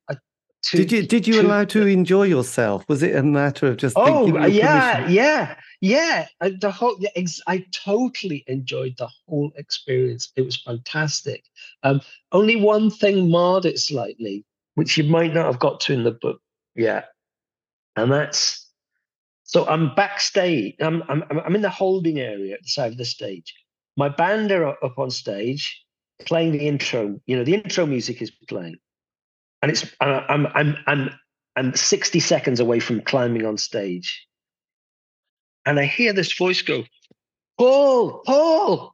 To, 0.65 0.77
Did 0.77 0.91
you 0.91 1.05
did 1.05 1.27
you 1.27 1.33
to- 1.35 1.41
allow 1.47 1.63
to 1.65 1.85
enjoy 1.85 2.23
yourself? 2.23 2.85
Was 2.89 3.03
it 3.03 3.15
a 3.15 3.21
matter 3.21 3.67
of 3.67 3.77
just 3.77 3.95
Oh 3.95 4.35
uh, 4.35 4.47
yeah, 4.47 5.07
yeah, 5.07 5.55
yeah. 5.79 6.27
The 6.41 6.71
whole, 6.71 6.95
yeah, 6.99 7.09
ex- 7.15 7.41
I 7.45 7.65
totally 7.71 8.43
enjoyed 8.47 8.95
the 8.97 9.07
whole 9.27 9.51
experience. 9.57 10.31
It 10.35 10.41
was 10.41 10.57
fantastic. 10.57 11.43
Um, 11.83 12.01
only 12.31 12.55
one 12.55 12.89
thing 12.89 13.29
marred 13.29 13.65
it 13.65 13.77
slightly, 13.77 14.43
which 14.73 14.97
you 14.97 15.03
might 15.03 15.35
not 15.35 15.45
have 15.45 15.59
got 15.59 15.81
to 15.81 15.93
in 15.93 16.03
the 16.03 16.11
book 16.11 16.41
yet, 16.75 17.09
and 17.95 18.11
that's 18.11 18.67
so 19.43 19.67
I'm 19.67 19.93
backstage. 19.93 20.75
I'm 20.79 21.03
I'm 21.09 21.23
I'm 21.29 21.55
in 21.55 21.61
the 21.61 21.69
holding 21.69 22.19
area 22.19 22.55
at 22.55 22.63
the 22.63 22.69
side 22.69 22.91
of 22.91 22.97
the 22.97 23.05
stage. 23.05 23.53
My 23.97 24.09
band 24.09 24.51
are 24.51 24.65
up 24.83 24.97
on 24.97 25.11
stage 25.11 25.85
playing 26.25 26.53
the 26.53 26.67
intro. 26.67 27.19
You 27.27 27.37
know, 27.37 27.43
the 27.43 27.53
intro 27.53 27.85
music 27.85 28.21
is 28.21 28.31
playing, 28.49 28.77
and 29.65 29.71
it's 29.71 29.95
I'm 29.99 30.45
I'm 30.45 30.77
I'm 30.85 31.09
I'm 31.55 31.73
60 31.73 32.19
seconds 32.19 32.59
away 32.59 32.79
from 32.79 33.01
climbing 33.01 33.47
on 33.47 33.57
stage. 33.57 34.27
And 35.65 35.79
I 35.79 35.85
hear 35.85 36.13
this 36.13 36.33
voice 36.33 36.61
go, 36.61 36.83
Paul, 37.57 38.21
Paul. 38.27 38.93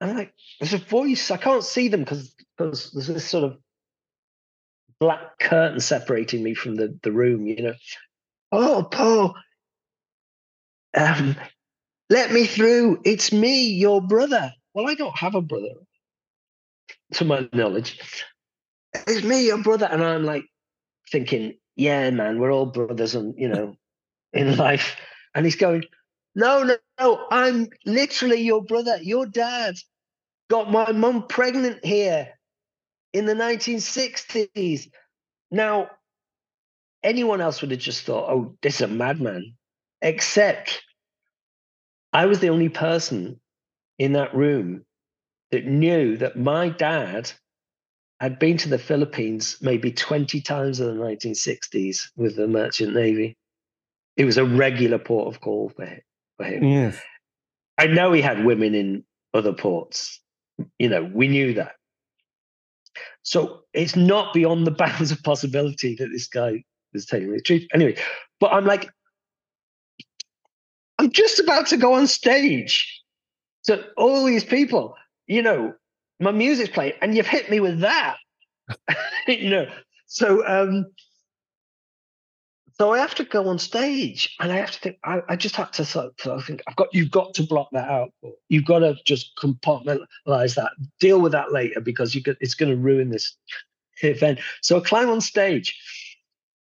And 0.00 0.10
I'm 0.10 0.16
like, 0.16 0.34
there's 0.58 0.72
a 0.74 0.78
voice. 0.78 1.30
I 1.30 1.36
can't 1.36 1.62
see 1.62 1.86
them 1.86 2.00
because 2.00 2.34
because 2.58 2.90
there's 2.90 3.06
this 3.06 3.24
sort 3.24 3.44
of 3.44 3.58
black 4.98 5.38
curtain 5.38 5.78
separating 5.78 6.42
me 6.42 6.54
from 6.54 6.74
the, 6.74 6.98
the 7.04 7.12
room, 7.12 7.46
you 7.46 7.62
know. 7.62 7.74
Oh, 8.50 8.88
Paul. 8.90 9.36
Um, 10.92 11.36
let 12.10 12.32
me 12.32 12.46
through. 12.46 13.00
It's 13.04 13.32
me, 13.32 13.68
your 13.68 14.02
brother. 14.02 14.52
Well, 14.74 14.88
I 14.88 14.94
don't 14.94 15.16
have 15.16 15.36
a 15.36 15.40
brother, 15.40 15.74
to 17.12 17.24
my 17.24 17.48
knowledge. 17.52 18.00
It's 18.94 19.24
me, 19.24 19.46
your 19.46 19.62
brother. 19.62 19.88
And 19.90 20.02
I'm 20.02 20.24
like 20.24 20.44
thinking, 21.10 21.54
yeah, 21.76 22.10
man, 22.10 22.38
we're 22.38 22.52
all 22.52 22.66
brothers 22.66 23.14
and 23.14 23.34
you 23.36 23.48
know, 23.48 23.76
in 24.32 24.56
life. 24.58 24.96
And 25.34 25.44
he's 25.44 25.56
going, 25.56 25.84
No, 26.34 26.62
no, 26.62 26.76
no, 27.00 27.26
I'm 27.30 27.68
literally 27.86 28.42
your 28.42 28.62
brother. 28.62 28.98
Your 29.00 29.26
dad 29.26 29.76
got 30.50 30.70
my 30.70 30.92
mum 30.92 31.26
pregnant 31.28 31.84
here 31.84 32.28
in 33.12 33.26
the 33.26 33.34
1960s. 33.34 34.88
Now, 35.50 35.90
anyone 37.02 37.40
else 37.40 37.60
would 37.60 37.70
have 37.70 37.80
just 37.80 38.04
thought, 38.04 38.30
oh, 38.30 38.56
this 38.62 38.76
is 38.76 38.80
a 38.82 38.88
madman. 38.88 39.54
Except 40.00 40.82
I 42.12 42.26
was 42.26 42.40
the 42.40 42.50
only 42.50 42.68
person 42.68 43.40
in 43.98 44.12
that 44.12 44.34
room 44.34 44.84
that 45.50 45.66
knew 45.66 46.16
that 46.18 46.36
my 46.36 46.68
dad 46.68 47.30
had 48.22 48.38
been 48.38 48.56
to 48.56 48.68
the 48.68 48.78
Philippines 48.78 49.56
maybe 49.60 49.90
20 49.90 50.40
times 50.42 50.78
in 50.78 50.86
the 50.86 51.04
1960s 51.04 52.02
with 52.14 52.36
the 52.36 52.46
Merchant 52.46 52.94
Navy. 52.94 53.36
It 54.16 54.24
was 54.26 54.38
a 54.38 54.44
regular 54.44 54.98
port 54.98 55.34
of 55.34 55.40
call 55.40 55.70
for 55.70 55.84
him. 55.84 56.00
For 56.36 56.44
him. 56.44 56.62
Yes. 56.62 57.00
I 57.78 57.88
know 57.88 58.12
he 58.12 58.20
had 58.20 58.44
women 58.44 58.76
in 58.76 59.02
other 59.34 59.52
ports. 59.52 60.20
You 60.78 60.88
know, 60.88 61.10
we 61.12 61.26
knew 61.26 61.54
that. 61.54 61.72
So 63.22 63.62
it's 63.74 63.96
not 63.96 64.32
beyond 64.32 64.68
the 64.68 64.70
bounds 64.84 65.10
of 65.10 65.20
possibility 65.24 65.96
that 65.96 66.10
this 66.12 66.28
guy 66.28 66.62
is 66.94 67.06
telling 67.06 67.32
the 67.32 67.40
truth. 67.40 67.66
Anyway, 67.74 67.96
but 68.38 68.52
I'm 68.52 68.66
like, 68.66 68.88
I'm 71.00 71.10
just 71.10 71.40
about 71.40 71.66
to 71.68 71.76
go 71.76 71.94
on 71.94 72.06
stage 72.06 73.02
to 73.64 73.84
all 73.96 74.24
these 74.24 74.44
people. 74.44 74.94
You 75.26 75.42
know, 75.42 75.74
my 76.22 76.30
music's 76.30 76.70
playing, 76.70 76.94
and 77.02 77.16
you've 77.16 77.26
hit 77.26 77.50
me 77.50 77.60
with 77.60 77.80
that. 77.80 78.16
you 79.26 79.50
know, 79.50 79.66
so 80.06 80.46
um, 80.46 80.86
so 82.74 82.92
I 82.92 82.98
have 82.98 83.14
to 83.16 83.24
go 83.24 83.48
on 83.48 83.58
stage, 83.58 84.34
and 84.40 84.52
I 84.52 84.56
have 84.56 84.70
to 84.70 84.78
think. 84.78 84.98
I, 85.04 85.20
I 85.28 85.36
just 85.36 85.56
have 85.56 85.72
to 85.72 85.84
sort 85.84 86.14
of, 86.24 86.44
think. 86.44 86.62
I've 86.66 86.76
got. 86.76 86.88
You've 86.92 87.10
got 87.10 87.34
to 87.34 87.42
block 87.42 87.68
that 87.72 87.88
out. 87.88 88.12
You've 88.48 88.64
got 88.64 88.80
to 88.80 88.96
just 89.04 89.36
compartmentalize 89.36 90.54
that. 90.54 90.70
Deal 91.00 91.20
with 91.20 91.32
that 91.32 91.52
later 91.52 91.80
because 91.80 92.14
you. 92.14 92.22
It's 92.40 92.54
going 92.54 92.70
to 92.70 92.76
ruin 92.76 93.10
this 93.10 93.36
event. 94.02 94.38
So 94.62 94.78
I 94.78 94.80
climb 94.80 95.10
on 95.10 95.20
stage, 95.20 95.78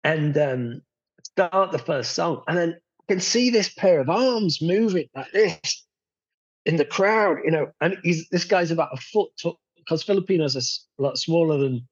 and 0.04 0.38
um, 0.38 0.82
start 1.24 1.72
the 1.72 1.80
first 1.80 2.12
song, 2.12 2.44
and 2.48 2.58
then 2.58 2.78
can 3.08 3.20
see 3.20 3.50
this 3.50 3.74
pair 3.74 4.00
of 4.00 4.10
arms 4.10 4.62
moving 4.62 5.08
like 5.16 5.32
this 5.32 5.87
in 6.68 6.76
the 6.76 6.86
crowd. 6.86 7.40
You 7.44 7.52
know, 7.52 7.72
and 7.82 7.98
he's 8.04 8.30
this 8.30 8.44
guy's 8.44 8.72
about 8.72 8.94
a 8.94 8.98
foot 8.98 9.30
tall 9.42 9.60
because 9.78 10.04
Filipinos 10.04 10.56
are 10.56 11.02
a 11.02 11.02
lot 11.02 11.18
smaller 11.18 11.58
than 11.58 11.88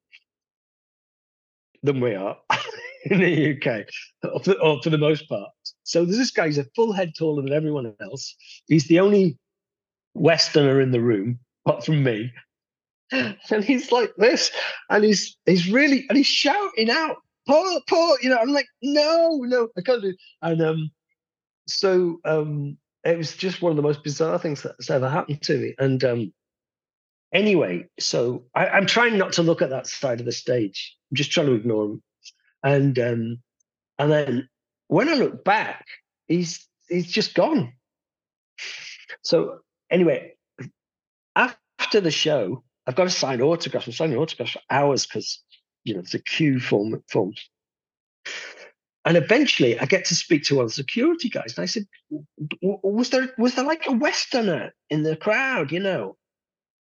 than 1.81 1.99
we 2.01 2.13
are 2.13 2.37
in 3.05 3.19
the 3.19 3.55
UK, 3.55 3.85
or 4.31 4.39
for, 4.41 4.53
or 4.61 4.81
for 4.83 4.89
the 4.89 4.97
most 4.97 5.27
part. 5.27 5.49
So 5.83 6.05
this 6.05 6.31
guy's 6.31 6.57
a 6.57 6.65
full 6.75 6.93
head 6.93 7.13
taller 7.17 7.41
than 7.41 7.53
everyone 7.53 7.93
else. 8.01 8.35
He's 8.67 8.87
the 8.87 8.99
only 8.99 9.37
Westerner 10.13 10.81
in 10.81 10.91
the 10.91 11.01
room, 11.01 11.39
apart 11.65 11.85
from 11.85 12.03
me. 12.03 12.31
And 13.11 13.63
he's 13.63 13.91
like 13.91 14.11
this, 14.17 14.49
and 14.89 15.03
he's 15.03 15.37
he's 15.45 15.69
really 15.71 16.07
and 16.09 16.17
he's 16.17 16.27
shouting 16.27 16.89
out, 16.89 17.17
Paul, 17.47 17.79
Paul, 17.87 18.17
you 18.19 18.29
know, 18.29 18.37
I'm 18.37 18.51
like, 18.51 18.65
no, 18.81 19.41
no, 19.43 19.69
I 19.77 19.81
can't 19.81 20.01
do 20.01 20.09
it. 20.09 20.15
And 20.41 20.59
um, 20.59 20.91
so 21.67 22.19
um 22.25 22.77
it 23.05 23.17
was 23.17 23.35
just 23.35 23.61
one 23.61 23.71
of 23.71 23.75
the 23.77 23.83
most 23.83 24.03
bizarre 24.03 24.39
things 24.39 24.63
that's 24.63 24.89
ever 24.89 25.09
happened 25.09 25.41
to 25.43 25.57
me. 25.57 25.75
And 25.77 26.03
um 26.03 26.33
anyway, 27.35 27.87
so 27.99 28.45
I, 28.55 28.67
I'm 28.67 28.85
trying 28.85 29.17
not 29.17 29.33
to 29.33 29.43
look 29.43 29.61
at 29.61 29.69
that 29.69 29.87
side 29.87 30.19
of 30.19 30.25
the 30.25 30.31
stage. 30.31 30.95
I'm 31.11 31.15
just 31.15 31.31
trying 31.31 31.47
to 31.47 31.53
ignore 31.53 31.85
him. 31.85 32.03
And 32.63 32.97
um, 32.97 33.39
and 33.99 34.11
then 34.11 34.49
when 34.87 35.09
I 35.09 35.13
look 35.13 35.43
back, 35.43 35.85
he's 36.27 36.67
he's 36.89 37.11
just 37.11 37.35
gone. 37.35 37.73
So 39.21 39.59
anyway, 39.91 40.33
after 41.35 42.01
the 42.01 42.11
show, 42.11 42.63
I've 42.87 42.95
got 42.95 43.03
to 43.03 43.09
sign 43.09 43.41
autographs. 43.41 43.85
I'm 43.85 43.93
signing 43.93 44.17
autographs 44.17 44.53
for 44.53 44.61
hours 44.69 45.05
because 45.05 45.43
you 45.83 45.93
know 45.93 45.99
it's 45.99 46.15
a 46.15 46.19
queue 46.19 46.59
form 46.59 47.03
forms. 47.09 47.49
And 49.05 49.17
eventually, 49.17 49.79
I 49.79 49.85
get 49.85 50.05
to 50.05 50.15
speak 50.15 50.43
to 50.45 50.55
one 50.55 50.65
of 50.65 50.71
the 50.71 50.75
security 50.75 51.29
guys, 51.29 51.53
and 51.55 51.63
I 51.63 51.67
said, 51.67 51.85
"Was 52.61 53.11
there 53.11 53.31
was 53.37 53.53
there 53.53 53.63
like 53.63 53.85
a 53.85 53.91
Westerner 53.91 54.73
in 54.89 55.03
the 55.03 55.15
crowd, 55.15 55.71
you 55.71 55.79
know?" 55.79 56.17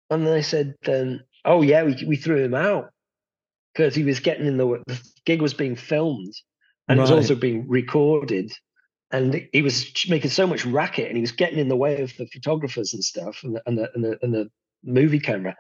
And 0.10 0.28
they 0.28 0.42
said, 0.42 0.76
um, 0.88 1.22
"Oh 1.46 1.62
yeah, 1.62 1.84
we 1.84 2.04
we 2.06 2.18
threw 2.18 2.44
him 2.44 2.54
out 2.54 2.92
because 3.74 3.96
he 3.96 4.04
was 4.04 4.20
getting 4.20 4.46
in 4.46 4.58
the 4.58 4.84
the 4.88 5.02
gig 5.26 5.42
was 5.42 5.54
being 5.54 5.78
filmed, 5.78 6.34
and 6.90 7.00
it 7.00 7.02
was 7.02 7.12
also 7.12 7.34
being 7.34 7.70
recorded, 7.70 8.52
and 9.12 9.48
he 9.54 9.62
was 9.62 9.94
making 10.10 10.32
so 10.32 10.46
much 10.46 10.66
racket, 10.66 11.08
and 11.08 11.16
he 11.16 11.22
was 11.22 11.32
getting 11.32 11.60
in 11.60 11.70
the 11.70 11.78
way 11.78 12.02
of 12.02 12.16
the 12.18 12.28
photographers 12.28 12.94
and 12.94 13.06
stuff, 13.06 13.42
and 13.44 13.56
the 13.56 13.62
and 13.66 13.78
the 13.78 13.90
and 13.94 14.04
the, 14.04 14.20
and 14.22 14.34
the 14.34 14.52
movie 14.84 15.20
camera. 15.20 15.56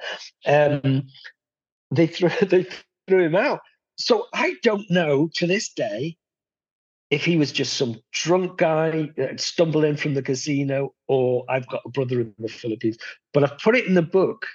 Um, 0.45 1.07
they 1.91 2.07
threw 2.07 2.29
they 2.41 2.67
threw 3.07 3.23
him 3.23 3.37
out. 3.37 3.61
So 3.95 4.27
I 4.33 4.55
don't 4.63 4.89
know 4.89 5.29
to 5.35 5.47
this 5.47 5.69
day 5.69 6.17
if 7.11 7.23
he 7.25 7.35
was 7.37 7.51
just 7.51 7.73
some 7.73 7.99
drunk 8.13 8.57
guy 8.57 9.09
that 9.17 9.29
had 9.29 9.39
stumbled 9.41 9.83
in 9.83 9.97
from 9.97 10.13
the 10.15 10.21
casino, 10.23 10.93
or 11.07 11.45
I've 11.49 11.67
got 11.67 11.81
a 11.85 11.89
brother 11.89 12.21
in 12.21 12.33
the 12.39 12.47
Philippines. 12.47 12.97
But 13.33 13.43
I've 13.43 13.57
put 13.59 13.75
it 13.75 13.85
in 13.85 13.93
the 13.93 14.01
book 14.01 14.47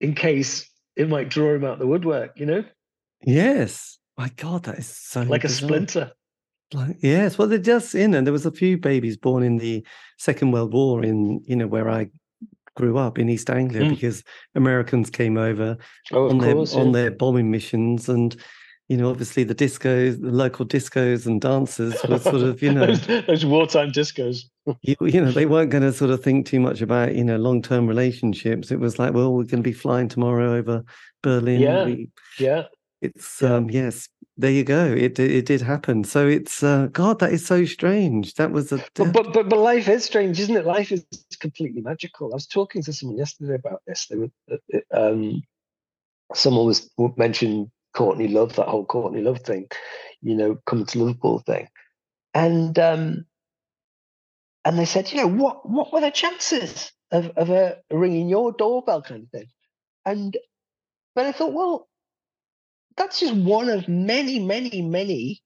in 0.00 0.14
case 0.14 0.68
it 0.96 1.08
might 1.08 1.28
draw 1.28 1.54
him 1.54 1.64
out 1.64 1.78
the 1.78 1.86
woodwork, 1.86 2.38
you 2.38 2.46
know, 2.46 2.64
Yes. 3.24 3.98
My 4.18 4.30
God, 4.36 4.64
that 4.64 4.78
is 4.78 4.86
so 4.88 5.22
like 5.22 5.44
a 5.44 5.48
splinter. 5.48 6.12
Like, 6.74 6.96
yes, 7.02 7.38
well, 7.38 7.48
they're 7.48 7.58
just 7.58 7.94
in, 7.94 8.14
and 8.14 8.26
there 8.26 8.32
was 8.32 8.46
a 8.46 8.50
few 8.50 8.76
babies 8.78 9.16
born 9.16 9.42
in 9.42 9.58
the 9.58 9.84
Second 10.18 10.50
World 10.52 10.72
War 10.72 11.04
in, 11.04 11.40
you 11.46 11.54
know, 11.56 11.66
where 11.66 11.88
I 11.88 12.08
grew 12.76 12.98
up 12.98 13.18
in 13.18 13.28
East 13.28 13.48
Anglia 13.50 13.82
Mm. 13.82 13.90
because 13.90 14.22
Americans 14.54 15.08
came 15.10 15.36
over 15.36 15.76
Oh, 16.12 16.28
on 16.30 16.36
of 16.36 16.42
their 16.42 16.54
course. 16.54 16.74
on 16.74 16.92
their 16.92 17.10
bombing 17.10 17.50
missions, 17.50 18.08
and 18.08 18.34
you 18.92 18.98
know, 18.98 19.08
obviously 19.08 19.42
the 19.42 19.54
discos, 19.54 20.20
the 20.20 20.30
local 20.30 20.66
discos 20.66 21.24
and 21.24 21.40
dancers 21.40 21.94
were 22.06 22.18
sort 22.18 22.42
of, 22.42 22.60
you 22.60 22.70
know, 22.74 22.84
those, 22.84 23.26
those 23.26 23.46
wartime 23.46 23.90
discos. 23.90 24.44
you, 24.82 24.96
you 25.00 25.18
know, 25.18 25.32
they 25.32 25.46
weren't 25.46 25.70
going 25.70 25.82
to 25.82 25.94
sort 25.94 26.10
of 26.10 26.22
think 26.22 26.44
too 26.44 26.60
much 26.60 26.82
about, 26.82 27.14
you 27.14 27.24
know, 27.24 27.38
long 27.38 27.62
term 27.62 27.86
relationships. 27.86 28.70
It 28.70 28.80
was 28.80 28.98
like, 28.98 29.14
well, 29.14 29.32
we're 29.32 29.44
going 29.44 29.62
to 29.62 29.70
be 29.70 29.72
flying 29.72 30.08
tomorrow 30.08 30.54
over 30.54 30.84
Berlin. 31.22 31.62
Yeah. 31.62 31.84
We, 31.86 32.10
Yeah. 32.38 32.64
it's 33.00 33.40
Yeah. 33.40 33.54
um 33.54 33.70
yes, 33.70 34.10
there 34.36 34.50
you 34.50 34.62
go. 34.62 34.84
It 34.92 35.18
it 35.18 35.30
it 35.30 35.46
did 35.46 35.62
happen. 35.62 36.04
So 36.04 36.28
it's 36.28 36.62
uh, 36.62 36.88
God, 36.92 37.18
that 37.20 37.32
is 37.32 37.46
so 37.46 37.64
strange. 37.64 38.34
That 38.34 38.52
was 38.52 38.72
a 38.72 38.84
But, 38.94 39.14
but 39.14 39.32
but 39.32 39.48
but 39.48 39.58
life 39.58 39.88
is 39.88 40.04
strange, 40.04 40.38
isn't 40.38 40.54
it? 40.54 40.66
Life 40.66 40.92
is 40.92 41.06
completely 41.40 41.80
magical. 41.80 42.30
I 42.30 42.36
was 42.36 42.46
talking 42.46 42.82
to 42.82 42.92
someone 42.92 43.16
yesterday 43.16 43.54
about 43.54 43.80
this. 43.86 44.06
They 44.08 44.16
were, 44.16 44.30
uh, 44.52 44.56
uh, 44.74 45.12
um, 45.12 45.42
someone 46.34 46.66
was 46.66 46.90
mentioned 47.16 47.70
Courtney 47.94 48.28
Love, 48.28 48.56
that 48.56 48.68
whole 48.68 48.84
Courtney 48.86 49.22
Love 49.22 49.40
thing, 49.40 49.68
you 50.22 50.34
know, 50.34 50.58
coming 50.66 50.86
to 50.86 50.98
Liverpool 50.98 51.40
thing, 51.40 51.68
and 52.34 52.78
um, 52.78 53.26
and 54.64 54.78
they 54.78 54.84
said, 54.86 55.10
you 55.12 55.18
know, 55.18 55.28
what 55.28 55.68
what 55.68 55.92
were 55.92 56.00
the 56.00 56.10
chances 56.10 56.92
of 57.10 57.30
of 57.36 57.50
a 57.50 57.78
ringing 57.90 58.28
your 58.28 58.52
doorbell 58.52 59.02
kind 59.02 59.24
of 59.24 59.30
thing, 59.30 59.48
and 60.06 60.36
but 61.14 61.26
I 61.26 61.32
thought, 61.32 61.52
well, 61.52 61.88
that's 62.96 63.20
just 63.20 63.34
one 63.34 63.68
of 63.68 63.88
many, 63.88 64.38
many, 64.38 64.82
many 64.82 65.42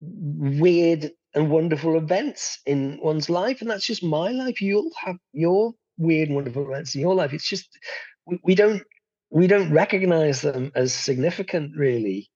weird 0.00 1.12
and 1.34 1.50
wonderful 1.50 1.96
events 1.96 2.60
in 2.66 2.98
one's 3.02 3.30
life, 3.30 3.60
and 3.60 3.70
that's 3.70 3.86
just 3.86 4.02
my 4.02 4.30
life. 4.30 4.60
You'll 4.60 4.90
have 4.98 5.16
your 5.32 5.72
weird, 5.98 6.30
wonderful 6.30 6.64
events 6.70 6.94
in 6.94 7.00
your 7.00 7.14
life. 7.14 7.32
It's 7.32 7.48
just 7.48 7.68
we, 8.26 8.40
we 8.44 8.54
don't 8.54 8.82
we 9.32 9.46
don't 9.46 9.72
recognize 9.72 10.42
them 10.42 10.70
as 10.74 10.92
significant, 10.92 11.74
really, 11.74 12.30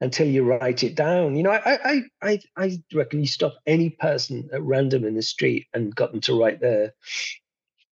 until 0.00 0.26
you 0.26 0.42
write 0.42 0.82
it 0.82 0.96
down. 0.96 1.36
You 1.36 1.44
know, 1.44 1.50
I 1.52 1.78
I 1.84 2.02
I 2.20 2.40
I 2.56 2.82
reckon 2.92 3.20
you 3.20 3.26
stop 3.26 3.54
any 3.66 3.90
person 3.90 4.50
at 4.52 4.62
random 4.62 5.04
in 5.04 5.14
the 5.14 5.22
street 5.22 5.68
and 5.72 5.94
got 5.94 6.10
them 6.10 6.20
to 6.22 6.38
write 6.38 6.60
their 6.60 6.92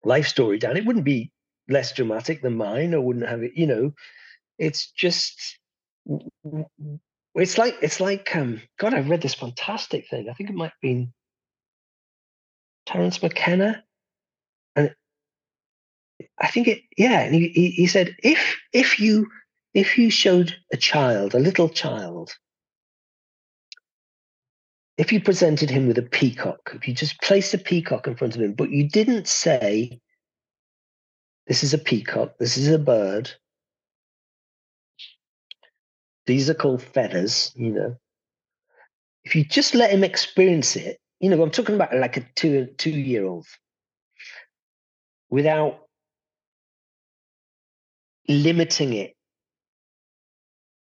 life 0.06 0.28
story 0.28 0.58
down. 0.58 0.78
It 0.78 0.86
wouldn't 0.86 1.04
be 1.04 1.32
less 1.68 1.92
dramatic 1.94 2.42
than 2.42 2.56
mine, 2.56 2.94
or 2.94 3.02
wouldn't 3.02 3.28
have 3.28 3.44
it. 3.44 3.52
You 3.56 3.68
know, 3.68 3.94
it's 4.58 4.90
just 4.92 5.60
it's 7.36 7.58
like 7.58 7.76
it's 7.82 8.00
like 8.00 8.34
um 8.38 8.62
God, 8.80 8.94
I 8.94 9.02
read 9.02 9.22
this 9.22 9.36
fantastic 9.36 10.08
thing. 10.08 10.30
I 10.30 10.34
think 10.34 10.50
it 10.50 10.56
might 10.56 10.72
have 10.72 10.82
been 10.82 11.14
Terence 12.86 13.22
McKenna, 13.22 13.84
I 16.40 16.48
think 16.48 16.68
it 16.68 16.82
yeah. 16.98 17.22
And 17.22 17.36
he, 17.36 17.50
he 17.72 17.88
said 17.88 18.16
if 18.24 18.58
if 18.74 19.00
you 19.00 19.28
if 19.74 19.98
you 19.98 20.10
showed 20.10 20.56
a 20.72 20.78
child, 20.78 21.34
a 21.34 21.40
little 21.40 21.70
child, 21.70 22.36
if 24.98 25.12
you 25.12 25.22
presented 25.22 25.70
him 25.70 25.88
with 25.88 25.98
a 25.98 26.04
peacock, 26.04 26.72
if 26.76 26.88
you 26.88 26.94
just 26.94 27.22
placed 27.22 27.54
a 27.54 27.58
peacock 27.58 28.08
in 28.08 28.16
front 28.16 28.36
of 28.36 28.42
him, 28.42 28.54
but 28.54 28.70
you 28.70 28.88
didn't 28.88 29.28
say, 29.28 30.00
"This 31.48 31.64
is 31.64 31.74
a 31.74 31.78
peacock. 31.78 32.38
This 32.40 32.58
is 32.58 32.70
a 32.70 32.80
bird." 32.80 33.32
These 36.26 36.50
are 36.50 36.56
called 36.56 36.82
feathers, 36.82 37.52
you 37.56 37.72
know. 37.72 37.98
If 39.26 39.36
you 39.36 39.44
just 39.44 39.76
let 39.76 39.92
him 39.92 40.04
experience 40.04 40.76
it, 40.76 41.00
you 41.20 41.30
know, 41.30 41.42
I'm 41.42 41.52
talking 41.52 41.76
about 41.76 41.96
like 41.96 42.18
a 42.18 42.28
two 42.36 42.68
two 42.78 42.92
year 42.92 43.26
old 43.26 43.46
without 45.30 45.85
limiting 48.28 48.94
it 48.94 49.16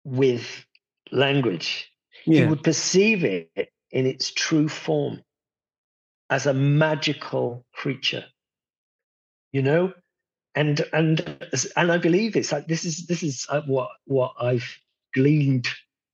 with 0.04 0.66
language. 1.12 1.92
Yeah. 2.26 2.44
You 2.44 2.50
would 2.50 2.64
perceive 2.64 3.24
it 3.24 3.72
in 3.92 4.06
its 4.06 4.32
true 4.32 4.68
form 4.68 5.22
as 6.30 6.46
a 6.46 6.54
magical 6.54 7.66
creature. 7.74 8.26
You 9.52 9.62
know, 9.62 9.94
and 10.56 10.84
and 10.92 11.48
and 11.76 11.92
I 11.92 11.98
believe 11.98 12.34
this. 12.34 12.52
Like 12.52 12.68
this 12.68 12.84
is 12.84 13.08
this 13.08 13.24
is 13.24 13.46
uh, 13.50 13.62
what 13.66 13.90
what 14.06 14.34
I've 14.40 14.78
gleaned 15.14 15.68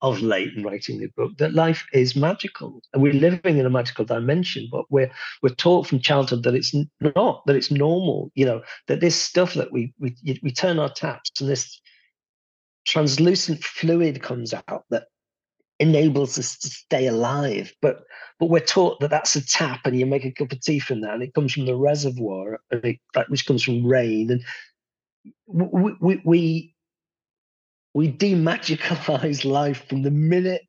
of 0.03 0.21
late 0.21 0.53
in 0.55 0.63
writing 0.63 0.99
the 0.99 1.07
book 1.17 1.31
that 1.37 1.53
life 1.53 1.85
is 1.93 2.15
magical. 2.15 2.81
And 2.93 3.01
we're 3.01 3.13
living 3.13 3.57
in 3.57 3.65
a 3.65 3.69
magical 3.69 4.05
dimension 4.05 4.67
but 4.71 4.85
we're 4.89 5.11
we're 5.41 5.55
taught 5.55 5.87
from 5.87 5.99
childhood 5.99 6.43
that 6.43 6.53
it's 6.53 6.75
not 6.99 7.45
that 7.45 7.55
it's 7.55 7.71
normal 7.71 8.31
you 8.35 8.45
know 8.45 8.61
that 8.87 8.99
this 8.99 9.15
stuff 9.15 9.55
that 9.55 9.71
we 9.71 9.93
we, 9.99 10.15
we 10.43 10.51
turn 10.51 10.77
our 10.77 10.89
taps 10.89 11.31
and 11.39 11.49
this 11.49 11.81
translucent 12.85 13.63
fluid 13.63 14.21
comes 14.21 14.53
out 14.53 14.83
that 14.89 15.07
enables 15.79 16.37
us 16.37 16.57
to 16.59 16.69
stay 16.69 17.07
alive. 17.07 17.73
But 17.81 18.03
but 18.39 18.49
we're 18.49 18.59
taught 18.59 18.99
that 18.99 19.09
that's 19.09 19.35
a 19.35 19.45
tap 19.45 19.81
and 19.85 19.97
you 19.97 20.05
make 20.05 20.25
a 20.25 20.31
cup 20.31 20.51
of 20.51 20.61
tea 20.61 20.79
from 20.79 21.01
that 21.01 21.13
and 21.13 21.23
it 21.23 21.33
comes 21.33 21.53
from 21.53 21.65
the 21.65 21.75
reservoir 21.75 22.59
it, 22.71 22.99
which 23.27 23.45
comes 23.45 23.63
from 23.63 23.85
rain. 23.85 24.31
And 24.31 24.43
we, 25.47 25.95
we, 26.01 26.21
we 26.25 26.72
we 27.93 28.11
demagicalize 28.11 29.45
life 29.59 29.87
from 29.87 30.01
the 30.01 30.11
minute 30.11 30.63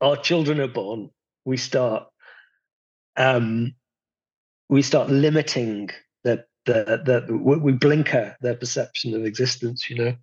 our 0.00 0.16
children 0.16 0.60
are 0.60 0.68
born. 0.68 1.10
We 1.44 1.56
start 1.56 2.06
um, 3.16 3.74
we 4.68 4.82
start 4.82 5.10
limiting 5.10 5.90
the 6.24 6.44
the 6.66 7.02
the 7.28 7.36
we 7.36 7.72
blinker 7.72 8.36
their 8.40 8.54
perception 8.54 9.14
of 9.14 9.24
existence. 9.24 9.88
You 9.90 9.96
know, 9.96 10.16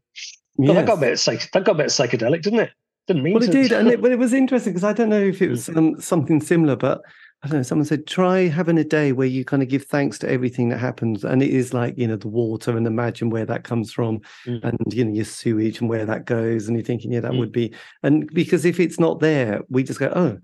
yes. 0.57 0.75
that 0.75 0.87
got 0.87 0.97
a 0.97 1.01
bit 1.01 1.19
psych- 1.19 1.51
that 1.51 1.63
got 1.63 1.75
a 1.75 1.77
bit 1.83 1.87
psychedelic, 1.87 2.41
didn't 2.41 2.59
it? 2.59 2.71
Didn't 3.07 3.23
mean 3.23 3.33
well, 3.33 3.43
it 3.43 3.51
did, 3.51 3.71
and 3.71 3.87
it, 3.87 4.01
but 4.01 4.11
it 4.11 4.19
was 4.19 4.33
interesting 4.33 4.73
because 4.73 4.83
I 4.83 4.93
don't 4.93 5.09
know 5.09 5.21
if 5.21 5.41
it 5.41 5.49
was 5.49 5.69
um, 5.69 5.99
something 5.99 6.41
similar, 6.41 6.75
but 6.75 7.01
I 7.43 7.47
don't 7.47 7.57
know, 7.57 7.63
someone 7.63 7.85
said, 7.85 8.07
try 8.07 8.47
having 8.47 8.79
a 8.79 8.83
day 8.83 9.11
where 9.11 9.27
you 9.27 9.45
kind 9.45 9.61
of 9.61 9.69
give 9.69 9.85
thanks 9.85 10.17
to 10.19 10.29
everything 10.29 10.69
that 10.69 10.79
happens. 10.79 11.23
And 11.23 11.43
it 11.43 11.51
is 11.51 11.71
like, 11.71 11.95
you 11.95 12.07
know, 12.07 12.15
the 12.15 12.27
water 12.27 12.75
and 12.75 12.87
imagine 12.87 13.29
where 13.29 13.45
that 13.45 13.63
comes 13.63 13.93
from 13.93 14.21
mm. 14.47 14.63
and, 14.63 14.79
you 14.91 15.05
know, 15.05 15.13
your 15.13 15.25
sewage 15.25 15.79
and 15.79 15.87
where 15.87 16.05
that 16.05 16.25
goes. 16.25 16.67
And 16.67 16.75
you're 16.75 16.83
thinking, 16.83 17.11
yeah, 17.11 17.19
that 17.19 17.33
mm. 17.33 17.39
would 17.39 17.51
be. 17.51 17.75
And 18.01 18.27
because 18.33 18.65
if 18.65 18.79
it's 18.79 18.99
not 18.99 19.19
there, 19.19 19.61
we 19.69 19.83
just 19.83 19.99
go, 19.99 20.11
oh, 20.15 20.39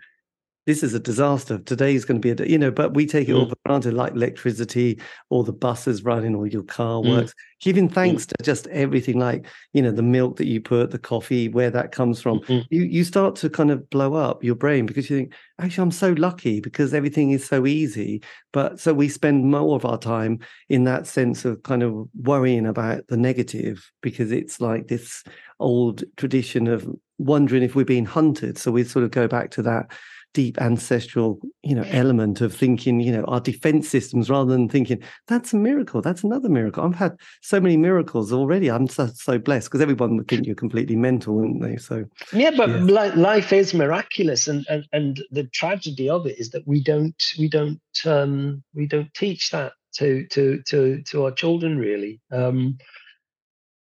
this 0.66 0.82
is 0.82 0.94
a 0.94 1.00
disaster. 1.00 1.58
Today 1.60 1.94
is 1.94 2.06
going 2.06 2.22
to 2.22 2.36
be 2.36 2.44
a, 2.44 2.48
you 2.48 2.58
know, 2.58 2.72
but 2.72 2.94
we 2.94 3.06
take 3.06 3.28
it 3.28 3.34
mm. 3.34 3.40
all 3.40 3.50
for 3.50 3.56
granted, 3.66 3.94
like 3.94 4.14
electricity, 4.14 5.00
or 5.30 5.44
the 5.44 5.52
buses 5.52 6.04
running, 6.04 6.36
or 6.36 6.48
your 6.48 6.64
car 6.64 7.02
mm. 7.02 7.10
works. 7.10 7.34
Giving 7.60 7.90
mm. 7.90 7.94
thanks 7.94 8.26
mm. 8.26 8.30
to 8.30 8.44
just 8.44 8.68
everything, 8.68 9.20
like 9.20 9.46
you 9.74 9.82
know, 9.82 9.92
the 9.92 10.02
milk 10.02 10.38
that 10.38 10.48
you 10.48 10.62
put, 10.62 10.92
the 10.92 11.00
coffee, 11.00 11.50
where 11.50 11.70
that 11.70 11.92
comes 11.92 12.22
from. 12.22 12.40
Mm-hmm. 12.42 12.62
You 12.70 12.84
you 12.84 13.04
start 13.04 13.36
to 13.38 13.50
kind 13.50 13.72
of 13.72 13.90
blow 13.90 14.14
up 14.14 14.44
your 14.44 14.56
brain 14.56 14.86
because 14.86 15.10
you 15.10 15.18
think, 15.18 15.34
actually, 15.60 15.84
I'm 15.84 15.92
so 15.92 16.14
lucky 16.14 16.62
because 16.62 16.94
everything 16.94 17.32
is 17.32 17.46
so 17.46 17.66
easy. 17.66 18.24
But 18.54 18.80
so 18.80 18.94
we 18.94 19.10
spend 19.10 19.52
more 19.52 19.76
of 19.76 19.86
our 19.86 19.98
time 19.98 20.40
in 20.70 20.86
that 20.86 21.08
sense 21.08 21.44
of 21.44 21.64
kind 21.64 21.84
of 21.84 22.08
worrying 22.16 22.66
about 22.66 23.08
the 23.08 23.18
negative 23.18 23.92
because 24.02 24.32
it's 24.32 24.62
like 24.62 24.88
this 24.88 25.24
old 25.60 26.04
tradition 26.16 26.68
of 26.68 26.88
wondering 27.18 27.64
if 27.64 27.76
we're 27.76 27.86
being 27.86 28.06
hunted. 28.06 28.58
So 28.58 28.72
we 28.72 28.84
sort 28.86 29.04
of 29.04 29.12
go 29.12 29.28
back 29.28 29.52
to 29.52 29.62
that 29.64 29.92
deep 30.34 30.60
ancestral 30.60 31.40
you 31.62 31.76
know 31.76 31.86
element 31.90 32.42
of 32.42 32.54
thinking 32.54 33.00
you 33.00 33.12
know 33.12 33.24
our 33.26 33.40
defense 33.40 33.88
systems 33.88 34.30
rather 34.30 34.52
than 34.52 34.68
thinking 34.68 35.02
that's 35.28 35.54
a 35.54 35.58
miracle 35.58 36.02
that's 36.02 36.24
another 36.24 36.50
miracle. 36.50 36.84
I've 36.84 36.96
had 36.96 37.16
so 37.42 37.60
many 37.60 37.78
miracles 37.78 38.34
already 38.34 38.70
i'm 38.70 38.88
so, 38.88 39.08
so 39.08 39.38
blessed. 39.38 39.68
Because 39.68 39.82
everyone 39.82 40.18
would 40.18 40.28
think 40.28 40.46
you're 40.46 40.56
completely 40.56 40.96
mental 40.96 41.36
wouldn't 41.36 41.62
they? 41.62 41.78
So 41.78 42.06
yeah 42.34 42.52
but 42.56 42.70
yeah. 42.70 43.12
life 43.16 43.54
is 43.54 43.74
miraculous 43.74 44.48
and, 44.48 44.66
and 44.70 44.88
and 44.92 45.24
the 45.32 45.46
tragedy 45.46 46.10
of 46.10 46.26
it 46.26 46.40
is 46.40 46.50
that 46.52 46.68
we 46.68 46.82
don't 46.82 47.24
we 47.38 47.48
don't 47.48 47.80
um 48.06 48.64
we 48.74 48.88
don't 48.88 49.14
teach 49.14 49.52
that 49.52 49.74
to 49.96 50.26
to 50.28 50.62
to 50.68 51.02
to 51.04 51.26
our 51.26 51.32
children 51.32 51.78
really. 51.78 52.20
Um 52.32 52.78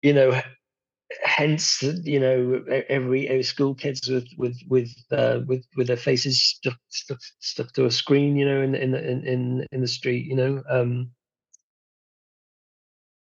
you 0.02 0.12
know 0.12 0.40
hence 1.22 1.82
you 1.82 2.18
know 2.18 2.64
every, 2.88 3.28
every 3.28 3.42
school 3.42 3.74
kids 3.74 4.08
with 4.08 4.26
with 4.36 4.58
with 4.68 4.90
uh, 5.12 5.40
with 5.46 5.64
with 5.76 5.86
their 5.86 5.96
faces 5.96 6.42
stuck, 6.42 6.78
stuck 6.88 7.18
stuck 7.38 7.72
to 7.72 7.86
a 7.86 7.90
screen 7.90 8.36
you 8.36 8.44
know 8.44 8.60
in 8.60 8.74
in 8.74 8.94
in 8.94 9.66
in 9.70 9.80
the 9.80 9.86
street 9.86 10.26
you 10.26 10.34
know 10.34 10.62
um 10.68 11.08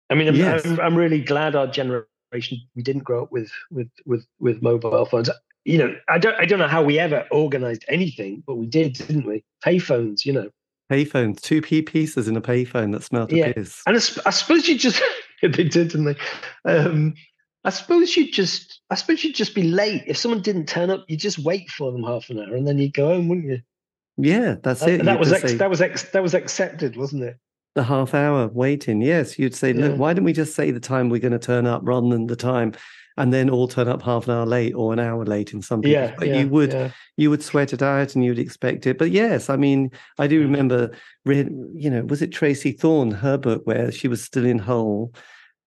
i 0.09 0.15
mean 0.15 0.29
I'm, 0.29 0.35
yes. 0.35 0.65
I'm, 0.65 0.79
I'm 0.79 0.95
really 0.95 1.21
glad 1.21 1.55
our 1.55 1.67
generation 1.67 2.57
we 2.75 2.83
didn't 2.83 3.03
grow 3.03 3.23
up 3.23 3.31
with 3.31 3.51
with 3.69 3.89
with 4.05 4.25
with 4.39 4.61
mobile 4.61 5.05
phones 5.05 5.29
you 5.65 5.77
know 5.77 5.93
i 6.07 6.17
don't 6.17 6.39
i 6.39 6.45
don't 6.45 6.59
know 6.59 6.67
how 6.67 6.81
we 6.81 6.99
ever 6.99 7.27
organized 7.31 7.83
anything 7.89 8.43
but 8.47 8.55
we 8.55 8.65
did 8.65 8.93
didn't 8.93 9.25
we 9.25 9.43
payphones 9.63 10.23
you 10.23 10.31
know 10.31 10.49
payphones 10.89 11.41
two 11.41 11.61
p 11.61 11.81
pieces 11.81 12.29
in 12.29 12.37
a 12.37 12.41
payphone 12.41 12.93
that 12.93 13.03
smelled 13.03 13.31
yeah. 13.31 13.47
of 13.47 13.55
piss 13.55 13.81
and 13.85 13.97
I, 13.97 13.99
I 14.25 14.29
suppose 14.29 14.69
you 14.69 14.77
just 14.77 15.01
they 15.41 15.49
did 15.49 15.69
didn't 15.69 16.05
they 16.05 16.15
um 16.65 17.13
I 17.63 17.69
suppose 17.69 18.15
you'd 18.17 18.33
just, 18.33 18.81
I 18.89 18.95
suppose 18.95 19.23
you'd 19.23 19.35
just 19.35 19.55
be 19.55 19.63
late. 19.63 20.03
If 20.05 20.17
someone 20.17 20.41
didn't 20.41 20.67
turn 20.67 20.89
up, 20.89 21.05
you'd 21.07 21.19
just 21.19 21.39
wait 21.39 21.69
for 21.69 21.91
them 21.91 22.03
half 22.03 22.29
an 22.29 22.39
hour 22.39 22.55
and 22.55 22.67
then 22.67 22.77
you'd 22.77 22.93
go 22.93 23.07
home, 23.07 23.29
wouldn't 23.29 23.47
you? 23.47 23.61
Yeah, 24.17 24.55
that's 24.61 24.81
it. 24.83 24.99
And 24.99 25.07
that 25.07 25.19
was 25.19 25.31
ex- 25.31 25.51
say, 25.51 25.57
that 25.57 25.69
was 25.69 25.81
ex- 25.81 26.11
that 26.11 26.21
was 26.21 26.33
accepted, 26.33 26.95
wasn't 26.95 27.23
it? 27.23 27.37
The 27.75 27.83
half 27.83 28.13
hour 28.13 28.47
waiting. 28.47 29.01
Yes, 29.01 29.39
you'd 29.39 29.55
say, 29.55 29.73
look, 29.73 29.97
why 29.97 30.13
don't 30.13 30.25
we 30.25 30.33
just 30.33 30.55
say 30.55 30.69
the 30.69 30.79
time 30.79 31.09
we're 31.09 31.19
going 31.19 31.31
to 31.31 31.39
turn 31.39 31.65
up 31.65 31.81
rather 31.83 32.07
than 32.09 32.27
the 32.27 32.35
time, 32.35 32.73
and 33.17 33.33
then 33.33 33.49
all 33.49 33.67
turn 33.67 33.87
up 33.87 34.03
half 34.03 34.27
an 34.27 34.35
hour 34.35 34.45
late 34.45 34.73
or 34.75 34.93
an 34.93 34.99
hour 34.99 35.25
late 35.25 35.53
in 35.53 35.63
some 35.63 35.81
people. 35.81 35.93
Yeah, 35.93 36.13
but 36.15 36.27
yeah, 36.27 36.39
you 36.41 36.49
would 36.49 36.73
yeah. 36.73 36.91
you 37.17 37.31
would 37.31 37.41
sweat 37.41 37.73
it 37.73 37.81
out 37.81 38.13
and 38.13 38.23
you'd 38.23 38.37
expect 38.37 38.85
it. 38.85 38.99
But 38.99 39.09
yes, 39.09 39.49
I 39.49 39.55
mean, 39.55 39.89
I 40.19 40.27
do 40.27 40.41
mm. 40.41 40.43
remember, 40.43 40.91
you 41.25 41.89
know, 41.89 42.03
was 42.03 42.21
it 42.21 42.31
Tracey 42.31 42.71
Thorn, 42.71 43.09
her 43.09 43.37
book 43.37 43.63
where 43.65 43.91
she 43.91 44.07
was 44.07 44.23
still 44.23 44.45
in 44.45 44.59
Hull 44.59 45.11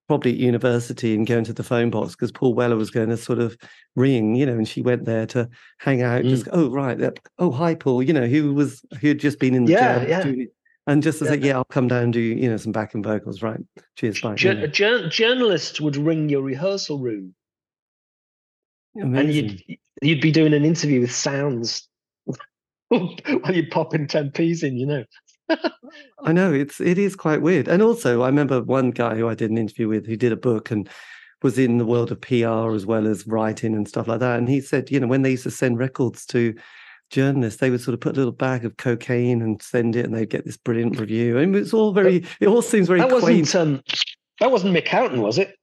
probably 0.09 0.33
at 0.33 0.39
university 0.39 1.15
and 1.15 1.27
going 1.27 1.45
to 1.45 1.53
the 1.53 1.63
phone 1.63 1.91
box 1.91 2.15
because 2.15 2.33
Paul 2.33 2.55
Weller 2.55 2.77
was 2.77 2.91
going 2.91 3.09
to 3.09 3.17
sort 3.17 3.39
of 3.39 3.57
ring, 3.97 4.35
you 4.37 4.47
know, 4.47 4.53
and 4.53 4.69
she 4.69 4.83
went 4.83 5.05
there 5.05 5.27
to 5.27 5.49
hang 5.79 6.03
out. 6.03 6.23
Mm. 6.23 6.29
Just 6.29 6.49
oh 6.53 6.71
right, 6.71 6.99
oh 7.39 7.51
hi 7.51 7.75
Paul, 7.75 8.03
you 8.03 8.13
know, 8.13 8.27
who 8.27 8.55
was 8.55 8.85
who 9.01 9.09
had 9.09 9.19
just 9.19 9.39
been 9.39 9.55
in 9.55 9.65
the 9.65 9.73
yeah, 9.73 10.07
yeah. 10.07 10.23
doing 10.23 10.49
And 10.87 11.03
just 11.03 11.19
to 11.19 11.25
yeah. 11.25 11.31
say, 11.33 11.39
yeah, 11.39 11.55
I'll 11.57 11.65
come 11.65 11.89
down 11.89 12.05
and 12.05 12.13
do 12.13 12.21
you 12.21 12.49
know 12.49 12.57
some 12.57 12.73
backing 12.73 13.03
vocals, 13.03 13.43
right? 13.43 13.61
Cheers, 13.97 14.21
bye. 14.21 14.35
Jur- 14.35 14.53
a 14.53 14.69
jur- 14.69 15.09
journalist 15.09 15.81
would 15.81 15.97
ring 15.97 16.29
your 16.29 16.43
rehearsal 16.43 16.99
room, 17.01 17.35
Amazing. 19.01 19.19
and 19.19 19.35
you'd 19.35 19.79
you'd 20.03 20.21
be 20.21 20.31
doing 20.31 20.55
an 20.55 20.65
interview 20.65 21.01
with 21.01 21.13
sounds 21.13 21.89
while 22.89 23.17
you're 23.53 23.71
popping 23.71 24.07
ten 24.07 24.31
p's 24.31 24.63
in, 24.63 24.77
you 24.77 24.87
know. 24.87 25.05
I 26.25 26.33
know 26.33 26.53
it's 26.55 26.81
it 26.81 26.99
is 26.99 27.17
quite 27.17 27.43
weird. 27.43 27.69
And 27.69 27.83
also, 27.83 28.23
I 28.23 28.27
remember 28.27 28.63
one 28.63 28.91
guy 28.91 29.17
who 29.17 29.29
I 29.29 29.35
did 29.35 29.51
an 29.51 29.59
interview 29.59 29.89
with 29.89 30.07
who 30.07 30.17
did 30.17 30.33
a 30.33 30.37
book 30.37 30.71
and 30.71 30.89
was 31.43 31.59
in 31.59 31.79
the 31.79 31.87
world 31.87 32.11
of 32.11 32.21
PR 32.21 32.75
as 32.75 32.87
well 32.87 33.07
as 33.07 33.27
writing 33.27 33.75
and 33.75 33.87
stuff 33.87 34.09
like 34.09 34.21
that. 34.21 34.39
And 34.39 34.49
he 34.49 34.61
said, 34.61 34.91
you 34.91 34.99
know, 34.99 35.07
when 35.07 35.23
they 35.23 35.33
used 35.33 35.43
to 35.45 35.51
send 35.51 35.79
records 35.79 36.25
to 36.27 36.55
journalists, 37.11 37.61
they 37.61 37.71
would 37.71 37.81
sort 37.81 37.95
of 37.95 38.01
put 38.01 38.15
a 38.15 38.19
little 38.19 38.33
bag 38.33 38.65
of 38.65 38.77
cocaine 38.77 39.43
and 39.43 39.61
send 39.63 39.97
it, 39.97 40.05
and 40.05 40.15
they'd 40.15 40.31
get 40.31 40.45
this 40.45 40.57
brilliant 40.57 40.99
review. 40.99 41.39
I 41.39 41.47
mean, 41.47 41.55
it's 41.55 41.75
all 41.75 41.93
very, 41.93 42.25
it 42.41 42.49
all 42.49 42.63
seems 42.63 42.89
very 42.89 43.01
that 43.01 43.11
quaint. 43.11 43.23
Wasn't, 43.23 43.55
um, 43.55 43.83
that 44.41 44.51
wasn't 44.51 44.77
Mick 44.77 45.21
was 45.21 45.39
it? 45.39 45.55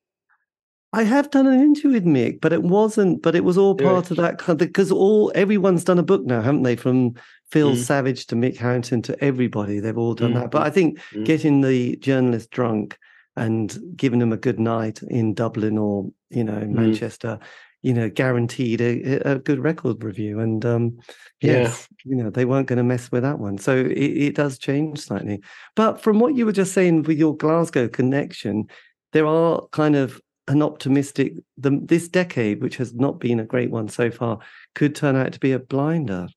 I 0.93 1.03
have 1.03 1.31
done 1.31 1.47
an 1.47 1.59
interview 1.59 1.91
with 1.91 2.05
Mick, 2.05 2.39
but 2.39 2.53
it 2.53 2.63
wasn't. 2.63 3.21
But 3.21 3.35
it 3.35 3.43
was 3.43 3.57
all 3.57 3.75
part 3.75 4.05
yeah. 4.05 4.11
of 4.11 4.17
that 4.17 4.37
kind 4.37 4.57
because 4.57 4.91
all 4.91 5.31
everyone's 5.35 5.83
done 5.83 5.99
a 5.99 6.03
book 6.03 6.23
now, 6.23 6.41
haven't 6.41 6.63
they? 6.63 6.75
From 6.75 7.15
Phil 7.51 7.73
mm. 7.73 7.77
Savage 7.77 8.27
to 8.27 8.35
Mick 8.35 8.57
Houghton 8.57 9.01
to 9.03 9.23
everybody, 9.23 9.79
they've 9.79 9.97
all 9.97 10.13
done 10.13 10.33
mm. 10.33 10.41
that. 10.41 10.51
But 10.51 10.61
I 10.61 10.69
think 10.69 10.99
mm. 11.11 11.25
getting 11.25 11.61
the 11.61 11.97
journalist 11.97 12.51
drunk 12.51 12.97
and 13.35 13.77
giving 13.95 14.19
them 14.19 14.31
a 14.31 14.37
good 14.37 14.59
night 14.59 15.01
in 15.03 15.33
Dublin 15.33 15.77
or 15.77 16.11
you 16.29 16.43
know 16.43 16.53
mm. 16.53 16.69
Manchester 16.69 17.39
you 17.83 17.93
know, 17.93 18.09
guaranteed 18.09 18.79
a, 18.79 19.33
a 19.33 19.39
good 19.39 19.59
record 19.59 20.03
review. 20.03 20.39
And 20.39 20.65
um, 20.65 20.97
yes, 21.41 21.87
yeah. 22.05 22.09
you 22.09 22.23
know, 22.23 22.29
they 22.29 22.45
weren't 22.45 22.67
going 22.67 22.77
to 22.77 22.83
mess 22.83 23.11
with 23.11 23.23
that 23.23 23.39
one. 23.39 23.57
So 23.57 23.75
it, 23.75 23.97
it, 23.97 24.35
does 24.35 24.57
change 24.57 25.01
slightly. 25.01 25.41
But 25.75 26.01
from 26.01 26.19
what 26.19 26.35
you 26.35 26.45
were 26.45 26.53
just 26.53 26.71
saying 26.71 27.03
with 27.03 27.17
your 27.17 27.35
Glasgow 27.35 27.89
connection, 27.89 28.67
there 29.11 29.27
are 29.27 29.67
kind 29.73 29.97
of 29.97 30.21
an 30.47 30.61
optimistic 30.61 31.33
the, 31.57 31.79
this 31.83 32.07
decade, 32.07 32.61
which 32.61 32.77
has 32.77 32.93
not 32.93 33.19
been 33.19 33.39
a 33.39 33.45
great 33.45 33.71
one 33.71 33.87
so 33.87 34.11
far, 34.11 34.39
could 34.75 34.95
turn 34.95 35.15
out 35.15 35.33
to 35.33 35.39
be 35.39 35.51
a 35.51 35.59
blinder. 35.59 36.27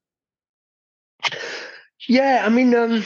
Yeah, 2.09 2.43
I 2.45 2.49
mean, 2.49 2.75
um, 2.75 3.05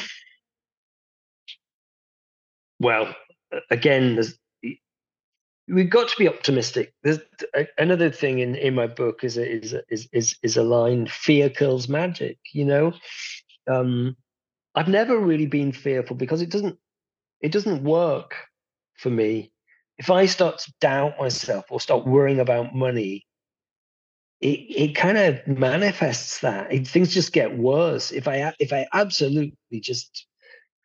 well, 2.78 3.14
again, 3.70 4.16
there's 4.16 4.38
we've 5.68 5.90
got 5.90 6.08
to 6.08 6.18
be 6.18 6.28
optimistic. 6.28 6.92
There's 7.02 7.20
another 7.78 8.10
thing 8.10 8.40
in, 8.40 8.54
in 8.56 8.74
my 8.74 8.86
book 8.86 9.24
is 9.24 9.36
is 9.36 9.74
is 9.88 10.08
is 10.12 10.36
is 10.42 10.56
a 10.56 10.62
line: 10.62 11.06
"Fear 11.06 11.50
kills 11.50 11.88
magic." 11.88 12.38
You 12.52 12.64
know, 12.64 12.92
um, 13.70 14.16
I've 14.74 14.88
never 14.88 15.18
really 15.18 15.46
been 15.46 15.72
fearful 15.72 16.16
because 16.16 16.42
it 16.42 16.50
doesn't 16.50 16.78
it 17.40 17.52
doesn't 17.52 17.84
work 17.84 18.34
for 18.96 19.10
me. 19.10 19.52
If 20.00 20.10
I 20.10 20.24
start 20.24 20.58
to 20.60 20.72
doubt 20.80 21.20
myself 21.20 21.66
or 21.70 21.78
start 21.78 22.06
worrying 22.06 22.40
about 22.40 22.74
money, 22.74 23.26
it 24.40 24.46
it 24.46 24.94
kind 24.96 25.18
of 25.18 25.46
manifests 25.46 26.40
that 26.40 26.72
it, 26.72 26.88
things 26.88 27.12
just 27.12 27.34
get 27.34 27.56
worse. 27.56 28.10
If 28.10 28.26
I 28.26 28.54
if 28.58 28.72
I 28.72 28.86
absolutely 28.94 29.54
just 29.80 30.26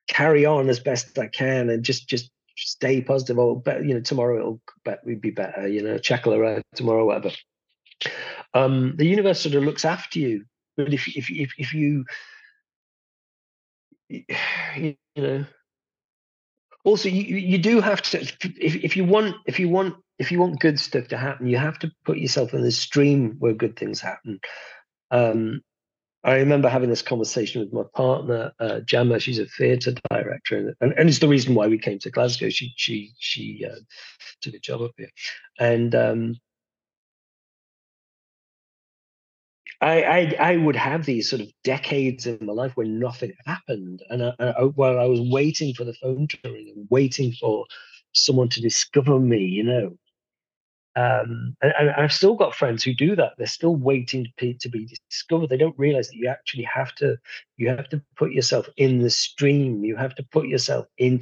carry 0.09 0.45
on 0.45 0.67
as 0.67 0.81
best 0.81 1.17
I 1.17 1.27
can 1.27 1.69
and 1.69 1.81
just 1.81 2.09
just 2.09 2.29
stay 2.57 3.01
positive. 3.01 3.39
Oh, 3.39 3.55
but 3.55 3.85
you 3.85 3.93
know, 3.93 4.01
tomorrow 4.01 4.37
it'll 4.37 4.61
be, 5.05 5.15
be 5.15 5.31
better. 5.31 5.65
You 5.65 5.81
know, 5.81 5.95
Chakla 5.95 6.61
tomorrow, 6.75 7.05
whatever. 7.05 7.31
Um, 8.53 8.95
the 8.97 9.07
universe 9.07 9.39
sort 9.39 9.55
of 9.55 9.63
looks 9.63 9.85
after 9.85 10.19
you, 10.19 10.43
but 10.75 10.93
if 10.93 11.07
if 11.15 11.29
if 11.31 11.53
if 11.57 11.73
you 11.73 12.03
you 14.09 14.95
know 15.15 15.45
also 16.85 17.09
you, 17.09 17.35
you 17.35 17.57
do 17.57 17.81
have 17.81 18.01
to 18.01 18.19
if, 18.19 18.75
if 18.75 18.95
you 18.95 19.03
want 19.03 19.35
if 19.45 19.59
you 19.59 19.67
want 19.67 19.95
if 20.17 20.31
you 20.31 20.39
want 20.39 20.59
good 20.61 20.79
stuff 20.79 21.09
to 21.09 21.17
happen 21.17 21.47
you 21.47 21.57
have 21.57 21.77
to 21.79 21.91
put 22.05 22.17
yourself 22.17 22.53
in 22.53 22.61
the 22.61 22.71
stream 22.71 23.35
where 23.39 23.53
good 23.53 23.75
things 23.75 23.99
happen 23.99 24.39
um 25.11 25.61
I 26.23 26.37
remember 26.37 26.69
having 26.69 26.89
this 26.89 27.03
conversation 27.03 27.61
with 27.61 27.71
my 27.71 27.83
partner, 27.93 28.51
uh, 28.59 28.79
Gemma. 28.79 29.19
She's 29.19 29.37
a 29.37 29.45
theatre 29.45 29.93
director, 30.09 30.73
and, 30.81 30.91
and, 30.97 31.07
it's 31.07 31.19
the 31.19 31.27
reason 31.27 31.53
why 31.53 31.67
we 31.67 31.77
came 31.77 31.99
to 31.99 32.09
Glasgow. 32.09 32.49
She 32.49 32.73
she 32.75 33.11
she 33.19 33.63
uh, 33.63 33.75
took 34.41 34.55
a 34.55 34.59
job 34.59 34.81
up 34.81 34.93
here, 34.97 35.11
and 35.59 35.93
um, 35.93 36.35
I, 39.81 40.03
I, 40.03 40.35
I 40.39 40.57
would 40.57 40.75
have 40.75 41.05
these 41.05 41.29
sort 41.29 41.41
of 41.41 41.47
decades 41.63 42.25
in 42.25 42.39
my 42.41 42.53
life 42.53 42.75
where 42.75 42.87
nothing 42.87 43.33
happened, 43.45 44.01
and 44.09 44.23
I, 44.23 44.33
I, 44.39 44.63
while 44.63 44.99
I 44.99 45.05
was 45.05 45.21
waiting 45.21 45.73
for 45.73 45.83
the 45.83 45.93
phone 45.93 46.27
to 46.27 46.37
ring 46.43 46.73
and 46.75 46.87
waiting 46.89 47.33
for 47.33 47.65
someone 48.13 48.49
to 48.49 48.61
discover 48.61 49.19
me, 49.19 49.39
you 49.39 49.63
know, 49.63 49.97
um, 50.97 51.57
and, 51.61 51.73
and, 51.77 51.89
I've 51.91 52.13
still 52.13 52.35
got 52.35 52.55
friends 52.55 52.81
who 52.81 52.93
do 52.93 53.17
that. 53.17 53.33
They're 53.37 53.47
still 53.47 53.75
waiting 53.75 54.27
to, 54.37 54.53
to 54.53 54.69
be 54.69 54.97
discovered. 55.09 55.49
They 55.49 55.57
don't 55.57 55.77
realize 55.77 56.07
that 56.07 56.15
you 56.15 56.29
actually 56.29 56.63
have 56.63 56.95
to 56.95 57.17
you 57.57 57.69
have 57.69 57.89
to 57.89 58.01
put 58.15 58.31
yourself 58.31 58.69
in 58.77 58.99
the 58.99 59.09
stream. 59.09 59.83
You 59.83 59.97
have 59.97 60.15
to 60.15 60.23
put 60.23 60.47
yourself 60.47 60.85
in, 60.97 61.21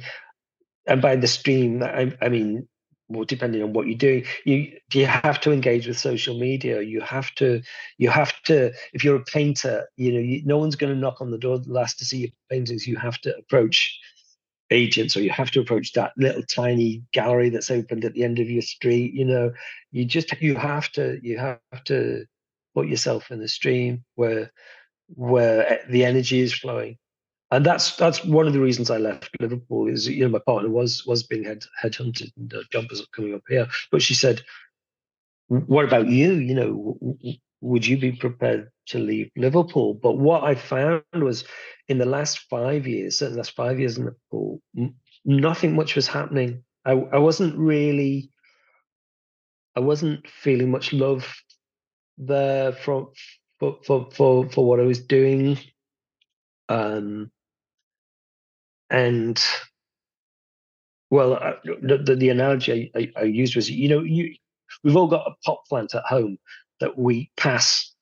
and 0.86 1.02
by 1.02 1.16
the 1.16 1.26
stream, 1.26 1.82
I, 1.82 2.16
I 2.22 2.28
mean, 2.28 2.68
well, 3.08 3.24
depending 3.24 3.62
on 3.62 3.72
what 3.72 3.86
you're 3.86 3.98
doing, 3.98 4.24
you 4.44 4.78
you 4.92 5.06
have 5.06 5.40
to 5.42 5.52
engage 5.52 5.86
with 5.86 5.98
social 5.98 6.38
media. 6.38 6.80
You 6.80 7.00
have 7.02 7.34
to 7.36 7.62
you 7.98 8.10
have 8.10 8.32
to. 8.44 8.72
If 8.92 9.04
you're 9.04 9.16
a 9.16 9.24
painter, 9.24 9.86
you 9.96 10.12
know, 10.12 10.20
you, 10.20 10.42
no 10.44 10.58
one's 10.58 10.76
going 10.76 10.92
to 10.92 10.98
knock 10.98 11.20
on 11.20 11.30
the 11.30 11.38
door 11.38 11.60
last 11.66 11.98
to 11.98 12.04
see 12.04 12.18
your 12.18 12.30
paintings. 12.50 12.86
You 12.86 12.96
have 12.96 13.18
to 13.22 13.36
approach 13.36 13.98
agents 14.70 15.16
or 15.16 15.20
you 15.20 15.30
have 15.30 15.50
to 15.50 15.60
approach 15.60 15.92
that 15.92 16.12
little 16.16 16.42
tiny 16.42 17.02
gallery 17.12 17.50
that's 17.50 17.70
opened 17.70 18.04
at 18.04 18.14
the 18.14 18.24
end 18.24 18.38
of 18.38 18.48
your 18.48 18.62
street 18.62 19.12
you 19.12 19.24
know 19.24 19.52
you 19.92 20.04
just 20.04 20.32
you 20.40 20.56
have 20.56 20.90
to 20.90 21.20
you 21.22 21.38
have 21.38 21.58
to 21.84 22.24
put 22.74 22.88
yourself 22.88 23.30
in 23.30 23.40
the 23.40 23.46
stream 23.46 24.04
where 24.14 24.50
where 25.08 25.80
the 25.90 26.04
energy 26.04 26.40
is 26.40 26.54
flowing 26.54 26.96
and 27.54 27.66
that's 27.66 27.96
that's 27.96 28.24
one 28.24 28.46
of 28.46 28.52
the 28.52 28.60
reasons 28.60 28.90
I 28.90 28.98
left 28.98 29.30
Liverpool 29.40 29.88
is 29.88 30.08
you 30.08 30.24
know 30.24 30.30
my 30.30 30.40
partner 30.46 30.70
was 30.70 31.04
was 31.06 31.22
being 31.22 31.44
head 31.44 31.64
headhunted 31.82 32.30
and 32.36 32.52
uh, 32.54 32.62
jumpers 32.70 33.00
are 33.00 33.14
coming 33.14 33.34
up 33.34 33.42
here 33.48 33.66
but 33.90 34.02
she 34.02 34.14
said 34.14 34.42
what 35.48 35.84
about 35.84 36.08
you 36.08 36.32
you 36.34 36.54
know 36.54 37.16
would 37.64 37.86
you 37.86 37.96
be 37.96 38.12
prepared 38.12 38.70
to 38.88 38.98
leave 38.98 39.30
Liverpool? 39.36 39.94
But 39.94 40.18
what 40.18 40.44
I 40.44 40.54
found 40.54 41.02
was 41.14 41.44
in 41.88 41.96
the 41.96 42.04
last 42.04 42.40
five 42.50 42.86
years, 42.86 43.22
in 43.22 43.32
the 43.32 43.38
last 43.38 43.56
five 43.56 43.80
years 43.80 43.96
in 43.96 44.04
Liverpool, 44.04 44.60
nothing 45.24 45.74
much 45.74 45.96
was 45.96 46.06
happening. 46.06 46.62
I, 46.84 46.92
I 46.92 47.18
wasn't 47.18 47.56
really, 47.56 48.30
I 49.74 49.80
wasn't 49.80 50.28
feeling 50.28 50.70
much 50.70 50.92
love 50.92 51.26
there 52.18 52.72
for 52.72 53.12
for 53.58 53.78
for 53.82 54.10
for, 54.12 54.50
for 54.50 54.66
what 54.66 54.78
I 54.78 54.84
was 54.84 55.00
doing. 55.00 55.58
Um, 56.68 57.30
and 58.94 59.44
well, 61.10 61.34
uh, 61.34 61.52
the, 61.64 62.16
the, 62.16 62.28
analogy 62.28 62.92
I, 62.94 63.00
I, 63.00 63.12
I 63.20 63.22
used 63.24 63.56
was, 63.56 63.70
you 63.70 63.88
know, 63.88 64.00
you 64.02 64.34
we've 64.82 64.96
all 64.96 65.08
got 65.08 65.26
a 65.26 65.34
pot 65.44 65.58
plant 65.68 65.94
at 65.94 66.04
home 66.04 66.38
that 66.80 66.96
we 66.96 67.30
pass 67.36 67.92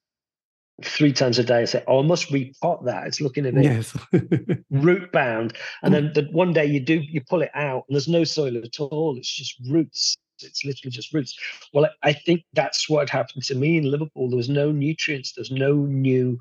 three 0.83 1.13
times 1.13 1.39
a 1.39 1.45
day 1.45 1.61
and 1.61 1.69
say, 1.69 1.83
"Oh, 1.87 2.01
I 2.01 2.03
must 2.03 2.31
repot 2.31 2.85
that. 2.85 3.07
It's 3.07 3.21
looking 3.21 3.47
a 3.47 3.53
bit 3.53 3.65
yes. 3.65 3.97
root 4.71 5.11
bound." 5.13 5.55
And 5.83 5.95
then 5.95 6.13
the, 6.15 6.29
one 6.31 6.53
day 6.53 6.67
you 6.67 6.81
do 6.81 7.01
you 7.03 7.23
pull 7.29 7.43
it 7.43 7.51
out, 7.55 7.85
and 7.89 7.95
there's 7.95 8.09
no 8.09 8.25
soil 8.25 8.57
at 8.57 8.81
all. 8.81 9.17
It's 9.17 9.35
just 9.35 9.57
roots. 9.69 10.15
It's 10.41 10.65
literally 10.65 10.91
just 10.91 11.15
roots. 11.15 11.39
Well, 11.73 11.89
I 12.03 12.13
think 12.13 12.43
that's 12.53 12.89
what 12.89 13.09
happened 13.09 13.45
to 13.45 13.55
me 13.55 13.79
in 13.79 13.91
Liverpool. 13.91 14.29
There 14.29 14.37
was 14.37 14.49
no 14.49 14.73
nutrients. 14.73 15.33
There's 15.33 15.53
no 15.53 15.75
new, 15.75 16.39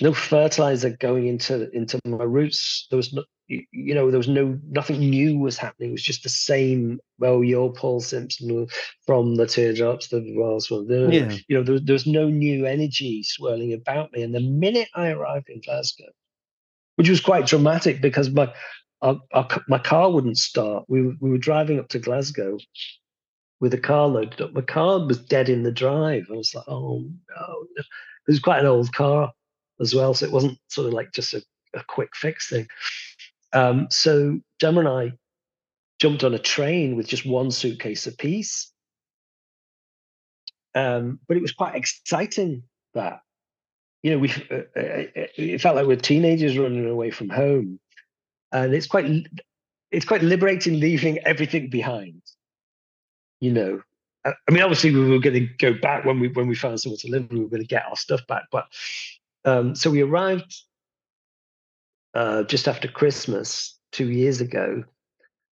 no 0.00 0.12
fertilizer 0.12 0.90
going 0.90 1.26
into 1.26 1.70
into 1.70 2.00
my 2.04 2.24
roots. 2.24 2.86
There 2.90 2.96
was 2.96 3.12
no, 3.12 3.24
you 3.48 3.94
know, 3.94 4.10
there 4.10 4.18
was 4.18 4.28
no 4.28 4.58
nothing 4.68 4.98
new 4.98 5.38
was 5.38 5.58
happening. 5.58 5.90
It 5.90 5.92
was 5.92 6.02
just 6.02 6.22
the 6.22 6.28
same. 6.28 6.98
Well, 7.18 7.44
you're 7.44 7.72
Paul 7.72 8.00
Simpson 8.00 8.66
from 9.06 9.36
the 9.36 9.46
teardrops, 9.46 10.08
the 10.08 10.34
wells. 10.36 10.70
Well, 10.70 10.84
yeah. 10.88 11.36
you 11.48 11.56
know, 11.56 11.62
there, 11.62 11.78
there 11.78 11.92
was 11.92 12.06
no 12.06 12.28
new 12.28 12.66
energy 12.66 13.22
swirling 13.22 13.72
about 13.72 14.12
me. 14.12 14.22
And 14.22 14.34
the 14.34 14.40
minute 14.40 14.88
I 14.94 15.08
arrived 15.08 15.48
in 15.48 15.60
Glasgow, 15.60 16.10
which 16.96 17.08
was 17.08 17.20
quite 17.20 17.46
dramatic 17.46 18.00
because 18.00 18.30
my 18.30 18.52
our, 19.02 19.18
our, 19.32 19.48
my 19.68 19.78
car 19.78 20.10
wouldn't 20.10 20.38
start. 20.38 20.84
We 20.88 21.14
we 21.20 21.30
were 21.30 21.38
driving 21.38 21.78
up 21.78 21.88
to 21.90 21.98
Glasgow 21.98 22.58
with 23.60 23.74
a 23.74 23.78
car 23.78 24.08
loaded 24.08 24.40
up. 24.40 24.52
My 24.52 24.62
car 24.62 25.06
was 25.06 25.18
dead 25.18 25.48
in 25.48 25.62
the 25.62 25.70
drive. 25.70 26.26
I 26.30 26.36
was 26.36 26.54
like, 26.54 26.64
oh 26.66 27.04
no. 27.36 27.66
It 27.76 28.30
was 28.30 28.40
quite 28.40 28.60
an 28.60 28.66
old 28.66 28.92
car 28.92 29.32
as 29.82 29.94
well, 29.94 30.14
so 30.14 30.24
it 30.24 30.32
wasn't 30.32 30.58
sort 30.68 30.86
of 30.86 30.94
like 30.94 31.12
just 31.12 31.34
a, 31.34 31.42
a 31.74 31.84
quick 31.84 32.14
fix 32.14 32.48
thing. 32.48 32.66
Um, 33.52 33.88
so 33.90 34.40
Gemma 34.60 34.80
and 34.80 34.88
I 34.88 35.12
jumped 36.00 36.24
on 36.24 36.34
a 36.34 36.38
train 36.38 36.96
with 36.96 37.06
just 37.06 37.26
one 37.26 37.50
suitcase 37.50 38.06
apiece. 38.06 38.72
Um, 40.74 41.20
but 41.28 41.36
it 41.36 41.42
was 41.42 41.52
quite 41.52 41.74
exciting 41.74 42.62
that 42.94 43.20
you 44.02 44.10
know, 44.10 44.18
we 44.18 44.30
uh, 44.50 44.62
uh, 44.76 44.80
uh, 44.80 45.26
it 45.36 45.60
felt 45.60 45.76
like 45.76 45.86
we're 45.86 45.96
teenagers 45.96 46.58
running 46.58 46.88
away 46.88 47.10
from 47.10 47.28
home, 47.28 47.78
and 48.50 48.74
it's 48.74 48.86
quite 48.86 49.06
it's 49.90 50.06
quite 50.06 50.22
liberating 50.22 50.80
leaving 50.80 51.18
everything 51.18 51.70
behind. 51.70 52.22
You 53.40 53.52
know, 53.52 53.82
I 54.24 54.34
mean, 54.50 54.62
obviously 54.62 54.92
we 54.92 55.08
were 55.08 55.20
going 55.20 55.34
to 55.34 55.46
go 55.58 55.72
back 55.74 56.04
when 56.04 56.18
we 56.18 56.28
when 56.28 56.48
we 56.48 56.56
found 56.56 56.80
somewhere 56.80 56.98
to 56.98 57.10
live. 57.10 57.30
We 57.30 57.40
were 57.40 57.48
going 57.48 57.62
to 57.62 57.68
get 57.68 57.86
our 57.88 57.96
stuff 57.96 58.26
back, 58.26 58.44
but 58.50 58.66
um, 59.44 59.74
so 59.74 59.90
we 59.90 60.02
arrived 60.02 60.54
uh, 62.14 62.42
just 62.44 62.68
after 62.68 62.88
Christmas 62.88 63.78
two 63.90 64.10
years 64.10 64.40
ago 64.40 64.84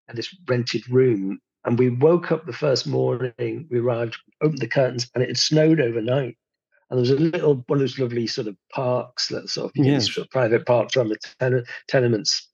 at 0.09 0.17
this 0.17 0.35
rented 0.49 0.89
room, 0.89 1.41
and 1.65 1.79
we 1.79 1.91
woke 1.91 2.33
up 2.33 2.47
the 2.47 2.53
first 2.53 2.87
morning. 2.87 3.67
We 3.71 3.79
arrived, 3.79 4.17
opened 4.41 4.61
the 4.61 4.69
curtains, 4.69 5.11
and 5.15 5.23
it 5.23 5.29
had 5.29 5.39
snowed 5.39 5.81
overnight. 5.81 6.37
And 6.89 6.97
there 6.97 7.01
was 7.01 7.11
a 7.11 7.17
little 7.17 7.63
one 7.67 7.79
of 7.79 7.81
those 7.81 7.99
lovely 7.99 8.27
sort 8.27 8.49
of 8.49 8.57
parks, 8.73 9.29
that 9.29 9.49
sort 9.49 9.67
of, 9.67 9.85
yes. 9.85 10.13
sort 10.13 10.27
of 10.27 10.31
private 10.31 10.67
parks 10.67 10.97
around 10.97 11.11
the 11.11 11.19
ten- 11.39 11.65
tenements 11.87 12.49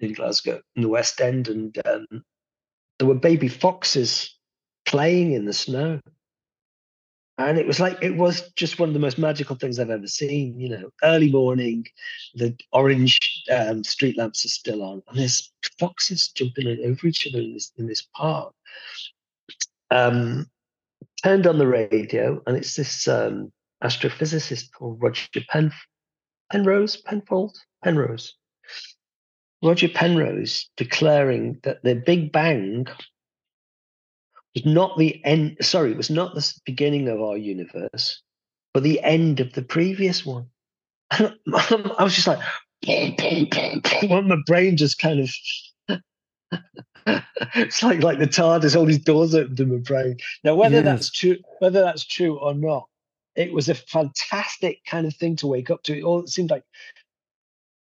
in 0.00 0.12
Glasgow, 0.12 0.60
in 0.74 0.82
the 0.82 0.88
West 0.88 1.20
End, 1.20 1.48
and 1.48 1.76
um, 1.86 2.24
there 2.98 3.06
were 3.06 3.14
baby 3.14 3.48
foxes 3.48 4.36
playing 4.86 5.32
in 5.32 5.44
the 5.44 5.52
snow. 5.52 6.00
And 7.38 7.58
it 7.58 7.66
was 7.66 7.78
like 7.80 7.98
it 8.02 8.16
was 8.16 8.50
just 8.54 8.78
one 8.78 8.88
of 8.88 8.94
the 8.94 9.00
most 9.00 9.18
magical 9.18 9.56
things 9.56 9.78
I've 9.78 9.90
ever 9.90 10.06
seen. 10.06 10.58
You 10.58 10.70
know, 10.70 10.90
early 11.02 11.30
morning, 11.30 11.86
the 12.34 12.56
orange 12.72 13.18
um, 13.54 13.84
street 13.84 14.16
lamps 14.16 14.44
are 14.46 14.48
still 14.48 14.82
on, 14.82 15.02
and 15.08 15.18
there's 15.18 15.52
foxes 15.78 16.28
jumping 16.28 16.66
over 16.66 17.06
each 17.06 17.26
other 17.26 17.40
in 17.40 17.52
this 17.52 17.72
in 17.76 17.86
this 17.86 18.06
park. 18.14 18.54
Um, 19.90 20.46
turned 21.22 21.46
on 21.46 21.58
the 21.58 21.66
radio, 21.66 22.42
and 22.46 22.56
it's 22.56 22.74
this 22.74 23.06
um, 23.06 23.52
astrophysicist 23.84 24.72
called 24.72 25.02
Roger 25.02 25.28
Pen- 25.48 25.72
Penrose, 26.50 26.96
Penfold, 26.96 27.58
Penrose, 27.84 28.34
Roger 29.62 29.88
Penrose 29.88 30.70
declaring 30.76 31.58
that 31.64 31.82
the 31.82 31.94
Big 31.94 32.32
Bang 32.32 32.86
was 34.56 34.72
not 34.72 34.98
the 34.98 35.22
end, 35.24 35.58
sorry, 35.60 35.92
it 35.92 35.96
was 35.96 36.10
not 36.10 36.34
the 36.34 36.52
beginning 36.64 37.08
of 37.08 37.20
our 37.20 37.36
universe, 37.36 38.22
but 38.72 38.82
the 38.82 39.02
end 39.02 39.40
of 39.40 39.52
the 39.52 39.62
previous 39.62 40.24
one. 40.24 40.46
I 41.10 41.32
was 42.00 42.14
just 42.14 42.26
like, 42.26 42.40
well, 44.08 44.22
my 44.22 44.38
brain 44.46 44.76
just 44.76 44.98
kind 44.98 45.20
of 45.20 45.30
it's 47.54 47.82
like 47.82 48.02
like 48.02 48.18
the 48.18 48.26
TARDIS, 48.26 48.76
all 48.76 48.86
these 48.86 48.98
doors 48.98 49.34
opened 49.34 49.60
in 49.60 49.70
my 49.70 49.78
brain. 49.78 50.16
Now, 50.42 50.54
whether 50.54 50.76
yes. 50.76 50.84
that's 50.84 51.10
true, 51.10 51.36
whether 51.58 51.80
that's 51.82 52.04
true 52.04 52.38
or 52.38 52.54
not, 52.54 52.88
it 53.34 53.52
was 53.52 53.68
a 53.68 53.74
fantastic 53.74 54.84
kind 54.86 55.06
of 55.06 55.14
thing 55.14 55.36
to 55.36 55.46
wake 55.46 55.70
up 55.70 55.82
to. 55.84 55.98
It 55.98 56.02
all 56.02 56.26
seemed 56.26 56.50
like 56.50 56.64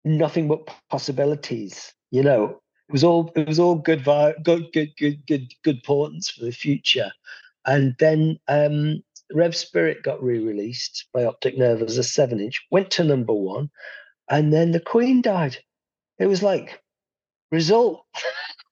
nothing 0.04 0.48
but 0.48 0.68
possibilities. 0.90 1.92
You 2.10 2.22
know, 2.22 2.60
it 2.88 2.92
was 2.92 3.04
all 3.04 3.30
it 3.36 3.46
was 3.46 3.58
all 3.58 3.74
good, 3.74 4.04
good, 4.04 4.72
good, 4.72 4.96
good, 4.96 5.26
good, 5.26 5.54
good 5.62 5.82
portents 5.84 6.30
for 6.30 6.44
the 6.44 6.52
future. 6.52 7.12
And 7.66 7.94
then 7.98 8.38
um, 8.48 9.02
Rev 9.32 9.54
Spirit 9.54 10.02
got 10.02 10.22
re-released 10.22 11.06
by 11.12 11.24
Optic 11.24 11.58
Nerve 11.58 11.82
as 11.82 11.98
a 11.98 12.02
seven-inch, 12.02 12.64
went 12.70 12.90
to 12.92 13.04
number 13.04 13.34
one, 13.34 13.70
and 14.30 14.52
then 14.52 14.72
the 14.72 14.80
Queen 14.80 15.20
died. 15.20 15.58
It 16.18 16.26
was 16.26 16.42
like 16.42 16.82
result. 17.50 18.06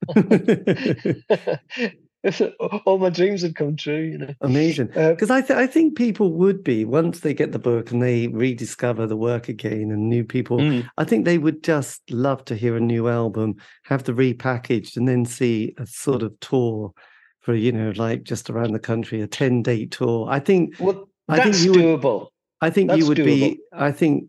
all 2.84 2.98
my 2.98 3.10
dreams 3.10 3.42
had 3.42 3.56
come 3.56 3.76
true, 3.76 4.02
you 4.02 4.18
know. 4.18 4.34
Amazing. 4.40 4.88
Because 4.88 5.30
uh, 5.30 5.34
I, 5.34 5.40
th- 5.42 5.58
I 5.58 5.66
think 5.66 5.96
people 5.96 6.32
would 6.32 6.64
be 6.64 6.84
once 6.84 7.20
they 7.20 7.34
get 7.34 7.52
the 7.52 7.58
book 7.58 7.90
and 7.90 8.02
they 8.02 8.28
rediscover 8.28 9.06
the 9.06 9.16
work 9.16 9.48
again 9.48 9.90
and 9.90 10.08
new 10.08 10.24
people. 10.24 10.58
Mm. 10.58 10.88
I 10.98 11.04
think 11.04 11.24
they 11.24 11.38
would 11.38 11.62
just 11.62 12.02
love 12.10 12.44
to 12.46 12.56
hear 12.56 12.76
a 12.76 12.80
new 12.80 13.08
album, 13.08 13.56
have 13.84 14.04
the 14.04 14.12
repackaged, 14.12 14.96
and 14.96 15.08
then 15.08 15.24
see 15.24 15.74
a 15.78 15.86
sort 15.86 16.22
of 16.22 16.38
tour 16.40 16.92
for 17.40 17.54
you 17.54 17.70
know, 17.70 17.92
like 17.94 18.24
just 18.24 18.50
around 18.50 18.72
the 18.72 18.80
country, 18.80 19.20
a 19.20 19.26
ten 19.26 19.62
date 19.62 19.92
tour. 19.92 20.28
I 20.28 20.40
think. 20.40 20.74
Well, 20.80 21.08
that's 21.28 21.40
I 21.40 21.44
think 21.52 21.64
you 21.64 21.72
doable. 21.72 22.20
Would, 22.20 22.28
I 22.60 22.70
think 22.70 22.88
that's 22.88 22.98
you 22.98 23.06
would 23.06 23.18
doable. 23.18 23.24
be. 23.24 23.60
I 23.72 23.92
think 23.92 24.24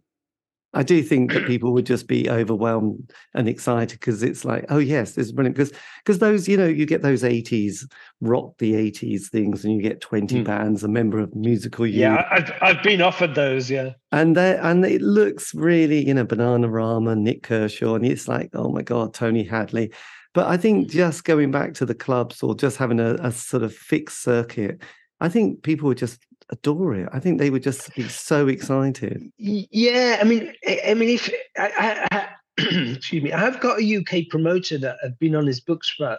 I 0.78 0.84
do 0.84 1.02
think 1.02 1.34
that 1.34 1.48
people 1.48 1.74
would 1.74 1.88
just 1.88 2.08
be 2.08 2.30
overwhelmed 2.30 3.12
and 3.34 3.50
excited 3.50 4.00
because 4.00 4.22
it's 4.22 4.46
like, 4.46 4.64
oh 4.70 4.78
yes, 4.78 5.14
this 5.14 5.26
is 5.26 5.32
brilliant. 5.32 5.56
Because 5.56 5.74
because 6.06 6.20
those, 6.20 6.48
you 6.48 6.56
know, 6.56 6.68
you 6.68 6.86
get 6.86 7.02
those 7.02 7.24
eighties 7.24 7.88
rock 8.22 8.54
the 8.60 8.76
eighties 8.76 9.30
things, 9.30 9.66
and 9.66 9.74
you 9.74 9.82
get 9.82 10.02
twenty 10.02 10.42
mm. 10.42 10.46
bands, 10.46 10.84
a 10.84 10.88
member 10.88 11.18
of 11.18 11.34
musical. 11.36 11.88
Youth. 11.88 11.96
Yeah, 11.96 12.28
I've 12.30 12.54
I've 12.62 12.84
been 12.84 13.02
offered 13.02 13.34
those. 13.34 13.72
Yeah, 13.72 13.94
and 14.12 14.38
they 14.38 14.56
and 14.56 14.86
it 14.86 15.02
looks 15.02 15.52
really, 15.56 16.06
you 16.06 16.14
know, 16.14 16.26
Banana 16.26 16.70
Rama, 16.70 17.16
Nik 17.16 17.42
Kershaw, 17.42 17.96
and 17.96 18.06
it's 18.06 18.28
like, 18.28 18.52
oh 18.54 18.70
my 18.70 18.84
god, 18.84 19.16
Tony 19.16 19.44
Hadley. 19.44 19.92
But 20.36 20.46
I 20.46 20.58
think 20.58 20.92
just 20.92 21.24
going 21.24 21.50
back 21.50 21.74
to 21.76 21.88
the 21.88 21.96
clubs 21.96 22.44
or 22.44 22.56
just 22.56 22.78
having 22.78 23.00
a, 23.00 23.16
a 23.16 23.32
sort 23.32 23.64
of 23.64 23.74
fixed 23.74 24.22
circuit, 24.22 24.80
I 25.20 25.30
think 25.30 25.64
people 25.64 25.88
would 25.88 25.98
just 25.98 26.24
adore 26.50 26.96
it. 26.96 27.10
I 27.12 27.20
think 27.20 27.40
they 27.40 27.50
would 27.50 27.64
just 27.64 27.94
be 27.96 28.08
so 28.08 28.48
excited. 28.48 29.32
Yeah, 29.38 30.18
I 30.20 30.24
mean, 30.24 30.54
I 30.86 30.94
mean, 30.94 31.10
if 31.10 31.30
I, 31.58 32.08
I, 32.12 32.18
I 32.18 32.28
excuse 32.96 33.24
me, 33.24 33.32
I've 33.32 33.60
got 33.60 33.80
a 33.80 33.98
UK 33.98 34.30
promoter 34.30 34.78
that 34.80 34.98
have 35.04 35.18
been 35.20 35.36
on 35.36 35.46
his 35.46 35.60
books 35.60 35.90
for 35.90 36.18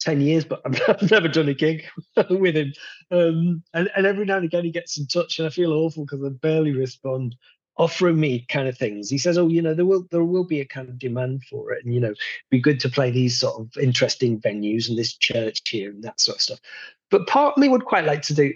ten 0.00 0.20
years, 0.20 0.44
but 0.44 0.60
I've 0.88 1.10
never 1.10 1.28
done 1.28 1.48
a 1.48 1.54
gig 1.54 1.84
with 2.30 2.56
him. 2.56 2.72
Um, 3.10 3.62
and, 3.74 3.90
and 3.96 4.06
every 4.06 4.24
now 4.24 4.36
and 4.36 4.44
again, 4.44 4.64
he 4.64 4.70
gets 4.70 4.98
in 4.98 5.06
touch, 5.06 5.38
and 5.38 5.46
I 5.46 5.50
feel 5.50 5.72
awful 5.72 6.04
because 6.04 6.24
I 6.24 6.30
barely 6.30 6.72
respond. 6.72 7.36
Offering 7.78 8.18
me 8.18 8.46
kind 8.48 8.68
of 8.68 8.78
things. 8.78 9.10
He 9.10 9.18
says, 9.18 9.36
"Oh, 9.36 9.48
you 9.48 9.60
know, 9.60 9.74
there 9.74 9.84
will 9.84 10.06
there 10.10 10.24
will 10.24 10.46
be 10.46 10.62
a 10.62 10.64
kind 10.64 10.88
of 10.88 10.98
demand 10.98 11.42
for 11.50 11.72
it, 11.72 11.84
and 11.84 11.92
you 11.92 12.00
know, 12.00 12.14
be 12.50 12.58
good 12.58 12.80
to 12.80 12.88
play 12.88 13.10
these 13.10 13.38
sort 13.38 13.60
of 13.60 13.68
interesting 13.76 14.40
venues 14.40 14.88
and 14.88 14.96
this 14.96 15.14
church 15.14 15.60
here 15.68 15.90
and 15.90 16.02
that 16.02 16.18
sort 16.18 16.38
of 16.38 16.40
stuff." 16.40 16.58
But 17.10 17.26
part 17.26 17.52
of 17.52 17.60
me 17.60 17.68
would 17.68 17.84
quite 17.84 18.06
like 18.06 18.22
to 18.22 18.34
do 18.34 18.54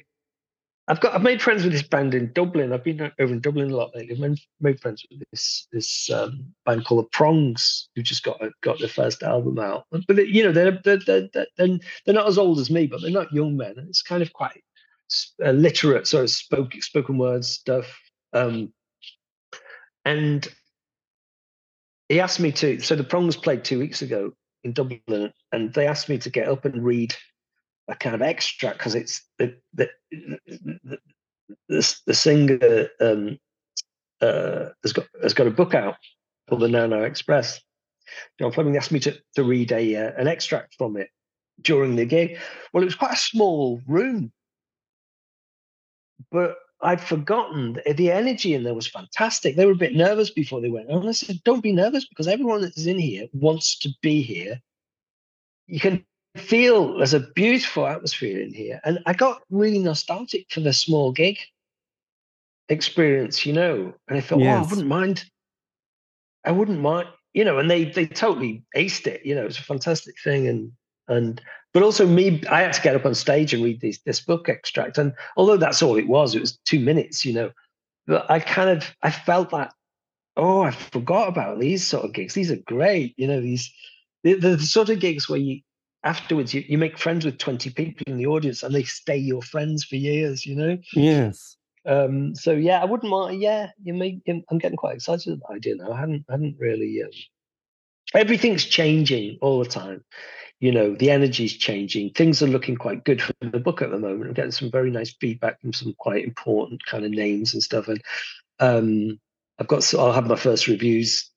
I've 0.90 0.98
got 0.98 1.14
I've 1.14 1.22
made 1.22 1.40
friends 1.40 1.62
with 1.62 1.72
this 1.72 1.84
band 1.84 2.14
in 2.14 2.32
Dublin. 2.32 2.72
I've 2.72 2.82
been 2.82 3.00
over 3.20 3.32
in 3.32 3.40
Dublin 3.40 3.70
a 3.70 3.76
lot 3.76 3.94
lately. 3.94 4.12
I've 4.12 4.38
made, 4.60 4.80
friends 4.80 5.06
with 5.08 5.22
this 5.30 5.68
this 5.70 6.10
um, 6.10 6.52
band 6.66 6.84
called 6.84 7.04
the 7.04 7.08
Prongs, 7.10 7.88
who 7.94 8.02
just 8.02 8.24
got 8.24 8.40
got 8.60 8.80
their 8.80 8.88
first 8.88 9.22
album 9.22 9.60
out. 9.60 9.84
But 10.08 10.26
you 10.26 10.42
know 10.42 10.50
they're 10.50 10.80
they're, 10.82 10.98
they're 10.98 11.28
they're 11.32 11.78
they're 12.04 12.14
not 12.14 12.26
as 12.26 12.38
old 12.38 12.58
as 12.58 12.70
me, 12.70 12.88
but 12.88 13.02
they're 13.02 13.10
not 13.12 13.32
young 13.32 13.56
men. 13.56 13.76
It's 13.88 14.02
kind 14.02 14.20
of 14.20 14.32
quite 14.32 14.64
uh, 15.44 15.52
literate 15.52 16.08
sort 16.08 16.24
of 16.24 16.30
spoken 16.30 16.82
spoken 16.82 17.18
word 17.18 17.44
stuff. 17.44 17.86
Um, 18.32 18.72
and 20.04 20.48
he 22.08 22.18
asked 22.18 22.40
me 22.40 22.50
to. 22.50 22.80
So 22.80 22.96
the 22.96 23.04
Prongs 23.04 23.36
played 23.36 23.62
two 23.62 23.78
weeks 23.78 24.02
ago 24.02 24.32
in 24.64 24.72
Dublin, 24.72 25.32
and 25.52 25.72
they 25.72 25.86
asked 25.86 26.08
me 26.08 26.18
to 26.18 26.30
get 26.30 26.48
up 26.48 26.64
and 26.64 26.84
read 26.84 27.14
a 27.90 27.96
kind 27.96 28.14
of 28.14 28.22
extract 28.22 28.78
because 28.78 28.94
it's 28.94 29.22
the 29.38 29.56
the, 29.74 29.90
the, 30.10 30.98
the, 31.68 32.00
the 32.06 32.14
singer 32.14 32.88
um, 33.00 33.38
uh, 34.20 34.66
has 34.82 34.92
got 34.92 35.06
has 35.22 35.34
got 35.34 35.46
a 35.46 35.50
book 35.50 35.74
out 35.74 35.96
called 36.48 36.62
the 36.62 36.68
Now 36.68 37.02
Express. 37.02 37.60
John 38.38 38.52
Fleming 38.52 38.76
asked 38.76 38.92
me 38.92 39.00
to 39.00 39.18
to 39.34 39.44
read 39.44 39.72
a 39.72 39.96
uh, 39.96 40.12
an 40.16 40.28
extract 40.28 40.74
from 40.76 40.96
it 40.96 41.10
during 41.60 41.96
the 41.96 42.06
gig. 42.06 42.38
Well, 42.72 42.82
it 42.82 42.86
was 42.86 42.94
quite 42.94 43.14
a 43.14 43.18
small 43.18 43.80
room, 43.86 44.32
but 46.30 46.56
I'd 46.80 47.00
forgotten 47.00 47.78
the 47.94 48.10
energy 48.10 48.54
in 48.54 48.62
there 48.62 48.74
was 48.74 48.86
fantastic. 48.86 49.56
They 49.56 49.66
were 49.66 49.72
a 49.72 49.76
bit 49.76 49.94
nervous 49.94 50.30
before 50.30 50.60
they 50.60 50.70
went. 50.70 50.90
And 50.90 51.08
I 51.08 51.12
said, 51.12 51.42
"Don't 51.44 51.62
be 51.62 51.72
nervous 51.72 52.06
because 52.06 52.28
everyone 52.28 52.62
that 52.62 52.76
is 52.76 52.86
in 52.86 52.98
here 52.98 53.26
wants 53.32 53.78
to 53.80 53.90
be 54.00 54.22
here. 54.22 54.60
You 55.66 55.78
can 55.78 56.04
feel 56.36 56.98
there's 56.98 57.14
a 57.14 57.20
beautiful 57.20 57.86
atmosphere 57.86 58.40
in 58.40 58.52
here. 58.52 58.80
And 58.84 59.00
I 59.06 59.12
got 59.12 59.42
really 59.50 59.78
nostalgic 59.78 60.46
for 60.50 60.60
the 60.60 60.72
small 60.72 61.12
gig 61.12 61.38
experience, 62.68 63.44
you 63.44 63.52
know. 63.52 63.92
And 64.08 64.18
I 64.18 64.20
thought, 64.20 64.40
yes. 64.40 64.56
oh, 64.56 64.66
I 64.66 64.70
wouldn't 64.70 64.88
mind. 64.88 65.24
I 66.44 66.52
wouldn't 66.52 66.80
mind, 66.80 67.08
you 67.34 67.44
know, 67.44 67.58
and 67.58 67.70
they 67.70 67.84
they 67.84 68.06
totally 68.06 68.62
aced 68.76 69.06
it, 69.06 69.24
you 69.26 69.34
know, 69.34 69.44
it's 69.44 69.58
a 69.58 69.62
fantastic 69.62 70.14
thing. 70.22 70.48
And 70.48 70.72
and 71.08 71.40
but 71.74 71.82
also 71.82 72.06
me, 72.06 72.42
I 72.48 72.62
had 72.62 72.72
to 72.72 72.82
get 72.82 72.96
up 72.96 73.04
on 73.04 73.14
stage 73.14 73.52
and 73.52 73.62
read 73.62 73.80
this 73.80 74.00
this 74.06 74.20
book 74.20 74.48
extract. 74.48 74.98
And 74.98 75.12
although 75.36 75.56
that's 75.58 75.82
all 75.82 75.96
it 75.96 76.08
was, 76.08 76.34
it 76.34 76.40
was 76.40 76.58
two 76.64 76.80
minutes, 76.80 77.24
you 77.24 77.32
know. 77.32 77.50
But 78.06 78.30
I 78.30 78.40
kind 78.40 78.70
of 78.70 78.94
I 79.02 79.10
felt 79.10 79.50
that, 79.50 79.74
oh, 80.36 80.62
I 80.62 80.70
forgot 80.70 81.28
about 81.28 81.60
these 81.60 81.86
sort 81.86 82.04
of 82.04 82.12
gigs. 82.12 82.34
These 82.34 82.50
are 82.50 82.56
great, 82.56 83.14
you 83.18 83.26
know, 83.26 83.40
these 83.40 83.70
the, 84.22 84.34
the 84.34 84.58
sort 84.58 84.88
of 84.88 85.00
gigs 85.00 85.28
where 85.28 85.38
you 85.38 85.60
afterwards 86.04 86.54
you, 86.54 86.64
you 86.66 86.78
make 86.78 86.98
friends 86.98 87.24
with 87.24 87.38
20 87.38 87.70
people 87.70 88.04
in 88.06 88.16
the 88.16 88.26
audience 88.26 88.62
and 88.62 88.74
they 88.74 88.82
stay 88.82 89.16
your 89.16 89.42
friends 89.42 89.84
for 89.84 89.96
years 89.96 90.46
you 90.46 90.54
know 90.56 90.78
yes 90.94 91.56
um 91.86 92.34
so 92.34 92.52
yeah 92.52 92.80
i 92.80 92.84
wouldn't 92.84 93.10
mind 93.10 93.40
yeah 93.40 93.70
you 93.82 93.92
may 93.94 94.20
i'm 94.50 94.58
getting 94.58 94.76
quite 94.76 94.94
excited 94.94 95.32
at 95.32 95.38
the 95.40 95.54
idea 95.54 95.74
now 95.76 95.92
i 95.92 95.98
hadn't 95.98 96.24
I 96.28 96.32
hadn't 96.32 96.56
really 96.58 97.02
um, 97.02 97.10
everything's 98.14 98.64
changing 98.64 99.38
all 99.40 99.62
the 99.62 99.68
time. 99.68 100.04
You 100.58 100.72
know, 100.72 100.94
the 100.94 101.10
energy's 101.10 101.54
changing. 101.54 102.10
Things 102.10 102.42
are 102.42 102.46
looking 102.46 102.76
quite 102.76 103.04
good 103.04 103.22
for 103.22 103.32
the 103.40 103.58
book 103.58 103.80
at 103.80 103.90
the 103.90 103.98
moment. 103.98 104.26
I'm 104.26 104.34
getting 104.34 104.50
some 104.50 104.70
very 104.70 104.90
nice 104.90 105.14
feedback 105.14 105.60
from 105.60 105.72
some 105.72 105.94
quite 105.98 106.24
important 106.24 106.84
kind 106.84 107.04
of 107.04 107.10
names 107.12 107.54
and 107.54 107.62
stuff. 107.62 107.88
And 107.88 108.02
um, 108.58 109.20
I've 109.58 109.68
got, 109.68 109.82
so 109.82 110.00
I'll 110.00 110.12
have 110.12 110.26
my 110.26 110.36
first 110.36 110.66
reviews 110.66 111.29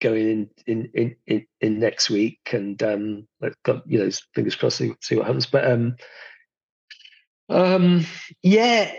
going 0.00 0.28
in 0.28 0.50
in 0.66 0.90
in 0.94 1.16
in, 1.26 1.46
in 1.60 1.78
next 1.80 2.10
week, 2.10 2.40
and 2.52 2.82
um, 2.82 3.28
I've 3.42 3.60
got 3.64 3.82
you 3.86 3.98
know 3.98 4.10
fingers 4.34 4.56
crossed 4.56 4.78
see, 4.78 4.92
see 5.00 5.16
what 5.16 5.26
happens. 5.26 5.46
But 5.46 5.70
um, 5.70 5.96
um, 7.48 8.04
yeah, 8.42 8.92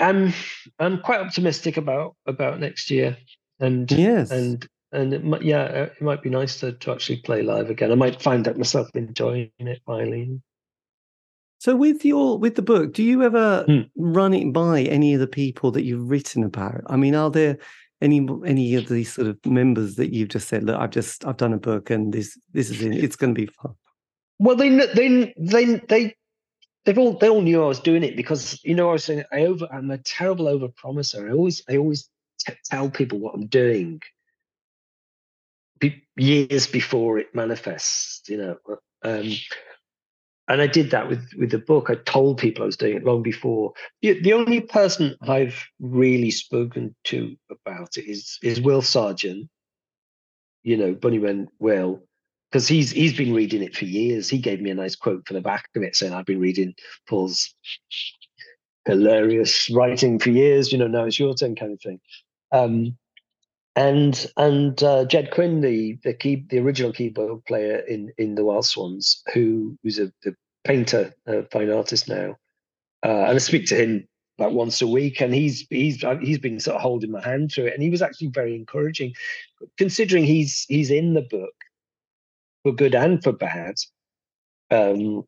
I'm 0.00 0.32
I'm 0.78 1.00
quite 1.00 1.20
optimistic 1.20 1.76
about 1.76 2.16
about 2.26 2.60
next 2.60 2.90
year, 2.90 3.16
and 3.60 3.90
yes, 3.90 4.30
and 4.30 4.66
and 4.92 5.12
it 5.12 5.24
might, 5.24 5.42
yeah, 5.42 5.64
it 5.64 6.02
might 6.02 6.22
be 6.22 6.30
nice 6.30 6.60
to 6.60 6.72
to 6.72 6.92
actually 6.92 7.18
play 7.18 7.42
live 7.42 7.70
again. 7.70 7.92
I 7.92 7.96
might 7.96 8.22
find 8.22 8.46
out 8.46 8.56
myself 8.56 8.88
enjoying 8.94 9.50
it 9.58 9.80
finally. 9.86 10.40
So 11.58 11.74
with 11.74 12.04
your 12.04 12.38
with 12.38 12.54
the 12.54 12.62
book, 12.62 12.92
do 12.92 13.02
you 13.02 13.22
ever 13.22 13.64
Hmm. 13.66 13.80
run 13.96 14.34
it 14.34 14.52
by 14.52 14.82
any 14.82 15.14
of 15.14 15.20
the 15.20 15.26
people 15.26 15.70
that 15.72 15.84
you've 15.84 16.10
written 16.10 16.44
about? 16.44 16.82
I 16.86 16.96
mean, 16.96 17.14
are 17.14 17.30
there 17.30 17.58
any 18.00 18.26
any 18.44 18.74
of 18.74 18.88
these 18.88 19.12
sort 19.12 19.28
of 19.28 19.44
members 19.46 19.96
that 19.96 20.12
you've 20.12 20.28
just 20.28 20.48
said, 20.48 20.64
look, 20.64 20.78
I've 20.78 20.90
just 20.90 21.24
I've 21.24 21.36
done 21.36 21.52
a 21.52 21.58
book 21.58 21.90
and 21.90 22.12
this 22.12 22.38
this 22.52 22.70
is 22.70 22.82
it. 22.82 22.92
It's 22.94 23.16
going 23.16 23.34
to 23.34 23.40
be 23.40 23.46
fun. 23.46 23.74
Well, 24.38 24.56
they 24.56 24.68
they 24.68 25.34
they 25.38 25.76
they 25.88 26.14
they've 26.84 26.98
all 26.98 27.14
they 27.14 27.28
all 27.28 27.42
knew 27.42 27.62
I 27.62 27.66
was 27.66 27.80
doing 27.80 28.04
it 28.04 28.16
because 28.16 28.60
you 28.64 28.74
know 28.74 28.90
I 28.90 28.92
was 28.92 29.04
saying 29.04 29.24
I 29.32 29.46
over 29.46 29.66
I'm 29.72 29.90
a 29.90 29.98
terrible 29.98 30.48
over 30.48 30.68
promiser. 30.68 31.28
I 31.28 31.32
always 31.32 31.62
I 31.68 31.76
always 31.76 32.08
t- 32.38 32.54
tell 32.64 32.90
people 32.90 33.18
what 33.18 33.34
I'm 33.34 33.46
doing 33.46 34.00
be- 35.78 36.04
years 36.16 36.66
before 36.66 37.18
it 37.18 37.34
manifests. 37.34 38.28
You 38.28 38.36
know, 38.38 38.56
um, 39.02 39.32
and 40.48 40.60
I 40.60 40.66
did 40.66 40.90
that 40.90 41.08
with 41.08 41.32
with 41.38 41.50
the 41.50 41.58
book. 41.58 41.90
I 41.90 41.96
told 41.96 42.38
people 42.38 42.62
I 42.62 42.66
was 42.66 42.76
doing 42.76 42.96
it 42.96 43.04
long 43.04 43.22
before. 43.22 43.72
The, 44.02 44.20
the 44.20 44.32
only 44.32 44.60
person 44.60 45.16
I've 45.22 45.64
really 45.80 46.30
spoken 46.30 46.94
to 47.04 47.36
about 47.50 47.96
it 47.96 48.08
is 48.08 48.38
is 48.42 48.60
Will 48.60 48.82
Sergeant. 48.82 49.48
You 50.62 50.76
know, 50.76 50.94
Bunnyman 50.94 51.46
Will, 51.58 52.02
because 52.50 52.68
he's 52.68 52.90
he's 52.90 53.16
been 53.16 53.34
reading 53.34 53.62
it 53.62 53.76
for 53.76 53.84
years. 53.84 54.28
He 54.28 54.38
gave 54.38 54.60
me 54.60 54.70
a 54.70 54.74
nice 54.74 54.96
quote 54.96 55.26
for 55.26 55.34
the 55.34 55.40
back 55.40 55.68
of 55.74 55.82
it 55.82 55.96
saying, 55.96 56.12
"I've 56.12 56.26
been 56.26 56.40
reading 56.40 56.74
Paul's 57.08 57.54
hilarious 58.84 59.68
writing 59.70 60.18
for 60.18 60.30
years. 60.30 60.72
You 60.72 60.78
know, 60.78 60.86
now 60.86 61.04
it's 61.04 61.18
your 61.18 61.34
turn," 61.34 61.56
kind 61.56 61.72
of 61.72 61.80
thing. 61.80 62.00
Um, 62.52 62.96
and 63.76 64.26
and 64.38 64.82
uh, 64.82 65.04
Ged 65.04 65.30
Quinn, 65.30 65.60
the 65.60 65.98
the 66.02 66.14
key 66.14 66.46
the 66.48 66.58
original 66.58 66.92
keyboard 66.92 67.44
player 67.44 67.78
in 67.80 68.10
in 68.16 68.34
the 68.34 68.44
Wild 68.44 68.64
Swans, 68.64 69.22
who 69.32 69.78
who's 69.82 69.98
a, 69.98 70.10
a 70.24 70.30
painter, 70.64 71.14
a 71.26 71.44
fine 71.44 71.70
artist 71.70 72.08
now, 72.08 72.36
uh, 73.04 73.26
and 73.26 73.36
I 73.36 73.38
speak 73.38 73.66
to 73.66 73.76
him 73.76 74.08
like 74.38 74.52
once 74.52 74.80
a 74.80 74.86
week, 74.86 75.20
and 75.20 75.34
he's 75.34 75.66
he's 75.68 76.02
uh, 76.02 76.16
he's 76.16 76.38
been 76.38 76.58
sort 76.58 76.76
of 76.76 76.82
holding 76.82 77.10
my 77.10 77.22
hand 77.22 77.52
through 77.52 77.66
it, 77.66 77.74
and 77.74 77.82
he 77.82 77.90
was 77.90 78.00
actually 78.00 78.28
very 78.28 78.56
encouraging, 78.56 79.12
considering 79.76 80.24
he's 80.24 80.64
he's 80.68 80.90
in 80.90 81.12
the 81.12 81.22
book 81.22 81.54
for 82.62 82.72
good 82.72 82.94
and 82.94 83.22
for 83.22 83.32
bad. 83.32 83.74
Um, 84.70 85.24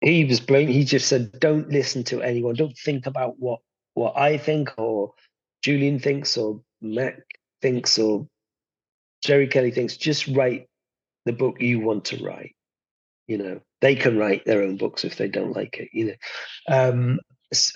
he 0.00 0.24
was 0.24 0.38
blaming. 0.38 0.74
He 0.74 0.84
just 0.84 1.08
said, 1.08 1.40
"Don't 1.40 1.68
listen 1.70 2.04
to 2.04 2.22
anyone. 2.22 2.54
Don't 2.54 2.78
think 2.78 3.06
about 3.06 3.40
what 3.40 3.60
what 3.94 4.16
I 4.16 4.38
think 4.38 4.72
or 4.78 5.12
Julian 5.62 5.98
thinks 5.98 6.36
or 6.36 6.60
Mac 6.84 7.20
thinks 7.62 7.98
or 7.98 8.28
Jerry 9.22 9.48
Kelly 9.48 9.70
thinks. 9.70 9.96
Just 9.96 10.28
write 10.28 10.68
the 11.24 11.32
book 11.32 11.60
you 11.60 11.80
want 11.80 12.06
to 12.06 12.22
write. 12.24 12.54
You 13.26 13.38
know, 13.38 13.60
they 13.80 13.94
can 13.94 14.18
write 14.18 14.44
their 14.44 14.62
own 14.62 14.76
books 14.76 15.04
if 15.04 15.16
they 15.16 15.28
don't 15.28 15.56
like 15.56 15.78
it. 15.78 15.88
You 15.92 16.06
know, 16.06 16.14
um, 16.68 17.20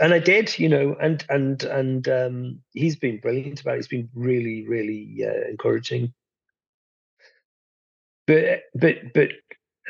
and 0.00 0.12
I 0.12 0.18
did. 0.18 0.58
You 0.58 0.68
know, 0.68 0.96
and 1.00 1.24
and 1.28 1.62
and 1.64 2.08
um, 2.08 2.60
he's 2.72 2.96
been 2.96 3.18
brilliant 3.18 3.60
about 3.60 3.74
it. 3.74 3.76
He's 3.78 3.88
been 3.88 4.10
really, 4.14 4.66
really 4.68 5.24
uh, 5.26 5.48
encouraging. 5.48 6.12
But 8.26 8.64
but 8.74 8.96
but 9.14 9.30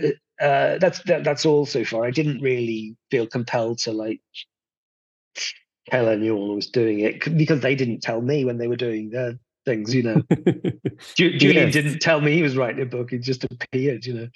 uh, 0.02 0.44
uh, 0.44 0.78
that's 0.78 1.02
that, 1.04 1.24
that's 1.24 1.44
all 1.44 1.66
so 1.66 1.84
far. 1.84 2.04
I 2.04 2.12
didn't 2.12 2.40
really 2.40 2.96
feel 3.10 3.26
compelled 3.26 3.78
to 3.80 3.92
like 3.92 4.20
anyone 5.92 6.48
who 6.48 6.54
was 6.54 6.68
doing 6.68 7.00
it 7.00 7.20
because 7.36 7.60
they 7.60 7.74
didn't 7.74 8.00
tell 8.00 8.20
me 8.20 8.44
when 8.44 8.58
they 8.58 8.68
were 8.68 8.76
doing 8.76 9.10
their 9.10 9.38
things. 9.66 9.94
You 9.94 10.02
know, 10.02 10.22
Julian 11.14 11.70
didn't 11.70 12.00
tell 12.00 12.20
me 12.20 12.32
he 12.34 12.42
was 12.42 12.56
writing 12.56 12.82
a 12.82 12.86
book. 12.86 13.12
It 13.12 13.20
just 13.20 13.44
appeared. 13.44 14.06
You 14.06 14.14
know. 14.14 14.28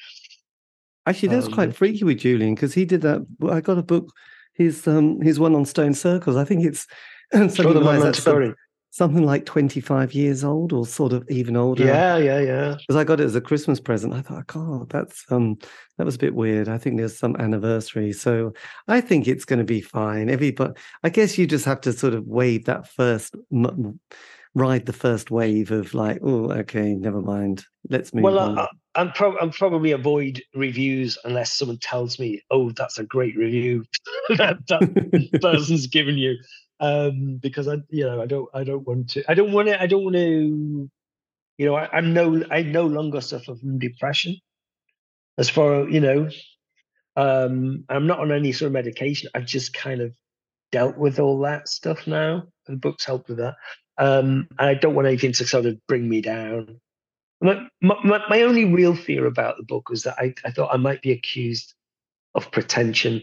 Actually, 1.06 1.30
that's 1.30 1.46
Um, 1.46 1.52
quite 1.52 1.74
freaky 1.74 2.04
with 2.04 2.18
Julian 2.18 2.54
because 2.54 2.74
he 2.74 2.84
did 2.84 3.00
that. 3.02 3.26
I 3.50 3.60
got 3.60 3.78
a 3.78 3.82
book, 3.82 4.12
his 4.54 4.86
um 4.86 5.20
his 5.20 5.40
one 5.40 5.54
on 5.54 5.64
stone 5.64 5.94
circles. 5.94 6.36
I 6.36 6.44
think 6.44 6.64
it's 6.64 6.86
something 7.32 7.72
the 7.74 7.80
like 7.80 7.98
that, 8.00 8.04
that's 8.04 8.22
some- 8.22 8.34
going. 8.34 8.54
Something 8.92 9.24
like 9.24 9.46
twenty 9.46 9.80
five 9.80 10.12
years 10.12 10.44
old 10.44 10.72
or 10.72 10.86
sort 10.86 11.12
of 11.14 11.24
even 11.30 11.56
older. 11.56 11.84
Yeah, 11.84 12.18
yeah, 12.18 12.40
yeah. 12.40 12.76
because 12.78 12.94
I 12.94 13.04
got 13.04 13.20
it 13.20 13.24
as 13.24 13.34
a 13.34 13.40
Christmas 13.40 13.80
present. 13.80 14.12
I 14.12 14.20
thought, 14.20 14.46
God, 14.46 14.90
that's 14.90 15.24
um, 15.30 15.56
that 15.98 16.04
was 16.04 16.14
a 16.14 16.18
bit 16.18 16.34
weird. 16.34 16.68
I 16.68 16.78
think 16.78 16.98
there's 16.98 17.18
some 17.18 17.34
anniversary, 17.36 18.12
so 18.12 18.52
I 18.86 19.00
think 19.00 19.26
it's 19.26 19.46
going 19.46 19.58
to 19.60 19.64
be 19.64 19.80
fine. 19.80 20.28
Everybody, 20.30 20.74
I 21.02 21.08
guess 21.08 21.38
you 21.38 21.46
just 21.46 21.64
have 21.64 21.80
to 21.82 21.92
sort 21.92 22.14
of 22.14 22.26
wave 22.26 22.66
that 22.66 22.86
first, 22.86 23.34
m- 23.52 23.98
ride 24.54 24.84
the 24.84 24.92
first 24.92 25.30
wave 25.30 25.70
of 25.70 25.94
like, 25.94 26.18
oh, 26.22 26.50
okay, 26.52 26.94
never 26.94 27.22
mind, 27.22 27.64
let's 27.88 28.12
move 28.12 28.24
Well, 28.24 28.38
on. 28.38 28.58
I, 28.58 28.68
I'm, 28.94 29.12
pro- 29.12 29.38
I'm 29.38 29.50
probably 29.50 29.92
avoid 29.92 30.42
reviews 30.54 31.16
unless 31.24 31.54
someone 31.54 31.78
tells 31.78 32.18
me, 32.18 32.42
"Oh, 32.50 32.70
that's 32.72 32.98
a 32.98 33.04
great 33.04 33.36
review 33.38 33.84
that 34.36 34.58
that 34.68 35.38
person's 35.40 35.86
given 35.86 36.18
you," 36.18 36.36
um, 36.82 37.36
because 37.40 37.68
I, 37.68 37.76
you 37.90 38.04
know, 38.04 38.20
I 38.20 38.26
don't, 38.26 38.48
I 38.52 38.64
don't 38.64 38.84
want 38.84 39.10
to, 39.10 39.22
I 39.28 39.34
don't 39.34 39.52
want 39.52 39.68
to, 39.68 39.80
I 39.80 39.86
don't 39.86 40.02
want 40.02 40.16
to, 40.16 40.90
you 41.56 41.66
know, 41.66 41.76
I, 41.76 41.88
I'm 41.92 42.12
no, 42.12 42.44
I 42.50 42.62
no 42.62 42.86
longer 42.86 43.20
suffer 43.20 43.54
from 43.54 43.78
depression. 43.78 44.36
As 45.38 45.48
far 45.48 45.82
as 45.86 45.94
you 45.94 46.00
know, 46.00 46.28
um, 47.14 47.84
I'm 47.88 48.08
not 48.08 48.18
on 48.18 48.32
any 48.32 48.50
sort 48.50 48.66
of 48.66 48.72
medication. 48.72 49.30
I've 49.32 49.46
just 49.46 49.72
kind 49.72 50.00
of 50.00 50.12
dealt 50.72 50.98
with 50.98 51.20
all 51.20 51.38
that 51.42 51.68
stuff 51.68 52.08
now. 52.08 52.48
The 52.66 52.74
books 52.74 53.04
help 53.04 53.28
with 53.28 53.38
that. 53.38 53.54
Um, 53.96 54.48
and 54.58 54.68
I 54.68 54.74
don't 54.74 54.96
want 54.96 55.06
anything 55.06 55.32
to 55.34 55.46
sort 55.46 55.66
of 55.66 55.78
bring 55.86 56.08
me 56.08 56.20
down. 56.20 56.80
My, 57.40 57.64
my, 57.80 58.22
my 58.28 58.42
only 58.42 58.64
real 58.64 58.96
fear 58.96 59.26
about 59.26 59.56
the 59.56 59.64
book 59.64 59.88
was 59.88 60.02
that 60.02 60.16
I, 60.18 60.34
I 60.44 60.50
thought 60.50 60.74
I 60.74 60.78
might 60.78 61.02
be 61.02 61.12
accused 61.12 61.74
of 62.34 62.50
pretension. 62.50 63.22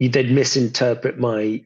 You 0.00 0.08
did 0.08 0.32
misinterpret 0.32 1.18
my, 1.18 1.64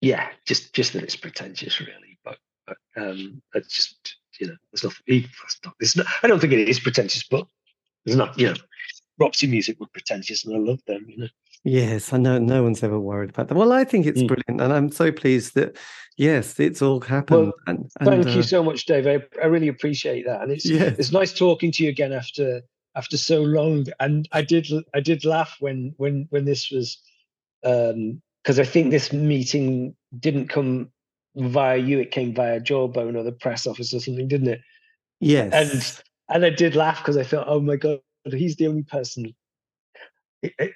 yeah, 0.00 0.28
just 0.46 0.74
just 0.74 0.92
that 0.92 1.02
it's 1.02 1.16
pretentious, 1.16 1.80
really. 1.80 2.18
But, 2.24 2.38
but 2.66 2.76
um, 2.96 3.42
it's 3.54 3.74
just 3.74 4.16
you 4.40 4.48
know, 4.48 4.56
it's 4.72 4.84
not, 4.84 4.92
it's 5.06 5.58
not, 5.64 5.74
it's 5.80 5.96
not. 5.96 6.06
I 6.22 6.26
don't 6.26 6.40
think 6.40 6.52
it 6.52 6.68
is 6.68 6.80
pretentious, 6.80 7.22
but 7.22 7.46
it's 8.04 8.16
not. 8.16 8.38
You 8.38 8.48
know, 8.48 8.54
Roxy 9.18 9.46
music 9.46 9.80
were 9.80 9.86
pretentious, 9.92 10.44
and 10.44 10.54
I 10.54 10.58
love 10.58 10.80
them. 10.86 11.06
You 11.08 11.18
know. 11.18 11.28
yes, 11.64 12.12
I 12.12 12.18
know 12.18 12.38
no 12.38 12.62
one's 12.62 12.82
ever 12.82 13.00
worried 13.00 13.30
about 13.30 13.48
that. 13.48 13.54
Well, 13.54 13.72
I 13.72 13.84
think 13.84 14.06
it's 14.06 14.22
Mm. 14.22 14.28
brilliant, 14.28 14.60
and 14.60 14.72
I'm 14.72 14.90
so 14.90 15.10
pleased 15.10 15.54
that 15.54 15.76
yes, 16.16 16.60
it's 16.60 16.82
all 16.82 17.00
happened. 17.00 17.52
and, 17.66 17.90
and, 17.98 18.08
Thank 18.08 18.34
you 18.34 18.40
uh, 18.40 18.44
so 18.44 18.62
much, 18.62 18.84
Dave. 18.84 19.06
I, 19.06 19.22
I 19.42 19.46
really 19.46 19.68
appreciate 19.68 20.26
that, 20.26 20.42
and 20.42 20.52
it's 20.52 20.66
it's 20.66 21.12
nice 21.12 21.32
talking 21.32 21.72
to 21.72 21.84
you 21.84 21.88
again 21.88 22.12
after 22.12 22.60
after 22.94 23.16
so 23.16 23.42
long. 23.42 23.86
And 24.00 24.28
I 24.32 24.42
did 24.42 24.68
I 24.94 25.00
did 25.00 25.24
laugh 25.24 25.56
when 25.60 25.94
when 25.96 26.26
when 26.30 26.44
this 26.44 26.70
was 26.70 26.98
because 28.46 28.60
I 28.60 28.64
think 28.64 28.92
this 28.92 29.12
meeting 29.12 29.96
didn't 30.16 30.46
come 30.46 30.90
via 31.34 31.78
you; 31.78 31.98
it 31.98 32.12
came 32.12 32.32
via 32.32 32.60
Jawbone 32.60 33.16
or 33.16 33.24
the 33.24 33.32
press 33.32 33.66
office 33.66 33.92
or 33.92 33.98
something, 33.98 34.28
didn't 34.28 34.46
it? 34.46 34.60
yes, 35.18 35.52
And 36.28 36.36
and 36.36 36.46
I 36.46 36.50
did 36.50 36.76
laugh 36.76 36.98
because 36.98 37.16
I 37.16 37.24
thought, 37.24 37.48
oh 37.48 37.58
my 37.58 37.74
god, 37.74 37.98
he's 38.30 38.54
the 38.54 38.68
only 38.68 38.84
person. 38.84 39.34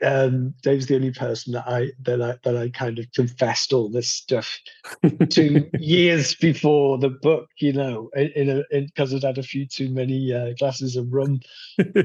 Um, 0.03 0.53
Dave's 0.65 0.87
the 0.87 0.97
only 0.97 1.13
person 1.13 1.53
that 1.53 1.69
I 1.69 1.93
that 2.03 2.21
I 2.21 2.35
that 2.43 2.57
I 2.57 2.71
kind 2.71 2.99
of 2.99 3.07
confessed 3.15 3.73
all 3.73 3.89
this 3.89 4.09
stuff 4.09 4.59
to 5.31 5.71
years 5.79 6.35
before 6.35 6.99
the 6.99 7.11
book, 7.11 7.47
you 7.61 7.73
know, 7.73 8.11
in 8.17 8.49
a 8.49 8.65
because 8.81 9.15
I'd 9.15 9.23
had 9.23 9.39
a 9.39 9.45
few 9.45 9.65
too 9.65 9.91
many 9.91 10.35
uh, 10.35 10.55
glasses 10.59 10.97
of 10.97 11.13
rum 11.13 11.39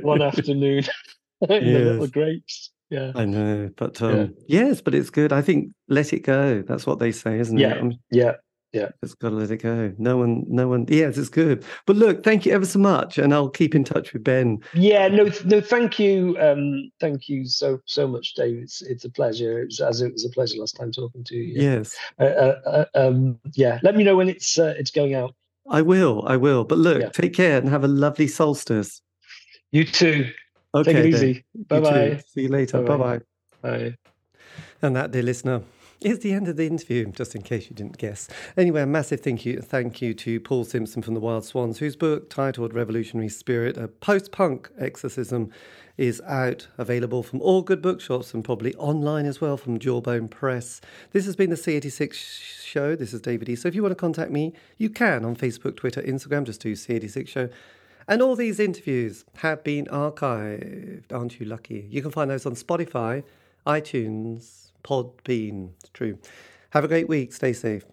one 0.01 0.21
afternoon 0.21 0.83
in 1.49 1.73
the 1.73 1.79
little 1.79 2.07
grapes. 2.07 2.69
Yeah, 2.89 3.11
I 3.15 3.25
know, 3.25 3.69
but 3.77 3.99
Yeah. 3.99 4.07
um, 4.07 4.35
yes, 4.47 4.81
but 4.81 4.93
it's 4.93 5.09
good. 5.09 5.33
I 5.33 5.41
think 5.41 5.71
let 5.87 6.13
it 6.13 6.19
go. 6.19 6.61
That's 6.67 6.85
what 6.85 6.99
they 6.99 7.11
say, 7.11 7.39
isn't 7.39 7.57
Yeah. 7.57 7.71
it? 7.75 7.77
I 7.77 7.81
mean, 7.81 7.99
yeah. 8.11 8.33
It's 9.01 9.15
got 9.15 9.29
to 9.29 9.35
let 9.35 9.51
it 9.51 9.63
go. 9.63 9.93
No 9.97 10.17
one, 10.17 10.43
no 10.49 10.67
one. 10.67 10.85
Yes, 10.89 11.17
it's 11.17 11.29
good. 11.29 11.63
But 11.85 11.95
look, 11.95 12.25
thank 12.25 12.45
you 12.45 12.51
ever 12.51 12.65
so 12.65 12.77
much, 12.77 13.17
and 13.17 13.33
I'll 13.33 13.47
keep 13.49 13.73
in 13.73 13.85
touch 13.85 14.11
with 14.11 14.25
Ben. 14.25 14.59
Yeah, 14.73 15.07
no, 15.07 15.31
no, 15.45 15.61
thank 15.61 15.97
you, 15.97 16.35
um, 16.41 16.91
thank 16.99 17.29
you 17.29 17.45
so 17.45 17.79
so 17.85 18.05
much, 18.05 18.33
Dave. 18.33 18.57
It's 18.61 18.81
it's 18.81 19.05
a 19.05 19.09
pleasure. 19.09 19.61
It 19.61 19.67
was, 19.67 19.79
as 19.79 20.01
it 20.01 20.11
was 20.11 20.25
a 20.25 20.29
pleasure 20.29 20.59
last 20.59 20.75
time 20.75 20.91
talking 20.91 21.23
to 21.23 21.35
you. 21.37 21.53
Yes, 21.61 21.95
Uh, 22.19 22.23
uh, 22.25 22.59
uh, 22.65 22.85
um, 23.07 23.39
yeah. 23.53 23.79
Let 23.81 23.95
me 23.95 24.03
know 24.03 24.17
when 24.17 24.27
it's 24.27 24.59
uh, 24.59 24.73
it's 24.77 24.91
going 24.91 25.13
out. 25.15 25.33
I 25.69 25.81
will, 25.81 26.25
I 26.27 26.35
will. 26.35 26.65
But 26.65 26.77
look, 26.77 26.99
Yeah. 27.01 27.09
take 27.09 27.33
care 27.33 27.57
and 27.57 27.69
have 27.69 27.85
a 27.85 27.87
lovely 27.87 28.27
solstice. 28.27 29.01
You 29.71 29.85
too. 29.85 30.29
Okay, 30.75 30.93
Take 30.93 31.05
it 31.05 31.11
then. 31.11 31.23
easy. 31.29 31.45
Bye 31.55 31.79
bye. 31.79 32.23
See 32.27 32.41
you 32.43 32.49
later. 32.49 32.81
Bye-bye. 32.81 33.17
Bye 33.17 33.21
bye. 33.61 33.77
Bye. 33.79 33.95
And 34.81 34.95
that, 34.95 35.11
dear 35.11 35.23
listener, 35.23 35.63
is 36.01 36.19
the 36.19 36.33
end 36.33 36.47
of 36.47 36.57
the 36.57 36.67
interview, 36.67 37.05
just 37.11 37.33
in 37.35 37.41
case 37.41 37.69
you 37.69 37.75
didn't 37.75 37.97
guess. 37.97 38.27
Anyway, 38.57 38.81
a 38.81 38.85
massive 38.85 39.21
thank 39.21 39.45
you, 39.45 39.61
thank 39.61 40.01
you 40.01 40.13
to 40.13 40.39
Paul 40.39 40.65
Simpson 40.65 41.01
from 41.01 41.13
the 41.13 41.19
Wild 41.19 41.45
Swans, 41.45 41.79
whose 41.79 41.95
book, 41.95 42.29
titled 42.29 42.73
Revolutionary 42.73 43.29
Spirit, 43.29 43.77
a 43.77 43.87
post 43.87 44.31
punk 44.31 44.69
exorcism, 44.77 45.49
is 45.97 46.21
out, 46.27 46.67
available 46.77 47.23
from 47.23 47.41
all 47.41 47.61
good 47.61 47.81
bookshops 47.81 48.33
and 48.33 48.43
probably 48.43 48.75
online 48.75 49.25
as 49.25 49.39
well 49.39 49.55
from 49.55 49.79
Jawbone 49.79 50.27
Press. 50.27 50.81
This 51.13 51.25
has 51.25 51.37
been 51.37 51.49
the 51.49 51.55
C86 51.55 52.13
show. 52.61 52.95
This 52.97 53.13
is 53.13 53.21
David 53.21 53.47
E. 53.47 53.55
So 53.55 53.69
if 53.69 53.75
you 53.75 53.81
want 53.81 53.91
to 53.93 53.95
contact 53.95 54.29
me, 54.29 54.53
you 54.77 54.89
can 54.89 55.23
on 55.23 55.37
Facebook, 55.37 55.77
Twitter, 55.77 56.01
Instagram, 56.01 56.43
just 56.43 56.59
do 56.59 56.73
C86 56.73 57.27
show. 57.29 57.49
And 58.07 58.21
all 58.21 58.35
these 58.35 58.59
interviews 58.59 59.25
have 59.37 59.63
been 59.63 59.85
archived. 59.85 61.11
Aren't 61.11 61.39
you 61.39 61.45
lucky? 61.45 61.87
You 61.89 62.01
can 62.01 62.11
find 62.11 62.29
those 62.29 62.45
on 62.45 62.53
Spotify, 62.53 63.23
iTunes, 63.65 64.71
Podbean. 64.83 65.71
It's 65.79 65.89
true. 65.89 66.19
Have 66.69 66.83
a 66.83 66.87
great 66.87 67.09
week. 67.09 67.33
Stay 67.33 67.53
safe. 67.53 67.83